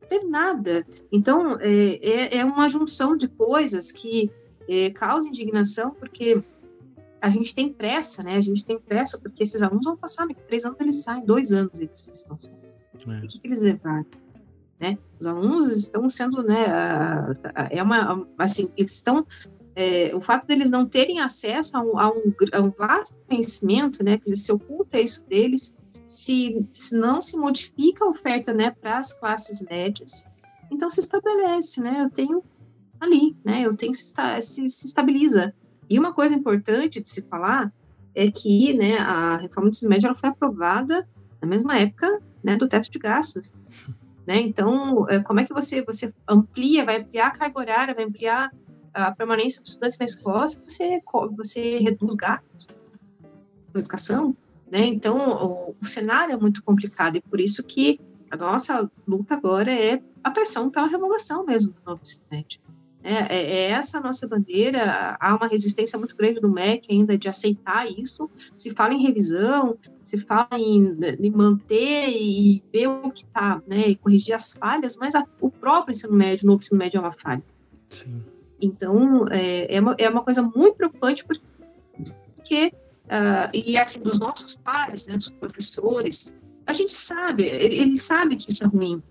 Não 0.00 0.08
teve 0.08 0.26
nada. 0.26 0.86
Então, 1.10 1.58
é, 1.60 1.96
é, 2.02 2.36
é, 2.38 2.44
uma 2.44 2.68
junção 2.68 3.16
de 3.16 3.28
coisas 3.28 3.92
que 3.92 4.30
é, 4.68 4.90
causa 4.90 5.28
indignação, 5.28 5.92
porque 5.92 6.42
a 7.20 7.30
gente 7.30 7.54
tem 7.54 7.72
pressa, 7.72 8.22
né? 8.22 8.36
A 8.36 8.40
gente 8.40 8.64
tem 8.64 8.78
pressa, 8.78 9.18
porque 9.20 9.42
esses 9.42 9.62
alunos 9.62 9.84
vão 9.84 9.96
passar, 9.96 10.26
três 10.46 10.64
anos 10.64 10.78
eles 10.80 11.02
saem, 11.02 11.24
dois 11.24 11.52
anos 11.52 11.78
eles 11.78 12.10
estão 12.14 12.38
saindo. 12.38 12.66
É. 13.08 13.24
O 13.24 13.28
que, 13.28 13.40
que 13.40 13.46
eles 13.46 13.60
levaram? 13.60 14.06
Né? 14.78 14.98
Os 15.18 15.26
alunos 15.26 15.72
estão 15.74 16.08
sendo, 16.08 16.42
né, 16.42 16.66
é 17.70 17.82
uma, 17.82 18.26
assim, 18.36 18.70
eles 18.76 18.92
estão 18.92 19.26
é, 19.76 20.10
o 20.16 20.22
fato 20.22 20.46
deles 20.46 20.70
não 20.70 20.86
terem 20.86 21.20
acesso 21.20 21.76
a 21.76 21.82
um, 21.82 21.98
a 21.98 22.08
um, 22.08 22.32
a 22.50 22.60
um 22.62 22.70
vasto 22.70 23.14
conhecimento, 23.28 24.02
né, 24.02 24.16
quer 24.16 24.24
dizer, 24.24 24.36
se 24.36 24.50
oculta 24.50 24.98
isso 24.98 25.22
deles, 25.26 25.76
se, 26.06 26.66
se 26.72 26.96
não 26.96 27.20
se 27.20 27.36
modifica 27.36 28.06
a 28.06 28.08
oferta, 28.08 28.54
né, 28.54 28.70
para 28.70 28.96
as 28.98 29.12
classes 29.20 29.60
médias, 29.68 30.26
então 30.70 30.88
se 30.88 31.00
estabelece, 31.00 31.82
né, 31.82 32.02
eu 32.02 32.10
tenho 32.10 32.42
ali, 32.98 33.36
né, 33.44 33.66
eu 33.66 33.76
tenho 33.76 33.92
se, 33.94 34.14
se, 34.40 34.68
se 34.70 34.86
estabiliza. 34.86 35.54
E 35.90 35.98
uma 35.98 36.14
coisa 36.14 36.34
importante 36.34 37.00
de 37.00 37.10
se 37.10 37.28
falar 37.28 37.70
é 38.14 38.30
que, 38.30 38.72
né, 38.72 38.96
a 38.96 39.36
reforma 39.36 39.68
do 39.68 39.74
ensino 39.74 39.90
médio 39.90 40.06
ela 40.06 40.16
foi 40.16 40.30
aprovada 40.30 41.06
na 41.40 41.46
mesma 41.46 41.78
época, 41.78 42.18
né, 42.42 42.56
do 42.56 42.66
teto 42.66 42.90
de 42.90 42.98
gastos. 42.98 43.54
Né? 44.26 44.40
Então, 44.40 45.08
é, 45.08 45.20
como 45.20 45.38
é 45.38 45.44
que 45.44 45.54
você, 45.54 45.84
você 45.84 46.12
amplia, 46.28 46.84
vai 46.84 47.00
ampliar 47.00 47.28
a 47.28 47.30
carga 47.30 47.60
horária, 47.60 47.94
vai 47.94 48.04
ampliar 48.04 48.50
a 48.96 49.12
permanência 49.12 49.62
dos 49.62 49.72
estudantes 49.72 49.98
na 49.98 50.06
escola 50.06 50.48
se 50.48 50.62
você, 50.66 51.00
você 51.36 51.78
reduz 51.78 52.14
gastos 52.16 52.68
com 53.72 53.78
educação, 53.78 54.36
né? 54.70 54.86
Então, 54.86 55.18
o, 55.18 55.76
o, 55.80 55.86
cenário 55.86 56.32
é 56.32 56.36
muito 56.36 56.62
complicado 56.64 57.16
e 57.16 57.20
por 57.20 57.38
isso 57.38 57.62
que 57.62 58.00
a 58.30 58.36
nossa 58.36 58.90
luta 59.06 59.34
agora 59.34 59.70
é 59.70 60.02
a 60.24 60.30
pressão 60.30 60.70
pela 60.70 60.86
revogação 60.86 61.44
mesmo 61.44 61.72
do 61.72 61.90
novo 61.90 62.00
ensino 62.02 62.24
médio. 62.30 62.60
É, 63.02 63.12
é, 63.12 63.36
é, 63.36 63.70
essa 63.70 63.98
a 63.98 64.00
nossa 64.00 64.26
bandeira. 64.26 65.16
Há 65.20 65.36
uma 65.36 65.46
resistência 65.46 65.96
muito 65.96 66.16
grande 66.16 66.40
do 66.40 66.50
MEC 66.50 66.90
ainda 66.90 67.16
de 67.16 67.28
aceitar 67.28 67.88
isso. 67.88 68.28
Se 68.56 68.72
fala 68.72 68.94
em 68.94 69.02
revisão, 69.02 69.78
se 70.02 70.22
fala 70.22 70.48
em, 70.54 70.98
em 71.20 71.30
manter 71.30 72.08
e 72.08 72.64
ver 72.72 72.88
o 72.88 73.10
que 73.12 73.20
está, 73.20 73.62
né, 73.64 73.90
e 73.90 73.94
corrigir 73.94 74.34
as 74.34 74.52
falhas, 74.52 74.96
mas 74.96 75.14
a, 75.14 75.24
o 75.40 75.48
próprio 75.48 75.92
ensino 75.92 76.14
médio, 76.14 76.46
o 76.46 76.48
novo 76.48 76.60
ensino 76.60 76.78
médio 76.78 76.98
é 76.98 77.00
uma 77.00 77.12
falha. 77.12 77.44
Sim. 77.88 78.24
Então, 78.60 79.26
é, 79.28 79.76
é, 79.76 79.80
uma, 79.80 79.94
é 79.98 80.08
uma 80.08 80.22
coisa 80.22 80.42
muito 80.42 80.76
preocupante 80.76 81.24
porque, 81.24 82.72
uh, 83.04 83.50
e 83.52 83.76
assim, 83.76 84.00
dos 84.00 84.18
nossos 84.18 84.56
pais, 84.56 85.06
né, 85.06 85.14
dos 85.14 85.30
professores, 85.30 86.34
a 86.66 86.72
gente 86.72 86.94
sabe, 86.94 87.44
ele, 87.44 87.76
ele 87.76 88.00
sabe 88.00 88.36
que 88.36 88.50
isso 88.50 88.64
é 88.64 88.66
ruim, 88.66 89.02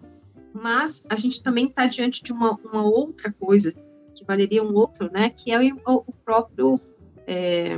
mas 0.53 1.05
a 1.09 1.15
gente 1.15 1.43
também 1.43 1.67
está 1.67 1.85
diante 1.85 2.23
de 2.23 2.31
uma, 2.31 2.57
uma 2.63 2.83
outra 2.83 3.31
coisa, 3.31 3.73
que 4.13 4.25
valeria 4.25 4.63
um 4.63 4.73
outro, 4.73 5.11
né, 5.11 5.29
que 5.29 5.51
é 5.51 5.59
o, 5.59 6.03
o 6.07 6.13
próprio 6.23 6.79
é, 7.27 7.77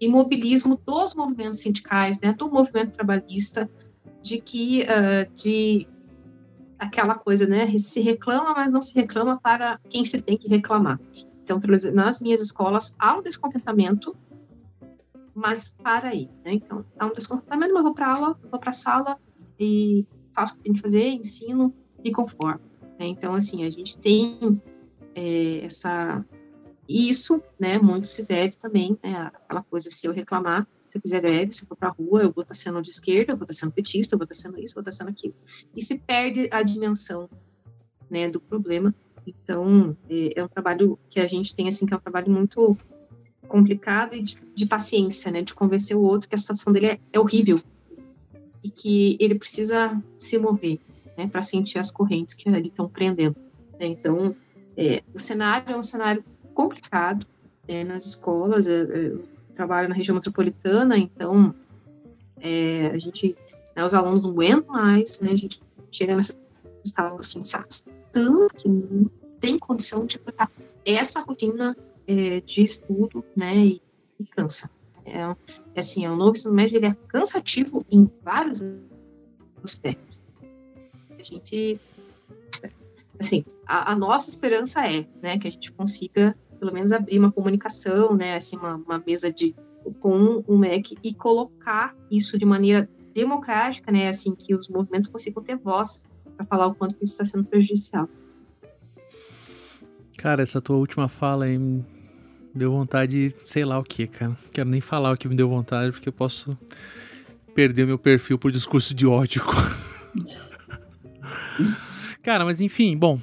imobilismo 0.00 0.80
dos 0.86 1.14
movimentos 1.14 1.60
sindicais, 1.60 2.20
né, 2.20 2.32
do 2.32 2.50
movimento 2.50 2.92
trabalhista, 2.92 3.68
de 4.22 4.40
que, 4.40 4.82
uh, 4.82 5.32
de 5.34 5.86
aquela 6.82 7.14
coisa, 7.14 7.46
né? 7.46 7.78
Se 7.78 8.00
reclama, 8.00 8.52
mas 8.54 8.72
não 8.72 8.82
se 8.82 8.94
reclama 8.94 9.40
para 9.40 9.78
quem 9.88 10.04
se 10.04 10.20
tem 10.20 10.36
que 10.36 10.48
reclamar. 10.48 11.00
Então, 11.42 11.60
nas 11.94 12.20
minhas 12.20 12.40
escolas, 12.40 12.96
há 12.98 13.16
um 13.16 13.22
descontentamento, 13.22 14.16
mas 15.34 15.76
para 15.80 16.08
aí, 16.08 16.28
né? 16.44 16.54
Então, 16.54 16.84
há 16.98 17.06
um 17.06 17.12
descontentamento, 17.12 17.72
mas 17.72 17.82
vou 17.82 17.94
para 17.94 18.12
aula, 18.12 18.38
vou 18.50 18.58
para 18.58 18.70
a 18.70 18.74
sala 18.74 19.16
e 19.58 20.04
faço 20.34 20.54
o 20.54 20.56
que 20.56 20.64
tem 20.64 20.72
que 20.72 20.80
fazer, 20.80 21.08
ensino 21.08 21.72
e 22.02 22.10
conformo. 22.10 22.60
Né? 22.98 23.06
Então, 23.06 23.34
assim, 23.34 23.64
a 23.64 23.70
gente 23.70 23.96
tem 23.98 24.60
é, 25.14 25.64
essa... 25.64 26.24
Isso, 26.88 27.42
né, 27.58 27.78
muito 27.78 28.08
se 28.08 28.26
deve 28.26 28.56
também, 28.56 28.98
né, 29.02 29.30
aquela 29.32 29.62
coisa, 29.62 29.88
se 29.88 30.06
eu 30.06 30.12
reclamar, 30.12 30.66
se 30.92 30.98
eu 30.98 31.02
fizer 31.02 31.20
greve, 31.22 31.52
se 31.52 31.64
eu 31.64 31.68
for 31.68 31.76
para 31.76 31.88
a 31.88 31.92
rua, 31.92 32.22
eu 32.22 32.30
vou 32.30 32.42
estar 32.42 32.54
sendo 32.54 32.82
de 32.82 32.90
esquerda, 32.90 33.32
eu 33.32 33.36
vou 33.36 33.44
estar 33.44 33.54
sendo 33.54 33.72
petista, 33.72 34.14
eu 34.14 34.18
vou 34.18 34.24
estar 34.24 34.34
sendo 34.34 34.60
isso, 34.60 34.78
eu 34.78 34.82
vou 34.82 34.88
estar 34.90 35.04
sendo 35.04 35.08
aquilo. 35.08 35.34
E 35.74 35.82
se 35.82 36.00
perde 36.00 36.48
a 36.50 36.62
dimensão 36.62 37.30
né, 38.10 38.28
do 38.28 38.38
problema. 38.38 38.94
Então, 39.26 39.96
é, 40.10 40.38
é, 40.38 40.44
um 40.44 40.48
trabalho 40.48 40.98
que 41.08 41.18
a 41.18 41.26
gente 41.26 41.56
tem, 41.56 41.66
assim, 41.66 41.86
que 41.86 41.94
é 41.94 41.96
um 41.96 42.00
trabalho 42.00 42.30
muito 42.30 42.76
complicado 43.48 44.14
e 44.14 44.22
de, 44.22 44.36
de 44.54 44.66
paciência, 44.66 45.32
né, 45.32 45.40
de 45.40 45.54
convencer 45.54 45.96
o 45.96 46.02
outro 46.02 46.28
que 46.28 46.34
a 46.34 46.38
situação 46.38 46.74
dele 46.74 46.86
é, 46.86 47.00
é 47.10 47.18
horrível 47.18 47.62
e 48.62 48.68
que 48.68 49.16
ele 49.18 49.34
precisa 49.34 49.98
se 50.18 50.38
mover, 50.38 50.78
né, 51.16 51.26
para 51.26 51.40
sentir 51.40 51.78
as 51.78 51.90
correntes 51.90 52.36
que 52.36 52.50
ali 52.50 52.68
estão 52.68 52.86
prendendo. 52.86 53.36
Né? 53.80 53.86
Então, 53.86 54.36
é, 54.76 55.02
o 55.14 55.18
cenário 55.18 55.72
é 55.72 55.76
um 55.76 55.82
cenário 55.82 56.22
complicado 56.52 57.26
né, 57.66 57.82
nas 57.82 58.04
escolas. 58.04 58.66
É, 58.66 58.82
é 58.82 59.31
trabalho 59.52 59.88
na 59.88 59.94
região 59.94 60.14
metropolitana, 60.14 60.98
então 60.98 61.54
é, 62.40 62.86
a 62.88 62.98
gente, 62.98 63.36
né, 63.76 63.84
os 63.84 63.94
alunos 63.94 64.24
não 64.24 64.30
aguentam 64.30 64.74
mais, 64.74 65.20
né, 65.20 65.30
a 65.32 65.36
gente 65.36 65.62
chega 65.90 66.16
nessa 66.16 66.40
estado 66.84 67.16
assim, 67.18 67.40
tanto 68.10 68.54
que 68.56 68.68
não 68.68 69.10
tem 69.40 69.58
condição 69.58 70.04
de 70.04 70.18
botar 70.18 70.50
essa 70.84 71.20
rotina 71.20 71.76
é, 72.06 72.40
de 72.40 72.64
estudo, 72.64 73.24
né, 73.36 73.56
e, 73.56 73.82
e 74.18 74.24
cansa. 74.26 74.70
É, 75.04 75.18
é, 75.74 75.80
assim, 75.80 76.06
o 76.06 76.16
novo 76.16 76.32
ensino 76.32 76.54
médio 76.54 76.76
ele 76.76 76.86
é 76.86 76.96
cansativo 77.08 77.84
em 77.90 78.10
vários 78.22 78.62
aspectos. 79.62 80.34
A 81.18 81.22
gente, 81.22 81.80
assim, 83.18 83.44
a, 83.66 83.92
a 83.92 83.96
nossa 83.96 84.28
esperança 84.28 84.86
é, 84.86 85.06
né, 85.22 85.38
que 85.38 85.48
a 85.48 85.50
gente 85.50 85.72
consiga 85.72 86.36
pelo 86.62 86.72
menos 86.72 86.92
abrir 86.92 87.18
uma 87.18 87.32
comunicação, 87.32 88.14
né, 88.14 88.36
assim, 88.36 88.56
uma, 88.56 88.76
uma 88.76 89.02
mesa 89.04 89.32
de 89.32 89.52
com 89.98 90.44
o 90.46 90.56
MEC 90.56 90.96
e 91.02 91.12
colocar 91.12 91.92
isso 92.08 92.38
de 92.38 92.44
maneira 92.44 92.88
democrática, 93.12 93.90
né, 93.90 94.08
assim, 94.08 94.32
que 94.36 94.54
os 94.54 94.68
movimentos 94.68 95.10
consigam 95.10 95.42
ter 95.42 95.56
voz 95.56 96.06
para 96.36 96.46
falar 96.46 96.68
o 96.68 96.74
quanto 96.76 96.92
isso 97.02 97.20
está 97.20 97.24
sendo 97.24 97.46
prejudicial. 97.46 98.08
Cara, 100.16 100.40
essa 100.40 100.60
tua 100.60 100.76
última 100.76 101.08
fala 101.08 101.46
aí 101.46 101.58
deu 102.54 102.70
vontade, 102.70 103.34
sei 103.44 103.64
lá 103.64 103.76
o 103.76 103.82
que, 103.82 104.06
cara. 104.06 104.38
Quero 104.52 104.70
nem 104.70 104.80
falar 104.80 105.10
o 105.10 105.16
que 105.16 105.26
me 105.26 105.34
deu 105.34 105.48
vontade, 105.48 105.90
porque 105.90 106.10
eu 106.10 106.12
posso 106.12 106.56
perder 107.56 107.88
meu 107.88 107.98
perfil 107.98 108.38
por 108.38 108.52
discurso 108.52 108.94
de 108.94 109.04
ódio. 109.04 109.42
cara, 112.22 112.44
mas 112.44 112.60
enfim, 112.60 112.96
bom, 112.96 113.20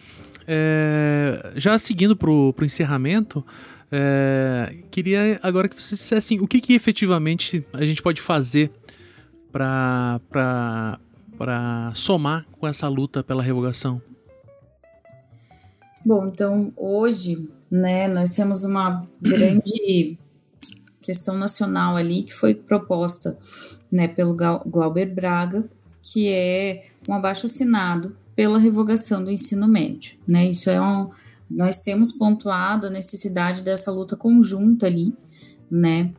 é, 0.51 1.51
já 1.55 1.77
seguindo 1.77 2.15
pro, 2.15 2.51
pro 2.53 2.65
encerramento, 2.65 3.45
é, 3.91 4.77
queria 4.89 5.39
agora 5.43 5.69
que 5.69 5.79
você 5.79 5.95
dissesse 5.95 6.15
assim, 6.15 6.39
o 6.39 6.47
que, 6.47 6.59
que 6.59 6.73
efetivamente 6.73 7.63
a 7.71 7.83
gente 7.83 8.01
pode 8.01 8.19
fazer 8.19 8.71
para 9.51 10.19
somar 11.93 12.47
com 12.51 12.67
essa 12.67 12.87
luta 12.87 13.23
pela 13.23 13.43
revogação? 13.43 14.01
Bom, 16.03 16.27
então 16.27 16.73
hoje, 16.75 17.47
né, 17.69 18.07
nós 18.07 18.35
temos 18.35 18.63
uma 18.63 19.07
grande 19.21 20.17
questão 20.99 21.37
nacional 21.37 21.95
ali 21.95 22.23
que 22.23 22.33
foi 22.33 22.55
proposta, 22.55 23.37
né, 23.91 24.07
pelo 24.07 24.35
Glauber 24.65 25.13
Braga, 25.13 25.69
que 26.01 26.27
é 26.27 26.87
um 27.07 27.13
abaixo 27.13 27.45
assinado 27.45 28.15
pela 28.39 28.57
revogação 28.57 29.21
do 29.21 29.29
ensino 29.29 29.67
médio, 29.67 30.15
né? 30.25 30.49
Isso 30.49 30.69
é 30.69 30.79
um 30.79 31.09
nós 31.51 31.81
temos 31.81 32.13
pontuado 32.13 32.87
a 32.87 32.89
necessidade 32.89 33.63
dessa 33.63 33.91
luta 33.91 34.15
conjunta 34.15 34.85
ali, 34.85 35.13
né? 35.69 36.13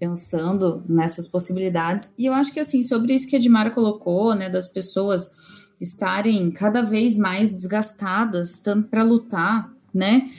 Pensando 0.00 0.82
nessas 0.88 1.28
possibilidades. 1.28 2.14
E 2.16 2.24
eu 2.24 2.32
acho 2.32 2.54
que 2.54 2.60
assim, 2.60 2.82
sobre 2.82 3.12
isso 3.12 3.28
que 3.28 3.36
a 3.36 3.38
Edmara 3.38 3.70
colocou, 3.70 4.34
né, 4.34 4.48
das 4.48 4.68
pessoas 4.68 5.36
estarem 5.78 6.50
cada 6.50 6.80
vez 6.80 7.18
mais 7.18 7.50
desgastadas, 7.50 8.60
tanto 8.60 8.88
para 8.88 9.02
lutar, 9.02 9.70
né? 9.92 10.30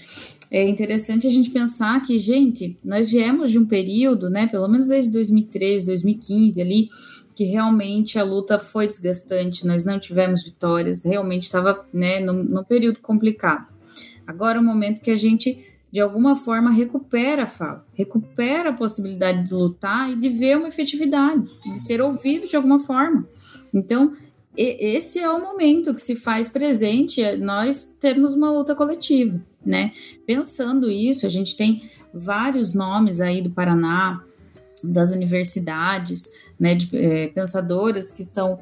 é 0.52 0.68
interessante 0.68 1.28
a 1.28 1.30
gente 1.30 1.52
pensar 1.52 2.02
que, 2.02 2.18
gente, 2.18 2.76
nós 2.84 3.10
viemos 3.10 3.52
de 3.52 3.60
um 3.60 3.68
período, 3.68 4.30
né, 4.32 4.48
pelo 4.48 4.68
menos 4.68 4.88
desde 4.88 5.12
2013, 5.12 5.86
2015 5.86 6.60
ali, 6.60 6.90
que 7.40 7.46
realmente 7.46 8.20
a 8.20 8.24
luta 8.26 8.60
foi 8.60 8.86
desgastante, 8.86 9.66
nós 9.66 9.86
não 9.86 9.98
tivemos 9.98 10.44
vitórias, 10.44 11.06
realmente 11.06 11.44
estava 11.44 11.88
né, 11.94 12.20
num, 12.20 12.44
num 12.44 12.66
período 12.66 13.00
complicado. 13.00 13.74
Agora 14.28 14.58
é 14.58 14.62
o 14.62 14.64
momento 14.64 15.00
que 15.00 15.10
a 15.10 15.16
gente, 15.16 15.66
de 15.90 16.02
alguma 16.02 16.36
forma, 16.36 16.70
recupera 16.70 17.44
a 17.44 17.48
fala, 17.48 17.86
recupera 17.94 18.72
a 18.72 18.74
possibilidade 18.74 19.48
de 19.48 19.54
lutar 19.54 20.12
e 20.12 20.18
de 20.18 20.28
ver 20.28 20.58
uma 20.58 20.68
efetividade, 20.68 21.50
de 21.72 21.80
ser 21.80 22.02
ouvido 22.02 22.46
de 22.46 22.58
alguma 22.58 22.78
forma. 22.78 23.26
Então, 23.74 24.12
esse 24.58 25.20
é 25.20 25.30
o 25.30 25.40
momento 25.40 25.94
que 25.94 26.02
se 26.02 26.18
faz 26.18 26.50
presente 26.50 27.24
é 27.24 27.38
nós 27.38 27.96
termos 28.02 28.34
uma 28.34 28.52
luta 28.52 28.76
coletiva, 28.76 29.42
né? 29.66 29.94
Pensando 30.28 30.92
isso, 30.92 31.26
a 31.26 31.30
gente 31.30 31.56
tem 31.56 31.90
vários 32.14 32.74
nomes 32.74 33.22
aí 33.22 33.42
do 33.42 33.50
Paraná, 33.50 34.26
das 34.84 35.12
universidades, 35.12 36.49
né, 36.60 36.76
de 36.76 36.90
é, 36.96 37.28
pensadoras 37.28 38.12
que 38.12 38.22
estão 38.22 38.60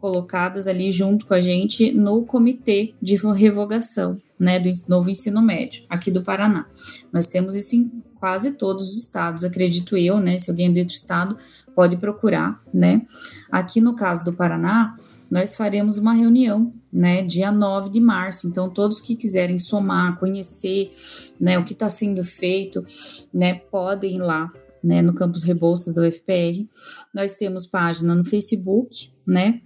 colocadas 0.00 0.66
ali 0.66 0.90
junto 0.90 1.26
com 1.26 1.34
a 1.34 1.40
gente 1.40 1.92
no 1.92 2.24
comitê 2.24 2.94
de 3.00 3.16
revogação, 3.16 4.20
né, 4.38 4.58
do 4.58 4.70
novo 4.88 5.10
ensino 5.10 5.42
médio 5.42 5.84
aqui 5.88 6.10
do 6.10 6.22
Paraná. 6.22 6.66
Nós 7.12 7.28
temos 7.28 7.54
isso 7.54 7.76
em 7.76 8.02
quase 8.18 8.52
todos 8.52 8.90
os 8.90 9.02
estados, 9.02 9.44
acredito 9.44 9.96
eu, 9.96 10.18
né, 10.18 10.38
se 10.38 10.50
alguém 10.50 10.68
é 10.68 10.72
de 10.72 10.80
outro 10.80 10.94
estado 10.94 11.36
pode 11.74 11.96
procurar, 11.96 12.62
né. 12.72 13.06
Aqui 13.50 13.80
no 13.80 13.94
caso 13.94 14.24
do 14.24 14.32
Paraná, 14.32 14.96
nós 15.30 15.54
faremos 15.54 15.96
uma 15.96 16.12
reunião, 16.12 16.72
né, 16.92 17.22
dia 17.22 17.52
9 17.52 17.88
de 17.88 18.00
março. 18.00 18.48
Então, 18.48 18.68
todos 18.68 19.00
que 19.00 19.14
quiserem 19.14 19.60
somar, 19.60 20.18
conhecer, 20.18 20.90
né, 21.38 21.56
o 21.56 21.64
que 21.64 21.72
está 21.72 21.88
sendo 21.88 22.24
feito, 22.24 22.84
né, 23.32 23.54
podem 23.54 24.16
ir 24.16 24.18
lá 24.18 24.50
né, 24.82 25.02
no 25.02 25.14
campus 25.14 25.42
Rebouças 25.42 25.94
da 25.94 26.02
UFPR. 26.02 26.66
Nós 27.14 27.34
temos 27.34 27.66
página 27.66 28.14
no 28.14 28.24
Facebook, 28.24 29.10
né? 29.26 29.60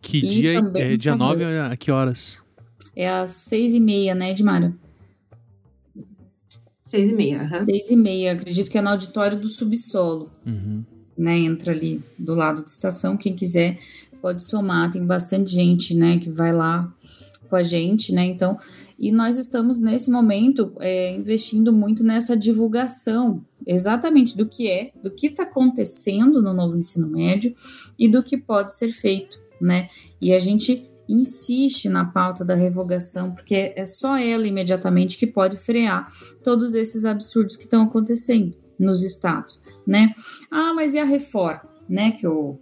Que 0.00 0.20
dia 0.20 0.60
é 0.74 0.96
dia 0.96 1.16
9 1.16 1.44
a 1.44 1.76
que 1.76 1.90
horas? 1.90 2.38
É 2.96 3.08
às 3.08 3.30
seis 3.30 3.72
e 3.72 3.80
meia, 3.80 4.14
né, 4.14 4.30
Edmara? 4.30 4.74
Seis 6.82 7.08
e 7.08 7.14
meia, 7.14 7.42
uhum. 7.42 7.64
Seis 7.64 7.90
e 7.90 7.96
meia, 7.96 8.32
acredito 8.32 8.70
que 8.70 8.76
é 8.76 8.82
no 8.82 8.90
auditório 8.90 9.38
do 9.38 9.48
subsolo. 9.48 10.30
Uhum. 10.44 10.84
Né, 11.16 11.38
entra 11.38 11.72
ali 11.72 12.02
do 12.18 12.34
lado 12.34 12.62
da 12.62 12.66
estação, 12.66 13.16
quem 13.16 13.34
quiser 13.34 13.78
pode 14.20 14.44
somar, 14.44 14.90
tem 14.90 15.04
bastante 15.04 15.52
gente, 15.52 15.94
né, 15.94 16.18
que 16.18 16.30
vai 16.30 16.52
lá 16.52 16.92
com 17.52 17.56
a 17.56 17.62
gente, 17.62 18.14
né? 18.14 18.24
Então, 18.24 18.56
e 18.98 19.12
nós 19.12 19.36
estamos 19.36 19.78
nesse 19.78 20.10
momento 20.10 20.72
é, 20.80 21.14
investindo 21.14 21.70
muito 21.70 22.02
nessa 22.02 22.34
divulgação, 22.34 23.44
exatamente 23.66 24.34
do 24.34 24.46
que 24.46 24.70
é, 24.70 24.90
do 25.02 25.10
que 25.10 25.26
está 25.26 25.42
acontecendo 25.42 26.40
no 26.40 26.54
novo 26.54 26.78
ensino 26.78 27.10
médio 27.10 27.54
e 27.98 28.08
do 28.08 28.22
que 28.22 28.38
pode 28.38 28.74
ser 28.74 28.90
feito, 28.90 29.38
né? 29.60 29.90
E 30.18 30.32
a 30.32 30.38
gente 30.38 30.90
insiste 31.06 31.90
na 31.90 32.06
pauta 32.06 32.42
da 32.42 32.54
revogação, 32.54 33.32
porque 33.32 33.74
é 33.76 33.84
só 33.84 34.16
ela 34.16 34.46
imediatamente 34.46 35.18
que 35.18 35.26
pode 35.26 35.58
frear 35.58 36.10
todos 36.42 36.74
esses 36.74 37.04
absurdos 37.04 37.54
que 37.54 37.64
estão 37.64 37.82
acontecendo 37.82 38.54
nos 38.78 39.04
estados, 39.04 39.60
né? 39.86 40.14
Ah, 40.50 40.72
mas 40.74 40.94
e 40.94 40.98
a 40.98 41.04
reforma, 41.04 41.68
né? 41.86 42.12
Que 42.12 42.26
o, 42.26 42.58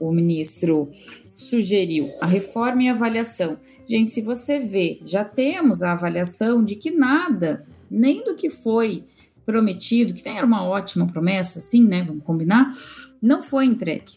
o 0.00 0.10
ministro 0.10 0.90
sugeriu, 1.34 2.08
a 2.22 2.26
reforma 2.26 2.84
e 2.84 2.88
avaliação. 2.88 3.58
Gente, 3.90 4.12
se 4.12 4.22
você 4.22 4.60
vê, 4.60 5.00
já 5.04 5.24
temos 5.24 5.82
a 5.82 5.90
avaliação 5.90 6.64
de 6.64 6.76
que 6.76 6.92
nada, 6.92 7.66
nem 7.90 8.22
do 8.22 8.36
que 8.36 8.48
foi 8.48 9.04
prometido, 9.44 10.14
que 10.14 10.28
era 10.28 10.46
uma 10.46 10.62
ótima 10.62 11.08
promessa, 11.08 11.58
sim, 11.58 11.88
né? 11.88 12.04
Vamos 12.04 12.22
combinar, 12.22 12.72
não 13.20 13.42
foi 13.42 13.64
entregue, 13.64 14.12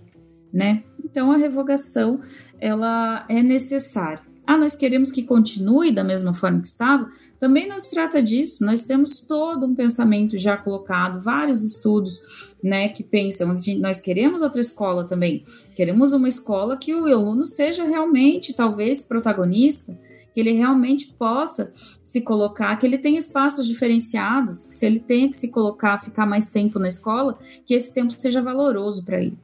né? 0.54 0.84
Então 1.04 1.32
a 1.32 1.38
revogação 1.38 2.22
ela 2.60 3.26
é 3.28 3.42
necessária. 3.42 4.22
Ah, 4.46 4.58
nós 4.58 4.76
queremos 4.76 5.12
que 5.12 5.24
continue 5.24 5.92
da 5.92 6.04
mesma 6.04 6.34
forma 6.34 6.62
que 6.62 6.68
estava? 6.68 7.10
Também 7.40 7.68
não 7.68 7.80
se 7.80 7.92
trata 7.92 8.22
disso. 8.22 8.66
Nós 8.66 8.84
temos 8.84 9.22
todo 9.22 9.66
um 9.66 9.74
pensamento 9.74 10.38
já 10.38 10.58
colocado, 10.58 11.22
vários 11.22 11.64
estudos, 11.64 12.54
né, 12.62 12.90
que 12.90 13.04
pensam 13.04 13.56
que 13.56 13.76
nós 13.76 14.02
queremos 14.02 14.42
outra 14.42 14.60
escola 14.60 15.06
também. 15.06 15.46
Queremos 15.76 16.12
uma 16.12 16.28
escola 16.28 16.78
que 16.78 16.94
o 16.94 17.06
aluno 17.06 17.46
seja 17.46 17.86
realmente, 17.86 18.54
talvez, 18.54 19.04
protagonista, 19.04 19.98
que 20.34 20.40
ele 20.40 20.52
realmente 20.52 21.14
possa 21.14 21.72
se 22.04 22.22
colocar, 22.22 22.76
que 22.78 22.86
ele 22.86 22.98
tenha 22.98 23.20
espaços 23.20 23.66
diferenciados, 23.66 24.66
que 24.66 24.76
se 24.76 24.86
ele 24.86 25.00
tenha 25.00 25.30
que 25.30 25.38
se 25.38 25.52
colocar, 25.52 26.00
ficar 26.00 26.26
mais 26.26 26.50
tempo 26.50 26.80
na 26.80 26.88
escola, 26.88 27.38
que 27.66 27.74
esse 27.74 27.94
tempo 27.94 28.14
seja 28.18 28.42
valoroso 28.42 29.04
para 29.04 29.22
ele, 29.22 29.38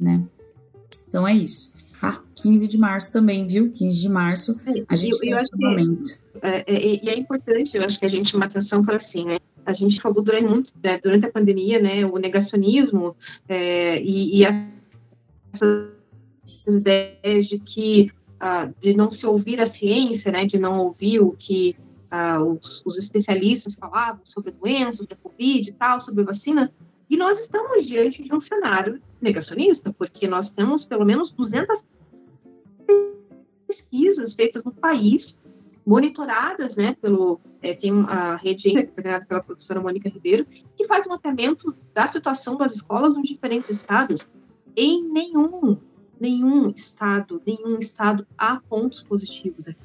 né? 0.00 0.24
Então 1.08 1.28
é 1.28 1.34
isso. 1.34 1.72
15 2.42 2.68
de 2.68 2.78
março 2.78 3.12
também, 3.12 3.46
viu? 3.46 3.70
15 3.72 4.00
de 4.00 4.08
março, 4.08 4.60
é, 4.66 4.84
a 4.88 4.96
gente 4.96 5.12
eu, 5.12 5.18
tem 5.20 5.30
eu 5.30 5.38
um 5.38 5.70
momento. 5.70 6.10
É, 6.42 6.64
é, 6.66 7.04
e 7.04 7.08
é 7.08 7.18
importante, 7.18 7.76
eu 7.76 7.84
acho 7.84 7.98
que 7.98 8.06
a 8.06 8.08
gente 8.08 8.34
uma 8.34 8.46
atenção 8.46 8.84
para 8.84 8.96
assim, 8.96 9.24
né? 9.24 9.38
A 9.64 9.72
gente 9.72 10.00
falou 10.00 10.22
durante 10.22 10.46
muito, 10.46 10.72
né, 10.82 10.98
durante 11.02 11.24
a 11.26 11.30
pandemia, 11.30 11.80
né, 11.80 12.04
o 12.04 12.18
negacionismo 12.18 13.14
é, 13.48 14.02
e, 14.02 14.40
e 14.40 14.44
essas 15.54 16.66
ideias 16.66 17.46
de 17.46 17.60
que 17.60 18.10
uh, 18.42 18.74
de 18.82 18.92
não 18.94 19.12
se 19.12 19.24
ouvir 19.24 19.60
a 19.60 19.72
ciência, 19.72 20.32
né, 20.32 20.44
de 20.44 20.58
não 20.58 20.80
ouvir 20.80 21.20
o 21.20 21.32
que 21.32 21.70
uh, 22.12 22.42
os, 22.42 22.82
os, 22.84 22.98
especialistas 22.98 23.74
falavam 23.76 24.20
sobre 24.26 24.50
doenças, 24.50 25.06
da 25.06 25.14
Covid 25.14 25.70
e 25.70 25.72
tal, 25.72 26.00
sobre 26.00 26.24
vacina, 26.24 26.72
e 27.12 27.16
nós 27.18 27.38
estamos 27.38 27.86
diante 27.86 28.22
de 28.22 28.34
um 28.34 28.40
cenário 28.40 28.98
negacionista, 29.20 29.92
porque 29.92 30.26
nós 30.26 30.48
temos 30.52 30.86
pelo 30.86 31.04
menos 31.04 31.30
200 31.32 31.84
pesquisas 33.66 34.32
feitas 34.32 34.64
no 34.64 34.72
país, 34.72 35.38
monitoradas, 35.84 36.74
né, 36.74 36.96
pelo 37.02 37.38
é, 37.60 37.74
tem 37.74 37.92
a 38.08 38.36
rede 38.36 38.72
coordenada 38.86 39.26
pela 39.26 39.42
professora 39.42 39.78
Mônica 39.78 40.08
Ribeiro, 40.08 40.46
que 40.74 40.86
faz 40.86 41.06
mapeamento 41.06 41.76
da 41.92 42.10
situação 42.10 42.56
das 42.56 42.72
escolas 42.72 43.14
nos 43.14 43.28
diferentes 43.28 43.68
estados. 43.68 44.26
Em 44.74 45.06
nenhum, 45.06 45.76
nenhum 46.18 46.70
estado, 46.70 47.42
nenhum 47.44 47.76
estado 47.76 48.26
há 48.38 48.58
pontos 48.70 49.02
positivos, 49.02 49.66
né? 49.66 49.76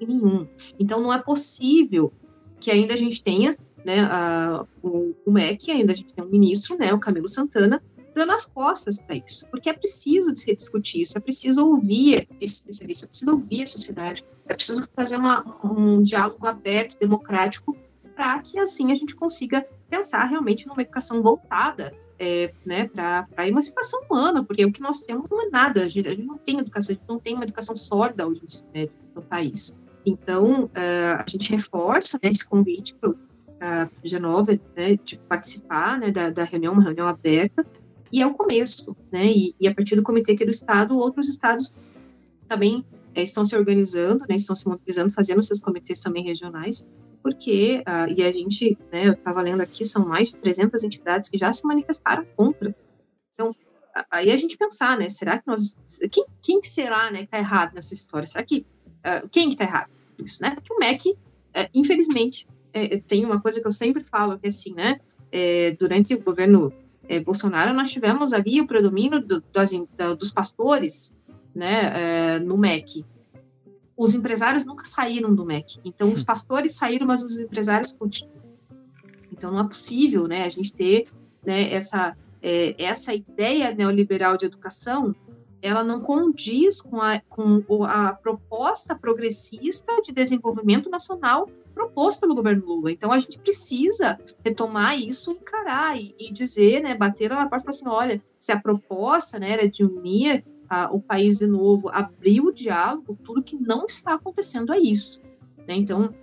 em 0.00 0.06
nenhum. 0.06 0.46
Então 0.78 1.00
não 1.00 1.12
é 1.12 1.20
possível 1.20 2.12
que 2.60 2.70
ainda 2.70 2.94
a 2.94 2.96
gente 2.96 3.20
tenha, 3.24 3.58
né, 3.84 4.00
a, 4.10 4.64
o, 4.82 5.14
o 5.24 5.30
MEC, 5.30 5.70
ainda 5.70 5.92
a 5.92 5.96
gente 5.96 6.14
tem 6.14 6.24
um 6.24 6.28
ministro, 6.28 6.76
né, 6.76 6.92
o 6.92 6.98
Camilo 6.98 7.28
Santana, 7.28 7.82
dando 8.14 8.32
as 8.32 8.46
costas 8.46 9.00
para 9.00 9.16
isso, 9.16 9.46
porque 9.48 9.70
é 9.70 9.72
preciso 9.72 10.32
de 10.32 10.40
se 10.40 10.54
discutir 10.54 11.02
isso, 11.02 11.16
é 11.16 11.20
preciso 11.20 11.64
ouvir 11.66 12.28
esse 12.40 12.56
especialista, 12.56 13.06
é 13.06 13.08
preciso 13.08 13.32
ouvir 13.32 13.62
a 13.62 13.66
sociedade, 13.66 14.24
é 14.48 14.54
preciso 14.54 14.88
fazer 14.94 15.16
uma, 15.16 15.44
um 15.64 16.02
diálogo 16.02 16.46
aberto, 16.46 16.98
democrático, 16.98 17.76
para 18.14 18.40
que 18.42 18.58
assim 18.58 18.90
a 18.92 18.94
gente 18.94 19.14
consiga 19.14 19.64
pensar 19.88 20.24
realmente 20.24 20.66
numa 20.66 20.82
educação 20.82 21.22
voltada 21.22 21.94
é, 22.18 22.52
né, 22.66 22.86
para 22.88 23.26
a 23.36 23.48
emancipação 23.48 24.02
humana, 24.02 24.44
porque 24.44 24.64
o 24.64 24.72
que 24.72 24.82
nós 24.82 25.00
temos 25.00 25.30
não 25.30 25.42
é 25.42 25.48
nada, 25.48 25.84
a 25.84 25.88
gente, 25.88 26.22
não 26.22 26.36
tem 26.36 26.58
educação, 26.58 26.92
a 26.92 26.94
gente 26.94 27.08
não 27.08 27.18
tem 27.18 27.34
uma 27.34 27.44
educação 27.44 27.74
sólida 27.74 28.28
hoje 28.28 28.42
né, 28.74 28.88
no 29.14 29.22
país. 29.22 29.78
Então, 30.04 30.64
uh, 30.64 31.18
a 31.18 31.24
gente 31.26 31.50
reforça 31.50 32.18
né, 32.22 32.28
esse 32.28 32.46
convite 32.46 32.94
para 32.94 33.14
uh, 33.60 33.90
Genova 34.02 34.58
né, 34.76 34.96
de 35.04 35.18
participar 35.28 35.98
né, 35.98 36.10
da, 36.10 36.30
da 36.30 36.44
reunião, 36.44 36.72
uma 36.72 36.82
reunião 36.82 37.06
aberta, 37.06 37.64
e 38.12 38.20
é 38.20 38.26
o 38.26 38.34
começo, 38.34 38.96
né? 39.12 39.26
E, 39.26 39.54
e 39.60 39.68
a 39.68 39.74
partir 39.74 39.94
do 39.94 40.02
comitê 40.02 40.32
aqui 40.32 40.44
do 40.44 40.50
estado, 40.50 40.98
outros 40.98 41.28
estados 41.28 41.72
também 42.48 42.84
é, 43.14 43.22
estão 43.22 43.44
se 43.44 43.56
organizando, 43.56 44.24
né? 44.28 44.34
Estão 44.34 44.56
se 44.56 44.68
mobilizando, 44.68 45.12
fazendo 45.12 45.40
seus 45.42 45.60
comitês 45.60 46.00
também 46.00 46.24
regionais, 46.24 46.88
porque 47.22 47.82
uh, 47.86 48.10
e 48.10 48.22
a 48.24 48.32
gente, 48.32 48.76
né? 48.90 49.06
Eu 49.06 49.12
estava 49.12 49.40
lendo 49.42 49.60
aqui, 49.60 49.84
são 49.84 50.06
mais 50.06 50.30
de 50.30 50.38
300 50.38 50.82
entidades 50.82 51.30
que 51.30 51.38
já 51.38 51.52
se 51.52 51.66
manifestaram 51.66 52.26
contra. 52.36 52.74
Então 53.34 53.54
aí 54.10 54.32
a 54.32 54.36
gente 54.36 54.56
pensar, 54.56 54.98
né? 54.98 55.08
Será 55.08 55.38
que 55.38 55.46
nós 55.46 55.78
quem, 56.10 56.24
quem 56.42 56.62
será, 56.64 57.12
né? 57.12 57.18
Que 57.18 57.24
está 57.26 57.38
errado 57.38 57.74
nessa 57.74 57.94
história? 57.94 58.26
Será 58.26 58.44
que 58.44 58.66
uh, 59.06 59.28
quem 59.30 59.48
que 59.48 59.54
está 59.54 59.64
errado? 59.64 59.90
Isso, 60.24 60.42
né? 60.42 60.50
Porque 60.50 60.72
o 60.72 60.78
MEC, 60.78 61.10
uh, 61.10 61.16
infelizmente, 61.72 62.48
é, 62.72 62.98
tem 62.98 63.24
uma 63.24 63.40
coisa 63.40 63.60
que 63.60 63.66
eu 63.66 63.72
sempre 63.72 64.02
falo 64.04 64.38
que 64.38 64.46
é 64.46 64.48
assim, 64.48 64.74
né? 64.74 65.00
É, 65.32 65.72
durante 65.72 66.14
o 66.14 66.22
governo 66.22 66.72
é, 67.08 67.20
Bolsonaro, 67.20 67.74
nós 67.74 67.90
tivemos 67.90 68.32
ali 68.32 68.60
o 68.60 68.66
predomínio 68.66 69.20
do, 69.20 69.42
das, 69.52 69.70
da, 69.96 70.14
dos 70.14 70.32
pastores 70.32 71.16
né, 71.54 71.92
é, 71.94 72.38
no 72.38 72.56
MEC. 72.56 73.04
Os 73.96 74.14
empresários 74.14 74.64
nunca 74.64 74.86
saíram 74.86 75.34
do 75.34 75.44
MEC. 75.44 75.78
Então, 75.84 76.10
os 76.10 76.22
pastores 76.22 76.76
saíram, 76.76 77.06
mas 77.06 77.22
os 77.22 77.38
empresários 77.38 77.94
continuam. 77.94 78.40
Então, 79.32 79.50
não 79.52 79.60
é 79.60 79.64
possível 79.64 80.26
né, 80.26 80.44
a 80.44 80.48
gente 80.48 80.72
ter 80.72 81.06
né, 81.44 81.72
essa, 81.72 82.16
essa 82.78 83.14
ideia 83.14 83.74
neoliberal 83.74 84.36
de 84.36 84.46
educação 84.46 85.14
ela 85.62 85.84
não 85.84 86.00
condiz 86.00 86.80
com 86.80 87.00
a, 87.00 87.20
com 87.28 87.62
a 87.84 88.14
proposta 88.14 88.98
progressista 88.98 90.00
de 90.02 90.12
desenvolvimento 90.12 90.88
nacional 90.88 91.48
proposto 91.80 92.20
pelo 92.20 92.34
governo 92.34 92.66
Lula. 92.66 92.92
Então 92.92 93.10
a 93.10 93.18
gente 93.18 93.38
precisa 93.38 94.18
retomar 94.44 94.98
isso, 94.98 95.32
encarar 95.32 95.98
e, 95.98 96.14
e 96.18 96.30
dizer, 96.30 96.82
né, 96.82 96.94
bater 96.94 97.30
na 97.30 97.48
porta 97.48 97.56
e 97.56 97.60
falar 97.60 97.70
assim, 97.70 97.88
olha, 97.88 98.22
se 98.38 98.52
a 98.52 98.60
proposta, 98.60 99.38
né, 99.38 99.52
era 99.52 99.68
de 99.68 99.82
unir 99.82 100.44
a, 100.68 100.92
o 100.92 101.00
país 101.00 101.38
de 101.38 101.46
novo, 101.46 101.88
abrir 101.88 102.40
o 102.40 102.52
diálogo, 102.52 103.18
tudo 103.24 103.42
que 103.42 103.56
não 103.56 103.86
está 103.86 104.14
acontecendo 104.14 104.72
é 104.74 104.78
isso. 104.78 105.22
Né? 105.66 105.74
Então 105.76 106.14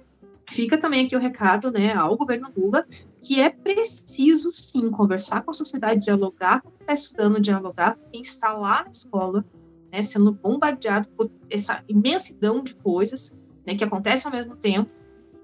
fica 0.49 0.77
também 0.77 1.05
aqui 1.05 1.15
o 1.15 1.19
recado, 1.19 1.71
né, 1.71 1.93
ao 1.93 2.15
governo 2.15 2.51
Lula, 2.55 2.85
que 3.21 3.41
é 3.41 3.49
preciso 3.49 4.51
sim 4.51 4.89
conversar 4.91 5.41
com 5.41 5.51
a 5.51 5.53
sociedade, 5.53 6.05
dialogar 6.05 6.61
com 6.61 6.69
quem 6.69 6.79
está 6.81 6.93
estudando, 6.93 7.41
dialogar 7.41 7.95
com 7.95 8.09
quem 8.11 8.21
está 8.21 8.53
lá 8.53 8.83
na 8.83 8.91
escola, 8.91 9.43
né, 9.91 10.01
sendo 10.03 10.31
bombardeado 10.31 11.09
por 11.09 11.29
essa 11.49 11.83
imensidão 11.87 12.63
de 12.63 12.75
coisas 12.75 13.35
né, 13.65 13.75
que 13.75 13.83
acontecem 13.83 14.31
ao 14.31 14.37
mesmo 14.37 14.55
tempo, 14.55 14.89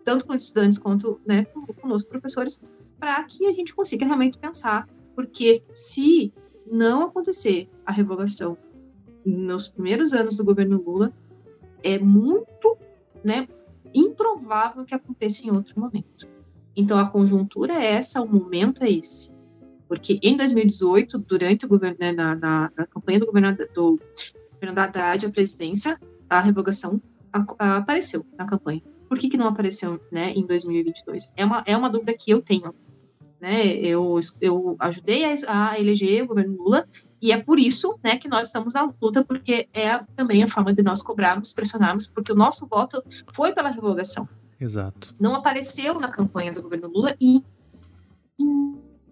tanto 0.03 0.25
com 0.25 0.33
os 0.33 0.43
estudantes 0.43 0.77
quanto 0.77 1.19
né, 1.25 1.45
com 1.45 1.93
os 1.93 2.03
professores, 2.03 2.61
para 2.99 3.23
que 3.23 3.45
a 3.47 3.51
gente 3.51 3.75
consiga 3.75 4.05
realmente 4.05 4.37
pensar, 4.37 4.87
porque 5.15 5.63
se 5.73 6.33
não 6.65 7.03
acontecer 7.03 7.69
a 7.85 7.91
revogação 7.91 8.57
nos 9.25 9.71
primeiros 9.71 10.13
anos 10.13 10.37
do 10.37 10.45
governo 10.45 10.81
Lula, 10.81 11.13
é 11.81 11.99
muito 11.99 12.77
né, 13.23 13.47
improvável 13.93 14.85
que 14.85 14.95
aconteça 14.95 15.47
em 15.47 15.51
outro 15.51 15.79
momento. 15.79 16.27
Então 16.75 16.97
a 16.97 17.07
conjuntura 17.07 17.73
é 17.73 17.93
essa, 17.93 18.21
o 18.21 18.27
momento 18.27 18.83
é 18.83 18.91
esse. 18.91 19.33
Porque 19.87 20.19
em 20.23 20.35
2018, 20.35 21.19
durante 21.19 21.65
o 21.65 21.69
governo, 21.69 21.97
né, 21.99 22.11
na, 22.11 22.35
na, 22.35 22.71
na, 22.75 22.87
campanha 22.87 23.19
do 23.19 23.27
governador, 23.27 23.67
do 23.73 23.99
governador 24.53 24.83
Haddad 24.83 25.25
à 25.25 25.29
presidência, 25.29 25.99
a 26.29 26.39
revogação 26.39 27.01
a, 27.31 27.45
a, 27.59 27.77
apareceu 27.77 28.25
na 28.37 28.45
campanha. 28.45 28.81
Por 29.13 29.19
que, 29.19 29.29
que 29.29 29.37
não 29.37 29.47
apareceu 29.47 30.03
né, 30.11 30.31
em 30.31 30.43
2022? 30.43 31.33
É 31.37 31.45
uma, 31.45 31.61
é 31.67 31.77
uma 31.77 31.87
dúvida 31.87 32.15
que 32.17 32.31
eu 32.31 32.41
tenho. 32.41 32.73
Né? 33.39 33.67
Eu, 33.75 34.19
eu 34.41 34.75
ajudei 34.79 35.23
a, 35.23 35.69
a 35.69 35.79
eleger 35.79 36.23
o 36.23 36.27
governo 36.29 36.57
Lula 36.57 36.87
e 37.21 37.31
é 37.31 37.39
por 37.39 37.59
isso 37.59 37.99
né, 38.03 38.17
que 38.17 38.27
nós 38.27 38.47
estamos 38.47 38.73
na 38.73 38.91
luta, 38.99 39.23
porque 39.23 39.67
é 39.71 39.99
também 40.15 40.41
a 40.41 40.47
forma 40.47 40.73
de 40.73 40.81
nós 40.81 41.03
cobrarmos, 41.03 41.53
pressionarmos, 41.53 42.07
porque 42.07 42.31
o 42.31 42.35
nosso 42.35 42.65
voto 42.65 43.03
foi 43.31 43.53
pela 43.53 43.69
revogação. 43.69 44.27
Exato. 44.59 45.13
Não 45.19 45.35
apareceu 45.35 45.99
na 45.99 46.07
campanha 46.07 46.51
do 46.51 46.63
governo 46.63 46.87
Lula 46.87 47.15
e 47.21 47.45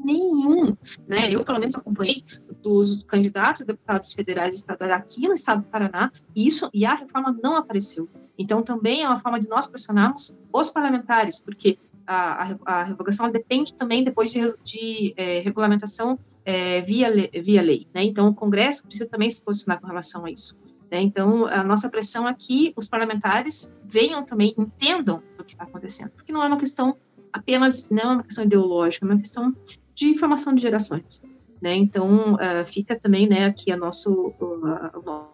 nenhum, 0.04 0.76
né? 1.08 1.34
Eu 1.34 1.44
pelo 1.44 1.60
menos 1.60 1.76
acompanhei 1.76 2.24
dos 2.62 3.04
candidatos 3.04 3.62
a 3.62 3.66
deputados 3.66 4.14
federais 4.14 4.56
estaduais 4.56 4.92
aqui 4.92 5.28
no 5.28 5.34
estado 5.34 5.62
do 5.62 5.68
Paraná, 5.68 6.12
e 6.36 6.48
isso 6.48 6.70
e 6.74 6.86
a 6.86 6.96
reforma 6.96 7.38
não 7.42 7.56
apareceu. 7.56 8.10
Então 8.38 8.64
também 8.64 9.04
é 9.04 9.08
uma 9.08 9.20
forma 9.20 9.40
de 9.40 9.48
nós 9.48 9.68
pressionarmos 9.68 10.36
os 10.52 10.70
parlamentares, 10.70 11.42
porque 11.44 11.78
a, 12.06 12.44
a, 12.44 12.58
a 12.66 12.84
revogação 12.84 13.30
depende 13.32 13.74
também 13.74 14.04
depois 14.04 14.32
de, 14.32 14.40
de 14.64 15.14
é, 15.16 15.40
regulamentação 15.40 16.20
é, 16.44 16.82
via, 16.82 17.10
via 17.42 17.62
lei, 17.62 17.88
né? 17.94 18.04
Então 18.04 18.28
o 18.28 18.36
Congresso 18.36 18.88
precisa 18.88 19.10
também 19.10 19.30
se 19.30 19.44
posicionar 19.46 19.80
com 19.80 19.88
relação 19.88 20.26
a 20.26 20.32
isso. 20.32 20.56
Né? 20.92 21.02
Então 21.02 21.46
a 21.46 21.64
nossa 21.64 21.90
pressão 21.90 22.28
é 22.28 22.34
que 22.34 22.74
os 22.76 22.88
parlamentares 22.88 23.74
venham 23.86 24.24
também 24.24 24.54
entendam 24.58 25.22
o 25.40 25.44
que 25.44 25.54
está 25.54 25.64
acontecendo, 25.64 26.10
porque 26.12 26.32
não 26.32 26.44
é 26.44 26.48
uma 26.48 26.58
questão 26.58 26.98
apenas 27.32 27.90
não 27.90 28.04
é 28.04 28.14
uma 28.16 28.24
questão 28.24 28.44
ideológica, 28.44 29.06
é 29.06 29.10
uma 29.10 29.18
questão 29.18 29.56
de 30.02 30.08
informação 30.08 30.56
de 30.56 30.62
gerações. 30.64 31.22
Né? 31.62 31.76
Então, 31.76 32.34
uh, 32.34 32.66
fica 32.66 33.00
também 33.00 33.28
né, 33.30 33.46
aqui 33.46 33.72
a 33.72 33.78
nosso, 33.78 34.34
uh, 34.40 35.00
o 35.00 35.30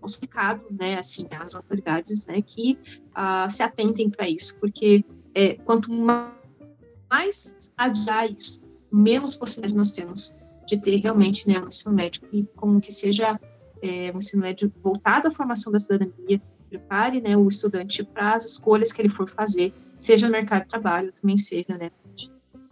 nosso 0.00 0.18
recado 0.22 0.64
né, 0.70 0.98
assim, 0.98 1.26
às 1.38 1.54
autoridades 1.54 2.26
né, 2.26 2.40
que 2.40 2.78
uh, 3.12 3.50
se 3.50 3.62
atentem 3.62 4.08
para 4.08 4.26
isso, 4.26 4.58
porque 4.58 5.04
é, 5.34 5.54
quanto 5.56 5.92
mais 5.92 7.74
adiar 7.76 8.32
isso, 8.32 8.58
menos 8.90 9.36
possibilidade 9.36 9.76
nós 9.76 9.92
temos 9.92 10.34
de 10.66 10.80
ter 10.80 10.96
realmente 10.96 11.46
né, 11.46 11.60
um 11.60 11.68
ensino 11.68 11.94
médio 11.94 12.22
que, 12.22 12.48
como 12.56 12.80
que 12.80 12.92
seja 12.92 13.38
é, 13.82 14.10
um 14.14 14.18
ensino 14.18 14.42
médio 14.42 14.72
voltado 14.82 15.28
à 15.28 15.30
formação 15.30 15.70
da 15.70 15.78
cidadania, 15.78 16.40
prepare 16.70 17.20
né, 17.20 17.36
o 17.36 17.46
estudante 17.46 18.02
para 18.02 18.32
as 18.32 18.46
escolhas 18.46 18.90
que 18.90 19.02
ele 19.02 19.10
for 19.10 19.28
fazer, 19.28 19.74
seja 19.98 20.26
no 20.26 20.32
mercado 20.32 20.62
de 20.62 20.68
trabalho, 20.68 21.12
também 21.12 21.36
seja 21.36 21.76
né, 21.76 21.90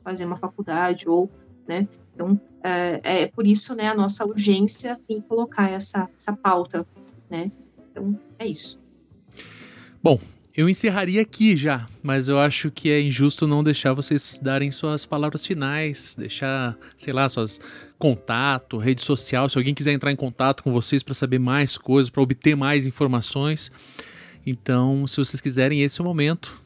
fazer 0.05 0.27
uma 0.27 0.37
faculdade 0.37 1.09
ou, 1.09 1.31
né? 1.67 1.89
Então, 2.15 2.41
é, 2.63 3.23
é 3.23 3.27
por 3.27 3.47
isso, 3.47 3.75
né, 3.75 3.89
a 3.89 3.95
nossa 3.95 4.25
urgência 4.25 5.01
em 5.09 5.21
colocar 5.21 5.71
essa, 5.71 6.09
essa 6.17 6.37
pauta, 6.37 6.87
né? 7.29 7.51
Então, 7.91 8.19
é 8.39 8.47
isso. 8.47 8.79
Bom, 10.03 10.21
eu 10.57 10.69
encerraria 10.69 11.21
aqui 11.21 11.57
já, 11.57 11.87
mas 12.01 12.29
eu 12.29 12.39
acho 12.39 12.71
que 12.71 12.89
é 12.89 13.01
injusto 13.01 13.45
não 13.45 13.65
deixar 13.65 13.93
vocês 13.93 14.39
darem 14.41 14.71
suas 14.71 15.05
palavras 15.05 15.45
finais, 15.45 16.15
deixar, 16.17 16.77
sei 16.97 17.13
lá, 17.13 17.29
suas 17.29 17.59
contato, 17.99 18.79
rede 18.79 19.03
social, 19.03 19.49
se 19.49 19.59
alguém 19.59 19.75
quiser 19.75 19.93
entrar 19.93 20.13
em 20.13 20.17
contato 20.17 20.63
com 20.63 20.71
vocês 20.73 21.03
para 21.03 21.15
saber 21.15 21.41
mais 21.41 21.77
coisas, 21.77 22.09
para 22.09 22.23
obter 22.23 22.55
mais 22.55 22.87
informações. 22.87 23.73
Então, 24.47 25.07
se 25.07 25.17
vocês 25.17 25.41
quiserem, 25.41 25.83
esse 25.83 26.01
é 26.01 26.05
o 26.05 26.07
momento. 26.07 26.63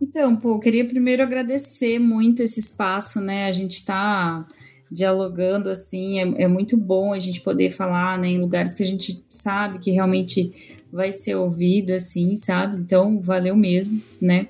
Então, 0.00 0.36
pô, 0.36 0.54
eu 0.54 0.60
queria 0.60 0.84
primeiro 0.84 1.22
agradecer 1.22 1.98
muito 1.98 2.42
esse 2.42 2.60
espaço, 2.60 3.20
né? 3.20 3.46
A 3.46 3.52
gente 3.52 3.74
está 3.74 4.46
dialogando 4.90 5.68
assim, 5.68 6.20
é, 6.20 6.42
é, 6.44 6.48
muito 6.48 6.76
bom 6.76 7.12
a 7.12 7.18
gente 7.18 7.40
poder 7.40 7.70
falar 7.70 8.18
né, 8.18 8.28
em 8.28 8.40
lugares 8.40 8.74
que 8.74 8.82
a 8.82 8.86
gente 8.86 9.24
sabe 9.28 9.78
que 9.78 9.90
realmente 9.90 10.52
vai 10.92 11.12
ser 11.12 11.34
ouvido, 11.34 11.90
assim, 11.92 12.36
sabe? 12.36 12.78
Então, 12.78 13.20
valeu 13.20 13.56
mesmo, 13.56 14.00
né? 14.20 14.46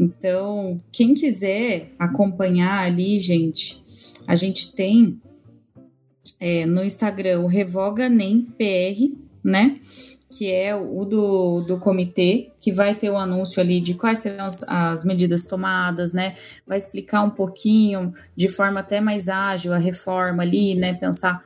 Então, 0.00 0.80
quem 0.90 1.14
quiser 1.14 1.92
acompanhar 1.98 2.84
ali, 2.84 3.20
gente, 3.20 3.82
a 4.26 4.34
gente 4.34 4.72
tem 4.74 5.20
é, 6.40 6.66
no 6.66 6.84
Instagram 6.84 7.40
o 7.40 7.46
Revoga 7.46 8.08
Nem 8.08 8.42
PR, 8.42 9.14
né? 9.42 9.80
Que 10.38 10.52
é 10.52 10.72
o 10.72 11.04
do, 11.04 11.62
do 11.62 11.78
comitê, 11.78 12.52
que 12.60 12.70
vai 12.70 12.94
ter 12.94 13.10
o 13.10 13.14
um 13.14 13.18
anúncio 13.18 13.60
ali 13.60 13.80
de 13.80 13.94
quais 13.94 14.20
serão 14.20 14.46
as, 14.46 14.62
as, 14.68 15.04
medidas 15.04 15.46
tomadas, 15.46 16.12
né? 16.12 16.36
Vai 16.64 16.78
explicar 16.78 17.24
um 17.24 17.30
pouquinho, 17.30 18.14
de 18.36 18.46
forma 18.48 18.78
até 18.78 19.00
mais 19.00 19.28
ágil, 19.28 19.72
a 19.72 19.78
reforma 19.78 20.44
ali, 20.44 20.76
né? 20.76 20.94
Pensar 20.94 21.42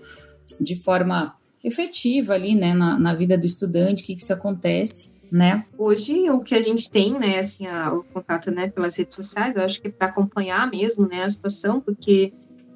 de 0.60 0.76
forma 0.76 1.34
efetiva 1.64 2.34
ali, 2.34 2.54
né, 2.54 2.74
na, 2.74 2.98
na 2.98 3.14
vida 3.14 3.38
do 3.38 3.46
estudante, 3.46 4.02
o 4.02 4.06
que, 4.06 4.14
que 4.14 4.20
isso 4.20 4.32
acontece, 4.34 5.14
né? 5.30 5.64
Hoje, 5.78 6.28
o 6.28 6.40
que 6.40 6.54
a 6.54 6.60
gente 6.60 6.90
tem, 6.90 7.18
né, 7.18 7.38
assim, 7.38 7.66
a, 7.66 7.94
o 7.94 8.02
contato, 8.02 8.50
né, 8.50 8.68
pelas 8.68 8.98
redes 8.98 9.16
sociais, 9.16 9.56
eu 9.56 9.62
acho 9.62 9.80
que 9.80 9.88
para 9.88 10.08
acompanhar 10.08 10.70
mesmo, 10.70 11.08
né, 11.08 11.24
a 11.24 11.30
situação, 11.30 11.80
porque 11.80 12.34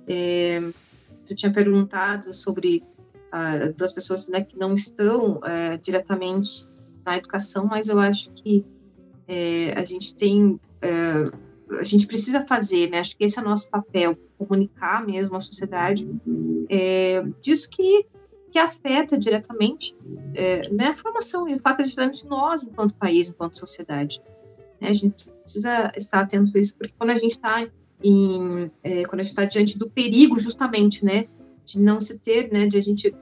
é, 0.09 0.62
você 1.22 1.34
tinha 1.34 1.52
perguntado 1.52 2.32
sobre 2.32 2.82
das 3.77 3.93
pessoas 3.93 4.28
né, 4.28 4.43
que 4.43 4.57
não 4.59 4.74
estão 4.74 5.40
é, 5.44 5.77
diretamente 5.77 6.66
na 7.05 7.16
educação, 7.16 7.66
mas 7.66 7.89
eu 7.89 7.98
acho 7.98 8.31
que 8.32 8.65
é, 9.28 9.73
a 9.77 9.85
gente 9.85 10.15
tem, 10.15 10.61
é, 10.81 11.24
a 11.78 11.82
gente 11.82 12.07
precisa 12.07 12.47
fazer, 12.47 12.90
né? 12.90 13.01
Acho 13.01 13.16
que 13.16 13.24
esse 13.24 13.39
é 13.39 13.43
o 13.43 13.44
nosso 13.44 13.69
papel, 13.70 14.16
comunicar 14.39 15.05
mesmo 15.05 15.36
à 15.36 15.40
sociedade 15.40 16.07
disso 17.40 17.70
que 17.70 18.07
que 18.53 18.61
afeta 18.61 19.19
diretamente 19.19 19.94
né, 20.73 20.86
a 20.86 20.93
formação 20.93 21.47
e 21.48 21.55
o 21.55 21.59
fato 21.59 21.82
de 21.82 22.27
nós 22.27 22.65
enquanto 22.65 22.94
país, 22.94 23.28
enquanto 23.28 23.59
sociedade. 23.59 24.23
Né? 24.81 24.89
A 24.89 24.93
gente 24.94 25.31
precisa 25.43 25.93
estar 25.94 26.20
atento 26.20 26.53
a 26.55 26.59
isso, 26.59 26.78
porque 26.78 26.94
quando 26.97 27.11
a 27.11 27.16
gente 27.16 27.32
está 27.32 27.66
quando 29.09 29.20
a 29.20 29.23
gente 29.23 29.32
está 29.32 29.44
diante 29.44 29.78
do 29.78 29.90
perigo, 29.90 30.39
justamente, 30.39 31.05
né, 31.05 31.27
de 31.66 31.80
não 31.80 32.01
se 32.01 32.20
ter, 32.20 32.51
né, 32.51 32.66
de 32.66 32.78
a 32.78 32.80
gente 32.80 33.14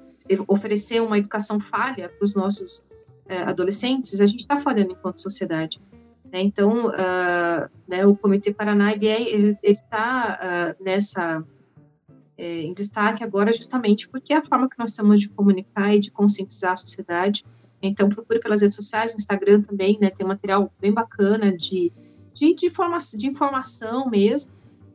oferecer 0.46 1.00
uma 1.00 1.18
educação 1.18 1.58
falha 1.58 2.08
para 2.08 2.24
os 2.24 2.34
nossos 2.34 2.86
é, 3.26 3.38
adolescentes, 3.38 4.20
a 4.20 4.26
gente 4.26 4.40
está 4.40 4.58
falhando 4.58 4.92
enquanto 4.92 5.18
sociedade. 5.18 5.80
Né? 6.34 6.40
Então, 6.40 6.88
uh, 6.88 7.70
né, 7.88 8.04
o 8.06 8.16
Comitê 8.16 8.52
Paraná 8.52 8.92
ele 8.92 9.56
está 9.62 10.38
uh, 10.78 10.84
nessa 10.84 11.44
é, 12.36 12.62
em 12.62 12.74
destaque 12.74 13.22
agora 13.22 13.52
justamente 13.52 14.08
porque 14.08 14.32
é 14.32 14.38
a 14.38 14.42
forma 14.42 14.68
que 14.68 14.76
nós 14.76 14.92
temos 14.92 15.20
de 15.20 15.28
comunicar 15.28 15.94
e 15.94 16.00
de 16.00 16.10
conscientizar 16.10 16.72
a 16.72 16.76
sociedade. 16.76 17.44
Então, 17.80 18.08
procure 18.08 18.40
pelas 18.40 18.62
redes 18.62 18.74
sociais, 18.74 19.12
no 19.12 19.18
Instagram 19.18 19.60
também, 19.60 19.98
né, 20.00 20.10
tem 20.10 20.26
material 20.26 20.72
bem 20.80 20.92
bacana 20.92 21.54
de, 21.54 21.92
de, 22.32 22.54
de, 22.54 22.70
de 23.18 23.26
informação 23.26 24.08
mesmo. 24.08 24.50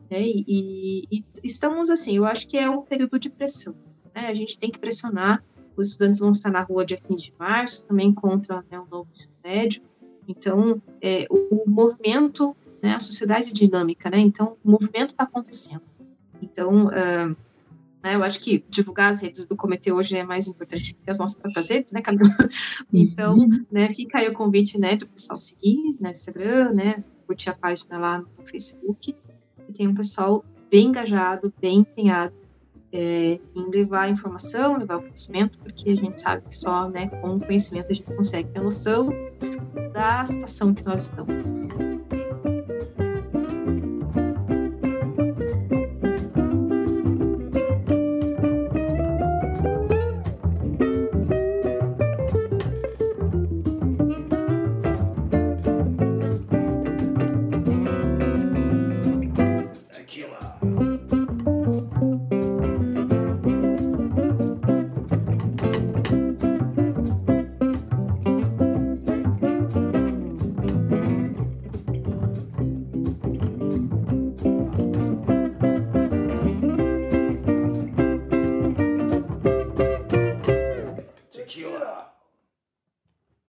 Né, 0.09 0.21
e, 0.21 1.07
e, 1.11 1.23
estamos 1.43 1.89
assim, 1.89 2.17
eu 2.17 2.25
acho 2.25 2.47
que 2.47 2.57
é 2.57 2.69
um 2.69 2.81
período 2.81 3.19
de 3.19 3.29
pressão 3.29 3.75
né, 4.19 4.27
a 4.27 4.33
gente 4.33 4.57
tem 4.57 4.69
que 4.69 4.79
pressionar. 4.79 5.43
Os 5.75 5.91
estudantes 5.91 6.19
vão 6.19 6.31
estar 6.31 6.51
na 6.51 6.61
rua 6.61 6.85
dia 6.85 6.97
15 6.97 7.25
de 7.25 7.33
março, 7.39 7.87
também 7.87 8.13
contra 8.13 8.63
né, 8.69 8.79
o 8.79 8.85
novo 8.89 9.07
ensino 9.09 9.35
médio. 9.43 9.81
Então, 10.27 10.81
é, 11.01 11.25
o, 11.29 11.63
o, 11.63 11.69
movimento, 11.69 12.55
né, 12.81 12.93
a 12.95 12.99
sociedade 12.99 13.51
dinâmica, 13.51 14.09
né? 14.09 14.19
Então, 14.19 14.57
o 14.63 14.71
movimento 14.71 15.09
está 15.09 15.23
acontecendo. 15.23 15.81
Então, 16.41 16.87
uh, 16.87 17.35
né, 18.03 18.15
eu 18.15 18.23
acho 18.23 18.41
que 18.41 18.63
divulgar 18.69 19.09
as 19.09 19.21
redes 19.21 19.47
do 19.47 19.55
comitê 19.55 19.91
hoje 19.91 20.15
é 20.15 20.23
mais 20.23 20.47
importante 20.47 20.93
que 20.93 21.09
as 21.09 21.17
nossas 21.17 21.39
próprias 21.39 21.69
redes, 21.69 21.93
né, 21.93 22.01
Camila? 22.01 22.29
Então, 22.93 23.37
uhum. 23.37 23.65
né, 23.71 23.91
fica 23.93 24.19
aí 24.19 24.27
o 24.27 24.33
convite, 24.33 24.77
né, 24.77 24.97
do 24.97 25.07
pessoal 25.07 25.39
seguir 25.39 25.95
no 25.99 26.09
Instagram, 26.09 26.73
né, 26.73 27.03
curtir 27.25 27.49
a 27.49 27.55
página 27.55 27.97
lá 27.97 28.19
no 28.19 28.45
Facebook. 28.45 29.15
Tem 29.73 29.87
um 29.87 29.95
pessoal 29.95 30.43
bem 30.69 30.87
engajado, 30.87 31.53
bem 31.59 31.79
empenhado 31.79 32.33
é, 32.91 33.39
em 33.55 33.69
levar 33.71 34.09
informação, 34.09 34.77
levar 34.77 34.97
o 34.97 35.01
conhecimento, 35.01 35.57
porque 35.59 35.89
a 35.89 35.95
gente 35.95 36.21
sabe 36.21 36.43
que 36.47 36.55
só 36.55 36.89
né, 36.89 37.07
com 37.07 37.35
o 37.35 37.39
conhecimento 37.39 37.87
a 37.89 37.93
gente 37.93 38.15
consegue 38.15 38.49
ter 38.51 38.61
noção 38.61 39.09
da 39.93 40.25
situação 40.25 40.73
que 40.73 40.85
nós 40.85 41.03
estamos. 41.03 41.43